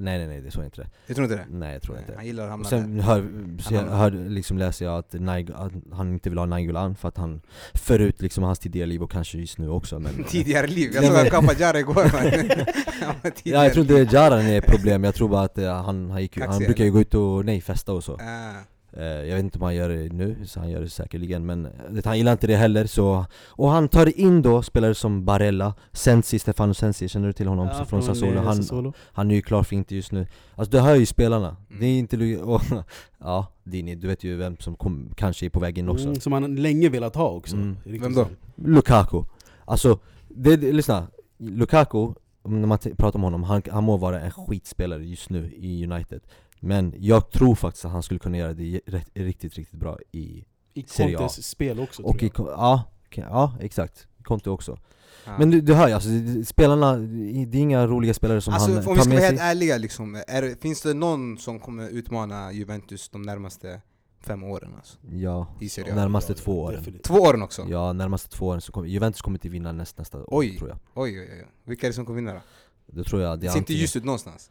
Nej 0.00 0.18
nej 0.18 0.28
nej, 0.28 0.40
det 0.40 0.46
är 0.46 0.50
så 0.50 0.64
inte 0.64 0.80
det 0.82 0.88
Jag 1.06 1.16
tror 1.16 1.24
inte 1.24 1.36
det. 1.36 1.46
Nej 1.50 1.72
jag 1.72 1.82
tror 1.82 1.94
Nej, 1.94 2.04
inte 2.04 2.16
Han 2.16 2.26
gillar 2.26 2.42
att 2.42 2.46
och 2.46 2.50
hamna 2.50 2.68
sen 2.68 2.96
där. 2.96 3.02
hör, 3.04 3.24
jag 3.70 3.82
hör, 3.82 4.10
liksom 4.10 4.58
läser 4.58 4.84
jag 4.84 4.98
att, 4.98 5.12
Naig, 5.12 5.50
att 5.54 5.72
han 5.92 6.12
inte 6.12 6.30
vill 6.30 6.38
ha 6.38 6.46
Nainggolan 6.46 6.96
för 6.96 7.08
att 7.08 7.16
han 7.16 7.40
Förut 7.74 8.22
liksom 8.22 8.44
hans 8.44 8.58
tidigare 8.58 8.86
liv 8.86 9.02
och 9.02 9.10
kanske 9.10 9.38
just 9.38 9.58
nu 9.58 9.68
också 9.70 9.98
men 9.98 10.24
Tidigare 10.28 10.66
liv. 10.66 10.90
Jag 10.94 11.04
såg 11.04 11.16
han 11.16 11.30
kappa 11.30 11.52
Jara 11.58 11.78
igår. 11.78 12.04
Han 12.04 13.32
Ja, 13.44 13.64
jag 13.64 13.72
tror 13.72 13.90
inte 13.90 14.16
Jaran 14.16 14.40
är 14.46 14.60
problem, 14.60 15.04
jag 15.04 15.14
tror 15.14 15.28
bara 15.28 15.42
att 15.42 15.58
eh, 15.58 15.82
han, 15.84 16.10
han, 16.10 16.22
gick, 16.22 16.40
han 16.40 16.58
brukar 16.58 16.84
ju 16.84 16.90
gå 16.90 17.00
ut 17.00 17.14
och 17.14 17.44
nej, 17.44 17.60
festa 17.60 17.92
och 17.92 18.04
så 18.04 18.12
Ah. 18.14 18.52
Eh, 18.98 19.04
Jag 19.04 19.36
vet 19.36 19.44
inte 19.44 19.58
om 19.58 19.62
han 19.64 19.74
gör 19.74 19.88
det 19.88 20.12
nu, 20.12 20.36
så 20.46 20.60
han 20.60 20.70
gör 20.70 20.80
det 20.80 20.88
säkerligen 20.88 21.46
men 21.46 21.66
eh, 21.66 21.70
han 22.04 22.18
gillar 22.18 22.32
inte 22.32 22.46
det 22.46 22.56
heller 22.56 22.86
så 22.86 23.26
Och 23.46 23.70
han 23.70 23.88
tar 23.88 24.18
in 24.20 24.42
då 24.42 24.62
spelare 24.62 24.94
som 24.94 25.24
Barella, 25.24 25.74
Sensi, 25.92 26.38
Stefano 26.38 26.74
Sensi, 26.74 27.08
känner 27.08 27.26
du 27.26 27.32
till 27.32 27.46
honom? 27.46 27.66
Ja, 27.66 27.74
från 27.74 27.86
från, 27.86 28.02
Sassuolo, 28.02 28.36
eh, 28.38 28.42
han, 28.44 28.56
Sassuolo. 28.56 28.92
han 29.12 29.30
är 29.30 29.34
ju 29.34 29.42
klar 29.42 29.62
för 29.62 29.76
inte 29.76 29.94
just 29.96 30.12
nu 30.12 30.26
Alltså 30.54 30.70
du 30.72 30.78
hör 30.80 30.94
ju 30.94 31.06
spelarna, 31.06 31.56
Mm. 31.70 31.80
det 31.80 31.86
är 31.86 31.98
inte 31.98 32.36
och, 32.36 32.60
Ja, 33.18 33.46
Dini, 33.64 33.94
du 33.94 34.08
vet 34.08 34.24
ju 34.24 34.36
vem 34.36 34.56
som 34.56 34.74
kom, 34.76 35.10
kanske 35.16 35.46
är 35.46 35.50
på 35.50 35.60
väg 35.60 35.78
in 35.78 35.88
också 35.88 36.04
Mm, 36.08 36.20
som 36.20 36.32
han 36.32 36.54
länge 36.56 36.88
velat 36.88 37.14
ha 37.14 37.28
också. 37.28 37.56
Mm. 37.56 37.76
Vem 37.84 38.14
då? 38.14 38.26
Lukaku 38.56 39.22
Alltså, 39.64 39.98
det, 40.28 40.56
det, 40.56 40.72
lyssna 40.72 41.06
Lukaku, 41.38 42.08
när 42.44 42.66
man 42.66 42.78
pratar 42.78 43.18
om 43.18 43.22
honom, 43.22 43.42
han, 43.42 43.62
han 43.70 43.84
må 43.84 43.96
vara 43.96 44.20
en 44.20 44.30
skitspelare 44.30 45.04
just 45.04 45.30
nu 45.30 45.52
i 45.56 45.84
United 45.86 46.20
Men 46.60 46.94
jag 46.98 47.30
tror 47.30 47.54
faktiskt 47.54 47.84
att 47.84 47.92
han 47.92 48.02
skulle 48.02 48.20
kunna 48.20 48.38
göra 48.38 48.54
det 48.54 48.80
rätt, 48.86 49.08
riktigt, 49.14 49.54
riktigt 49.54 49.80
bra 49.80 49.98
i 50.12 50.44
I 50.74 50.82
Serie 50.86 51.16
A. 51.16 51.18
Contes 51.18 51.46
spel 51.48 51.80
också 51.80 52.02
Och 52.02 52.18
tror 52.18 52.24
i, 52.24 52.32
jag. 52.36 52.46
ja, 52.46 52.82
okej, 53.06 53.24
ja 53.30 53.52
exakt, 53.60 54.06
Conte 54.22 54.50
också 54.50 54.78
Ja. 55.26 55.38
Men 55.38 55.50
du, 55.50 55.60
du 55.60 55.74
hör 55.74 55.88
ju 55.88 55.94
alltså, 55.94 56.08
det- 56.10 56.44
spelarna, 56.44 56.96
det 56.96 57.58
är 57.58 57.60
inga 57.60 57.86
roliga 57.86 58.14
spelare 58.14 58.40
som 58.40 58.54
Alltså 58.54 58.70
han 58.72 58.86
om 58.88 58.94
vi 58.94 59.00
ska 59.00 59.10
vara 59.10 59.20
helt 59.20 59.40
ärliga 59.40 59.78
liksom, 59.78 60.22
är, 60.28 60.42
det- 60.42 60.62
finns 60.62 60.82
det 60.82 60.94
någon 60.94 61.38
som 61.38 61.60
kommer 61.60 61.88
utmana 61.88 62.52
Juventus 62.52 63.08
de 63.08 63.22
närmaste 63.22 63.80
fem 64.20 64.42
åren 64.44 64.74
alltså? 64.76 64.98
Ja, 65.12 65.46
I 65.60 65.68
Serie 65.68 65.92
A? 65.92 65.96
närmaste 65.96 66.32
Ja, 66.32 66.36
ja, 66.38 66.44
två 66.44 66.62
åren 66.62 66.78
definitivt. 66.78 67.04
Två 67.04 67.14
åren 67.14 67.42
också? 67.42 67.66
Ja, 67.68 67.92
närmaste 67.92 68.28
två 68.36 68.46
åren 68.46 68.60
så 68.60 68.72
kommer 68.72 68.88
Juventus 68.88 69.22
kommer 69.22 69.36
inte 69.38 69.48
vinna 69.48 69.72
näst, 69.72 69.98
nästa 69.98 70.18
år 70.18 70.24
Oj. 70.28 70.58
tror 70.58 70.68
jag 70.70 70.78
Oj 70.94 71.20
oj 71.20 71.28
oj, 71.32 71.46
vilka 71.64 71.86
är 71.86 71.90
det 71.90 71.94
som 71.94 72.06
kommer 72.06 72.16
vinna 72.20 72.32
då? 72.34 72.40
Det 72.86 73.04
tror 73.04 73.22
jag, 73.22 73.38
det 73.38 73.40
Det 73.40 73.46
är 73.46 73.50
ser 73.50 73.58
inte 73.58 73.64
antingen- 73.64 73.80
ljust 73.80 73.96
ut 73.96 74.04
någonstans 74.04 74.50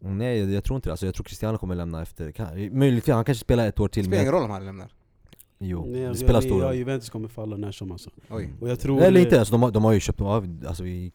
Nej 0.00 0.54
jag 0.54 0.64
tror 0.64 0.76
inte 0.76 0.88
det, 0.88 0.92
alltså, 0.92 1.06
jag 1.06 1.14
tror 1.14 1.24
Cristiano 1.24 1.58
kommer 1.58 1.74
lämna 1.74 2.02
efter, 2.02 2.32
kan, 2.32 2.78
möjligtvis, 2.78 3.14
han 3.14 3.24
kanske 3.24 3.44
spelar 3.44 3.68
ett 3.68 3.80
år 3.80 3.88
Det 3.88 3.92
till 3.92 4.04
spelar 4.04 4.22
ingen 4.22 4.32
roll 4.32 4.44
om 4.44 4.50
han 4.50 4.64
lämnar. 4.64 4.88
Jo, 5.58 5.86
Nej, 5.86 6.00
det 6.00 6.14
spelar 6.14 6.40
stor 6.40 6.60
Ja, 6.60 6.68
roll. 6.68 6.74
Juventus 6.74 7.10
kommer 7.10 7.28
falla 7.28 7.56
när 7.56 7.72
som 7.72 7.92
alltså. 7.92 8.10
Oj. 8.30 8.52
Och 8.60 8.68
jag 8.68 8.80
tror... 8.80 9.02
Eller 9.02 9.20
inte, 9.20 9.38
alltså, 9.38 9.52
de, 9.52 9.62
har, 9.62 9.70
de 9.70 9.84
har 9.84 9.92
ju 9.92 10.00
köpt 10.00 10.20
av, 10.20 10.64
alltså, 10.68 10.82
vi, 10.82 11.12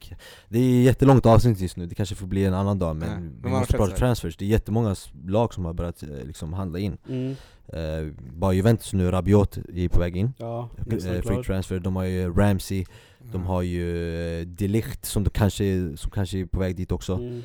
det 0.50 0.60
är 0.60 0.82
jättelångt 0.82 1.26
avsnitt 1.26 1.60
just 1.60 1.78
nu, 1.78 1.86
det 1.86 1.96
kanske 1.96 2.16
får 2.16 2.28
bli 2.28 2.46
en 2.46 2.54
annan 2.54 2.80
dag 2.80 2.96
men 2.96 3.10
Ja, 3.44 3.50
vi 3.50 3.50
måste 3.50 3.74
prata 3.74 3.96
transfers, 3.96 4.38
det 4.38 4.46
är 4.46 4.50
jättemånga 4.50 4.96
lag 5.28 5.54
som 5.54 5.66
har 5.66 5.74
börjat 5.74 6.04
eh, 6.04 6.10
liksom, 6.10 6.54
handla 6.54 6.80
in. 6.80 6.98
Mm. 7.10 7.36
eh, 7.68 8.14
Bara 8.34 8.54
Juventus 8.54 8.94
nu, 8.94 9.12
Rabiot 9.12 9.58
är 9.58 9.90
på 9.90 10.00
väg 10.00 10.18
in, 10.18 10.34
Ja, 10.38 10.70
nästan 10.86 11.22
free 11.22 11.44
transfer, 11.44 11.80
de 11.80 11.96
har 11.96 12.04
ju 12.04 12.34
Ramsey, 12.34 12.86
de 13.32 13.44
har 13.44 13.62
ju 13.62 14.46
De 14.46 14.68
Ligt 14.68 15.06
som, 15.06 15.24
de 15.24 15.30
kanske, 15.30 15.98
som 15.98 16.12
kanske 16.12 16.38
är 16.38 16.46
på 16.46 16.60
väg 16.60 16.76
dit 16.76 16.92
också. 16.92 17.14
Mm. 17.14 17.42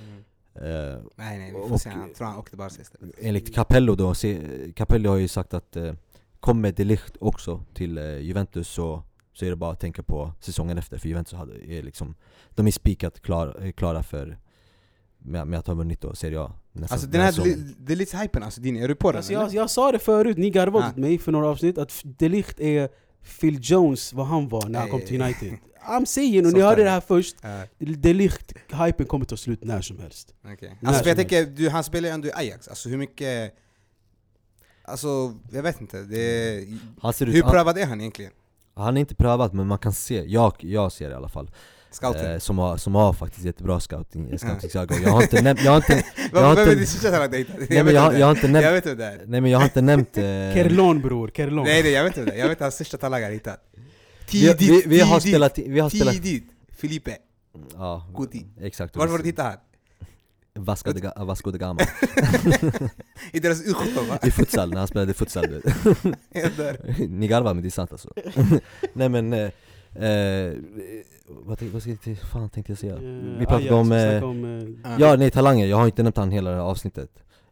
Nej 0.61 1.39
nej, 1.39 1.47
vi 1.47 1.53
får 1.53 1.73
Och- 1.73 1.81
se, 1.81 1.89
jag 1.91 2.15
tror 2.15 2.27
han 2.27 2.39
åkte 2.39 2.57
Barca 2.57 2.83
istället 2.83 3.15
Enligt 3.21 3.55
Capello 3.55 3.95
då, 3.95 4.15
se, 4.15 4.41
Capello 4.77 5.11
har 5.11 5.17
ju 5.17 5.29
sagt 5.29 5.55
att 5.55 5.77
eh, 5.77 5.93
kommer 6.41 6.73
De 6.73 6.85
Ligt 6.85 7.17
också 7.21 7.65
till 7.75 7.99
eh, 7.99 8.19
Juventus 8.19 8.69
så, 8.69 9.03
så 9.33 9.45
är 9.45 9.51
det 9.51 9.57
bara 9.57 9.73
att 9.73 9.81
tänka 9.81 10.03
på 10.03 10.33
säsongen 10.41 10.79
efter 10.79 10.99
för 10.99 11.09
Juventus 11.09 11.33
hade, 11.33 11.73
är 11.73 11.83
liksom, 11.83 12.15
de 12.51 12.67
är 12.67 12.71
spikat 12.71 13.21
klar, 13.23 13.59
eh, 13.63 13.73
klara 13.73 14.03
för 14.03 14.39
med, 15.19 15.47
med 15.47 15.59
att 15.59 15.67
ha 15.67 15.75
vunnit 15.75 16.01
då 16.01 16.15
Serie 16.15 16.41
A 16.41 16.53
nästa, 16.73 16.95
Alltså 16.95 17.09
den 17.09 17.21
här, 17.21 17.29
nästa 17.29 17.43
säsong. 17.45 17.75
det 17.79 17.93
är 17.93 17.97
lite 17.97 18.17
hypen 18.17 18.43
alltså, 18.43 18.61
din, 18.61 18.77
är 18.77 18.89
du 18.89 18.95
på 18.95 19.11
den 19.13 19.17
Alltså, 19.17 19.33
jag, 19.33 19.55
jag 19.55 19.71
sa 19.71 19.93
det 19.93 19.99
förut, 19.99 20.37
ni 20.39 20.51
garvade 20.51 20.87
Ah. 20.87 20.89
åt 20.91 20.97
mig 20.97 21.19
för 21.19 21.33
några 21.33 21.49
avsnitt, 21.49 21.79
att 21.79 22.01
Delicht 22.05 22.61
är 22.61 22.89
Phil 23.41 23.59
Jones 23.63 24.13
vad 24.13 24.27
han 24.27 24.49
var 24.49 24.69
när 24.69 24.81
han 24.81 24.91
kom 24.91 25.01
till 25.01 25.23
United. 25.23 25.53
I'm 25.89 26.05
saying, 26.05 26.47
och 26.47 26.53
ni 26.53 26.61
hörde 26.61 26.85
det 26.85 26.91
här 26.91 27.01
först, 27.01 27.37
Ja, 27.43 27.63
Delicht, 27.79 28.53
hypen 28.87 29.07
kommer 29.07 29.25
ta 29.25 29.37
slut 29.37 29.65
när 29.65 29.81
som 29.81 29.99
helst. 29.99 30.35
okej. 30.45 30.77
När 30.81 30.89
Alltså 30.89 31.03
för 31.03 31.11
jag 31.11 31.17
som 31.19 31.29
tänker, 31.29 31.45
du, 31.57 31.69
han 31.69 31.85
spelar 31.85 32.09
ju 32.09 32.13
ändå 32.15 32.29
i 32.29 32.33
Ajax, 32.35 32.69
alltså 32.69 32.89
hur 32.89 32.97
mycket... 32.97 33.55
Alltså, 34.85 35.35
jag 35.53 35.63
vet 35.63 35.81
inte, 35.81 36.03
det 36.03 36.67
ser 37.15 37.27
ut, 37.27 37.35
hur 37.35 37.43
han, 37.43 37.53
prövad 37.53 37.79
är 37.79 37.87
han 37.87 38.01
egentligen? 38.01 38.33
han 38.75 38.97
är 38.97 39.01
inte 39.01 39.15
prövad 39.15 39.55
men 39.55 39.67
man 39.67 39.79
kan 39.79 39.93
se, 39.93 40.25
jag, 40.27 40.53
jag 40.59 40.93
ser 40.93 41.07
det 41.09 41.13
i 41.13 41.17
alla 41.17 41.29
fall. 41.29 41.51
Scouting? 41.91 42.27
eh, 42.27 42.39
som, 42.39 42.59
har, 42.59 42.77
som 42.77 42.95
har 42.95 43.13
faktiskt 43.13 43.45
jättebra 43.47 43.81
scouting, 43.81 44.39
scouting 44.39 45.03
Jag 45.05 45.11
har 45.11 45.23
inte 45.23 45.43
nämnt, 45.43 45.65
jag 45.65 45.71
har 45.71 45.77
inte, 45.77 46.05
Vad 46.33 46.43
har 46.45 46.51
inte- 46.51 46.65
det 47.29 47.47
nej, 47.71 47.85
men 47.85 47.95
jag, 47.95 48.01
har- 48.03 48.13
jag 48.13 48.27
har 48.27 48.35
inte 48.35 48.47
Jag 48.47 48.53
nämnt, 48.53 48.67
vet 48.77 48.87
vem 48.87 48.95
det 48.95 49.05
är 49.05 49.23
nej 49.27 49.41
men 49.41 49.51
jag 49.51 49.59
har 49.59 49.65
inte 49.65 49.81
nämnt 49.83 50.17
eh, 50.17 50.23
Kerlon 50.23 51.01
bror, 51.01 51.31
Kerlon. 51.35 51.65
Nej 51.65 51.83
nej, 51.83 51.93
jag 51.93 52.05
vet 52.05 52.17
vem 52.17 52.25
det 52.27 52.37
jag 52.37 52.49
vet 52.49 52.61
hans 52.61 52.75
största 52.75 52.97
talang 52.97 53.21
han 53.23 53.29
har 53.31 53.35
hittat 53.35 53.61
Tidigt, 54.27 54.61
vi, 54.61 54.83
vi 54.87 55.01
har 55.01 55.21
tidigt, 55.21 55.33
spelat, 55.35 55.59
vi 55.59 55.81
har 55.81 55.91
spelat 55.91 56.15
tidigt! 56.15 56.45
Filipe, 56.71 57.17
Ja, 57.75 58.07
Guti. 58.17 58.47
exakt 58.61 58.97
Varför 58.97 59.25
hittade 59.25 59.49
han? 59.49 59.59
Vasco 60.65 60.93
de, 60.93 61.13
Vasco 61.27 61.51
de 61.51 61.59
Gama 61.59 61.81
I 63.33 63.41
deras 63.41 63.65
U17 63.65 64.09
va? 64.09 64.19
I 64.23 64.31
futsal, 64.31 64.71
när 64.71 64.79
han 64.79 64.89
spelade 64.89 65.15
futsal. 65.15 65.45
Ni 67.09 67.29
garvar 67.29 67.55
men 67.55 67.63
det 67.63 67.69
är 67.69 67.71
sant 67.71 67.93
alltså 67.93 68.11
Nej 68.93 69.09
men, 69.09 69.33
eh, 69.33 69.51
eh, 70.05 70.53
vad, 71.29 71.63
vad 71.63 71.83
ska 71.83 71.91
jag, 72.05 72.19
fan 72.33 72.49
tänkte 72.51 72.73
jag 72.73 72.79
säga? 72.79 72.95
Eh, 72.95 73.39
Vi 73.39 73.47
pratade 73.47 73.75
om, 73.75 73.91
vi 73.91 74.15
eh, 74.17 74.25
om 74.25 74.45
eh, 74.85 74.95
Ja 75.01 75.17
nej 75.17 75.31
talanger, 75.31 75.67
jag 75.67 75.77
har 75.77 75.87
inte 75.87 76.03
nämnt 76.03 76.17
han 76.17 76.31
hela 76.31 76.51
det 76.51 76.57
här 76.57 76.63
avsnittet 76.63 77.11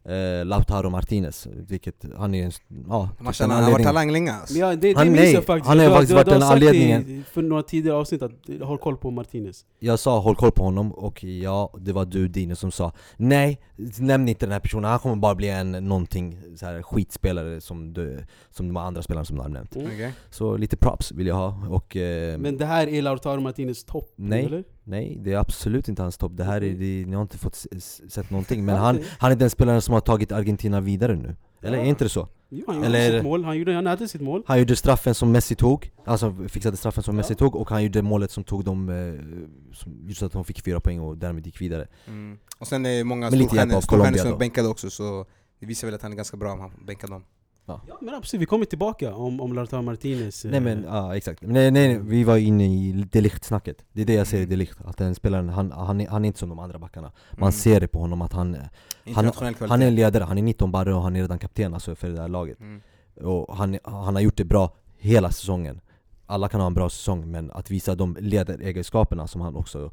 eh, 0.09 0.45
Lautaro 0.47 0.91
Martinez, 0.91 1.47
vilket 1.69 2.05
han 2.17 2.35
är 2.35 2.45
en, 2.45 2.51
ja, 2.89 3.09
Man 3.19 3.27
typ 3.27 3.35
känner 3.37 3.55
en 3.55 3.57
han 3.57 3.65
har 3.65 3.73
varit 3.73 3.85
talang 3.87 4.29
alltså. 4.29 4.55
Ja, 4.59 4.69
det, 4.69 4.77
det 4.77 4.95
Han- 4.99 5.13
minns 5.13 5.33
jag 5.33 5.45
faktiskt. 5.45 5.69
han 5.69 5.79
har 5.79 5.87
Du 5.87 5.91
faktiskt 5.93 6.09
du 6.11 6.15
varit 6.15 6.27
den 6.29 6.43
anledningen. 6.43 7.25
för 7.33 7.43
några 7.43 7.63
tidigare 7.63 7.97
avsnitt 7.97 8.23
att 8.23 8.33
håll 8.63 8.79
koll 8.79 8.97
på 8.97 9.11
Martinez. 9.11 9.65
Jag 9.79 9.99
sa 9.99 10.19
håll 10.19 10.37
koll 10.37 10.51
på 10.53 10.63
honom 10.65 10.93
och 10.93 11.25
ja, 11.25 11.75
det 11.81 11.93
var 11.93 12.05
du 12.05 12.29
Dino 12.29 12.57
som 12.57 12.71
sa 12.71 12.93
Nej, 13.17 13.61
nämn 13.99 14.29
inte 14.29 14.47
den 14.47 14.53
här 14.53 14.61
personen, 14.61 14.91
han 14.91 14.99
kommer 14.99 15.17
bara 15.17 15.35
bli 15.35 15.49
en 15.49 15.73
någonting 15.73 16.39
så 16.57 16.67
här 16.67 16.83
skitspelare 16.83 17.61
som, 17.61 17.93
du, 17.93 18.25
som 18.51 18.69
de 18.69 18.77
andra 18.77 19.03
spelarna 19.03 19.25
som 19.25 19.37
du 19.37 19.43
har 19.43 19.49
nämnt 19.49 19.77
Mm. 19.77 19.87
Okej. 19.87 20.13
Så 20.31 20.57
lite 20.57 20.77
props 20.77 21.13
vill 21.13 21.27
jag 21.27 21.35
ha 21.35 21.67
och 21.71 21.97
eh, 21.97 22.39
Men 22.39 22.57
det 22.57 22.67
här 22.67 22.87
är 22.89 23.03
Lautaro 23.03 23.41
Martinez 23.41 23.85
topp, 23.85 24.13
Nej. 24.17 24.45
eller? 24.45 24.65
Nej, 24.87 25.19
det 25.25 25.33
är 25.33 25.37
absolut 25.39 25.89
inte 25.89 26.03
hans 26.03 26.17
topp, 26.19 26.33
det 26.35 26.45
här 26.45 26.57
är, 26.65 26.75
det, 26.75 27.07
ni 27.07 27.15
har 27.15 27.23
inte 27.23 27.39
fått 27.39 27.67
sett 28.09 28.31
någonting 28.31 28.65
Men 28.69 28.77
han, 28.77 29.01
han 29.19 29.33
är 29.33 29.37
den 29.37 29.51
spelaren 29.51 29.83
som 29.83 29.95
har 29.95 30.01
tagit 30.01 30.33
Argentina 30.33 30.81
vidare 30.81 31.17
nu 31.17 31.37
Eller 31.63 31.79
Ja. 31.79 31.85
är 31.85 31.89
inte 31.89 32.05
det 32.05 32.09
så? 32.09 32.29
Jo, 32.49 32.65
han 32.67 32.77
gjorde 32.77 32.87
Eller- 32.87 33.13
sitt 33.19 33.23
mål, 33.25 33.45
han, 33.45 33.59
gjorde, 33.59 33.75
han 33.75 33.87
hade 33.87 34.09
sitt 34.09 34.21
mål. 34.21 34.43
Han 34.47 34.59
gjorde 34.59 34.77
straffen 34.77 35.15
som 35.15 35.33
Messi 35.33 35.55
tog, 35.55 35.91
alltså 36.05 36.37
fixade 36.49 36.77
straffen 36.77 37.03
som 37.03 37.15
Ja. 37.15 37.17
Messi 37.17 37.35
tog 37.35 37.57
och 37.57 37.71
han 37.71 37.83
gjorde 37.85 38.03
målet 38.03 38.31
som 38.31 38.45
tog 38.45 38.65
dem, 38.65 38.89
eh, 38.89 39.75
som 39.75 39.93
gjorde 40.03 40.15
så 40.15 40.27
att 40.27 40.33
de 40.33 40.45
fick 40.45 40.65
fyra 40.65 40.81
poäng 40.81 41.01
och 41.01 41.19
därmed 41.19 41.47
gick 41.47 41.61
vidare 41.61 41.89
Mm. 42.09 42.39
Och 42.59 42.67
sen 42.67 42.87
är 42.87 42.99
det 42.99 43.05
många 43.05 43.31
storstjärnor 43.31 43.81
som 44.19 44.33
är 44.33 44.37
bänkade 44.37 44.69
också 44.69 44.91
så 44.91 45.27
det 45.61 45.67
visar 45.67 45.87
väl 45.89 45.95
att 45.95 46.03
han 46.03 46.13
är 46.13 46.17
ganska 46.17 46.37
bra 46.37 46.53
om 46.53 46.61
han 46.61 46.71
bänkar 46.87 47.09
dem. 47.09 47.25
Ja 47.67 47.81
men 48.01 48.15
absolut, 48.15 48.43
vi 48.43 48.47
kommer 48.47 48.65
tillbaka 48.65 49.15
om, 49.15 49.41
om 49.41 49.53
Lautaro 49.53 49.83
Martinez. 49.83 50.45
eh, 50.45 50.51
Nej 50.51 50.61
men, 50.61 50.85
ja 50.89 51.17
exakt. 51.17 51.43
Nej, 51.43 51.71
nej, 51.71 51.89
nej, 51.89 51.99
vi 52.05 52.25
var 52.25 52.37
inne 52.37 52.67
i 52.67 52.93
Delicht-snacket. 53.13 53.85
Det 53.93 54.03
är 54.03 54.07
det 54.07 54.15
jag 54.15 54.27
ser 54.27 54.37
i 54.37 54.41
Mm. 54.41 54.51
Delicht, 54.51 54.79
att 54.85 54.97
den 54.97 55.15
spelaren, 55.15 55.49
han, 55.49 55.73
han, 55.73 56.01
är, 56.01 56.09
han 56.09 56.25
är 56.25 56.27
inte 56.27 56.39
som 56.39 56.49
de 56.49 56.59
andra 56.59 56.79
backarna. 56.79 57.13
Man 57.33 57.41
Mm. 57.43 57.53
ser 57.53 57.81
det 57.81 57.89
på 57.89 57.99
honom 57.99 58.23
att 58.23 58.33
han, 58.33 58.57
kvalitet. 59.05 59.67
han 59.69 59.83
är 59.83 59.87
en 59.87 59.95
ledare, 59.95 60.25
han 60.25 60.39
är 60.39 60.43
19 60.43 60.71
barre 60.73 60.95
och 60.95 61.03
han 61.03 61.17
är 61.17 61.21
redan 61.21 61.39
kapten 61.39 61.75
alltså 61.75 61.95
för 61.95 62.09
det 62.09 62.15
där 62.17 62.29
laget. 62.29 62.61
Mm. 62.61 62.81
Och 63.21 63.57
han, 63.57 63.79
han 63.85 64.15
har 64.15 64.23
gjort 64.23 64.37
det 64.37 64.45
bra 64.45 64.75
hela 64.99 65.31
säsongen. 65.31 65.81
Alla 66.27 66.49
kan 66.49 66.61
ha 66.61 66.67
en 66.67 66.75
bra 66.75 66.91
säsong, 66.91 67.31
men 67.31 67.51
att 67.51 67.71
visa 67.71 67.95
de 67.95 68.17
ledaregenskaperna 68.21 69.27
som 69.27 69.41
han 69.41 69.57
också, 69.57 69.91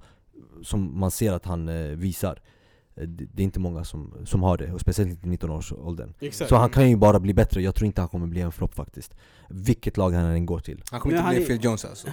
som 0.64 1.00
man 1.00 1.12
ser 1.12 1.34
att 1.34 1.46
han 1.46 1.70
eh, 1.70 1.76
visar. 1.96 2.42
Eh, 2.96 3.08
Det 3.08 3.42
är 3.42 3.44
inte 3.44 3.60
många 3.60 3.84
som, 3.84 4.14
som 4.26 4.44
har 4.44 4.58
det, 4.58 4.72
och 4.74 4.82
speciellt 4.82 5.10
inte 5.12 5.28
i 5.28 5.32
19-årsåldern. 5.50 6.14
Exakt. 6.20 6.50
Så 6.50 6.56
han 6.56 6.70
kan 6.70 6.90
ju 6.90 6.96
bara 6.96 7.20
bli 7.20 7.34
bättre, 7.34 7.62
jag 7.62 7.76
tror 7.76 7.86
inte 7.86 8.02
han 8.02 8.10
kommer 8.10 8.28
bli 8.28 8.42
en 8.42 8.52
flopp 8.52 8.74
faktiskt. 8.76 9.16
Vilket 9.54 9.98
lag 9.98 10.12
han 10.12 10.26
än 10.26 10.46
går 10.46 10.60
till. 10.60 10.82
Han 10.92 11.00
kommer 11.00 11.16
Men 11.16 11.26
inte 11.26 11.36
bli 11.36 11.44
är- 11.44 11.48
Phil 11.48 11.66
Jones 11.66 11.86
alltså. 11.86 12.08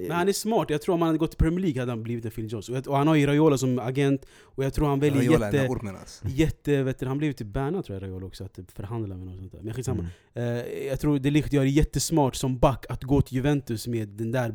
Men 0.00 0.10
han 0.10 0.28
är 0.28 0.32
smart, 0.32 0.70
jag 0.70 0.82
tror 0.82 0.94
om 0.94 1.00
han 1.02 1.06
hade 1.08 1.18
gått 1.18 1.30
till 1.30 1.38
Premier 1.38 1.60
League 1.60 1.80
hade 1.82 1.92
han 1.92 2.02
blivit 2.02 2.24
en 2.24 2.30
Phil 2.30 2.52
Jones. 2.52 2.68
Och, 2.68 2.96
han 2.96 3.08
har 3.08 3.14
ju 3.14 3.26
Raiola 3.26 3.58
som 3.58 3.78
agent, 3.78 4.26
och 4.40 4.64
jag 4.64 4.74
tror 4.74 4.86
han 4.88 5.00
väljer 5.00 5.18
Raiola 5.30 5.52
jätte... 5.52 5.68
ormen 5.68 5.96
alltså. 5.96 6.24
Jätte, 6.28 6.82
vet 6.82 6.98
du, 6.98 7.06
han 7.06 7.18
blev 7.18 7.32
typ 7.32 7.46
bannad 7.46 7.84
tror 7.84 7.96
jag 7.98 8.02
Raiola 8.02 8.26
också, 8.26 8.44
att 8.44 8.58
förhandla 8.74 9.16
med 9.16 9.26
något 9.26 9.36
sånt 9.36 9.52
där. 9.52 9.60
Men 9.62 9.74
skitsamma. 9.74 10.06
Mm. 10.34 10.56
Eh, 10.58 10.86
jag 10.86 11.00
tror 11.00 11.18
det 11.18 11.52
gör 11.52 11.62
det 11.62 11.68
jättesmart 11.70 12.34
som 12.34 12.58
back 12.58 12.86
att 12.88 13.02
gå 13.04 13.20
till 13.22 13.36
Juventus 13.36 13.86
med 13.86 14.08
den 14.08 14.32
där 14.32 14.50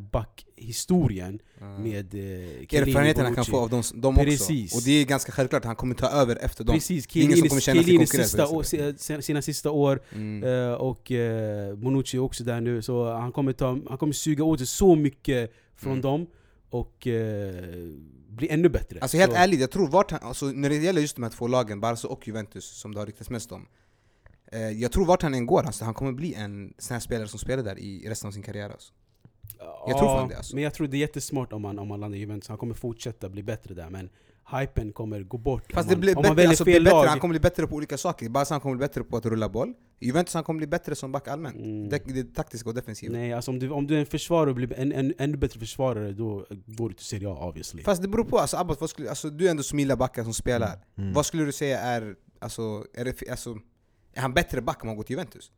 backhistorien 0.57 1.39
Mm. 1.61 1.84
med 1.84 2.05
eh, 2.14 2.20
Chiellini, 2.70 2.91
Erfarenheten 2.91 3.26
han 3.26 3.36
kan 3.36 3.45
få 3.45 3.57
av 3.59 3.70
dem, 3.70 3.84
dem 3.95 4.16
också. 4.18 4.26
Precis. 4.30 4.76
Och 4.76 4.82
det 4.86 4.91
är 4.91 5.05
ganska 5.05 5.32
självklart 5.32 5.59
att 5.61 5.66
han 5.66 5.76
kommer 5.76 5.95
ta 5.95 6.07
över 6.09 6.36
efter 6.41 6.64
dem. 6.64 6.76
Precis, 6.76 7.16
är 7.16 7.22
ingen 7.22 7.38
som 7.38 7.47
kommer 7.49 7.61
känna 7.61 7.84
sig 7.84 7.97
konkurrent 7.97 8.28
sista, 8.30 8.47
år, 8.47 8.64
sina, 8.97 9.22
sina 9.22 9.41
sista 9.41 9.72
år, 9.72 10.01
Mm. 10.16 10.43
eh, 10.43 10.74
och 10.74 11.11
eh, 11.11 11.76
Bonucci 12.04 12.18
är 12.18 12.22
också 12.22 12.43
där 12.43 12.62
nu, 12.62 12.82
så 12.82 13.14
han 13.14 13.32
kommer, 13.32 13.54
ta, 13.54 13.80
han 13.89 13.97
kommer 13.97 14.14
suga 14.14 14.43
åt 14.43 14.60
sig 14.60 14.68
så 14.68 14.95
mycket 14.95 15.51
från 15.76 15.91
Mm. 15.91 16.01
dem 16.01 16.28
och 16.70 17.08
eh, 17.08 17.88
bli 18.28 18.49
ännu 18.49 18.70
bättre. 18.70 18.99
Alltså 18.99 19.18
helt 19.18 19.32
så, 19.32 19.38
ärligt, 19.38 19.60
jag 19.60 19.72
tror 19.72 19.88
vart 19.88 20.12
han, 20.12 20.20
alltså, 20.24 20.45
när 20.45 20.70
det 20.70 20.76
gäller 20.76 21.01
just 21.01 21.16
de 21.16 21.24
här 21.24 21.30
två 21.30 21.47
lagen, 21.47 21.80
Barca 21.80 22.08
och 22.08 22.28
Juventus 22.28 22.66
som 22.66 22.93
det 22.93 22.99
har 22.99 23.06
ryktats 23.06 23.30
mest 23.30 23.51
om 23.51 23.68
eh, 24.51 24.70
Jag 24.70 24.91
tror 24.91 25.06
vart 25.06 25.22
han 25.22 25.34
än 25.34 25.45
går, 25.45 25.64
alltså, 25.64 25.86
han 25.86 25.93
kommer 25.93 26.12
bli 26.12 26.34
en 26.34 26.74
sån 26.78 26.95
här 26.95 26.99
spelare 27.01 27.28
som 27.28 27.39
spelar 27.39 27.64
där 27.64 27.80
i 27.80 28.10
resten 28.10 28.28
av 28.28 28.32
sin 28.32 28.43
karriär 28.43 28.70
alltså. 28.70 28.93
jag 29.88 29.97
tror 29.97 30.08
fan 30.08 30.30
det, 30.30 30.38
alltså. 30.38 30.56
Men 30.56 30.64
jag 30.64 30.74
tror 30.74 30.88
det 30.88 30.97
är 30.97 30.99
jättesmart 30.99 31.54
om 31.54 31.62
man, 31.62 31.80
om 31.80 31.88
man 31.88 31.99
landar 31.99 32.18
i 32.18 32.20
Juventus, 32.20 32.49
han 32.49 32.58
kommer 32.58 32.74
fortsätta 32.74 33.30
bli 33.30 33.43
bättre 33.43 33.74
där 33.74 33.89
men 33.89 34.10
hypen 34.52 34.94
kommer 34.94 35.24
gå 35.24 35.38
bort 35.38 35.74
Fast 35.74 35.86
om 35.86 35.89
det 35.89 35.96
man, 35.96 36.02
blir 36.02 36.18
om 36.18 36.24
man 36.28 36.36
bättre, 36.36 36.50
alltså, 36.50 36.64
blir 36.64 36.74
fel 36.74 36.84
bättre, 36.84 37.08
han 37.08 37.20
kommer 37.20 37.32
bli 37.32 37.39
bättre 37.39 37.68
på 37.68 37.76
olika 37.76 37.98
saker 37.98 38.30
Barca 38.30 38.60
kommer 38.60 38.76
bli 38.76 38.88
bättre 38.88 39.04
på 39.04 39.18
att 39.18 39.26
rulla 39.26 39.50
boll 39.50 39.74
Juventus 40.00 40.34
han 40.34 40.44
kommer 40.44 40.58
bli 40.58 40.68
bättre 40.68 40.96
som 40.96 41.12
back 41.12 41.28
allmänt 41.28 41.56
Mm. 41.56 41.89
det, 41.89 42.02
det 42.06 42.20
är 42.20 42.24
taktiska 42.24 42.70
och 42.70 42.76
defensiva 42.76 43.14
Nej, 43.14 43.34
alltså 43.34 43.52
om 43.52 43.60
du, 43.60 43.70
om 43.70 43.88
du 43.88 43.96
är 43.96 44.00
en 44.00 44.06
försvarare 44.06 44.50
och 44.50 44.56
blir 44.56 44.74
en, 44.74 44.91
en 44.91 45.14
ännu 45.18 45.38
bättre 45.38 45.60
försvarare, 45.60 46.12
då 46.12 46.46
går 46.66 46.89
du 46.89 46.96
till 46.96 47.06
Serie 47.06 47.30
A 47.30 47.48
obviously. 47.48 47.84
Fast 47.84 48.02
det 48.02 48.08
beror 48.08 48.24
på, 48.24 48.39
alltså, 48.39 48.58
Abbas, 48.58 48.82
vad 48.82 48.89
skulle, 48.89 49.10
alltså, 49.10 49.30
du 49.30 49.48
är 49.48 49.52
ändå 49.52 49.64
som 49.64 49.80
gillar 49.80 49.96
backar 49.96 50.24
som 50.24 50.34
spelar 50.34 50.80
Mm. 50.98 51.14
Vad 51.14 51.26
skulle 51.26 51.44
du 51.46 51.52
säga 51.52 51.80
är, 51.80 52.16
alltså, 52.39 52.86
är, 52.94 53.06
det, 53.06 53.30
alltså, 53.30 53.58
är 54.14 54.22
han 54.22 54.34
bättre 54.34 54.62
back 54.62 54.84
om 54.84 54.88
han 54.88 54.98
går 54.98 55.04
till 55.04 55.14
Juventus? 55.14 55.52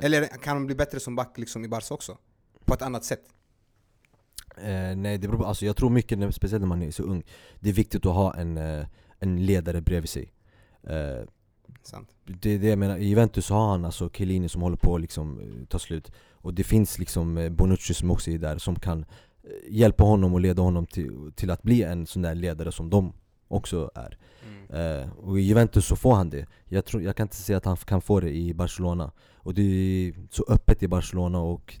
Eller 0.00 0.26
kan 0.26 0.56
han 0.56 0.66
bli 0.66 0.74
bättre 0.74 1.00
som 1.00 1.16
back 1.16 1.38
liksom 1.38 1.64
i 1.64 1.68
Barca 1.68 1.94
också? 1.94 2.18
På 2.64 2.74
ett 2.74 2.82
annat 2.82 3.04
sätt? 3.04 3.24
Eh, 4.56 4.96
nej, 4.96 5.18
det 5.18 5.28
beror 5.28 5.38
på, 5.38 5.44
alltså 5.44 5.66
jag 5.66 5.76
tror 5.76 5.90
mycket, 5.90 6.18
när, 6.18 6.30
speciellt 6.30 6.60
när 6.60 6.68
man 6.68 6.82
är 6.82 6.90
så 6.90 7.02
ung, 7.02 7.22
det 7.60 7.68
är 7.68 7.72
viktigt 7.72 8.06
att 8.06 8.14
ha 8.14 8.34
en, 8.34 8.58
eh, 8.58 8.86
en 9.18 9.46
ledare 9.46 9.80
bredvid 9.80 10.10
sig. 10.10 10.32
Eh, 10.82 11.28
Sant. 11.82 12.08
det 12.24 12.50
är 12.50 12.58
det 12.58 12.68
jag 12.68 12.78
menar, 12.78 12.96
i 12.96 13.04
Juventus 13.04 13.50
har 13.50 13.68
han 13.68 13.84
alltså 13.84 14.10
Chiellini 14.10 14.48
som 14.48 14.62
håller 14.62 14.76
på 14.76 14.94
att 14.94 15.00
liksom, 15.00 15.40
eh, 15.40 15.66
ta 15.68 15.78
slut. 15.78 16.12
Och 16.32 16.54
det 16.54 16.64
finns 16.64 16.98
liksom 16.98 17.38
eh, 17.38 17.50
Bonucci 17.50 17.94
som 17.94 18.10
också 18.10 18.30
är 18.30 18.38
där, 18.38 18.58
som 18.58 18.78
kan 18.78 19.04
hjälpa 19.68 20.04
honom 20.04 20.34
och 20.34 20.40
leda 20.40 20.62
honom 20.62 20.86
till, 20.86 21.32
till 21.34 21.50
att 21.50 21.62
bli 21.62 21.82
en 21.82 22.06
sån 22.06 22.22
där 22.22 22.34
ledare 22.34 22.72
som 22.72 22.90
de 22.90 23.12
också 23.48 23.90
är. 23.94 24.18
Mm. 24.46 25.00
Eh, 25.02 25.10
och 25.10 25.40
i 25.40 25.42
Juventus 25.42 25.86
så 25.86 25.96
får 25.96 26.14
han 26.14 26.30
det. 26.30 26.46
Jag, 26.64 26.84
tror, 26.84 27.02
jag 27.02 27.16
kan 27.16 27.24
inte 27.24 27.36
säga 27.36 27.56
att 27.56 27.64
han 27.64 27.76
kan 27.76 28.00
få 28.00 28.20
det 28.20 28.30
i 28.30 28.54
Barcelona. 28.54 29.12
Och 29.34 29.54
det 29.54 29.62
är 29.62 30.14
så 30.30 30.44
öppet 30.48 30.82
i 30.82 30.88
Barcelona 30.88 31.40
och 31.40 31.78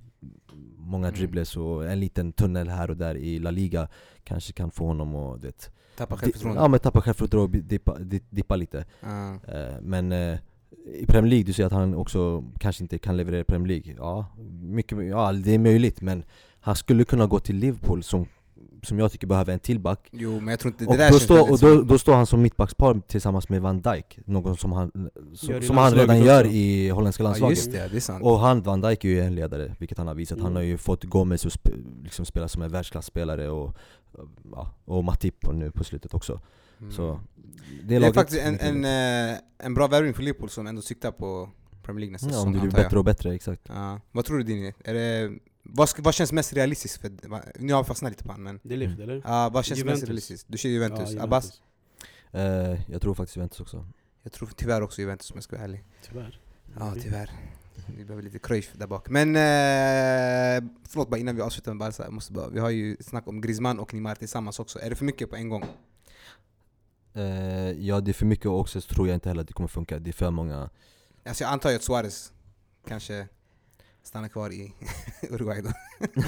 många 0.86 1.08
Mm. 1.08 1.18
dribbles 1.18 1.56
och 1.56 1.90
en 1.90 2.00
liten 2.00 2.32
tunnel 2.32 2.68
här 2.68 2.90
och 2.90 2.96
där 2.96 3.14
i 3.16 3.38
La 3.38 3.50
Liga 3.50 3.88
kanske 4.24 4.52
kan 4.52 4.70
få 4.70 4.86
honom 4.86 5.16
att 5.16 5.42
det, 5.42 5.70
Tappa 5.96 6.16
självförtroende? 6.16 6.60
ja, 6.60 6.68
men 6.68 6.80
tappa 6.80 7.00
självförtroende 7.00 7.58
och 7.58 7.64
dippa, 7.64 7.98
di- 7.98 8.22
dippa 8.30 8.56
lite. 8.56 8.84
Eh, 9.48 9.80
men 9.82 10.12
eh, 10.12 10.38
i 10.94 11.06
Premier 11.06 11.30
League, 11.30 11.44
du 11.44 11.52
säger 11.52 11.66
att 11.66 11.72
han 11.72 11.94
också 11.94 12.44
kanske 12.58 12.84
inte 12.84 12.98
kan 12.98 13.16
leverera 13.16 13.40
i 13.40 13.44
Premier 13.44 13.68
League. 13.68 13.94
Ja, 13.98 14.26
mycket, 14.62 15.06
ja, 15.08 15.32
det 15.32 15.54
är 15.54 15.58
möjligt 15.58 16.00
men 16.00 16.24
han 16.60 16.76
skulle 16.76 17.04
kunna 17.04 17.26
gå 17.26 17.40
till 17.40 17.56
Liverpool 17.56 18.02
som, 18.02 18.26
som 18.84 18.98
jag 18.98 19.12
tycker 19.12 19.26
behöver 19.26 19.52
en 19.52 19.58
till 19.58 19.80
back. 19.80 20.08
Jo 20.12 20.40
men 20.40 20.48
jag 20.48 20.60
tror 20.60 20.72
inte, 20.72 20.84
det 20.84 20.90
Och, 20.90 20.96
där 20.96 21.28
då, 21.28 21.34
väldigt 21.34 21.52
och 21.64 21.76
då, 21.76 21.82
då 21.82 21.98
står 21.98 22.14
han 22.14 22.26
som 22.26 22.42
mittbackspar 22.42 23.00
tillsammans 23.06 23.48
med 23.48 23.62
Van 23.62 23.80
Dijk, 23.82 24.18
någon 24.24 24.56
som 24.56 24.72
han, 24.72 25.10
som, 25.34 25.62
som 25.62 25.76
han 25.76 25.92
redan 25.94 26.16
också. 26.16 26.26
gör 26.28 26.46
i 26.46 26.88
holländska 26.88 27.22
Ja 27.22 27.28
landslaget. 27.28 27.58
just 27.58 27.72
det, 27.72 27.88
det 27.88 27.96
är 27.96 28.00
sant 28.00 28.24
Och 28.24 28.38
han, 28.40 28.62
Van 28.62 28.80
Dijk 28.80 29.04
är 29.04 29.08
ju 29.08 29.20
en 29.20 29.34
ledare, 29.34 29.74
vilket 29.78 29.98
han 29.98 30.06
har 30.06 30.14
visat. 30.14 30.38
Han 30.38 30.46
Mm. 30.46 30.56
har 30.56 30.62
ju 30.62 30.76
fått 30.78 31.04
Gomez 31.04 31.46
att 31.46 31.52
sp 31.58 31.66
liksom 32.02 32.24
spela 32.26 32.48
som 32.48 32.62
en 32.62 32.70
världsklasspelare 32.70 33.48
och, 33.50 33.76
ja, 34.52 34.70
och 34.84 35.04
Matip 35.04 35.52
nu 35.52 35.70
på 35.70 35.84
slutet 35.84 36.14
också. 36.14 36.40
Mm. 36.80 36.92
Så 36.92 37.20
det 37.82 37.98
Det 37.98 38.06
är 38.06 38.12
faktiskt 38.12 38.40
en, 38.42 38.58
en, 38.60 38.82
vet. 38.82 39.38
eh, 39.60 39.66
en 39.66 39.74
bra 39.74 39.86
värvning 39.86 40.14
för 40.14 40.22
Liverpool 40.22 40.48
som 40.48 40.66
ändå 40.66 40.82
siktar 40.82 41.10
på 41.12 41.48
Premier 41.82 42.00
League 42.00 42.12
nästa 42.12 42.26
ja, 42.26 42.32
säsong 42.32 42.46
om 42.46 42.52
det 42.52 42.58
blir 42.60 42.72
jag. 42.72 42.82
bättre 42.84 42.98
och 42.98 43.04
bättre, 43.04 43.34
exakt. 43.34 43.62
Ja. 43.68 44.00
Vad 44.12 44.24
tror 44.24 44.38
du 44.38 44.44
Dini? 44.44 44.72
Är 44.84 44.94
det, 44.94 45.32
vad, 45.66 45.88
ska, 45.88 46.02
vad 46.02 46.14
känns 46.14 46.32
mest 46.32 46.52
realistiskt? 46.52 47.00
För, 47.00 47.10
nu 47.58 47.72
har 47.72 47.78
jag 47.78 47.86
fastnat 47.86 48.12
lite 48.12 48.24
på 48.24 48.32
han 48.32 48.42
men 48.42 48.60
Det 48.62 48.74
är 48.74 48.78
lift 48.78 49.00
eller? 49.00 49.22
ja, 49.24 49.48
vad 49.52 49.64
känns 49.64 49.78
Juventus. 49.78 50.00
mest 50.00 50.08
realistiskt? 50.08 50.46
Du 50.48 50.58
kör 50.58 50.68
Juventus, 50.68 51.12
Ja, 51.12 51.22
Abbas? 51.22 51.62
Eh, 52.32 52.90
jag 52.90 53.02
tror 53.02 53.14
faktiskt 53.14 53.36
Juventus 53.36 53.60
också. 53.60 53.86
Jag 54.22 54.32
tror 54.32 54.50
tyvärr 54.56 54.82
också 54.82 55.00
Juventus 55.00 55.30
om 55.30 55.36
jag 55.36 55.44
ska 55.44 55.56
vara 55.56 55.64
ärlig 55.64 55.84
Tyvärr. 56.02 56.40
Ja 56.78 56.94
tyvärr 57.02 57.30
Vi 57.96 58.04
behöver 58.04 58.22
lite 58.22 58.38
Cruyff 58.38 58.72
där 58.74 58.86
bak 58.86 59.08
Men 59.08 59.28
eh, 59.36 60.70
förlåt 60.88 61.08
bara 61.10 61.18
innan 61.18 61.36
vi 61.36 61.42
avslutar 61.42 61.72
med 61.74 61.78
Barca, 61.78 62.10
måste 62.10 62.32
bara, 62.32 62.48
vi 62.48 62.60
har 62.60 62.70
ju 62.70 62.96
snack 63.00 63.28
om 63.28 63.40
Griezmann 63.40 63.78
och 63.78 63.94
Neymar 63.94 64.14
tillsammans 64.14 64.58
också 64.58 64.78
Är 64.78 64.90
det 64.90 64.96
för 64.96 65.04
mycket 65.04 65.30
på 65.30 65.36
en 65.36 65.48
gång? 65.48 65.64
Eh, 67.14 67.70
ja, 67.70 68.00
det 68.00 68.10
är 68.10 68.12
för 68.12 68.26
mycket 68.26 68.46
och 68.46 68.60
också 68.60 68.80
så 68.80 68.94
tror 68.94 69.08
jag 69.08 69.14
inte 69.16 69.28
heller 69.28 69.40
att 69.42 69.46
det 69.48 69.54
kommer 69.54 69.68
funka. 69.68 69.98
Det 69.98 70.10
är 70.10 70.12
för 70.12 70.30
många 70.30 70.70
Alltså 71.26 71.44
jag 71.44 71.52
antar 71.52 71.70
ju 71.70 71.76
att 71.76 71.82
Suarez 71.82 72.32
kanske 72.88 73.28
stannar 74.04 74.28
kvar 74.28 74.52
i 74.52 74.72
Uruguay 75.30 75.62
då 75.62 75.70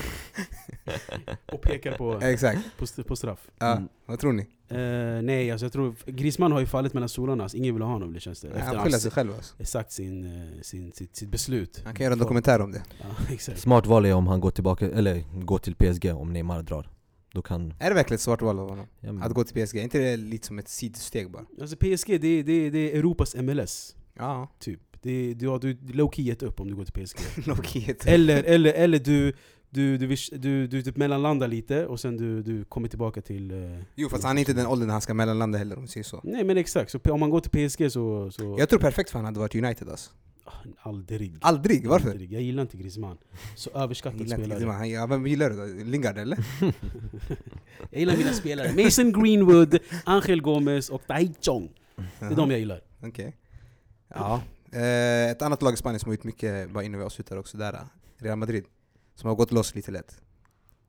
Och 1.53 1.63
pekar 1.63 1.97
på, 1.99 2.21
Exakt, 2.23 2.59
på, 2.79 2.85
st- 2.85 3.03
på 3.03 3.17
straff. 3.17 3.49
ja, 3.59 3.73
Mm. 3.77 3.89
vad 4.07 4.19
tror 4.19 4.33
ni? 4.33 4.43
Eh, 4.69 5.23
nej, 5.23 5.51
alltså 5.51 5.65
jag 5.65 5.73
tror 5.73 5.95
Griezmann 6.07 6.53
har 6.53 6.61
ju 6.61 6.67
fallit 6.67 6.93
mellan 6.95 7.09
stolarna, 7.09 7.43
alltså 7.43 7.57
ingen 7.59 7.75
vill 7.75 7.83
ha 7.83 7.93
honom 7.93 8.13
det 8.13 8.21
känns 8.21 8.41
det. 8.41 8.49
Efter 8.49 8.61
Han 8.75 8.85
skyller 8.85 8.99
sig 8.99 9.11
själv 9.11 9.35
alltså. 9.35 9.65
sagt 9.65 9.93
sin, 9.93 10.25
eh, 10.57 10.61
sin, 10.63 10.93
sitt, 10.93 11.17
sitt 11.17 11.29
beslut. 11.29 11.83
Han 11.85 11.95
kan 11.95 12.05
göra 12.05 12.13
en 12.13 12.19
dokumentär 12.19 12.61
om 12.61 12.73
det 12.73 12.83
Ja, 13.01 13.07
exakt. 13.35 13.61
Smart 13.61 13.87
val 13.87 14.07
är 14.07 14.13
om 14.15 14.27
han 14.27 14.41
går 14.41 14.51
tillbaka, 14.51 14.91
eller 14.91 15.25
går 15.45 15.59
till 15.59 15.75
PSG 15.75 16.07
om 16.15 16.33
Neymar 16.33 16.63
drar. 16.63 16.91
Då 17.33 17.43
kan... 17.43 17.75
Är 17.81 17.89
det 17.89 17.95
verkligen 17.95 18.15
ett 18.15 18.21
svart 18.21 18.43
val 18.43 18.59
av 18.59 18.69
honom? 18.69 18.87
Ja, 19.01 19.13
men, 19.13 19.23
Att 19.23 19.33
gå 19.33 19.45
till 19.45 19.67
PSG, 19.67 19.77
är 19.79 19.83
inte 19.83 19.99
det 19.99 20.17
lite 20.17 20.47
som 20.47 20.59
ett 20.59 20.69
sidosteg 20.69 21.31
bara? 21.31 21.45
Alltså 21.61 21.77
PSG, 21.77 22.21
det, 22.21 22.29
är- 22.29 22.43
det, 22.43 22.53
är- 22.53 22.71
det 22.71 22.79
är 22.93 22.99
Europas 22.99 23.35
MLS. 23.37 23.97
Ja, 24.15 24.49
Typ. 24.59 24.81
Det, 25.07 25.35
du 25.35 25.49
har 25.49 25.59
du 25.59 25.75
low-key 25.75 26.23
gett 26.23 26.43
upp 26.43 26.61
om 26.61 26.69
du 26.69 26.75
går 26.77 26.85
till 26.85 27.05
PSG. 27.05 27.19
eller, 28.07 28.43
eller, 28.45 28.73
eller 28.73 28.99
du, 28.99 29.33
du, 29.71 29.99
du, 29.99 30.17
du, 30.33 30.67
du 30.67 30.83
typ 30.83 30.97
mellanlandar 30.97 31.49
lite 31.49 31.87
och 31.87 32.01
sen 32.01 32.17
du, 32.17 32.43
du 32.43 32.65
kommer 32.65 32.89
tillbaka 32.89 33.21
till... 33.21 33.51
eh, 33.51 33.83
Jo 33.95 34.09
fast 34.09 34.25
han 34.25 34.37
är 34.39 34.41
inte 34.41 34.53
den 34.53 34.67
åldern 34.67 34.91
han 34.91 35.01
ska 35.01 35.15
mellanlanda 35.15 35.59
heller 35.59 35.77
om 35.77 35.83
vi 35.83 35.89
säger 35.89 36.05
så. 36.05 36.21
Nej 36.25 36.45
men 36.45 36.57
exakt, 36.57 36.91
så 36.91 36.99
om 37.11 37.21
man 37.21 37.31
går 37.31 37.41
till 37.41 37.69
PSG 37.69 37.93
så... 37.93 38.31
så 38.31 38.57
Jag 38.59 38.69
tror 38.69 38.81
perfekt 38.81 39.11
för 39.11 39.19
han 39.19 39.27
hade 39.27 39.41
varit 39.41 39.55
United 39.55 39.89
alltså. 39.89 40.11
Ah, 40.45 40.53
Aldrig. 40.79 41.37
Aldrig, 41.41 41.87
varför? 41.89 42.11
Aldrig. 42.11 42.33
Jag 42.33 42.43
gillar 42.43 42.63
inte 42.63 42.77
Griezmann. 42.77 43.17
Så 43.57 43.71
överskattad 43.71 44.29
spelare. 44.31 44.87
Ja, 44.89 45.07
Vem 45.07 45.27
gillar 45.27 45.51
du 45.51 45.57
då? 45.57 45.85
Lingard 45.91 46.19
eller? 46.19 46.39
Jag 47.91 48.01
gillar 48.01 48.17
mina 48.17 48.33
spelare. 48.33 48.85
Mason 48.85 49.23
Greenwood, 49.23 49.79
Angel 50.05 50.43
Gomez 50.43 50.89
och 50.91 51.03
Tai 51.07 51.35
Chong. 51.41 51.69
Det 52.19 52.25
är 52.25 52.35
de 52.37 52.51
jag 52.51 52.61
gillar. 52.61 52.81
Okej. 53.03 53.37
Ja. 54.09 54.43
Eh, 54.73 55.31
ett 55.31 55.43
annat 55.43 55.63
lag 55.63 55.75
i 55.75 55.77
Spanien 55.77 56.01
som 56.01 56.09
har 56.09 56.15
gjort 56.15 56.25
mycket, 56.25 56.71
bara 56.71 56.85
innan 56.85 57.01
vi 57.01 57.07
avslutar 57.07 57.37
också 57.37 57.59
där. 57.59 57.79
Real 58.17 58.39
Madrid. 58.39 58.65
Som 59.15 59.29
har 59.29 59.37
gått 59.37 59.53
loss 59.53 59.75
lite 59.75 59.91
lätt. 59.91 60.21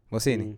Vad 0.10 0.22
säger 0.22 0.38
ni? 0.38 0.44
Mm. 0.44 0.58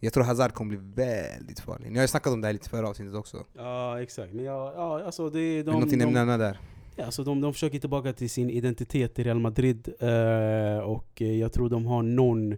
Jag 0.00 0.12
tror 0.12 0.24
Hazard 0.24 0.52
kommer 0.52 0.76
bli 0.76 1.04
väldigt 1.04 1.60
farlig. 1.60 1.90
Ni 1.90 1.98
har 1.98 2.04
ju 2.04 2.08
snackat 2.08 2.32
om 2.32 2.40
det 2.40 2.46
här 2.46 2.52
lite 2.52 2.70
förra 2.70 2.88
avsnittet 2.88 3.14
också. 3.14 3.44
Ja 3.56 4.02
exakt, 4.02 4.32
men 4.32 4.44
ja, 4.44 4.72
ja 4.76 5.04
alltså 5.04 5.30
det 5.30 5.40
är 5.40 5.64
de, 5.64 5.70
någonting 5.70 5.98
ni 5.98 6.04
de, 6.04 6.12
nämna 6.12 6.36
där? 6.36 6.60
ja, 6.96 7.04
alltså 7.04 7.24
de, 7.24 7.40
de 7.40 7.52
försöker 7.52 7.78
tillbaka 7.78 8.12
till 8.12 8.30
sin 8.30 8.50
identitet 8.50 9.18
i 9.18 9.22
Real 9.22 9.40
Madrid 9.40 9.88
eh, 10.00 10.78
och 10.78 11.20
jag 11.20 11.52
tror 11.52 11.68
de 11.68 11.86
har 11.86 12.02
någon 12.02 12.56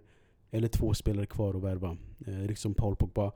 eller 0.51 0.67
två 0.67 0.93
spelare 0.93 1.25
kvar 1.25 1.53
att 1.53 1.63
värva. 1.63 1.97
Eh, 2.27 2.45
liksom 2.47 2.73
Paul 2.73 2.95
Pogba, 2.95 3.31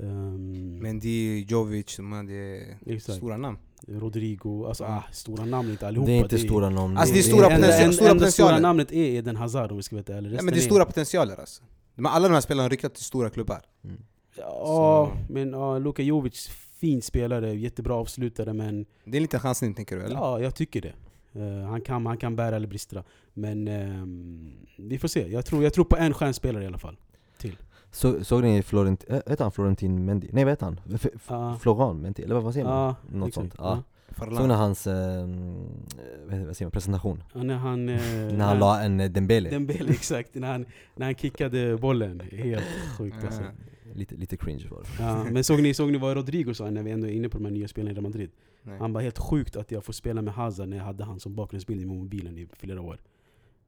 ehm, 0.00 0.78
Mendy, 0.78 1.44
Jovic, 1.48 1.96
de 1.96 2.12
hade 2.12 2.66
Exakt. 2.86 3.16
stora 3.18 3.36
namn. 3.36 3.58
Rodrigo, 3.88 4.64
alltså 4.66 4.84
Ja. 4.84 4.90
ah, 5.08 5.12
stora 5.12 5.44
namn 5.44 5.70
inte 5.70 5.86
allihopa. 5.86 6.06
Det 6.10 6.16
är 6.18 6.22
inte 6.22 6.38
stora 6.38 6.70
namn. 6.70 6.96
Alltså, 6.96 7.14
det 7.14 7.20
är 7.20 7.22
det 7.22 7.28
stora 7.28 7.46
enda- 7.46 7.56
potential- 7.66 7.82
enda- 7.84 7.92
stora 7.92 8.08
potentialer. 8.14 8.30
stora 8.52 8.58
namnet 8.60 8.92
är 8.92 9.04
Eden 9.16 9.36
Hazard 9.36 9.70
om 9.70 9.76
vi 9.76 9.82
ska 9.82 9.96
vara 9.96 10.16
ärliga. 10.16 10.34
Ja, 10.36 10.42
men 10.42 10.54
det 10.54 10.60
är 10.60 10.62
stora 10.62 10.84
potentialer 10.84 11.40
alltså. 11.40 11.62
De 11.94 12.06
Alla 12.06 12.28
de 12.28 12.34
här 12.34 12.40
spelarna 12.40 12.62
har 12.64 12.70
ryktat 12.70 12.94
till 12.94 13.04
stora 13.04 13.30
klubbar. 13.30 13.60
Mm. 13.84 13.96
Ja, 14.36 14.62
Så- 14.66 15.32
men 15.32 15.50
ja, 15.50 15.78
Luka 15.78 16.02
Jovic, 16.02 16.48
fin 16.80 17.02
spelare, 17.02 17.54
jättebra 17.54 17.94
avslutare 17.94 18.52
men 18.52 18.86
Det 19.04 19.10
är 19.10 19.16
en 19.16 19.22
liten 19.22 19.40
chansning 19.40 19.74
tänker 19.74 19.96
du 19.96 20.02
eller? 20.02 20.14
ja, 20.16 20.40
jag 20.40 20.54
tycker 20.54 20.80
det. 20.82 20.92
Eh, 21.40 21.68
han, 21.68 21.80
kan, 21.80 22.06
han 22.06 22.16
kan 22.16 22.36
bära 22.36 22.56
eller 22.56 22.68
brista. 22.68 23.04
Men 23.34 23.68
ehm, 23.68 24.52
vi 24.78 24.98
får 24.98 25.08
se. 25.08 25.28
Jag 25.28 25.46
tror, 25.46 25.62
jag 25.62 25.72
tror 25.74 25.84
på 25.84 25.96
en 25.96 26.14
stjärnspelare 26.14 26.64
i 26.64 26.66
alla 26.66 26.78
fall. 26.78 26.96
Så, 27.90 28.24
såg 28.24 28.42
ni 28.42 28.62
Florent, 28.62 29.04
äh, 29.08 29.14
heter 29.26 29.44
han 29.44 29.52
Florentin 29.52 30.04
Mendy? 30.04 30.28
Nej 30.32 30.44
vad 30.44 30.52
heter 30.52 30.64
han? 30.66 30.80
F- 30.94 31.06
F- 31.14 31.26
Ja. 31.28 31.56
Florent 31.60 32.00
Mendy, 32.02 32.22
eller 32.22 32.40
vad 32.40 32.52
säger 32.54 32.66
man? 32.66 32.74
Ja, 32.76 32.96
Något 33.18 33.28
exakt. 33.28 33.34
sånt. 33.34 33.54
Ja. 33.58 33.82
Farlan. 34.08 34.36
Såg 34.36 34.48
ni 34.48 34.54
hans, 34.54 34.86
eh, 34.86 34.94
vad 36.24 36.32
heter- 36.34 36.46
vad 36.46 36.56
säger 36.56 36.66
man, 36.66 36.70
presentation? 36.70 37.22
Ja, 37.34 37.42
när 37.42 37.56
han... 37.56 37.88
eh, 37.88 38.00
När 38.32 38.44
han 38.44 38.58
la 38.58 38.82
en 38.82 39.00
eh, 39.00 39.10
Dembele? 39.10 39.50
Dembele, 39.50 39.90
exakt. 39.92 40.34
När 40.34 40.52
han, 40.52 40.64
när 40.96 41.06
han 41.06 41.14
kickade 41.14 41.76
bollen. 41.76 42.20
Helt 42.32 42.64
sjukt 42.98 43.24
alltså. 43.24 43.42
Lite, 43.94 44.14
lite 44.14 44.36
cringe 44.36 44.66
var 44.70 44.78
det. 44.82 45.02
Ja, 45.02 45.24
men 45.30 45.44
såg 45.44 45.62
ni, 45.62 45.74
såg 45.74 45.92
ni 45.92 45.98
vad 45.98 46.16
Rodrigo 46.16 46.54
sa 46.54 46.70
när 46.70 46.82
vi 46.82 46.90
ändå 46.90 47.06
är 47.06 47.12
inne 47.12 47.28
på 47.28 47.38
de 47.38 47.44
här 47.44 47.52
nya 47.52 47.68
spelarna 47.68 47.90
i 47.90 47.94
Real 47.94 48.02
Madrid? 48.02 48.30
Nej. 48.62 48.78
Han 48.78 48.92
var 48.92 49.00
helt 49.00 49.18
sjukt 49.18 49.56
att 49.56 49.70
jag 49.70 49.84
får 49.84 49.92
spela 49.92 50.22
med 50.22 50.34
Hazard 50.34 50.68
när 50.68 50.76
jag 50.76 50.84
hade 50.84 51.04
han 51.04 51.20
som 51.20 51.34
bakgrundsbild 51.34 51.82
i 51.82 51.86
mobilen 51.86 52.38
i 52.38 52.46
flera 52.52 52.80
år. 52.80 52.98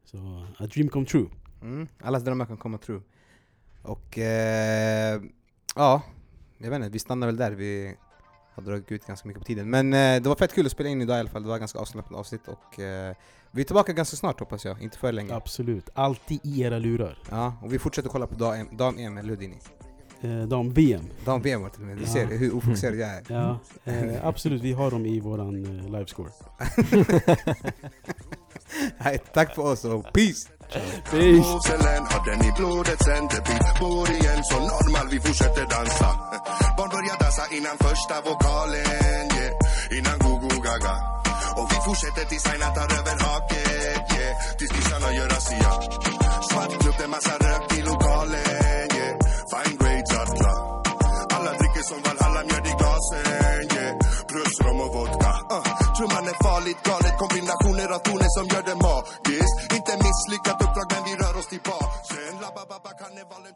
Så, 0.05 0.47
a 0.59 0.67
dream 0.67 0.89
come 0.89 1.07
true. 1.07 1.27
Mm. 1.63 1.89
Allas 2.01 2.23
drömmar 2.25 2.45
kan 2.47 2.57
komma 2.57 2.79
true. 2.79 3.01
Och 3.83 4.19
eh, 4.19 5.21
ja, 5.77 6.03
jag 6.59 6.71
vet 6.71 6.77
inte, 6.77 6.89
vi 6.89 6.99
stannar 6.99 7.27
väl 7.27 7.37
där. 7.37 7.53
Vi 7.53 7.95
har 8.55 8.63
dragit 8.63 8.93
ut 8.93 9.07
ganska 9.07 9.29
mycket 9.29 9.41
på 9.43 9.47
tiden. 9.47 9.71
Men 9.71 9.93
eh, 9.93 10.23
det 10.23 10.29
var 10.29 10.37
fett 10.37 10.55
kul 10.55 10.67
att 10.67 10.73
spela 10.73 10.89
in 10.89 11.03
idag 11.03 11.17
i 11.17 11.21
alla 11.21 11.29
fall. 11.31 11.43
Det 11.43 11.49
var 11.49 11.59
ganska 11.59 11.79
avslappnat 11.79 12.19
avsnitt 12.19 12.49
och 12.49 12.81
eh, 12.81 13.15
vi 13.51 13.61
är 13.61 13.65
tillbaka 13.67 13.93
ganska 13.93 14.17
snart 14.17 14.41
hoppas 14.41 14.65
jag, 14.65 14.83
inte 14.83 14.99
för 14.99 15.13
länge. 15.13 15.35
Absolut. 15.35 15.89
Alltid 15.95 16.41
i 16.43 16.61
era 16.63 16.79
lurar. 16.79 17.19
Ja, 17.31 17.55
och 17.63 17.73
vi 17.73 17.79
fortsätter 17.79 18.09
kolla 18.09 18.27
på 18.27 18.35
dam- 18.35 18.77
dam-EM, 18.77 19.19
eller 19.19 19.29
hur 19.29 19.37
Dini? 19.37 19.59
Eh, 20.21 20.43
de 20.43 20.71
VM. 20.73 21.05
Dam-VM 21.25 21.63
var 21.63 21.69
till 21.69 21.81
och 21.83 21.87
med, 21.89 21.97
du 21.99 22.07
ser 22.07 22.27
hur 22.27 22.57
ofokuserad 22.57 22.95
jag 22.95 23.09
är. 23.09 23.23
Ja, 23.29 23.59
eh, 23.85 24.27
absolut. 24.27 24.63
Vi 24.63 24.73
har 24.73 24.91
dem 24.91 25.07
i 25.07 25.21
våran 25.21 25.65
eh, 25.65 25.91
livescore. 25.93 26.31
Tack 29.35 29.55
för 29.55 29.63
oss 29.63 29.85
och 29.85 30.13
peace! 30.13 30.49
Moselen 30.73 32.03
har 32.11 32.23
den 32.25 32.41
i 32.49 32.53
blodet 32.57 32.99
sen 33.05 33.25
det 33.33 33.43
bor 33.81 34.11
igen 34.11 34.41
så 34.51 34.59
normal 34.73 35.07
vi 35.11 35.21
fortsätter 35.21 35.67
dansa 35.75 36.11
Barn 36.77 36.91
börjar 36.95 37.17
dansa 37.23 37.45
innan 37.57 37.77
första 37.87 38.15
vokalen 38.29 39.27
yeah. 39.37 39.99
Innan 39.99 40.19
go 40.25 40.33
gaga 40.67 40.95
Och 41.59 41.67
vi 41.73 41.79
fortsätter 41.87 42.25
tills 42.31 42.47
Aina 42.53 42.69
tar 42.77 42.89
över 42.99 43.17
haket 43.25 44.05
yeah. 44.17 44.33
Tills 44.59 44.73
kissarna 44.77 45.09
gör 45.17 45.29
razzia 45.35 45.73
Svart 46.49 46.73
klubb, 46.83 46.95
det 47.01 47.09
massa 47.09 47.35
rök 47.47 47.65
i 47.79 47.83
lokalen 47.91 48.89
yeah. 48.97 49.15
Fine 49.51 49.77
grades 49.81 50.13
Alla 51.37 51.53
dricker 51.59 51.85
som 51.91 52.01
Valhalla, 52.07 52.41
mjöd 52.49 52.67
i 52.73 52.75
glasen 52.81 53.25
yeah. 53.77 53.93
Plus 54.31 54.55
rom 54.65 54.81
och 54.85 54.93
vodka 54.95 55.33
uh. 55.57 55.65
Trumman 55.97 56.27
är 56.33 56.39
farligt 56.49 56.81
galet 56.89 57.15
av 57.97 58.03
tonen 58.09 58.31
som 58.37 58.45
gör 58.53 58.63
det 58.71 58.79
magiskt. 58.89 59.57
Inte 59.77 59.93
misslyckat 60.05 60.59
uppdrag 60.65 60.87
men 60.93 61.03
vi 61.09 61.13
rör 61.23 61.35
oss 61.41 61.49
tillbaks 61.55 62.13